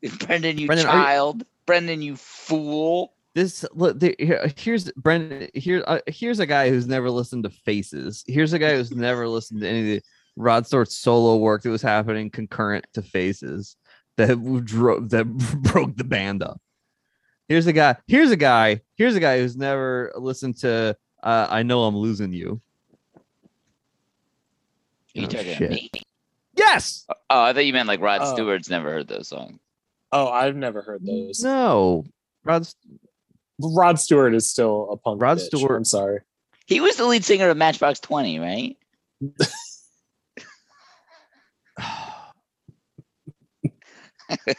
sad. 0.03 0.19
Brendan, 0.27 0.57
you 0.57 0.67
Brendan, 0.67 0.87
are 0.87 0.97
you- 0.97 1.03
child, 1.03 1.43
Brendan, 1.65 2.01
you 2.01 2.15
fool. 2.15 3.13
This 3.35 3.65
look. 3.73 3.99
The, 3.99 4.15
here, 4.19 4.47
here's 4.57 4.91
Brendan. 4.91 5.49
Here, 5.55 5.83
uh, 5.87 5.99
here's 6.07 6.39
a 6.39 6.45
guy 6.45 6.69
who's 6.69 6.85
never 6.87 7.09
listened 7.09 7.43
to 7.45 7.49
Faces. 7.49 8.23
Here's 8.27 8.53
a 8.53 8.59
guy 8.59 8.75
who's 8.75 8.91
never 8.91 9.27
listened 9.27 9.61
to 9.61 9.67
any 9.67 9.79
of 9.79 9.85
the 9.85 10.01
Rod 10.35 10.65
Stewart's 10.67 10.97
solo 10.97 11.37
work 11.37 11.61
that 11.63 11.69
was 11.69 11.81
happening 11.81 12.29
concurrent 12.29 12.85
to 12.93 13.01
Faces 13.01 13.75
that 14.17 14.35
drove 14.65 15.09
that 15.11 15.25
broke 15.73 15.95
the 15.95 16.03
band 16.03 16.43
up. 16.43 16.59
Here's 17.49 17.67
a 17.67 17.73
guy. 17.73 17.97
Here's 18.07 18.31
a 18.31 18.35
guy. 18.37 18.81
Here's 18.95 19.15
a 19.15 19.19
guy 19.19 19.39
who's 19.39 19.55
never 19.57 20.11
listened 20.15 20.57
to 20.59 20.95
uh, 21.21 21.47
"I 21.49 21.63
Know 21.63 21.83
I'm 21.83 21.95
Losing 21.95 22.33
You." 22.33 22.61
You 25.13 25.25
Oh, 25.25 25.27
talking 25.27 25.45
to 25.47 25.55
shit. 25.55 25.69
me? 25.69 25.91
Yes. 26.55 27.05
Oh, 27.29 27.43
I 27.43 27.53
thought 27.53 27.65
you 27.65 27.73
meant 27.73 27.87
like 27.87 28.01
Rod 28.01 28.21
Oh. 28.23 28.33
Stewart's 28.33 28.69
never 28.69 28.91
heard 28.91 29.07
those 29.07 29.27
songs. 29.27 29.59
Oh, 30.11 30.29
I've 30.29 30.55
never 30.55 30.81
heard 30.81 31.05
those. 31.05 31.41
No. 31.43 32.05
Rod 32.43 32.67
Rod 33.59 33.99
Stewart 33.99 34.33
is 34.33 34.49
still 34.49 34.89
a 34.91 34.97
punk. 34.97 35.21
Rod 35.21 35.37
bitch. 35.37 35.41
Stewart- 35.41 35.77
I'm 35.77 35.85
sorry. 35.85 36.19
He 36.65 36.79
was 36.79 36.95
the 36.95 37.05
lead 37.05 37.23
singer 37.25 37.49
of 37.49 37.57
Matchbox 37.57 37.99
Twenty, 37.99 38.39
right? 38.39 38.77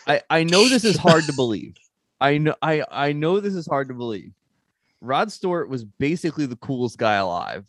I, 0.06 0.22
I 0.30 0.44
know 0.44 0.68
this 0.68 0.84
is 0.84 0.96
hard 0.96 1.24
to 1.24 1.32
believe. 1.32 1.74
I 2.20 2.38
know 2.38 2.54
I, 2.62 2.84
I 2.90 3.12
know 3.12 3.40
this 3.40 3.54
is 3.54 3.66
hard 3.66 3.88
to 3.88 3.94
believe. 3.94 4.32
Rod 5.00 5.30
Stewart 5.30 5.68
was 5.68 5.84
basically 5.84 6.46
the 6.46 6.56
coolest 6.56 6.98
guy 6.98 7.14
alive 7.14 7.64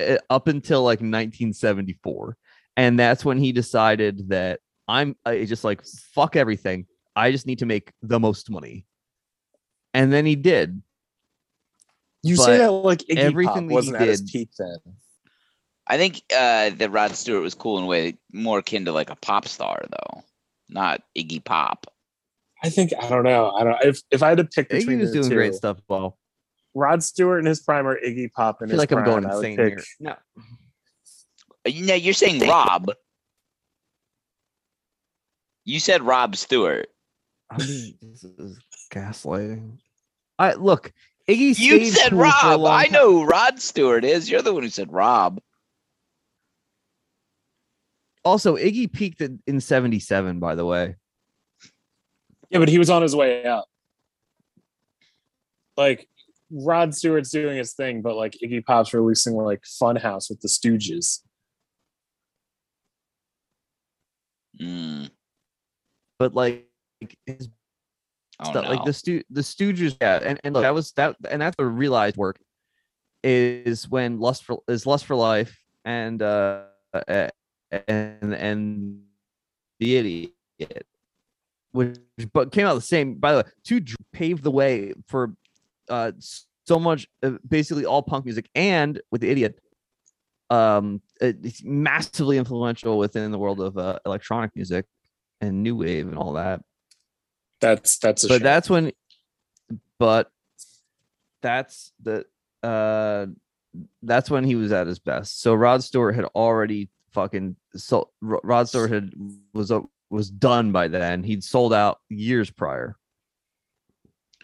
uh, 0.00 0.16
up 0.28 0.48
until 0.48 0.82
like 0.82 0.98
1974. 0.98 2.36
And 2.76 2.98
that's 2.98 3.24
when 3.24 3.38
he 3.38 3.52
decided 3.52 4.28
that 4.30 4.60
I'm 4.88 5.16
I 5.24 5.44
just 5.44 5.64
like 5.64 5.82
fuck 6.14 6.36
everything. 6.36 6.86
I 7.16 7.30
just 7.30 7.46
need 7.46 7.60
to 7.60 7.66
make 7.66 7.92
the 8.02 8.20
most 8.20 8.50
money. 8.50 8.84
And 9.94 10.12
then 10.12 10.26
he 10.26 10.36
did. 10.36 10.82
You 12.22 12.36
But 12.36 12.44
say 12.44 12.58
that 12.58 12.70
like 12.70 13.00
Iggy 13.00 13.16
everything 13.16 13.54
Pop 13.54 13.68
he 13.68 13.74
wasn't 13.74 13.96
at 13.96 14.08
his 14.08 14.22
peak 14.22 14.50
then. 14.58 14.78
I 15.86 15.98
think 15.98 16.22
uh, 16.34 16.70
that 16.70 16.90
Rod 16.90 17.14
Stewart 17.14 17.42
was 17.42 17.54
cool 17.54 17.78
in 17.78 17.84
a 17.84 17.86
way 17.86 18.16
more 18.32 18.60
akin 18.60 18.86
to 18.86 18.92
like 18.92 19.10
a 19.10 19.16
pop 19.16 19.46
star, 19.46 19.84
though, 19.90 20.24
not 20.68 21.02
Iggy 21.16 21.44
Pop. 21.44 21.86
I 22.62 22.70
think 22.70 22.92
I 22.98 23.08
don't 23.08 23.24
know. 23.24 23.50
I 23.50 23.64
don't. 23.64 23.76
If 23.84 24.00
if 24.10 24.22
I 24.22 24.30
had 24.30 24.38
to 24.38 24.44
pick 24.44 24.68
Iggy 24.70 24.78
between 24.80 24.98
was 25.00 25.10
the 25.12 25.18
doing 25.18 25.28
two, 25.30 25.34
great 25.36 25.54
stuff. 25.54 25.78
Well, 25.88 26.18
Rod 26.74 27.02
Stewart 27.02 27.40
in 27.40 27.46
his 27.46 27.60
prime 27.60 27.86
or 27.86 27.98
Iggy 28.00 28.32
Pop 28.32 28.62
in 28.62 28.68
I 28.68 28.72
feel 28.72 28.80
his 28.80 28.90
like 28.90 28.92
I'm 28.92 29.04
going 29.04 29.26
I 29.26 29.34
would 29.36 29.44
insane 29.44 29.56
pick- 29.56 29.74
here. 29.74 29.84
No. 30.00 30.16
No, 31.66 31.94
you're 31.94 32.14
saying 32.14 32.46
Rob. 32.48 32.90
You 35.64 35.80
said 35.80 36.02
Rob 36.02 36.36
Stewart. 36.36 36.88
I 37.50 37.58
mean, 37.58 37.94
this 38.02 38.24
is 38.24 38.58
gaslighting. 38.92 39.78
I 40.38 40.54
look, 40.54 40.92
Iggy 41.28 41.58
You 41.58 41.86
said 41.86 42.10
cool 42.10 42.18
for 42.18 42.24
a 42.24 42.58
Rob. 42.58 42.66
I 42.66 42.86
know 42.88 43.10
who 43.12 43.24
Rod 43.24 43.60
Stewart 43.60 44.04
is. 44.04 44.28
You're 44.30 44.42
the 44.42 44.52
one 44.52 44.62
who 44.62 44.68
said 44.68 44.92
Rob. 44.92 45.40
Also, 48.24 48.56
Iggy 48.56 48.90
peaked 48.90 49.20
in, 49.20 49.40
in 49.46 49.60
77, 49.60 50.40
by 50.40 50.54
the 50.54 50.64
way. 50.64 50.96
Yeah, 52.50 52.58
but 52.58 52.68
he 52.68 52.78
was 52.78 52.90
on 52.90 53.02
his 53.02 53.14
way 53.14 53.44
out. 53.44 53.64
Like 55.76 56.08
Rod 56.50 56.94
Stewart's 56.94 57.30
doing 57.30 57.56
his 57.56 57.74
thing, 57.74 58.00
but 58.00 58.16
like 58.16 58.36
Iggy 58.42 58.64
Pop's 58.64 58.94
releasing 58.94 59.34
like 59.34 59.62
Funhouse 59.62 60.30
with 60.30 60.40
the 60.40 60.48
Stooges. 60.48 61.20
Mm. 64.60 65.10
But 66.18 66.34
like 66.34 66.68
his 67.26 67.48
Oh, 68.40 68.50
stuff, 68.50 68.68
like 68.68 68.84
the 68.84 68.92
stu 68.92 69.22
the 69.30 69.42
Stooges, 69.42 69.96
yeah, 70.00 70.18
and, 70.20 70.40
and 70.42 70.54
look, 70.54 70.62
that 70.62 70.74
was 70.74 70.90
that, 70.92 71.14
and 71.30 71.40
that's 71.40 71.56
the 71.56 71.66
realized 71.66 72.16
work 72.16 72.40
is 73.22 73.88
when 73.88 74.18
Lust 74.18 74.44
for 74.44 74.60
is 74.66 74.86
Lust 74.86 75.06
for 75.06 75.14
Life 75.14 75.56
and 75.84 76.20
uh 76.20 76.62
uh, 76.92 77.28
and 77.88 78.34
and 78.34 79.02
the 79.80 79.96
idiot, 79.96 80.86
which 81.72 81.98
but 82.32 82.52
came 82.52 82.66
out 82.66 82.74
the 82.74 82.80
same. 82.80 83.14
By 83.14 83.32
the 83.32 83.38
way, 83.38 83.44
two 83.64 83.80
dr- 83.80 83.96
paved 84.12 84.42
the 84.42 84.50
way 84.50 84.92
for 85.06 85.34
uh 85.88 86.12
so 86.66 86.78
much, 86.78 87.06
uh, 87.22 87.32
basically 87.46 87.84
all 87.84 88.02
punk 88.02 88.24
music, 88.24 88.48
and 88.54 89.00
with 89.10 89.20
the 89.20 89.28
idiot, 89.28 89.60
um, 90.50 91.02
it's 91.20 91.62
massively 91.62 92.38
influential 92.38 92.96
within 92.98 93.30
the 93.30 93.38
world 93.38 93.60
of 93.60 93.76
uh, 93.76 93.98
electronic 94.06 94.54
music 94.56 94.86
and 95.40 95.62
new 95.62 95.76
wave 95.76 96.06
and 96.08 96.16
all 96.16 96.32
that 96.34 96.60
That's 97.60 97.98
that's 97.98 98.24
a 98.24 98.28
but 98.28 98.34
shame. 98.36 98.42
that's 98.42 98.70
when 98.70 98.92
but 99.98 100.30
that's 101.42 101.92
the 102.02 102.24
uh 102.62 103.26
that's 104.02 104.30
when 104.30 104.44
he 104.44 104.54
was 104.54 104.72
at 104.72 104.86
his 104.86 104.98
best 104.98 105.40
so 105.40 105.54
rod 105.54 105.82
stewart 105.82 106.14
had 106.14 106.24
already 106.34 106.88
fucking 107.14 107.56
so 107.74 108.10
Ro- 108.20 108.40
rod 108.44 108.68
stewart 108.68 108.90
had 108.90 109.12
was 109.54 109.72
was 110.10 110.30
done 110.30 110.72
by 110.72 110.88
then 110.88 111.22
he'd 111.22 111.42
sold 111.42 111.72
out 111.72 112.00
years 112.10 112.50
prior 112.50 112.96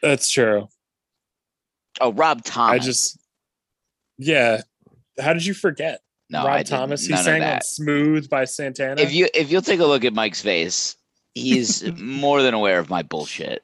that's 0.02 0.30
true. 0.30 0.68
Oh, 2.00 2.12
Rob 2.12 2.44
Thomas. 2.44 2.82
I 2.82 2.84
just 2.84 3.18
yeah. 4.18 4.62
How 5.18 5.32
did 5.32 5.44
you 5.44 5.54
forget? 5.54 6.00
No, 6.30 6.46
Rob 6.46 6.58
I. 6.58 6.62
Thomas. 6.62 7.06
He 7.06 7.16
sang 7.16 7.42
on 7.42 7.60
"Smooth" 7.62 8.28
by 8.30 8.44
Santana. 8.44 9.00
if 9.00 9.12
you 9.12 9.28
if 9.34 9.50
you'll 9.50 9.62
take 9.62 9.80
a 9.80 9.86
look 9.86 10.04
at 10.04 10.14
Mike's 10.14 10.40
face, 10.40 10.96
he's 11.34 11.84
more 11.98 12.42
than 12.42 12.54
aware 12.54 12.78
of 12.78 12.88
my 12.88 13.02
bullshit. 13.02 13.62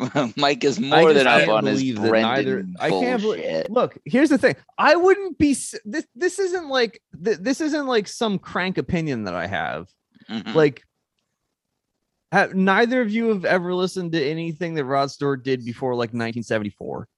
Mike 0.36 0.64
is 0.64 0.80
more 0.80 1.10
I 1.10 1.12
than 1.12 1.24
just 1.24 1.26
up 1.26 1.38
can't 1.40 1.50
on 1.50 1.66
his 1.66 1.82
Brendan 1.92 2.22
neither 2.22 2.64
I 2.80 2.90
can't 2.90 3.20
believe 3.22 3.66
look 3.68 3.98
here's 4.04 4.30
the 4.30 4.38
thing 4.38 4.56
I 4.78 4.96
wouldn't 4.96 5.36
be 5.38 5.52
this 5.84 6.06
this 6.14 6.38
isn't 6.38 6.68
like 6.68 7.02
this 7.12 7.60
isn't 7.60 7.86
like 7.86 8.08
some 8.08 8.38
crank 8.38 8.78
opinion 8.78 9.24
that 9.24 9.34
I 9.34 9.46
have 9.46 9.88
Mhm. 10.30 10.54
like 10.54 10.82
have, 12.32 12.54
neither 12.54 13.00
of 13.00 13.10
you 13.10 13.28
have 13.28 13.44
ever 13.44 13.74
listened 13.74 14.12
to 14.12 14.24
anything 14.24 14.74
that 14.74 14.84
Rod 14.84 15.10
Stewart 15.10 15.42
did 15.42 15.64
before 15.64 15.94
like 15.94 16.10
1974 16.10 17.08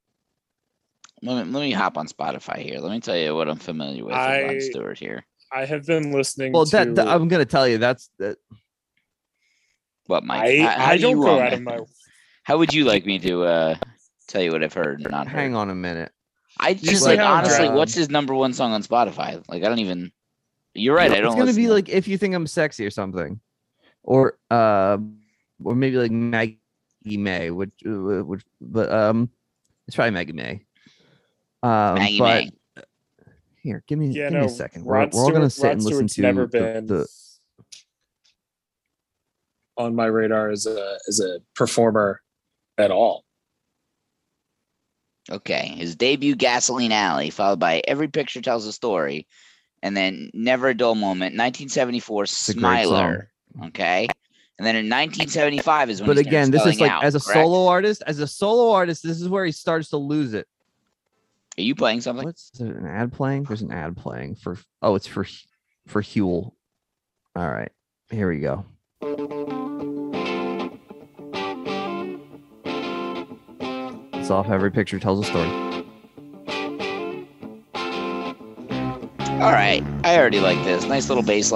Let 1.22 1.46
me, 1.46 1.52
let 1.52 1.60
me 1.60 1.70
hop 1.72 1.98
on 1.98 2.06
Spotify 2.08 2.58
here. 2.58 2.78
Let 2.80 2.90
me 2.90 2.98
tell 3.00 3.16
you 3.16 3.34
what 3.34 3.48
I'm 3.48 3.58
familiar 3.58 4.04
with 4.04 4.12
with 4.12 4.14
I- 4.16 4.42
Rod 4.44 4.62
Stewart 4.62 4.98
here. 4.98 5.24
I 5.52 5.66
have 5.66 5.84
been 5.86 6.12
listening. 6.12 6.52
well 6.52 6.64
to, 6.64 6.70
that, 6.76 6.94
that- 6.94 7.08
I'm 7.08 7.28
gonna 7.28 7.44
tell 7.44 7.68
you 7.68 7.76
that's 7.78 8.08
that 8.18 8.38
What, 10.06 10.24
Mike? 10.24 10.42
I, 10.42 10.56
How- 10.62 10.78
how 10.78 10.90
I 10.92 10.96
do 10.96 11.02
don't 11.02 11.20
go 11.20 11.38
out 11.40 11.52
of 11.52 11.62
my. 11.62 11.78
How 12.44 12.58
would 12.58 12.74
you 12.74 12.84
like 12.84 13.06
me 13.06 13.18
to 13.20 13.44
uh, 13.44 13.74
tell 14.26 14.42
you 14.42 14.50
what 14.52 14.62
I've 14.64 14.72
heard 14.72 15.00
and 15.00 15.10
not 15.10 15.28
heard? 15.28 15.38
hang 15.38 15.54
on 15.54 15.70
a 15.70 15.74
minute 15.74 16.10
I 16.60 16.74
just 16.74 17.02
see 17.02 17.08
like 17.08 17.20
honestly, 17.20 17.66
John- 17.66 17.76
what's 17.76 17.94
his 17.94 18.10
number 18.10 18.34
one 18.34 18.52
song 18.52 18.72
on 18.72 18.82
Spotify? 18.82 19.42
Like 19.48 19.62
I 19.64 19.68
don't 19.68 19.78
even. 19.78 20.12
You're 20.74 20.94
right. 20.96 21.10
I 21.10 21.20
don't. 21.20 21.26
it's 21.26 21.34
gonna 21.36 21.52
be 21.54 21.66
to- 21.66 21.72
like 21.72 21.88
if 21.88 22.06
you 22.08 22.18
think 22.18 22.34
I'm 22.34 22.46
sexy 22.46 22.84
or 22.86 22.90
something 22.90 23.40
or 24.02 24.38
uh 24.50 24.98
or 25.64 25.74
maybe 25.74 25.96
like 25.96 26.10
Maggie 26.10 26.58
May 27.06 27.50
which 27.50 27.72
uh, 27.86 28.22
which 28.24 28.42
but 28.60 28.90
um 28.92 29.30
it's 29.86 29.94
probably 29.96 30.10
Maggie 30.12 30.32
May 30.32 30.64
um 31.62 31.94
Maggie 31.94 32.18
but 32.18 32.44
May. 32.44 32.50
here 33.62 33.82
give 33.86 33.98
me 33.98 34.08
Yeah, 34.08 34.30
give 34.30 34.40
me 34.40 34.46
a 34.46 34.48
second 34.48 34.84
we're, 34.84 34.94
Rod 34.94 35.12
we're 35.14 35.22
all 35.24 35.30
gonna 35.30 35.48
sit 35.50 35.64
Rod 35.64 35.72
and 35.72 35.82
listen 35.84 36.08
Stewart's 36.08 36.14
to 36.16 36.22
never 36.22 36.46
the- 36.46 36.58
been 36.58 36.86
the, 36.86 37.06
on 39.76 39.94
my 39.94 40.06
radar 40.06 40.50
as 40.50 40.66
a 40.66 40.98
as 41.08 41.20
a 41.20 41.38
performer 41.54 42.20
at 42.82 42.90
all. 42.90 43.24
Okay, 45.30 45.68
his 45.76 45.94
debut 45.96 46.34
Gasoline 46.34 46.92
Alley, 46.92 47.30
followed 47.30 47.60
by 47.60 47.80
Every 47.86 48.08
Picture 48.08 48.40
Tells 48.40 48.66
a 48.66 48.72
Story, 48.72 49.26
and 49.82 49.96
then 49.96 50.30
Never 50.34 50.68
a 50.68 50.74
Dull 50.74 50.94
Moment, 50.96 51.36
1974 51.36 52.14
a 52.16 52.26
great 52.26 52.28
Smiler. 52.28 53.30
Okay, 53.66 54.08
and 54.58 54.66
then 54.66 54.76
in 54.76 54.86
1975 54.86 55.90
is 55.90 56.00
when. 56.00 56.06
but 56.08 56.16
he 56.16 56.22
again 56.22 56.50
this 56.50 56.64
is 56.66 56.80
like 56.80 56.90
out, 56.90 57.04
as 57.04 57.14
a 57.14 57.20
correct? 57.20 57.40
solo 57.40 57.66
artist 57.66 58.02
as 58.06 58.18
a 58.20 58.26
solo 58.26 58.70
artist 58.72 59.02
this 59.02 59.20
is 59.20 59.28
where 59.28 59.44
he 59.44 59.52
starts 59.52 59.90
to 59.90 59.96
lose 59.96 60.34
it 60.34 60.46
Are 61.58 61.62
you 61.62 61.74
playing 61.74 62.00
something? 62.00 62.24
what's 62.24 62.50
there 62.50 62.76
an 62.76 62.86
ad 62.86 63.12
playing 63.12 63.42
there's 63.44 63.62
an 63.62 63.72
ad 63.72 63.96
playing 63.96 64.36
for 64.36 64.56
oh 64.80 64.94
it's 64.94 65.06
for 65.06 65.26
for 65.88 66.00
Huel 66.00 66.52
all 67.34 67.50
right 67.50 67.72
here 68.10 68.28
we 68.28 68.38
go 68.38 68.64
it's 74.22 74.30
off 74.30 74.48
every 74.50 74.70
picture 74.70 75.00
tells 75.00 75.18
a 75.18 75.24
story 75.28 75.50
All 79.42 79.50
right, 79.50 79.82
I 80.04 80.16
already 80.16 80.38
like 80.38 80.62
this. 80.62 80.84
Nice 80.84 81.08
little 81.08 81.24
bass 81.24 81.50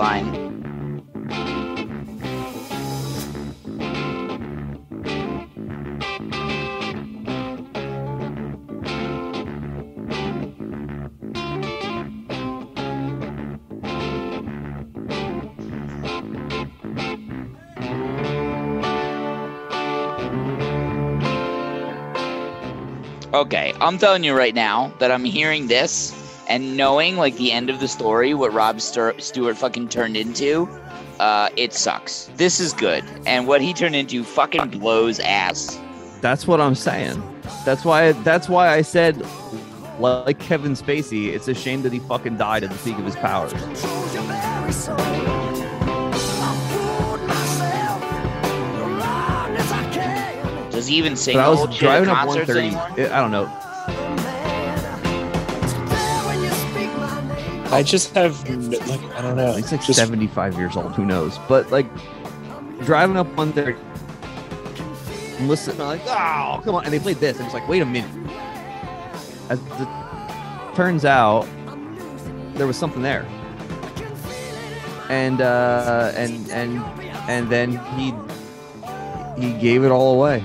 Okay, 23.37 23.75
I'm 23.83 23.99
telling 23.99 24.25
you 24.25 24.35
right 24.35 24.55
now 24.55 24.91
that 24.99 25.11
I'm 25.11 25.23
hearing 25.23 25.67
this 25.67 26.15
and 26.49 26.75
knowing 26.75 27.19
like 27.19 27.37
the 27.37 27.53
end 27.53 27.69
of 27.69 27.81
the 27.81 27.87
story, 27.87 28.33
what 28.33 28.51
Rob 28.55 28.81
Stu- 28.81 29.13
Stewart 29.19 29.59
fucking 29.59 29.91
turned 29.91 30.17
into, 30.17 30.67
uh, 31.21 31.51
it 31.55 31.75
sucks. 31.75 32.31
This 32.37 32.61
is 32.61 32.73
good, 32.73 33.05
and 33.27 33.47
what 33.47 33.61
he 33.61 33.75
turned 33.75 33.95
into 33.95 34.25
fucking 34.25 34.71
blows 34.71 35.21
ass. 35.21 35.79
That's 36.23 36.47
what 36.47 36.63
I'm 36.63 36.75
saying. 36.75 37.23
That's 37.67 37.85
why. 37.85 38.13
That's 38.13 38.49
why 38.49 38.71
I 38.71 38.81
said, 38.81 39.23
like 39.99 40.39
Kevin 40.39 40.73
Spacey, 40.73 41.35
it's 41.35 41.47
a 41.47 41.55
shame 41.55 41.83
that 41.83 41.93
he 41.93 41.99
fucking 41.99 42.39
died 42.39 42.65
at 42.65 42.71
the 42.71 42.79
peak 42.79 42.97
of 42.99 43.05
his 43.05 43.17
powers. 43.17 43.53
Does 50.87 50.93
he 50.93 50.99
even 50.99 51.17
sing 51.17 51.35
But 51.35 51.45
I 51.45 51.49
was 51.49 51.59
whole 51.59 51.67
shit 51.67 51.83
at 51.83 52.05
driving 52.05 52.09
up 52.11 52.29
130. 52.29 52.61
anymore? 52.61 53.13
I 53.13 53.21
don't 53.21 53.33
know. 53.33 53.47
I 57.75 57.83
just 57.83 58.15
have 58.15 58.49
like 58.49 59.03
I 59.17 59.21
don't 59.21 59.37
know. 59.37 59.55
He's 59.55 59.73
like 59.73 59.83
just 59.83 59.99
75 59.99 60.57
years 60.57 60.77
old. 60.77 60.93
Who 60.93 61.05
knows? 61.05 61.39
But 61.49 61.73
like 61.73 61.89
driving 62.85 63.17
up 63.17 63.27
130. 63.35 63.77
and 65.39 65.49
Listen, 65.49 65.73
I'm 65.81 65.89
like, 65.89 66.03
oh, 66.07 66.61
come 66.63 66.77
on. 66.77 66.85
And 66.85 66.93
they 66.93 67.01
played 67.01 67.17
this. 67.17 67.39
And 67.39 67.47
it's 67.47 67.55
like, 67.55 67.67
wait 67.67 67.83
a 67.83 67.85
minute. 67.85 68.09
As 69.49 69.59
it 69.81 69.89
turns 70.77 71.05
out, 71.05 71.49
there 72.55 72.69
was 72.69 72.77
something 72.77 73.03
there. 73.03 73.27
And 75.11 75.41
uh 75.41 76.13
and 76.15 76.49
and 76.53 76.79
and 77.29 77.51
then 77.51 77.73
he 77.97 78.15
he 79.37 79.53
gave 79.59 79.83
it 79.83 79.91
all 79.91 80.15
away. 80.15 80.45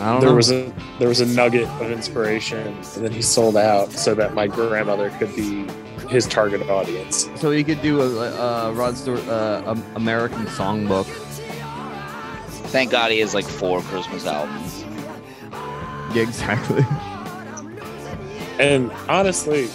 I 0.00 0.12
don't 0.12 0.20
there 0.20 0.30
know. 0.30 0.36
was 0.36 0.50
a 0.50 0.72
there 0.98 1.08
was 1.08 1.20
a 1.20 1.26
nugget 1.26 1.68
of 1.80 1.90
inspiration, 1.90 2.66
and 2.68 2.84
then 3.04 3.12
he 3.12 3.22
sold 3.22 3.56
out 3.56 3.92
so 3.92 4.14
that 4.14 4.34
my 4.34 4.46
grandmother 4.46 5.10
could 5.18 5.34
be 5.36 5.66
his 6.08 6.26
target 6.26 6.68
audience. 6.68 7.28
so 7.36 7.50
he 7.50 7.62
could 7.62 7.80
do 7.82 8.00
a, 8.00 8.30
a 8.32 8.72
Rod 8.72 8.96
Stewart 8.96 9.26
uh, 9.28 9.62
um, 9.66 9.84
American 9.94 10.44
songbook. 10.46 11.06
Thank 12.70 12.90
God 12.90 13.10
he 13.12 13.18
has 13.20 13.34
like 13.34 13.44
four 13.46 13.80
Christmas 13.82 14.26
albums. 14.26 14.84
Yeah, 16.12 16.22
exactly. 16.24 16.84
And 18.58 18.90
honestly, 19.08 19.68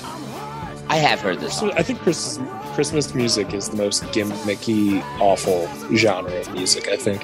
I 0.90 0.98
have 0.98 1.22
heard 1.22 1.40
this. 1.40 1.64
I 1.64 1.82
think 1.82 2.00
Christmas 2.00 2.46
Christmas 2.76 3.16
music 3.16 3.54
is 3.54 3.70
the 3.70 3.78
most 3.78 4.04
gimmicky, 4.06 5.02
awful 5.22 5.70
genre 5.96 6.34
of 6.38 6.52
music. 6.52 6.90
I 6.90 6.98
think. 6.98 7.24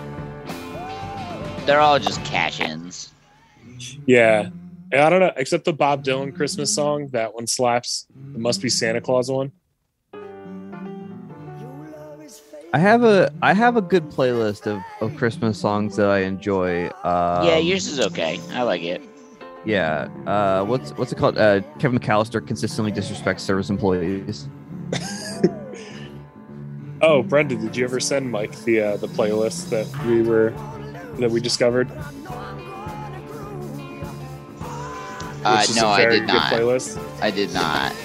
They're 1.65 1.79
all 1.79 1.99
just 1.99 2.23
cash-ins. 2.25 3.13
Yeah. 4.05 4.49
I 4.93 5.09
don't 5.09 5.19
know, 5.19 5.31
except 5.38 5.65
the 5.65 5.73
Bob 5.73 6.03
Dylan 6.03 6.35
Christmas 6.35 6.73
song. 6.73 7.07
That 7.09 7.33
one 7.33 7.47
slaps. 7.47 8.07
It 8.33 8.39
must 8.39 8.61
be 8.61 8.69
Santa 8.69 8.99
Claus 8.99 9.31
one. 9.31 9.51
I 12.73 12.79
have 12.79 13.03
a 13.03 13.31
I 13.41 13.53
have 13.53 13.77
a 13.77 13.81
good 13.81 14.09
playlist 14.09 14.65
of, 14.65 14.81
of 15.01 15.15
Christmas 15.17 15.59
songs 15.59 15.95
that 15.97 16.09
I 16.09 16.19
enjoy. 16.19 16.88
Um, 17.03 17.45
yeah, 17.45 17.57
yours 17.57 17.88
is 17.88 17.99
okay. 17.99 18.39
I 18.51 18.63
like 18.63 18.81
it. 18.81 19.01
Yeah. 19.65 20.07
Uh, 20.25 20.65
what's 20.65 20.91
what's 20.91 21.11
it 21.11 21.17
called? 21.17 21.38
Uh, 21.38 21.61
Kevin 21.79 21.99
McAllister 21.99 22.45
consistently 22.45 22.91
disrespects 22.91 23.41
service 23.41 23.69
employees. 23.69 24.49
Oh, 27.03 27.23
Brenda, 27.23 27.55
did 27.55 27.75
you 27.75 27.83
ever 27.83 27.99
send 27.99 28.31
Mike 28.31 28.55
the 28.59 28.79
uh, 28.79 28.97
the 28.97 29.07
playlist 29.07 29.69
that 29.69 30.05
we 30.05 30.21
were 30.21 30.51
that 31.19 31.29
we 31.31 31.39
discovered? 31.39 31.89
Uh, 35.43 35.65
no, 35.75 35.88
a 35.88 35.89
I 35.89 36.01
very 36.01 36.19
did 36.19 36.27
not. 36.27 36.51
playlist. 36.53 36.99
I 37.21 37.31
did 37.31 37.51
not. 37.53 37.95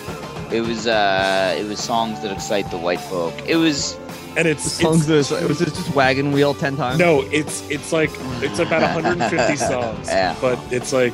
It 0.51 0.63
was 0.63 0.87
uh, 0.87 1.55
it 1.59 1.65
was 1.69 1.79
songs 1.81 2.23
that 2.23 2.33
excite 2.33 2.71
the 2.71 2.79
white 2.79 3.01
folk. 3.01 3.35
It 3.47 3.57
was 3.57 3.97
and 4.37 4.47
it's 4.49 4.71
songs 4.73 5.07
that 5.07 5.31
it 5.43 5.49
was 5.49 5.59
just 5.59 5.95
wagon 5.95 6.33
wheel 6.33 6.55
ten 6.55 6.77
times. 6.77 6.99
No, 6.99 7.23
it's 7.33 7.69
it's 7.69 7.93
like 7.93 8.11
it's 8.43 8.59
about 8.59 8.95
150 8.95 9.57
songs, 9.73 10.09
Yeah. 10.09 10.35
but 10.41 10.59
it's 10.73 10.93
like 10.95 11.13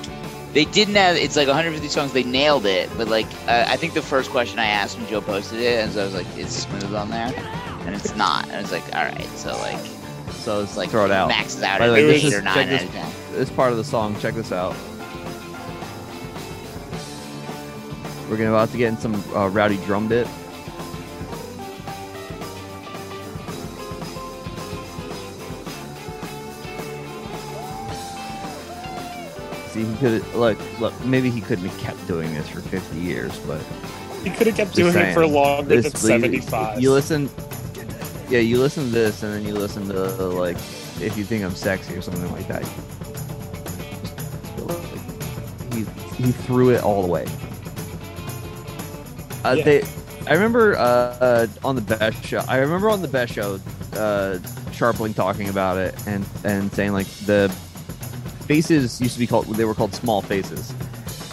They 0.53 0.65
didn't 0.67 0.95
have. 0.95 1.17
It's 1.17 1.35
like 1.35 1.49
150 1.49 1.89
songs. 1.89 2.13
They 2.13 2.23
nailed 2.25 2.67
it, 2.67 2.89
but 2.97 3.09
like 3.09 3.27
uh, 3.49 3.65
I 3.67 3.77
think 3.77 3.95
the 3.95 4.03
first 4.03 4.31
question 4.31 4.59
I 4.61 4.67
asked 4.67 4.99
when 4.99 5.09
Joe 5.09 5.23
posted 5.23 5.59
it, 5.61 5.83
and 5.83 5.93
so 5.93 6.03
I 6.03 6.05
was 6.05 6.15
like, 6.15 6.27
"Is 6.39 6.51
Smooth 6.55 6.95
on 6.95 7.11
there?" 7.11 7.33
And 7.87 7.95
it's 7.97 8.15
not. 8.15 8.45
And 8.49 8.57
I 8.57 8.61
was 8.63 8.71
like, 8.71 8.85
"All 8.95 9.03
right." 9.05 9.27
So 9.39 9.57
like, 9.59 9.81
so 10.43 10.63
it's 10.63 10.77
like 10.77 10.91
throw 10.91 11.05
it 11.05 11.11
out. 11.11 11.29
Maxes 11.29 11.63
out 11.63 11.79
By 11.79 11.85
at 11.87 11.89
the 11.89 11.93
way, 11.95 12.01
eight 12.11 12.23
this 12.23 12.35
or 12.35 12.39
is- 12.39 12.45
nine 12.45 12.55
check 12.69 12.69
this, 12.91 13.15
this 13.33 13.51
part 13.51 13.71
of 13.73 13.79
the 13.79 13.85
song. 13.85 14.19
Check 14.21 14.35
this 14.35 14.53
out. 14.53 14.75
We're 18.29 18.37
gonna 18.39 18.51
about 18.51 18.71
to 18.71 18.79
get 18.79 18.89
in 18.89 18.97
some 18.99 19.15
uh, 19.37 19.49
rowdy 19.49 19.77
drum 19.85 20.09
bit. 20.09 20.27
See, 29.69 29.85
he 29.85 29.97
could 29.97 30.35
look. 30.35 30.59
Look, 30.81 30.93
maybe 31.05 31.31
he 31.31 31.41
couldn't 31.41 31.67
have 31.67 31.79
kept 31.79 32.07
doing 32.07 32.35
this 32.35 32.47
for 32.49 32.61
50 32.61 32.99
years, 32.99 33.39
but 33.41 33.61
he 34.23 34.29
could 34.31 34.47
have 34.47 34.57
kept 34.57 34.75
Just 34.75 34.93
doing 34.93 34.95
it 34.95 35.15
for 35.15 35.21
saying. 35.23 35.33
longer 35.33 35.81
This- 35.81 35.93
than 35.93 36.21
you- 36.21 36.25
75. 36.27 36.81
You 36.81 36.93
listen, 36.93 37.31
yeah, 38.33 38.39
you 38.39 38.57
listen 38.59 38.85
to 38.85 38.91
this, 38.91 39.23
and 39.23 39.35
then 39.35 39.45
you 39.45 39.53
listen 39.53 39.87
to 39.89 39.95
like 40.27 40.57
if 41.01 41.19
you 41.19 41.25
think 41.25 41.45
I'm 41.45 41.55
sexy 41.55 41.95
or 41.95 42.01
something 42.01 42.33
like 42.33 42.49
that. 42.49 42.65
He 45.75 45.85
he 46.17 46.33
threw 46.33 46.71
it 46.71 46.83
all 46.83 47.03
the 47.03 47.09
way. 47.09 47.27
Uh, 49.45 49.57
Yeah. 49.59 49.65
They, 49.65 49.83
I 50.27 50.35
remember 50.35 50.77
uh, 50.77 50.81
uh, 50.81 51.47
on 51.63 51.75
the 51.75 51.83
best 51.83 52.25
show. 52.25 52.39
I 52.49 52.59
remember 52.59 52.89
on 52.89 53.03
the 53.03 53.09
best 53.09 53.35
show, 53.35 53.57
uh, 53.95 54.39
Scharpling 54.71 55.15
talking 55.15 55.51
about 55.51 55.77
it 55.77 55.95
and 56.07 56.25
and 56.45 56.73
saying 56.73 56.93
like 56.93 57.07
the 57.27 57.49
faces 58.47 58.99
used 59.01 59.15
to 59.15 59.21
be 59.21 59.27
called 59.27 59.47
they 59.57 59.65
were 59.65 59.75
called 59.75 59.95
small 59.95 60.21
faces 60.23 60.75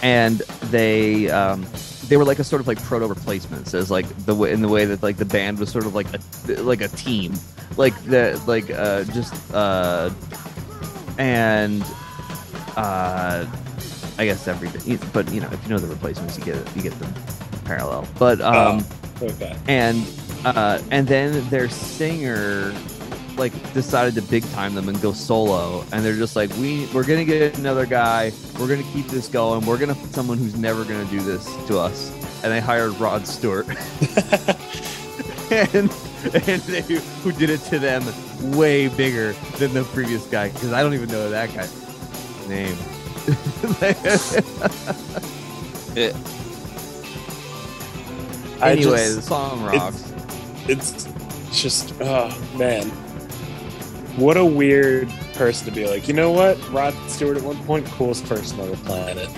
and 0.02 0.38
they 0.70 1.28
um 1.30 1.66
they 2.10 2.16
were 2.16 2.24
like 2.24 2.40
a 2.40 2.44
sort 2.44 2.60
of 2.60 2.66
like 2.66 2.82
proto 2.82 3.06
replacements. 3.06 3.72
As 3.72 3.88
like 3.90 4.04
the 4.26 4.34
way 4.34 4.52
in 4.52 4.60
the 4.60 4.68
way 4.68 4.84
that 4.84 5.00
like 5.02 5.16
the 5.16 5.24
band 5.24 5.58
was 5.60 5.70
sort 5.70 5.86
of 5.86 5.94
like 5.94 6.08
a 6.12 6.60
like 6.62 6.80
a 6.82 6.88
team. 6.88 7.32
Like 7.76 7.94
the 8.04 8.38
like 8.46 8.68
uh 8.68 9.04
just 9.04 9.32
uh 9.54 10.10
and 11.18 11.82
uh 12.76 13.46
i 14.18 14.24
guess 14.24 14.48
everything. 14.48 14.98
But 15.12 15.32
you 15.32 15.40
know 15.40 15.48
if 15.52 15.62
you 15.62 15.70
know 15.70 15.78
the 15.78 15.86
replacements 15.86 16.36
you 16.36 16.44
get 16.44 16.56
it 16.56 16.76
you 16.76 16.82
get 16.82 16.98
them 16.98 17.14
parallel. 17.64 18.06
But 18.18 18.40
um 18.40 18.84
Oh, 19.22 19.26
okay. 19.26 19.56
and 19.68 20.04
uh 20.44 20.80
and 20.90 21.06
then 21.06 21.48
their 21.50 21.68
singer 21.68 22.72
like 23.40 23.72
decided 23.72 24.14
to 24.14 24.22
big 24.22 24.44
time 24.52 24.74
them 24.74 24.88
and 24.88 25.00
go 25.02 25.12
solo 25.12 25.84
and 25.92 26.04
they're 26.04 26.14
just 26.16 26.36
like 26.36 26.50
we 26.58 26.86
we're 26.94 27.02
gonna 27.04 27.24
get 27.24 27.58
another 27.58 27.86
guy. 27.86 28.30
We're 28.58 28.68
gonna 28.68 28.88
keep 28.92 29.06
this 29.08 29.26
going. 29.26 29.66
We're 29.66 29.78
gonna 29.78 29.96
put 29.96 30.10
someone 30.10 30.38
who's 30.38 30.56
never 30.56 30.84
gonna 30.84 31.04
do 31.06 31.18
this 31.20 31.44
to 31.66 31.78
us. 31.78 32.12
And 32.44 32.52
they 32.52 32.60
hired 32.60 32.92
rod 33.00 33.26
stewart. 33.26 33.66
And 35.50 35.90
and 36.46 36.62
they, 36.62 36.82
who 37.22 37.32
did 37.32 37.50
it 37.50 37.58
to 37.70 37.80
them 37.80 38.04
way 38.56 38.86
bigger 38.86 39.32
than 39.58 39.74
the 39.74 39.82
previous 39.84 40.24
guy 40.26 40.50
because 40.50 40.72
i 40.72 40.80
don't 40.80 40.94
even 40.94 41.08
know 41.08 41.28
that 41.28 41.52
guy's 41.52 41.74
name. 42.48 42.76
I 48.62 48.72
anyway 48.72 48.96
just- 48.98 49.16
the 49.16 49.22
song 49.22 49.64
it's- 49.74 49.82
rocks 49.82 50.12
It's 50.68 51.08
just 51.60 51.94
oh 52.00 52.28
man, 52.56 52.90
what 54.16 54.36
a 54.36 54.44
weird 54.44 55.08
person 55.34 55.66
to 55.66 55.72
be 55.72 55.86
like. 55.86 56.08
You 56.08 56.14
know 56.14 56.30
what, 56.30 56.56
Rod 56.70 56.94
Stewart 57.08 57.36
at 57.36 57.42
one 57.42 57.56
point 57.64 57.86
coolest 57.86 58.24
person 58.26 58.60
on 58.60 58.70
the 58.70 58.76
planet. 58.78 59.28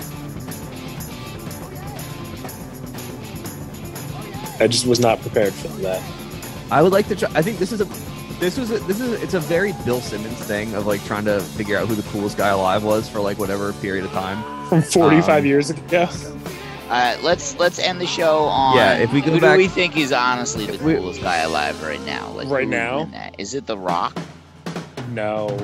I 4.59 4.67
just 4.67 4.85
was 4.85 4.99
not 4.99 5.19
prepared 5.21 5.53
for 5.53 5.67
that. 5.81 6.01
I 6.71 6.81
would 6.81 6.91
like 6.93 7.07
to 7.09 7.15
try. 7.15 7.29
I 7.33 7.41
think 7.41 7.57
this 7.59 7.71
is 7.71 7.81
a, 7.81 7.85
this 8.39 8.57
was 8.57 8.71
a, 8.71 8.79
this 8.79 8.99
is 9.01 9.21
it's 9.21 9.33
a 9.33 9.39
very 9.39 9.73
Bill 9.85 9.99
Simmons 10.01 10.37
thing 10.39 10.73
of 10.75 10.85
like 10.87 11.03
trying 11.05 11.25
to 11.25 11.39
figure 11.41 11.77
out 11.77 11.87
who 11.87 11.95
the 11.95 12.07
coolest 12.09 12.37
guy 12.37 12.49
alive 12.49 12.83
was 12.83 13.09
for 13.09 13.19
like 13.19 13.37
whatever 13.39 13.73
period 13.73 14.05
of 14.05 14.11
time. 14.11 14.41
From 14.69 14.81
45 14.81 15.29
Um, 15.39 15.45
years 15.45 15.69
ago. 15.71 16.07
Uh, 16.89 17.17
let's 17.23 17.57
let's 17.57 17.79
end 17.79 17.99
the 17.99 18.05
show 18.07 18.43
on. 18.43 18.77
Yeah, 18.77 18.97
if 18.97 19.11
we 19.11 19.21
go 19.21 19.31
who 19.31 19.39
back- 19.41 19.53
do 19.53 19.57
we 19.57 19.67
think 19.67 19.97
is 19.97 20.11
honestly 20.11 20.65
the 20.67 20.83
we- 20.83 20.95
coolest 20.95 21.21
guy 21.21 21.37
alive 21.37 21.81
right 21.83 22.01
now? 22.05 22.29
Like 22.31 22.49
Right 22.49 22.67
now? 22.67 23.09
is 23.37 23.53
it 23.55 23.65
The 23.65 23.77
Rock? 23.77 24.17
No, 25.13 25.57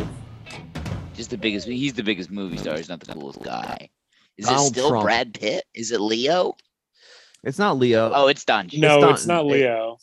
Just 1.15 1.29
the 1.31 1.37
biggest. 1.37 1.67
He's 1.67 1.93
the 1.93 2.03
biggest 2.03 2.29
movie 2.31 2.57
star. 2.57 2.77
He's 2.77 2.89
not 2.89 2.99
the 2.99 3.11
coolest 3.13 3.41
guy. 3.41 3.89
Is 4.37 4.45
Donald 4.45 4.67
it 4.71 4.73
still 4.79 4.89
Trump. 4.89 5.03
Brad 5.03 5.33
Pitt? 5.33 5.65
Is 5.73 5.91
it 5.91 5.99
Leo? 5.99 6.53
It's 7.43 7.57
not 7.59 7.77
Leo. 7.77 8.11
Oh, 8.13 8.27
it's 8.27 8.45
done. 8.45 8.69
no, 8.73 8.99
not- 8.99 9.11
it's 9.11 9.25
not 9.25 9.45
Leo. 9.45 9.97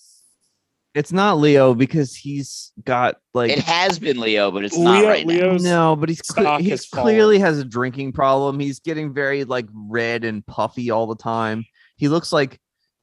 It's 0.95 1.13
not 1.13 1.39
Leo 1.39 1.75
because 1.75 2.17
he's 2.17 2.73
got 2.83 3.17
like 3.35 3.51
it 3.51 3.59
has 3.59 3.99
been 3.99 4.19
Leo, 4.19 4.51
but 4.51 4.65
it's 4.65 4.79
not 4.79 5.01
Leo, 5.01 5.09
right 5.09 5.27
now. 5.27 5.57
No, 5.59 5.95
but 5.95 6.09
he's 6.09 6.23
cle- 6.23 6.57
he 6.57 6.75
clearly 6.91 7.39
has 7.39 7.59
a 7.59 7.65
drinking 7.67 8.13
problem. 8.13 8.59
He's 8.59 8.81
getting 8.81 9.13
very 9.13 9.45
like 9.45 9.67
red 9.75 10.25
and 10.25 10.45
puffy 10.47 10.91
all 10.91 11.07
the 11.07 11.15
time. 11.17 11.67
He 11.99 12.09
looks 12.09 12.33
like 12.33 12.59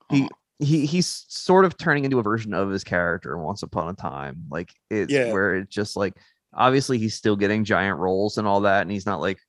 he 0.09 0.27
he 0.57 0.87
he's 0.87 1.23
sort 1.27 1.65
of 1.65 1.77
turning 1.77 2.03
into 2.03 2.17
a 2.17 2.23
version 2.23 2.55
of 2.55 2.71
his 2.71 2.83
character 2.83 3.37
once 3.37 3.61
upon 3.61 3.89
a 3.89 3.93
time. 3.93 4.45
Like 4.49 4.71
it's 4.89 5.13
Yeah. 5.13 5.31
where 5.31 5.57
it's 5.57 5.73
just 5.73 5.95
like 5.95 6.15
obviously 6.55 6.97
he's 6.97 7.15
still 7.15 7.35
getting 7.35 7.63
giant 7.63 7.97
roles 7.99 8.37
and 8.37 8.47
all 8.47 8.61
that, 8.61 8.81
and 8.83 8.91
he's 8.91 9.05
not 9.05 9.19
like 9.21 9.39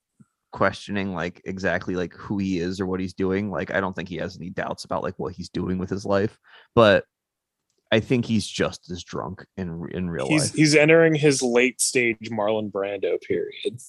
questioning 0.53 1.13
like 1.15 1.43
exactly 1.45 1.97
like 1.97 2.13
who 2.15 2.39
he 2.39 2.59
is 2.59 2.81
or 2.81 2.87
what 2.87 3.01
he's 3.01 3.15
doing. 3.15 3.51
Like 3.51 3.73
I 3.73 3.81
don't 3.81 3.95
think 3.95 4.09
he 4.09 4.17
has 4.17 4.37
any 4.37 4.51
doubts 4.51 4.85
about 4.85 5.03
like 5.03 5.19
what 5.19 5.35
he's 5.35 5.49
doing 5.49 5.79
with 5.79 5.91
his 5.91 6.05
life, 6.07 6.39
but 6.75 7.05
I 7.93 8.01
think 8.01 8.25
he's 8.25 8.47
just 8.47 8.91
as 8.91 9.05
drunk 9.05 9.45
in 9.57 9.89
in 9.93 10.11
real 10.11 10.27
He's 10.29 10.43
life. 10.51 10.55
he's 10.55 10.75
entering 10.75 11.15
his 11.15 11.43
late 11.43 11.81
stage 11.81 12.17
Marlon 12.31 12.71
Brando 12.73 13.21
period. 13.21 13.81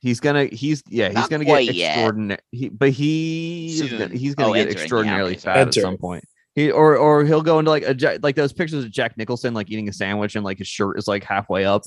He's 0.00 0.20
gonna 0.20 0.44
he's 0.46 0.82
yeah 0.88 1.06
he's 1.08 1.14
Not 1.14 1.30
gonna 1.30 1.44
get 1.46 1.68
extraordinary. 1.68 2.40
He, 2.50 2.68
but 2.68 2.90
he 2.90 3.78
is 3.80 3.88
Soon. 3.88 3.98
gonna, 3.98 4.14
he's 4.14 4.32
oh, 4.32 4.36
gonna 4.36 4.50
Oh, 4.50 4.54
get 4.54 4.60
entering, 4.62 4.78
extraordinarily 4.82 5.30
okay, 5.32 5.40
sorry. 5.40 5.58
fat 5.60 5.68
at 5.68 5.74
some 5.74 5.96
point. 5.96 6.24
He 6.54 6.70
or 6.70 6.96
or 6.96 7.24
he'll 7.24 7.42
go 7.42 7.58
into 7.58 7.70
like 7.70 7.82
a 7.84 7.94
Ja- 7.94 8.18
like 8.22 8.36
those 8.36 8.52
pictures 8.52 8.84
of 8.84 8.90
Jack 8.90 9.16
Nicholson 9.16 9.54
like 9.54 9.70
eating 9.70 9.88
a 9.88 9.92
sandwich 9.92 10.36
and 10.36 10.44
like 10.44 10.58
his 10.58 10.68
shirt 10.68 10.98
is 10.98 11.08
like 11.08 11.24
halfway 11.24 11.64
up. 11.64 11.82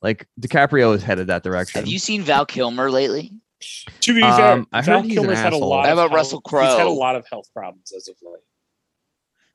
Like 0.00 0.26
DiCaprio 0.40 0.94
is 0.94 1.02
headed 1.02 1.26
that 1.28 1.42
direction. 1.42 1.80
Have 1.80 1.88
you 1.88 1.98
seen 1.98 2.22
Val 2.22 2.46
Kilmer 2.46 2.90
lately? 2.90 3.32
To 4.00 4.14
be 4.14 4.20
fair, 4.22 4.52
Um, 4.54 4.66
I 4.72 4.80
Val 4.80 4.96
heard 5.02 5.04
he's 5.04 5.16
an 5.18 5.22
Kilmer's 5.24 5.38
had 5.38 5.52
a 5.52 5.56
asshole. 5.56 5.68
lot. 5.68 5.86
How 5.86 5.92
about 5.92 6.10
health- 6.10 6.12
Russell 6.12 6.42
He's 6.50 6.78
had 6.78 6.86
a 6.86 6.90
lot 6.90 7.14
of 7.16 7.26
health 7.30 7.48
problems 7.54 7.92
as 7.96 8.08
of 8.08 8.16
late. 8.22 8.40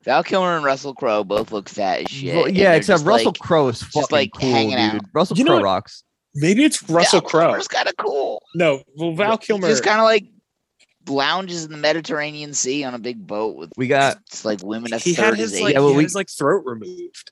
Val 0.03 0.23
Kilmer 0.23 0.55
and 0.55 0.63
Russell 0.63 0.93
Crowe 0.93 1.23
both 1.23 1.51
look 1.51 1.67
fat 1.67 2.01
as 2.01 2.07
shit. 2.09 2.33
Well, 2.35 2.47
yeah, 2.47 2.73
except 2.73 3.03
Russell 3.03 3.31
like- 3.31 3.39
Crowe 3.39 3.67
is 3.67 3.81
fucking 3.83 4.07
like, 4.11 4.31
cool, 4.33 4.49
hanging 4.49 4.77
dude. 4.77 4.95
out. 4.95 5.01
Russell 5.13 5.37
You 5.37 5.45
Crowe 5.45 5.61
rocks. 5.61 6.03
Maybe 6.35 6.63
it's 6.63 6.81
Russell 6.89 7.19
Val 7.21 7.29
Crowe. 7.29 7.47
Kilmer's 7.47 7.67
kind 7.67 7.87
of 7.89 7.97
cool. 7.97 8.41
No, 8.55 8.83
well, 8.95 9.13
Val 9.15 9.37
Kilmer. 9.37 9.67
Just 9.67 9.83
kind 9.83 9.99
of 9.99 10.05
like 10.05 10.25
lounges 11.09 11.65
in 11.65 11.71
the 11.71 11.77
Mediterranean 11.77 12.53
Sea 12.53 12.83
on 12.83 12.93
a 12.93 12.99
big 12.99 13.25
boat 13.25 13.55
with 13.55 13.71
We 13.77 13.87
got 13.87 14.17
it's 14.27 14.45
like 14.45 14.61
women 14.63 14.93
a 14.93 14.97
he 14.97 15.13
had 15.13 15.35
his 15.35 15.51
his 15.51 15.61
like, 15.61 15.73
Yeah, 15.73 15.79
well, 15.79 15.89
he 15.89 15.93
had 15.93 15.97
we- 15.97 16.03
his 16.03 16.15
like 16.15 16.29
throat 16.29 16.63
removed. 16.65 17.31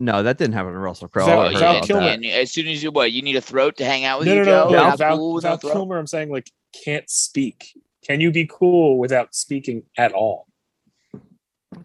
no, 0.00 0.22
that 0.22 0.38
didn't 0.38 0.54
happen 0.54 0.72
to 0.72 0.78
Russell 0.78 1.08
Crowe. 1.08 1.26
Val- 1.26 1.50
Val 1.50 1.56
about 1.56 1.82
Kilmer- 1.84 2.02
that. 2.02 2.14
And 2.14 2.26
as 2.26 2.52
soon 2.52 2.68
as 2.68 2.82
you 2.82 2.90
what, 2.90 3.12
you 3.12 3.22
need 3.22 3.36
a 3.36 3.40
throat 3.40 3.76
to 3.78 3.84
hang 3.84 4.04
out 4.04 4.18
with 4.20 4.28
No, 4.28 4.34
you, 4.34 4.40
no, 4.40 4.44
no, 4.44 4.50
Joe? 4.64 4.70
no. 4.76 4.86
You're 4.88 4.96
Val, 4.96 5.16
cool 5.16 5.34
with 5.34 5.42
Val? 5.44 5.58
Kilmer. 5.58 5.98
I'm 5.98 6.06
saying 6.06 6.30
like 6.30 6.50
can't 6.84 7.08
speak. 7.10 7.72
Can 8.06 8.20
you 8.20 8.30
be 8.30 8.46
cool 8.46 8.98
without 8.98 9.34
speaking 9.34 9.82
at 9.96 10.12
all? 10.12 10.46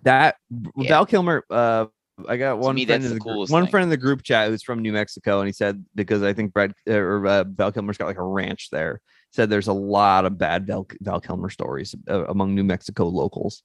That 0.03 0.37
Yeah. 0.75 0.87
Val 0.89 1.05
Kilmer. 1.05 1.43
Uh, 1.49 1.87
I 2.27 2.37
got 2.37 2.59
one 2.59 2.75
me, 2.75 2.85
friend 2.85 3.03
in 3.03 3.09
the 3.09 3.15
the 3.15 3.19
group, 3.19 3.49
one 3.49 3.63
thing. 3.63 3.71
friend 3.71 3.83
in 3.85 3.89
the 3.89 3.97
group 3.97 4.21
chat 4.23 4.47
who's 4.49 4.61
from 4.63 4.81
New 4.81 4.93
Mexico, 4.93 5.39
and 5.39 5.47
he 5.47 5.51
said 5.51 5.83
because 5.95 6.21
I 6.21 6.31
think 6.33 6.53
Brad 6.53 6.73
uh, 6.87 6.93
or 6.93 7.25
uh, 7.25 7.43
Val 7.45 7.71
Kilmer's 7.71 7.97
got 7.97 8.05
like 8.05 8.17
a 8.19 8.23
ranch 8.23 8.69
there. 8.71 9.01
Said 9.33 9.49
there's 9.49 9.67
a 9.67 9.73
lot 9.73 10.25
of 10.25 10.37
bad 10.37 10.67
Val, 10.67 10.87
Val 11.01 11.19
Kilmer 11.19 11.49
stories 11.49 11.95
uh, 12.09 12.25
among 12.25 12.53
New 12.53 12.63
Mexico 12.63 13.07
locals. 13.07 13.63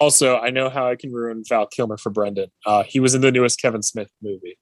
Also, 0.00 0.38
I 0.38 0.50
know 0.50 0.68
how 0.68 0.88
I 0.88 0.96
can 0.96 1.12
ruin 1.12 1.44
Val 1.48 1.66
Kilmer 1.68 1.96
for 1.96 2.10
Brendan. 2.10 2.50
Uh, 2.66 2.82
he 2.82 2.98
was 2.98 3.14
in 3.14 3.20
the 3.20 3.30
newest 3.30 3.60
Kevin 3.60 3.82
Smith 3.82 4.10
movie, 4.20 4.58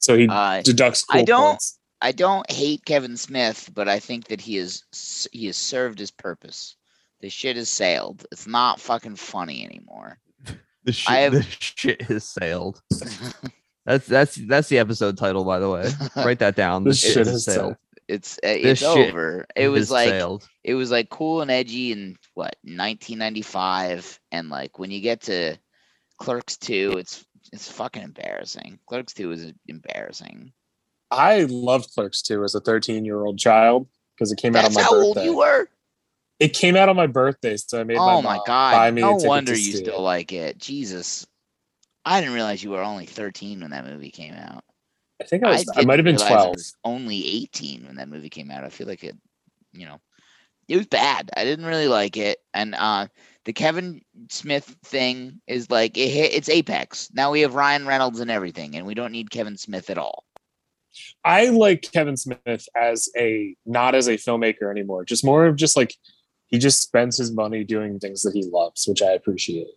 so 0.00 0.16
he 0.16 0.26
Uh, 0.28 0.60
deducts 0.62 1.04
cool 1.04 1.20
I 1.20 1.24
don't- 1.24 1.50
points. 1.52 1.78
I 2.04 2.10
don't 2.10 2.50
hate 2.50 2.84
Kevin 2.84 3.16
Smith, 3.16 3.70
but 3.74 3.88
I 3.88 4.00
think 4.00 4.26
that 4.26 4.40
he 4.40 4.56
is 4.56 4.82
he 5.30 5.46
has 5.46 5.56
served 5.56 6.00
his 6.00 6.10
purpose. 6.10 6.74
The 7.20 7.28
shit 7.30 7.54
has 7.54 7.68
sailed. 7.68 8.26
It's 8.32 8.48
not 8.48 8.80
fucking 8.80 9.14
funny 9.14 9.64
anymore. 9.64 10.18
The 10.82 10.92
shit, 10.92 11.08
have- 11.16 11.32
the 11.34 11.42
shit 11.48 12.02
has 12.02 12.24
sailed. 12.24 12.82
That's 13.84 14.06
that's 14.06 14.36
that's 14.46 14.68
the 14.68 14.78
episode 14.78 15.18
title, 15.18 15.44
by 15.44 15.58
the 15.58 15.68
way. 15.70 15.90
Write 16.16 16.38
that 16.40 16.54
down. 16.56 16.84
The 16.84 16.90
The 16.90 16.96
shit 16.96 17.10
shit 17.14 17.26
has 17.26 17.32
has 17.34 17.44
sailed. 17.44 17.56
sailed. 17.56 17.76
It's 18.08 18.36
uh, 18.38 18.48
it's 18.48 18.82
over. 18.82 19.46
It 19.56 19.68
was 19.68 19.90
like 19.90 20.08
sailed. 20.10 20.48
it 20.64 20.74
was 20.74 20.90
like 20.90 21.08
cool 21.08 21.40
and 21.40 21.50
edgy 21.50 21.92
in 21.92 22.16
what 22.34 22.56
1995, 22.64 24.20
and 24.32 24.48
like 24.50 24.78
when 24.78 24.90
you 24.90 25.00
get 25.00 25.22
to 25.22 25.56
Clerks 26.18 26.56
2, 26.58 26.94
it's 26.98 27.24
it's 27.52 27.70
fucking 27.70 28.02
embarrassing. 28.02 28.78
Clerks 28.86 29.12
2 29.14 29.32
is 29.32 29.52
embarrassing. 29.66 30.52
I 31.10 31.42
loved 31.44 31.92
Clerks 31.94 32.22
2 32.22 32.44
as 32.44 32.54
a 32.54 32.60
13 32.60 33.04
year 33.04 33.24
old 33.24 33.38
child 33.38 33.86
because 34.14 34.32
it 34.32 34.38
came 34.38 34.54
out 34.56 34.64
on 34.64 34.72
That's 34.72 34.76
my 34.76 34.82
how 34.82 34.90
birthday. 34.92 35.06
old 35.20 35.24
you 35.26 35.36
were. 35.38 35.68
It 36.38 36.54
came 36.54 36.76
out 36.76 36.88
on 36.88 36.96
my 36.96 37.06
birthday, 37.06 37.56
so 37.56 37.80
I 37.80 37.84
made 37.84 37.96
my 37.98 38.14
Oh 38.14 38.22
my 38.22 38.36
mom 38.36 38.44
god! 38.46 38.72
buy 38.72 38.90
me 38.90 39.00
no 39.02 39.14
ticket 39.14 39.28
wonder 39.28 39.54
to 39.54 39.60
you 39.60 39.76
still 39.76 39.98
it. 39.98 40.00
like 40.02 40.32
it. 40.32 40.58
Jesus, 40.58 41.26
I 42.04 42.20
didn't 42.20 42.34
realize 42.34 42.62
you 42.62 42.70
were 42.70 42.82
only 42.82 43.06
13 43.06 43.60
when 43.60 43.70
that 43.70 43.86
movie 43.86 44.10
came 44.10 44.34
out. 44.34 44.64
I 45.20 45.24
think 45.24 45.44
I 45.44 45.50
was. 45.50 45.68
I, 45.68 45.74
didn't 45.74 45.86
might 45.86 45.98
have 45.98 46.04
been 46.04 46.16
realize 46.16 46.32
I 46.32 46.34
12. 46.34 46.54
was 46.54 46.74
only 46.84 47.26
18 47.44 47.86
when 47.86 47.96
that 47.96 48.08
movie 48.08 48.30
came 48.30 48.50
out. 48.50 48.64
I 48.64 48.70
feel 48.70 48.88
like 48.88 49.04
it, 49.04 49.16
you 49.72 49.86
know, 49.86 50.00
it 50.68 50.76
was 50.76 50.86
bad. 50.86 51.30
I 51.36 51.44
didn't 51.44 51.66
really 51.66 51.88
like 51.88 52.16
it. 52.16 52.38
And 52.54 52.74
uh 52.74 53.06
the 53.44 53.52
Kevin 53.52 54.00
Smith 54.30 54.76
thing 54.84 55.40
is 55.46 55.70
like 55.70 55.96
it 55.96 56.08
hit 56.08 56.32
it's 56.32 56.48
apex. 56.48 57.08
Now 57.12 57.30
we 57.30 57.40
have 57.42 57.54
Ryan 57.54 57.86
Reynolds 57.86 58.20
and 58.20 58.30
everything, 58.30 58.76
and 58.76 58.86
we 58.86 58.94
don't 58.94 59.12
need 59.12 59.30
Kevin 59.30 59.56
Smith 59.56 59.90
at 59.90 59.98
all. 59.98 60.24
I 61.24 61.48
like 61.50 61.88
Kevin 61.92 62.16
Smith 62.16 62.66
as 62.76 63.08
a 63.16 63.54
not 63.64 63.94
as 63.94 64.08
a 64.08 64.16
filmmaker 64.16 64.70
anymore. 64.70 65.04
Just 65.04 65.24
more 65.24 65.46
of 65.46 65.56
just 65.56 65.76
like 65.76 65.94
he 66.52 66.58
just 66.58 66.82
spends 66.82 67.16
his 67.16 67.32
money 67.32 67.64
doing 67.64 67.98
things 67.98 68.22
that 68.22 68.34
he 68.34 68.44
loves, 68.44 68.86
which 68.86 69.02
I 69.02 69.12
appreciate. 69.12 69.68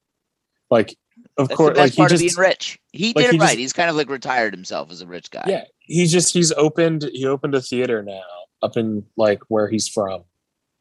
Like, 0.70 0.96
of 1.38 1.48
That's 1.50 1.58
course, 1.58 1.70
the 1.70 1.74
best 1.76 1.92
like 1.92 1.96
part 1.98 2.12
he 2.12 2.16
of 2.16 2.22
just 2.22 2.38
being 2.38 2.48
rich. 2.48 2.80
He 2.94 3.08
like, 3.08 3.16
did 3.26 3.32
he 3.32 3.38
it 3.38 3.40
right. 3.42 3.48
just- 3.50 3.58
He's 3.60 3.74
kind 3.74 3.90
of 3.90 3.96
like 3.96 4.10
retired 4.10 4.54
himself 4.54 4.92
as 4.92 5.02
a 5.02 5.08
rich 5.08 5.30
guy. 5.32 5.44
yeah, 5.48 5.64
he's 5.80 6.12
just 6.12 6.34
he's 6.34 6.52
opened 6.54 7.10
he 7.14 7.26
opened 7.26 7.56
a 7.56 7.62
theater 7.62 8.02
now 8.04 8.22
up 8.62 8.78
in 8.78 9.06
like 9.18 9.42
where 9.50 9.68
he's 9.68 9.88
from, 9.88 10.24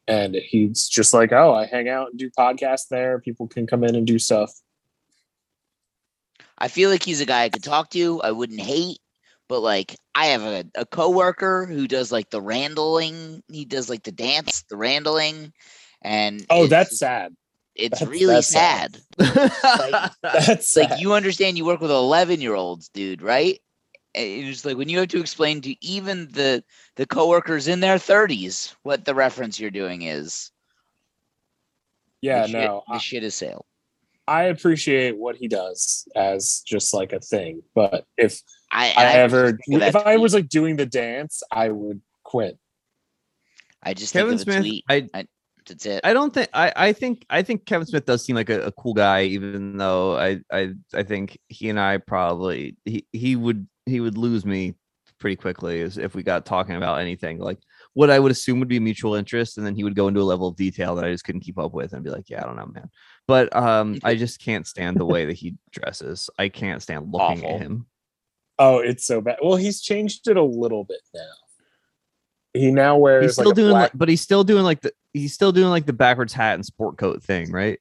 and 0.07 0.35
he's 0.35 0.87
just 0.87 1.13
like, 1.13 1.31
oh, 1.33 1.53
I 1.53 1.65
hang 1.65 1.89
out 1.89 2.09
and 2.11 2.19
do 2.19 2.29
podcasts 2.31 2.87
there. 2.89 3.19
People 3.19 3.47
can 3.47 3.67
come 3.67 3.83
in 3.83 3.95
and 3.95 4.07
do 4.07 4.17
stuff. 4.17 4.51
I 6.57 6.67
feel 6.69 6.89
like 6.89 7.03
he's 7.03 7.21
a 7.21 7.25
guy 7.25 7.43
I 7.43 7.49
could 7.49 7.63
talk 7.63 7.89
to. 7.91 8.21
I 8.21 8.31
wouldn't 8.31 8.61
hate, 8.61 8.99
but 9.49 9.59
like 9.59 9.95
I 10.15 10.27
have 10.27 10.41
a, 10.43 10.63
a 10.75 10.85
coworker 10.85 11.65
who 11.65 11.87
does 11.87 12.11
like 12.11 12.29
the 12.29 12.41
randling. 12.41 13.43
He 13.51 13.65
does 13.65 13.89
like 13.89 14.03
the 14.03 14.11
dance, 14.13 14.63
the 14.69 14.77
randling, 14.77 15.51
and 16.01 16.45
Oh, 16.49 16.67
that's 16.67 16.97
sad. 16.97 17.35
It's 17.75 17.99
that's- 17.99 18.19
really 18.19 18.35
that's 18.35 18.47
sad. 18.47 18.97
sad. 19.19 20.11
That's 20.21 20.75
like 20.75 20.89
sad. 20.89 20.99
you 20.99 21.13
understand 21.13 21.57
you 21.57 21.65
work 21.65 21.81
with 21.81 21.91
11 21.91 22.41
year 22.41 22.55
olds 22.55 22.89
dude 22.89 23.21
right 23.21 23.59
And 24.13 24.47
it's 24.47 24.65
like 24.65 24.77
when 24.77 24.89
you 24.89 24.99
have 24.99 25.09
to 25.09 25.19
explain 25.19 25.61
to 25.61 25.85
even 25.85 26.27
the 26.31 26.63
the 26.95 27.05
coworkers 27.05 27.67
in 27.67 27.79
their 27.81 27.97
30s 27.97 28.75
what 28.83 29.05
the 29.05 29.13
reference 29.15 29.59
you're 29.59 29.71
doing 29.71 30.03
is 30.03 30.51
yeah, 32.21 32.41
the 32.43 32.47
shit, 32.47 32.61
no, 32.61 32.83
the 32.91 32.97
shit 32.99 33.23
is 33.23 33.35
sale 33.35 33.65
I 34.27 34.43
appreciate 34.45 35.17
what 35.17 35.35
he 35.35 35.47
does 35.47 36.07
as 36.15 36.63
just 36.65 36.93
like 36.93 37.13
a 37.13 37.19
thing. 37.19 37.61
But 37.75 38.05
if 38.17 38.41
I, 38.71 38.91
I, 38.97 39.03
I 39.03 39.11
ever, 39.17 39.51
just 39.51 39.63
think 39.67 39.81
of 39.81 39.87
if 39.87 39.93
that 39.93 40.07
I 40.07 40.17
was 40.17 40.33
like 40.33 40.49
doing 40.49 40.77
the 40.77 40.85
dance, 40.87 41.43
I 41.51 41.69
would 41.69 42.01
quit. 42.23 42.57
I 43.83 43.93
just 43.93 44.13
Kevin 44.13 44.37
think 44.39 44.47
of 44.47 44.53
Smith, 44.53 44.59
tweet 44.61 44.83
I 44.89 45.07
I, 45.13 45.27
that's 45.67 45.85
it 45.85 46.01
I 46.03 46.13
don't 46.13 46.33
think 46.33 46.49
I, 46.53 46.71
I 46.75 46.93
think 46.93 47.25
I 47.29 47.41
think 47.41 47.65
Kevin 47.65 47.87
Smith 47.87 48.05
does 48.05 48.23
seem 48.23 48.35
like 48.35 48.49
a, 48.49 48.67
a 48.67 48.71
cool 48.71 48.93
guy, 48.93 49.23
even 49.23 49.77
though 49.77 50.17
I, 50.17 50.39
I 50.51 50.73
I 50.93 51.03
think 51.03 51.37
he 51.49 51.69
and 51.69 51.79
I 51.79 51.97
probably 51.97 52.77
he, 52.85 53.05
he 53.11 53.35
would 53.35 53.67
he 53.85 53.99
would 53.99 54.17
lose 54.17 54.45
me 54.45 54.75
pretty 55.19 55.35
quickly 55.35 55.81
as 55.81 55.97
if 55.97 56.13
we 56.13 56.23
got 56.23 56.45
talking 56.45 56.75
about 56.75 56.99
anything 56.99 57.39
like 57.39 57.59
what 57.95 58.09
I 58.09 58.19
would 58.19 58.31
assume 58.31 58.59
would 58.59 58.67
be 58.67 58.79
mutual 58.79 59.15
interest, 59.15 59.57
and 59.57 59.65
then 59.65 59.73
he 59.73 59.83
would 59.83 59.95
go 59.95 60.09
into 60.09 60.19
a 60.19 60.23
level 60.23 60.49
of 60.49 60.57
detail 60.57 60.95
that 60.95 61.05
I 61.05 61.11
just 61.11 61.23
couldn't 61.23 61.41
keep 61.41 61.57
up 61.57 61.73
with 61.73 61.93
and 61.93 62.03
be 62.03 62.09
like, 62.09 62.29
yeah, 62.29 62.43
I 62.43 62.45
don't 62.45 62.57
know, 62.57 62.67
man. 62.67 62.89
But 63.25 63.55
um, 63.55 63.97
I 64.03 64.15
just 64.15 64.41
can't 64.41 64.67
stand 64.67 64.97
the 64.97 65.05
way 65.05 65.25
that 65.25 65.37
he 65.37 65.55
dresses. 65.71 66.29
I 66.37 66.49
can't 66.49 66.81
stand 66.81 67.09
looking 67.09 67.45
Awful. 67.45 67.55
at 67.55 67.61
him. 67.61 67.87
Oh, 68.59 68.79
it's 68.79 69.05
so 69.05 69.21
bad. 69.21 69.37
Well, 69.41 69.55
he's 69.55 69.81
changed 69.81 70.27
it 70.27 70.35
a 70.35 70.43
little 70.43 70.83
bit 70.83 70.99
now. 71.13 71.21
He 72.55 72.71
now 72.71 72.97
wears 72.97 73.23
He's 73.25 73.33
still 73.33 73.45
like 73.47 73.55
doing, 73.55 73.69
black, 73.71 73.81
like, 73.83 73.91
but 73.97 74.09
he's 74.09 74.21
still 74.21 74.43
doing 74.43 74.63
like 74.63 74.81
the 74.81 74.91
he's 75.13 75.33
still 75.33 75.51
doing 75.51 75.69
like 75.69 75.85
the 75.85 75.93
backwards 75.93 76.33
hat 76.33 76.55
and 76.55 76.65
sport 76.65 76.97
coat 76.97 77.21
thing, 77.23 77.51
right? 77.51 77.79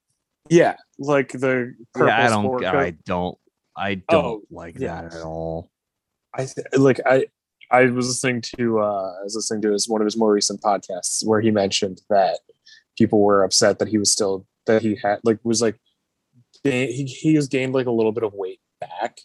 yeah, 0.50 0.76
like 0.98 1.32
the 1.32 1.74
purple 1.94 2.08
yeah, 2.08 2.26
I 2.26 2.28
don't, 2.28 2.64
I 2.64 2.90
don't, 3.06 3.38
I 3.76 3.94
don't 3.94 4.24
Oh, 4.24 4.42
like 4.50 4.78
yeah. 4.78 5.02
that 5.02 5.14
at 5.14 5.22
all. 5.22 5.70
I 6.34 6.44
th- 6.46 6.66
like 6.76 7.00
I 7.06 7.26
I 7.70 7.84
was 7.86 8.08
listening 8.08 8.42
to 8.58 8.80
uh 8.80 9.14
I 9.20 9.22
was 9.22 9.34
listening 9.36 9.62
to 9.62 9.72
his 9.72 9.88
one 9.88 10.00
of 10.02 10.04
his 10.04 10.16
more 10.16 10.32
recent 10.32 10.60
podcasts 10.60 11.24
where 11.26 11.40
he 11.40 11.50
mentioned 11.50 12.02
that 12.10 12.40
people 12.98 13.20
were 13.22 13.42
upset 13.42 13.78
that 13.78 13.88
he 13.88 13.96
was 13.98 14.10
still 14.10 14.46
that 14.66 14.82
he 14.82 14.98
had 15.02 15.20
like 15.24 15.38
was 15.44 15.62
like 15.62 15.80
he 16.62 17.04
he 17.04 17.34
has 17.36 17.48
gained 17.48 17.72
like 17.72 17.86
a 17.86 17.90
little 17.90 18.12
bit 18.12 18.22
of 18.24 18.34
weight 18.34 18.60
back. 18.80 19.18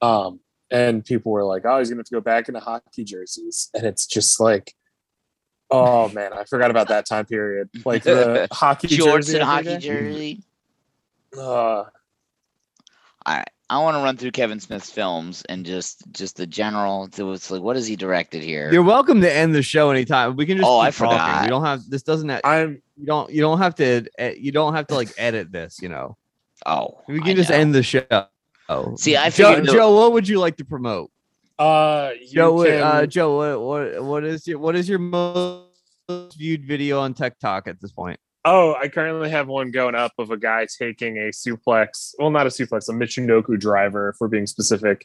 Um 0.00 0.40
and 0.70 1.04
people 1.04 1.32
were 1.32 1.44
like, 1.44 1.62
Oh, 1.64 1.78
he's 1.78 1.88
gonna 1.90 2.00
have 2.00 2.06
to 2.06 2.14
go 2.14 2.20
back 2.20 2.48
into 2.48 2.60
hockey 2.60 3.04
jerseys. 3.04 3.70
And 3.74 3.84
it's 3.84 4.06
just 4.06 4.40
like 4.40 4.74
Oh 5.70 6.08
man, 6.10 6.32
I 6.32 6.44
forgot 6.44 6.70
about 6.70 6.88
that 6.88 7.06
time 7.06 7.26
period. 7.26 7.68
Like 7.84 8.04
the 8.04 8.46
hockey 8.52 8.86
shorts 8.88 9.26
jersey 9.26 9.38
and 9.38 9.44
hockey 9.48 9.64
day. 9.64 9.78
jersey 9.78 10.42
Uh, 11.36 11.42
all 11.42 11.88
right 13.26 13.50
i 13.68 13.82
want 13.82 13.96
to 13.96 14.00
run 14.02 14.16
through 14.16 14.30
kevin 14.30 14.60
smith's 14.60 14.90
films 14.92 15.42
and 15.48 15.66
just 15.66 16.04
just 16.12 16.36
the 16.36 16.46
general 16.46 17.08
so 17.12 17.32
it's 17.32 17.50
like 17.50 17.60
what 17.60 17.74
has 17.74 17.84
he 17.84 17.96
directed 17.96 18.40
here 18.40 18.72
You're 18.72 18.84
welcome 18.84 19.20
to 19.22 19.32
end 19.32 19.52
the 19.56 19.62
show 19.62 19.90
anytime. 19.90 20.36
We 20.36 20.46
can 20.46 20.56
just 20.56 20.68
Oh, 20.70 20.78
keep 20.78 20.86
I 20.86 20.90
talking. 20.92 21.10
forgot. 21.18 21.42
We 21.42 21.48
don't 21.48 21.64
have 21.64 21.80
this 21.90 22.04
doesn't 22.04 22.28
have, 22.28 22.42
I'm 22.44 22.80
you 22.96 23.06
don't 23.06 23.28
you 23.28 23.40
don't 23.40 23.58
have 23.58 23.74
to 23.76 24.06
you 24.38 24.52
don't 24.52 24.72
have 24.74 24.86
to 24.86 24.94
like 24.94 25.12
edit 25.18 25.50
this, 25.50 25.80
you 25.82 25.88
know. 25.88 26.16
oh 26.64 27.02
We 27.08 27.20
I 27.20 27.24
can 27.24 27.36
just 27.36 27.50
know. 27.50 27.56
end 27.56 27.74
the 27.74 27.82
show. 27.82 28.04
Oh. 28.68 28.96
See, 28.96 29.16
I 29.16 29.30
Joe, 29.30 29.54
figured 29.56 29.74
Joe, 29.74 29.94
what 29.94 30.12
would 30.12 30.28
you 30.28 30.38
like 30.40 30.56
to 30.56 30.64
promote? 30.64 31.10
uh 31.58 32.10
you 32.20 32.26
Joe, 32.34 32.52
what- 32.52 32.66
can, 32.68 32.82
uh, 32.82 33.06
Joe, 33.06 33.36
what, 33.36 33.60
what 33.62 34.04
what 34.04 34.24
is 34.24 34.46
your 34.46 34.58
what 34.58 34.76
is 34.76 34.88
your 34.88 34.98
most 34.98 35.70
viewed 36.36 36.64
video 36.66 37.00
on 37.00 37.14
TikTok 37.14 37.66
at 37.66 37.80
this 37.80 37.92
point? 37.92 38.20
Oh, 38.44 38.74
I 38.74 38.88
currently 38.88 39.30
have 39.30 39.48
one 39.48 39.70
going 39.72 39.94
up 39.96 40.12
of 40.18 40.30
a 40.30 40.36
guy 40.36 40.66
taking 40.78 41.16
a 41.18 41.30
suplex. 41.30 42.14
Well, 42.18 42.30
not 42.30 42.46
a 42.46 42.50
suplex, 42.50 42.88
a 42.88 42.92
Michinoku 42.92 43.58
driver, 43.58 44.10
if 44.10 44.16
we're 44.20 44.28
being 44.28 44.46
specific, 44.46 45.04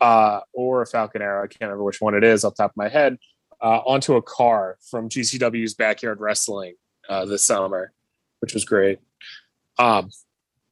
uh, 0.00 0.40
or 0.52 0.82
a 0.82 0.86
Falcon 0.86 1.20
Arrow. 1.22 1.42
I 1.42 1.48
can't 1.48 1.62
remember 1.62 1.82
which 1.82 2.00
one 2.00 2.14
it 2.14 2.22
is 2.22 2.44
off 2.44 2.54
the 2.54 2.62
top 2.62 2.70
of 2.70 2.76
my 2.76 2.88
head. 2.88 3.16
Uh, 3.60 3.78
onto 3.84 4.14
a 4.14 4.22
car 4.22 4.78
from 4.88 5.08
GCW's 5.08 5.74
Backyard 5.74 6.20
Wrestling 6.20 6.74
uh, 7.08 7.24
this 7.24 7.42
summer, 7.42 7.92
which 8.38 8.54
was 8.54 8.64
great. 8.64 9.00
Um, 9.78 10.10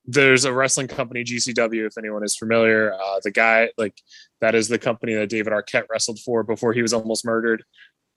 there's 0.06 0.44
a 0.44 0.52
wrestling 0.52 0.88
company, 0.88 1.24
GCW, 1.24 1.86
if 1.86 1.98
anyone 1.98 2.24
is 2.24 2.36
familiar. 2.36 2.92
Uh, 2.94 3.20
the 3.22 3.30
guy, 3.30 3.70
like, 3.76 4.00
that 4.40 4.54
is 4.54 4.68
the 4.68 4.78
company 4.78 5.14
that 5.14 5.28
David 5.28 5.52
Arquette 5.52 5.86
wrestled 5.90 6.20
for 6.20 6.42
before 6.42 6.72
he 6.72 6.82
was 6.82 6.92
almost 6.92 7.24
murdered. 7.24 7.64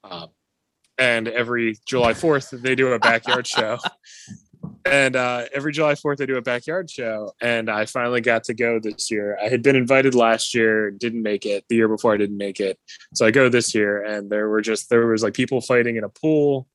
Um, 0.04 0.30
and 0.98 1.28
every 1.28 1.78
July 1.88 2.14
4th, 2.14 2.62
they 2.62 2.76
do 2.76 2.94
a 2.94 3.00
backyard 3.00 3.48
show. 3.48 3.80
And 4.86 5.16
uh, 5.16 5.46
every 5.54 5.72
July 5.72 5.94
4th, 5.94 6.18
they 6.18 6.26
do 6.26 6.38
a 6.38 6.42
backyard 6.42 6.90
show. 6.92 7.32
And 7.42 7.70
I 7.70 7.86
finally 7.86 8.22
got 8.22 8.44
to 8.46 8.54
go 8.54 8.80
this 8.80 9.10
year. 9.10 9.38
I 9.42 9.48
had 9.48 9.64
been 9.64 9.76
invited 9.76 10.14
last 10.16 10.54
year, 10.54 10.92
didn't 10.92 11.24
make 11.24 11.46
it. 11.46 11.66
The 11.70 11.76
year 11.76 11.88
before, 11.88 12.14
I 12.14 12.18
didn't 12.18 12.38
make 12.38 12.60
it. 12.60 12.78
So 13.14 13.26
I 13.26 13.32
go 13.32 13.50
this 13.50 13.74
year, 13.74 14.04
and 14.04 14.30
there 14.30 14.50
were 14.50 14.62
just, 14.62 14.90
there 14.90 15.08
was 15.08 15.24
like 15.24 15.34
people 15.34 15.62
fighting 15.62 15.96
in 15.96 16.04
a 16.04 16.10
pool. 16.10 16.68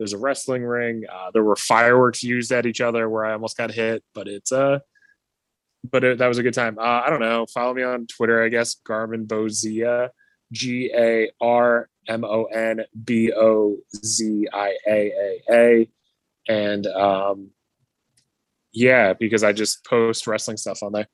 There's 0.00 0.14
a 0.14 0.18
wrestling 0.18 0.64
ring. 0.64 1.04
Uh, 1.12 1.30
there 1.30 1.44
were 1.44 1.56
fireworks 1.56 2.22
used 2.22 2.50
at 2.52 2.64
each 2.64 2.80
other 2.80 3.06
where 3.10 3.26
I 3.26 3.34
almost 3.34 3.58
got 3.58 3.70
hit, 3.70 4.02
but 4.14 4.28
it's 4.28 4.50
uh 4.50 4.78
but 5.90 6.04
it, 6.04 6.18
that 6.18 6.26
was 6.26 6.38
a 6.38 6.42
good 6.42 6.54
time. 6.54 6.78
Uh, 6.78 7.02
I 7.04 7.10
don't 7.10 7.20
know. 7.20 7.44
Follow 7.52 7.74
me 7.74 7.82
on 7.82 8.06
Twitter, 8.06 8.42
I 8.42 8.48
guess. 8.48 8.76
Garmonbozia, 8.86 10.08
G 10.52 10.90
A 10.96 11.30
R 11.38 11.90
M 12.08 12.24
O 12.24 12.44
N 12.44 12.84
B 13.04 13.30
O 13.36 13.76
Z 13.94 14.48
I 14.50 14.76
A 14.88 15.12
A 15.18 15.42
A, 15.50 15.88
and 16.48 16.86
um, 16.86 17.50
yeah, 18.72 19.12
because 19.12 19.44
I 19.44 19.52
just 19.52 19.84
post 19.84 20.26
wrestling 20.26 20.56
stuff 20.56 20.82
on 20.82 20.92
there. 20.92 21.08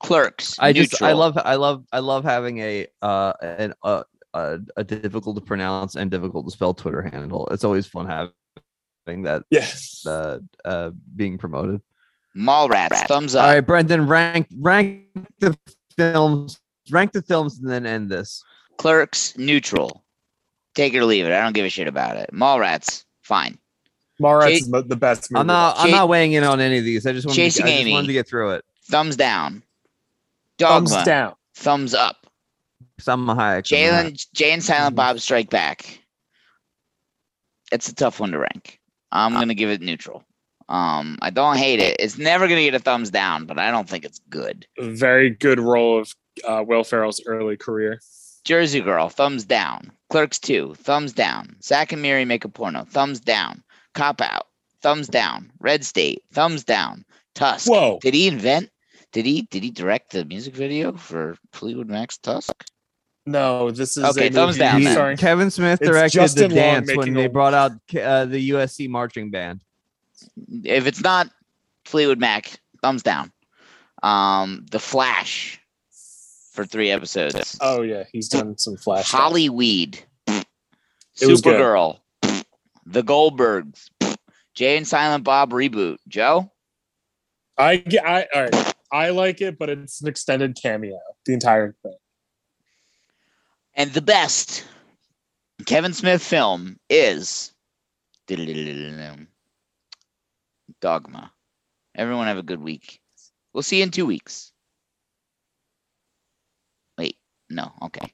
Clerks. 0.00 0.56
I 0.60 0.72
just 0.72 1.02
I 1.02 1.12
love 1.12 1.36
I 1.36 1.56
love 1.56 1.84
I 1.92 1.98
love 1.98 2.22
having 2.22 2.58
a 2.58 2.86
uh 3.02 3.32
an 3.42 3.74
uh, 3.82 4.04
a, 4.34 4.58
a 4.76 4.84
difficult 4.84 5.36
to 5.36 5.42
pronounce 5.42 5.96
and 5.96 6.10
difficult 6.10 6.46
to 6.46 6.50
spell 6.50 6.74
Twitter 6.74 7.02
handle. 7.02 7.48
It's 7.50 7.64
always 7.64 7.86
fun 7.86 8.06
having 8.06 9.22
that 9.24 9.42
Yes. 9.50 10.04
uh, 10.06 10.38
uh 10.64 10.90
being 11.16 11.38
promoted. 11.38 11.80
Mallrats. 12.36 13.06
Thumbs 13.08 13.34
up. 13.34 13.44
All 13.44 13.54
right, 13.54 13.60
Brendan, 13.60 14.06
rank 14.06 14.46
rank 14.58 15.02
the 15.40 15.58
films, 15.96 16.60
rank 16.90 17.12
the 17.12 17.22
films, 17.22 17.58
and 17.58 17.68
then 17.68 17.86
end 17.86 18.08
this. 18.08 18.42
Clerks. 18.78 19.36
Neutral. 19.36 20.04
Take 20.74 20.94
it 20.94 20.98
or 20.98 21.04
leave 21.04 21.26
it. 21.26 21.32
I 21.32 21.42
don't 21.42 21.52
give 21.52 21.66
a 21.66 21.68
shit 21.68 21.88
about 21.88 22.16
it. 22.16 22.30
Mallrats. 22.32 23.04
Fine. 23.22 23.58
Mallrats 24.20 24.48
Jay- 24.48 24.54
is 24.56 24.68
the 24.70 24.96
best 24.96 25.32
movie. 25.32 25.40
I'm 25.40 25.46
not 25.46 25.76
I'm 25.78 25.90
not 25.90 26.08
weighing 26.08 26.32
in 26.32 26.44
on 26.44 26.60
any 26.60 26.78
of 26.78 26.84
these. 26.84 27.06
I 27.06 27.12
just 27.12 27.26
wanted, 27.26 27.36
to, 27.36 27.42
I 27.42 27.48
just 27.48 27.60
Amy. 27.62 27.92
wanted 27.92 28.06
to 28.08 28.12
get 28.12 28.28
through 28.28 28.50
it. 28.50 28.64
Thumbs 28.84 29.16
down. 29.16 29.62
Dogma. 30.58 30.88
Thumbs 30.88 31.04
down. 31.04 31.34
Thumbs 31.54 31.94
up. 31.94 32.19
Some 33.00 33.26
high. 33.26 33.62
some 33.62 33.78
high. 33.78 33.84
Jalen, 34.10 34.26
Jay 34.34 34.52
and 34.52 34.62
Silent 34.62 34.96
Bob 34.96 35.20
Strike 35.20 35.50
Back. 35.50 36.00
It's 37.72 37.88
a 37.88 37.94
tough 37.94 38.20
one 38.20 38.32
to 38.32 38.38
rank. 38.38 38.80
I'm 39.12 39.32
gonna 39.32 39.54
give 39.54 39.70
it 39.70 39.80
neutral. 39.80 40.24
Um, 40.68 41.18
I 41.20 41.30
don't 41.30 41.56
hate 41.56 41.80
it. 41.80 41.96
It's 41.98 42.18
never 42.18 42.46
gonna 42.46 42.62
get 42.62 42.74
a 42.74 42.78
thumbs 42.78 43.10
down, 43.10 43.46
but 43.46 43.58
I 43.58 43.70
don't 43.70 43.88
think 43.88 44.04
it's 44.04 44.20
good. 44.30 44.66
Very 44.78 45.30
good 45.30 45.58
role 45.58 46.00
of 46.00 46.14
uh, 46.46 46.64
Will 46.66 46.84
Ferrell's 46.84 47.20
early 47.26 47.56
career. 47.56 48.00
Jersey 48.44 48.80
Girl, 48.80 49.08
thumbs 49.08 49.44
down. 49.44 49.92
Clerks 50.10 50.38
2, 50.38 50.74
thumbs 50.74 51.12
down. 51.12 51.56
Zack 51.62 51.92
and 51.92 52.02
Miri 52.02 52.24
make 52.24 52.44
a 52.44 52.48
porno, 52.48 52.84
thumbs 52.84 53.20
down. 53.20 53.62
Cop 53.94 54.20
Out, 54.20 54.46
thumbs 54.82 55.08
down. 55.08 55.52
Red 55.60 55.84
State, 55.84 56.22
thumbs 56.32 56.64
down. 56.64 57.04
Tusk. 57.34 57.68
Whoa. 57.68 57.98
Did 58.00 58.14
he 58.14 58.26
invent? 58.28 58.70
Did 59.12 59.26
he 59.26 59.42
did 59.42 59.62
he 59.62 59.70
direct 59.70 60.12
the 60.12 60.24
music 60.24 60.54
video 60.54 60.92
for 60.92 61.36
Fleetwood 61.52 61.88
Mac's 61.88 62.18
Tusk? 62.18 62.52
No, 63.26 63.70
this 63.70 63.96
is 63.96 64.04
Okay, 64.04 64.28
a 64.28 64.30
thumbs 64.30 64.56
movie 64.56 64.58
down 64.58 64.82
then. 64.82 64.92
starring- 64.92 65.16
Kevin 65.18 65.50
Smith 65.50 65.78
directed 65.80 66.12
Justin 66.18 66.50
the 66.50 66.56
Long 66.56 66.64
dance 66.84 66.96
when 66.96 67.12
they 67.14 67.26
brought 67.28 67.54
out 67.54 67.72
uh, 68.00 68.24
the 68.24 68.50
USC 68.50 68.88
marching 68.88 69.30
band. 69.30 69.62
If 70.64 70.86
it's 70.86 71.02
not 71.02 71.28
Fleetwood 71.84 72.18
Mac, 72.18 72.50
thumbs 72.82 73.02
down. 73.02 73.30
Um, 74.02 74.64
The 74.70 74.78
Flash 74.78 75.60
for 76.52 76.64
three 76.64 76.90
episodes. 76.90 77.56
Oh 77.60 77.82
yeah, 77.82 78.04
he's 78.12 78.28
done 78.28 78.56
some 78.58 78.76
flash. 78.76 79.08
stuff. 79.08 79.20
Hollyweed. 79.20 80.00
It 80.26 81.26
was 81.26 81.40
good. 81.42 81.60
Supergirl. 81.60 81.98
The 82.86 83.02
Goldbergs. 83.02 83.90
Jay 84.54 84.76
and 84.76 84.88
Silent 84.88 85.22
Bob 85.24 85.52
reboot. 85.52 85.98
Joe? 86.08 86.50
I 87.58 87.76
get. 87.76 88.04
I 88.06 88.26
all 88.34 88.42
right. 88.42 88.74
I 88.92 89.10
like 89.10 89.40
it, 89.40 89.58
but 89.58 89.68
it's 89.70 90.00
an 90.02 90.08
extended 90.08 90.56
cameo. 90.60 90.98
The 91.26 91.34
entire 91.34 91.76
thing. 91.82 91.94
And 93.74 93.92
the 93.92 94.02
best 94.02 94.64
Kevin 95.66 95.92
Smith 95.92 96.22
film 96.22 96.78
is 96.88 97.52
Dogma. 100.80 101.32
Everyone 101.94 102.26
have 102.26 102.38
a 102.38 102.42
good 102.42 102.60
week. 102.60 103.00
We'll 103.52 103.62
see 103.62 103.78
you 103.78 103.82
in 103.82 103.90
two 103.90 104.06
weeks. 104.06 104.52
Wait, 106.96 107.16
no, 107.48 107.72
okay. 107.82 108.12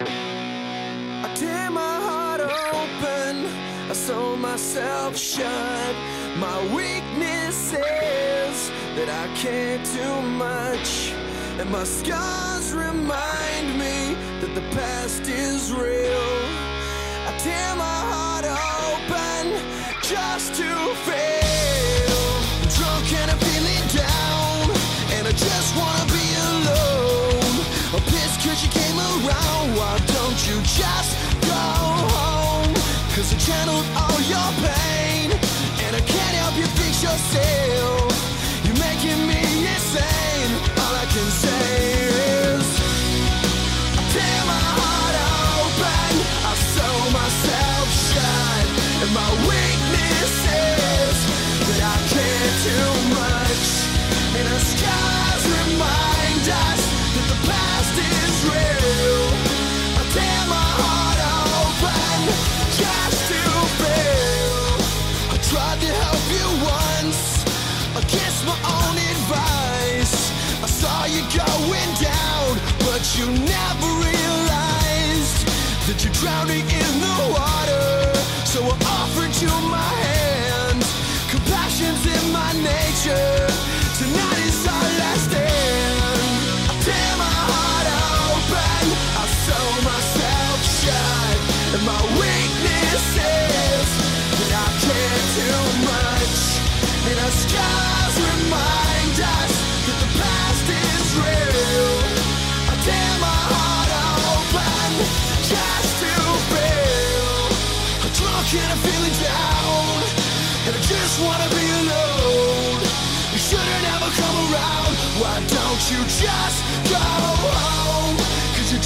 I 0.00 1.32
tear 1.34 1.70
my 1.70 1.80
heart 1.80 2.40
open, 2.40 3.46
I 3.90 3.92
sew 3.92 4.36
myself 4.36 5.16
shut. 5.16 5.94
My 6.38 6.60
weakness 6.74 7.72
is 7.72 8.70
that 8.96 9.08
I 9.08 9.34
can't 9.34 9.84
do 9.92 10.22
much, 10.28 11.12
and 11.58 11.70
my 11.70 11.84
scars 11.84 12.72
remind 12.72 13.57
that 14.40 14.54
the 14.54 14.62
past 14.70 15.22
is 15.26 15.72
real. 15.72 16.30
I 17.26 17.34
tear 17.42 17.74
my 17.74 17.98
heart 18.12 18.46
open 18.46 19.50
just 20.06 20.54
to 20.54 20.70
fail. 21.02 22.22
I'm 22.62 22.70
drunk 22.70 23.06
and 23.18 23.28
I'm 23.34 23.40
feeling 23.50 23.86
down, 23.90 24.62
and 25.18 25.26
I 25.26 25.34
just 25.34 25.70
wanna 25.74 26.06
be 26.14 26.26
alone. 26.54 27.54
I'm 27.90 28.04
pissed 28.14 28.38
cause 28.46 28.62
you 28.62 28.70
came 28.70 28.98
around. 29.10 29.74
Why 29.74 29.98
don't 30.14 30.38
you 30.46 30.56
just 30.62 31.10
go 31.42 31.64
home? 32.14 32.74
Cause 33.18 33.34
I 33.34 33.38
channeled 33.42 33.86
all 33.98 34.20
your 34.22 34.50
pain, 34.62 35.34
and 35.82 35.92
I 35.98 36.02
can't 36.14 36.34
help 36.42 36.54
you 36.54 36.68
fix 36.78 37.02
yourself. 37.02 38.06
You're 38.62 38.80
making 38.86 39.18
me 39.26 39.42
insane. 39.66 40.52
All 40.78 40.94
I 40.94 41.06
can 41.10 41.26
say 41.42 41.57
myself 47.28 47.88
shut, 47.92 48.66
and 49.04 49.10
my 49.12 49.30
weakness 49.44 50.32
is 50.48 51.16
that 51.68 51.80
I 51.92 51.96
can't 52.08 52.56
do 52.64 52.80
much, 53.20 53.68
and 54.32 54.46
the 54.48 54.60
scars 54.72 55.44
remind 55.60 56.44
us 56.48 56.80
that 57.12 57.26
the 57.28 57.38
past 57.44 57.94
is 58.00 58.34
real. 58.48 59.20
I 60.00 60.02
tear 60.16 60.40
my 60.56 60.68
heart 60.80 61.20
open 61.52 62.18
just 62.80 63.20
to 63.28 63.42
feel. 63.76 64.56
I 65.28 65.36
tried 65.52 65.78
to 65.84 65.90
help 66.00 66.24
you 66.32 66.48
once 66.80 67.44
against 68.00 68.40
my 68.48 68.56
own 68.72 68.96
advice. 69.12 70.32
I 70.64 70.68
saw 70.80 71.04
you 71.04 71.20
going 71.36 71.92
down, 72.00 72.48
but 72.88 73.04
you 73.20 73.26
never 73.44 73.67
you're 76.04 76.12
drowning 76.12 76.60
in 76.60 77.00
the 77.00 77.32
water. 77.32 77.57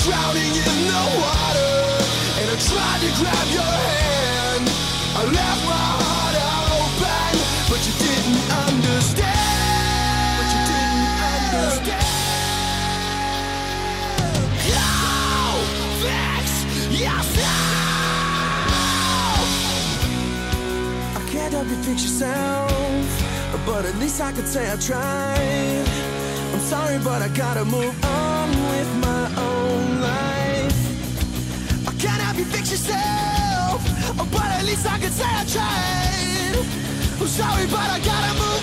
drowning 0.04 0.50
in 0.50 0.78
the 0.90 1.04
water 1.22 1.74
And 2.38 2.46
I 2.50 2.56
tried 2.58 3.00
to 3.06 3.10
grab 3.20 3.46
your 3.54 3.74
hand. 3.90 4.64
I 5.14 5.22
left 5.38 5.62
my 5.62 5.86
heart 6.02 6.36
open 6.74 7.34
But 7.70 7.80
you 7.86 7.94
didn't 8.02 8.42
understand. 8.66 9.30
But 10.38 10.48
you 10.54 10.60
didn't 10.72 11.18
understand. 11.30 12.10
How 14.66 15.62
fix 16.74 16.82
yourself. 17.34 17.46
I 21.14 21.22
can't 21.30 21.52
help 21.54 21.68
you 21.68 21.78
fix 21.86 22.02
yourself 22.02 23.06
But 23.66 23.84
at 23.84 23.94
least 24.02 24.20
I 24.20 24.32
could 24.32 24.48
say 24.48 24.64
I 24.68 24.76
tried. 24.76 25.86
I'm 26.54 26.60
sorry 26.60 26.98
but 27.04 27.22
I 27.22 27.28
gotta 27.28 27.64
move 27.64 28.04
on. 28.04 28.21
Yourself, 32.72 33.84
oh, 34.18 34.28
but 34.32 34.48
at 34.48 34.64
least 34.64 34.86
I 34.86 34.98
could 34.98 35.12
say 35.12 35.28
I 35.28 35.44
tried. 35.44 36.56
I'm 37.20 37.26
sorry, 37.28 37.66
but 37.66 37.86
I 37.96 38.00
gotta 38.00 38.32
move 38.40 38.61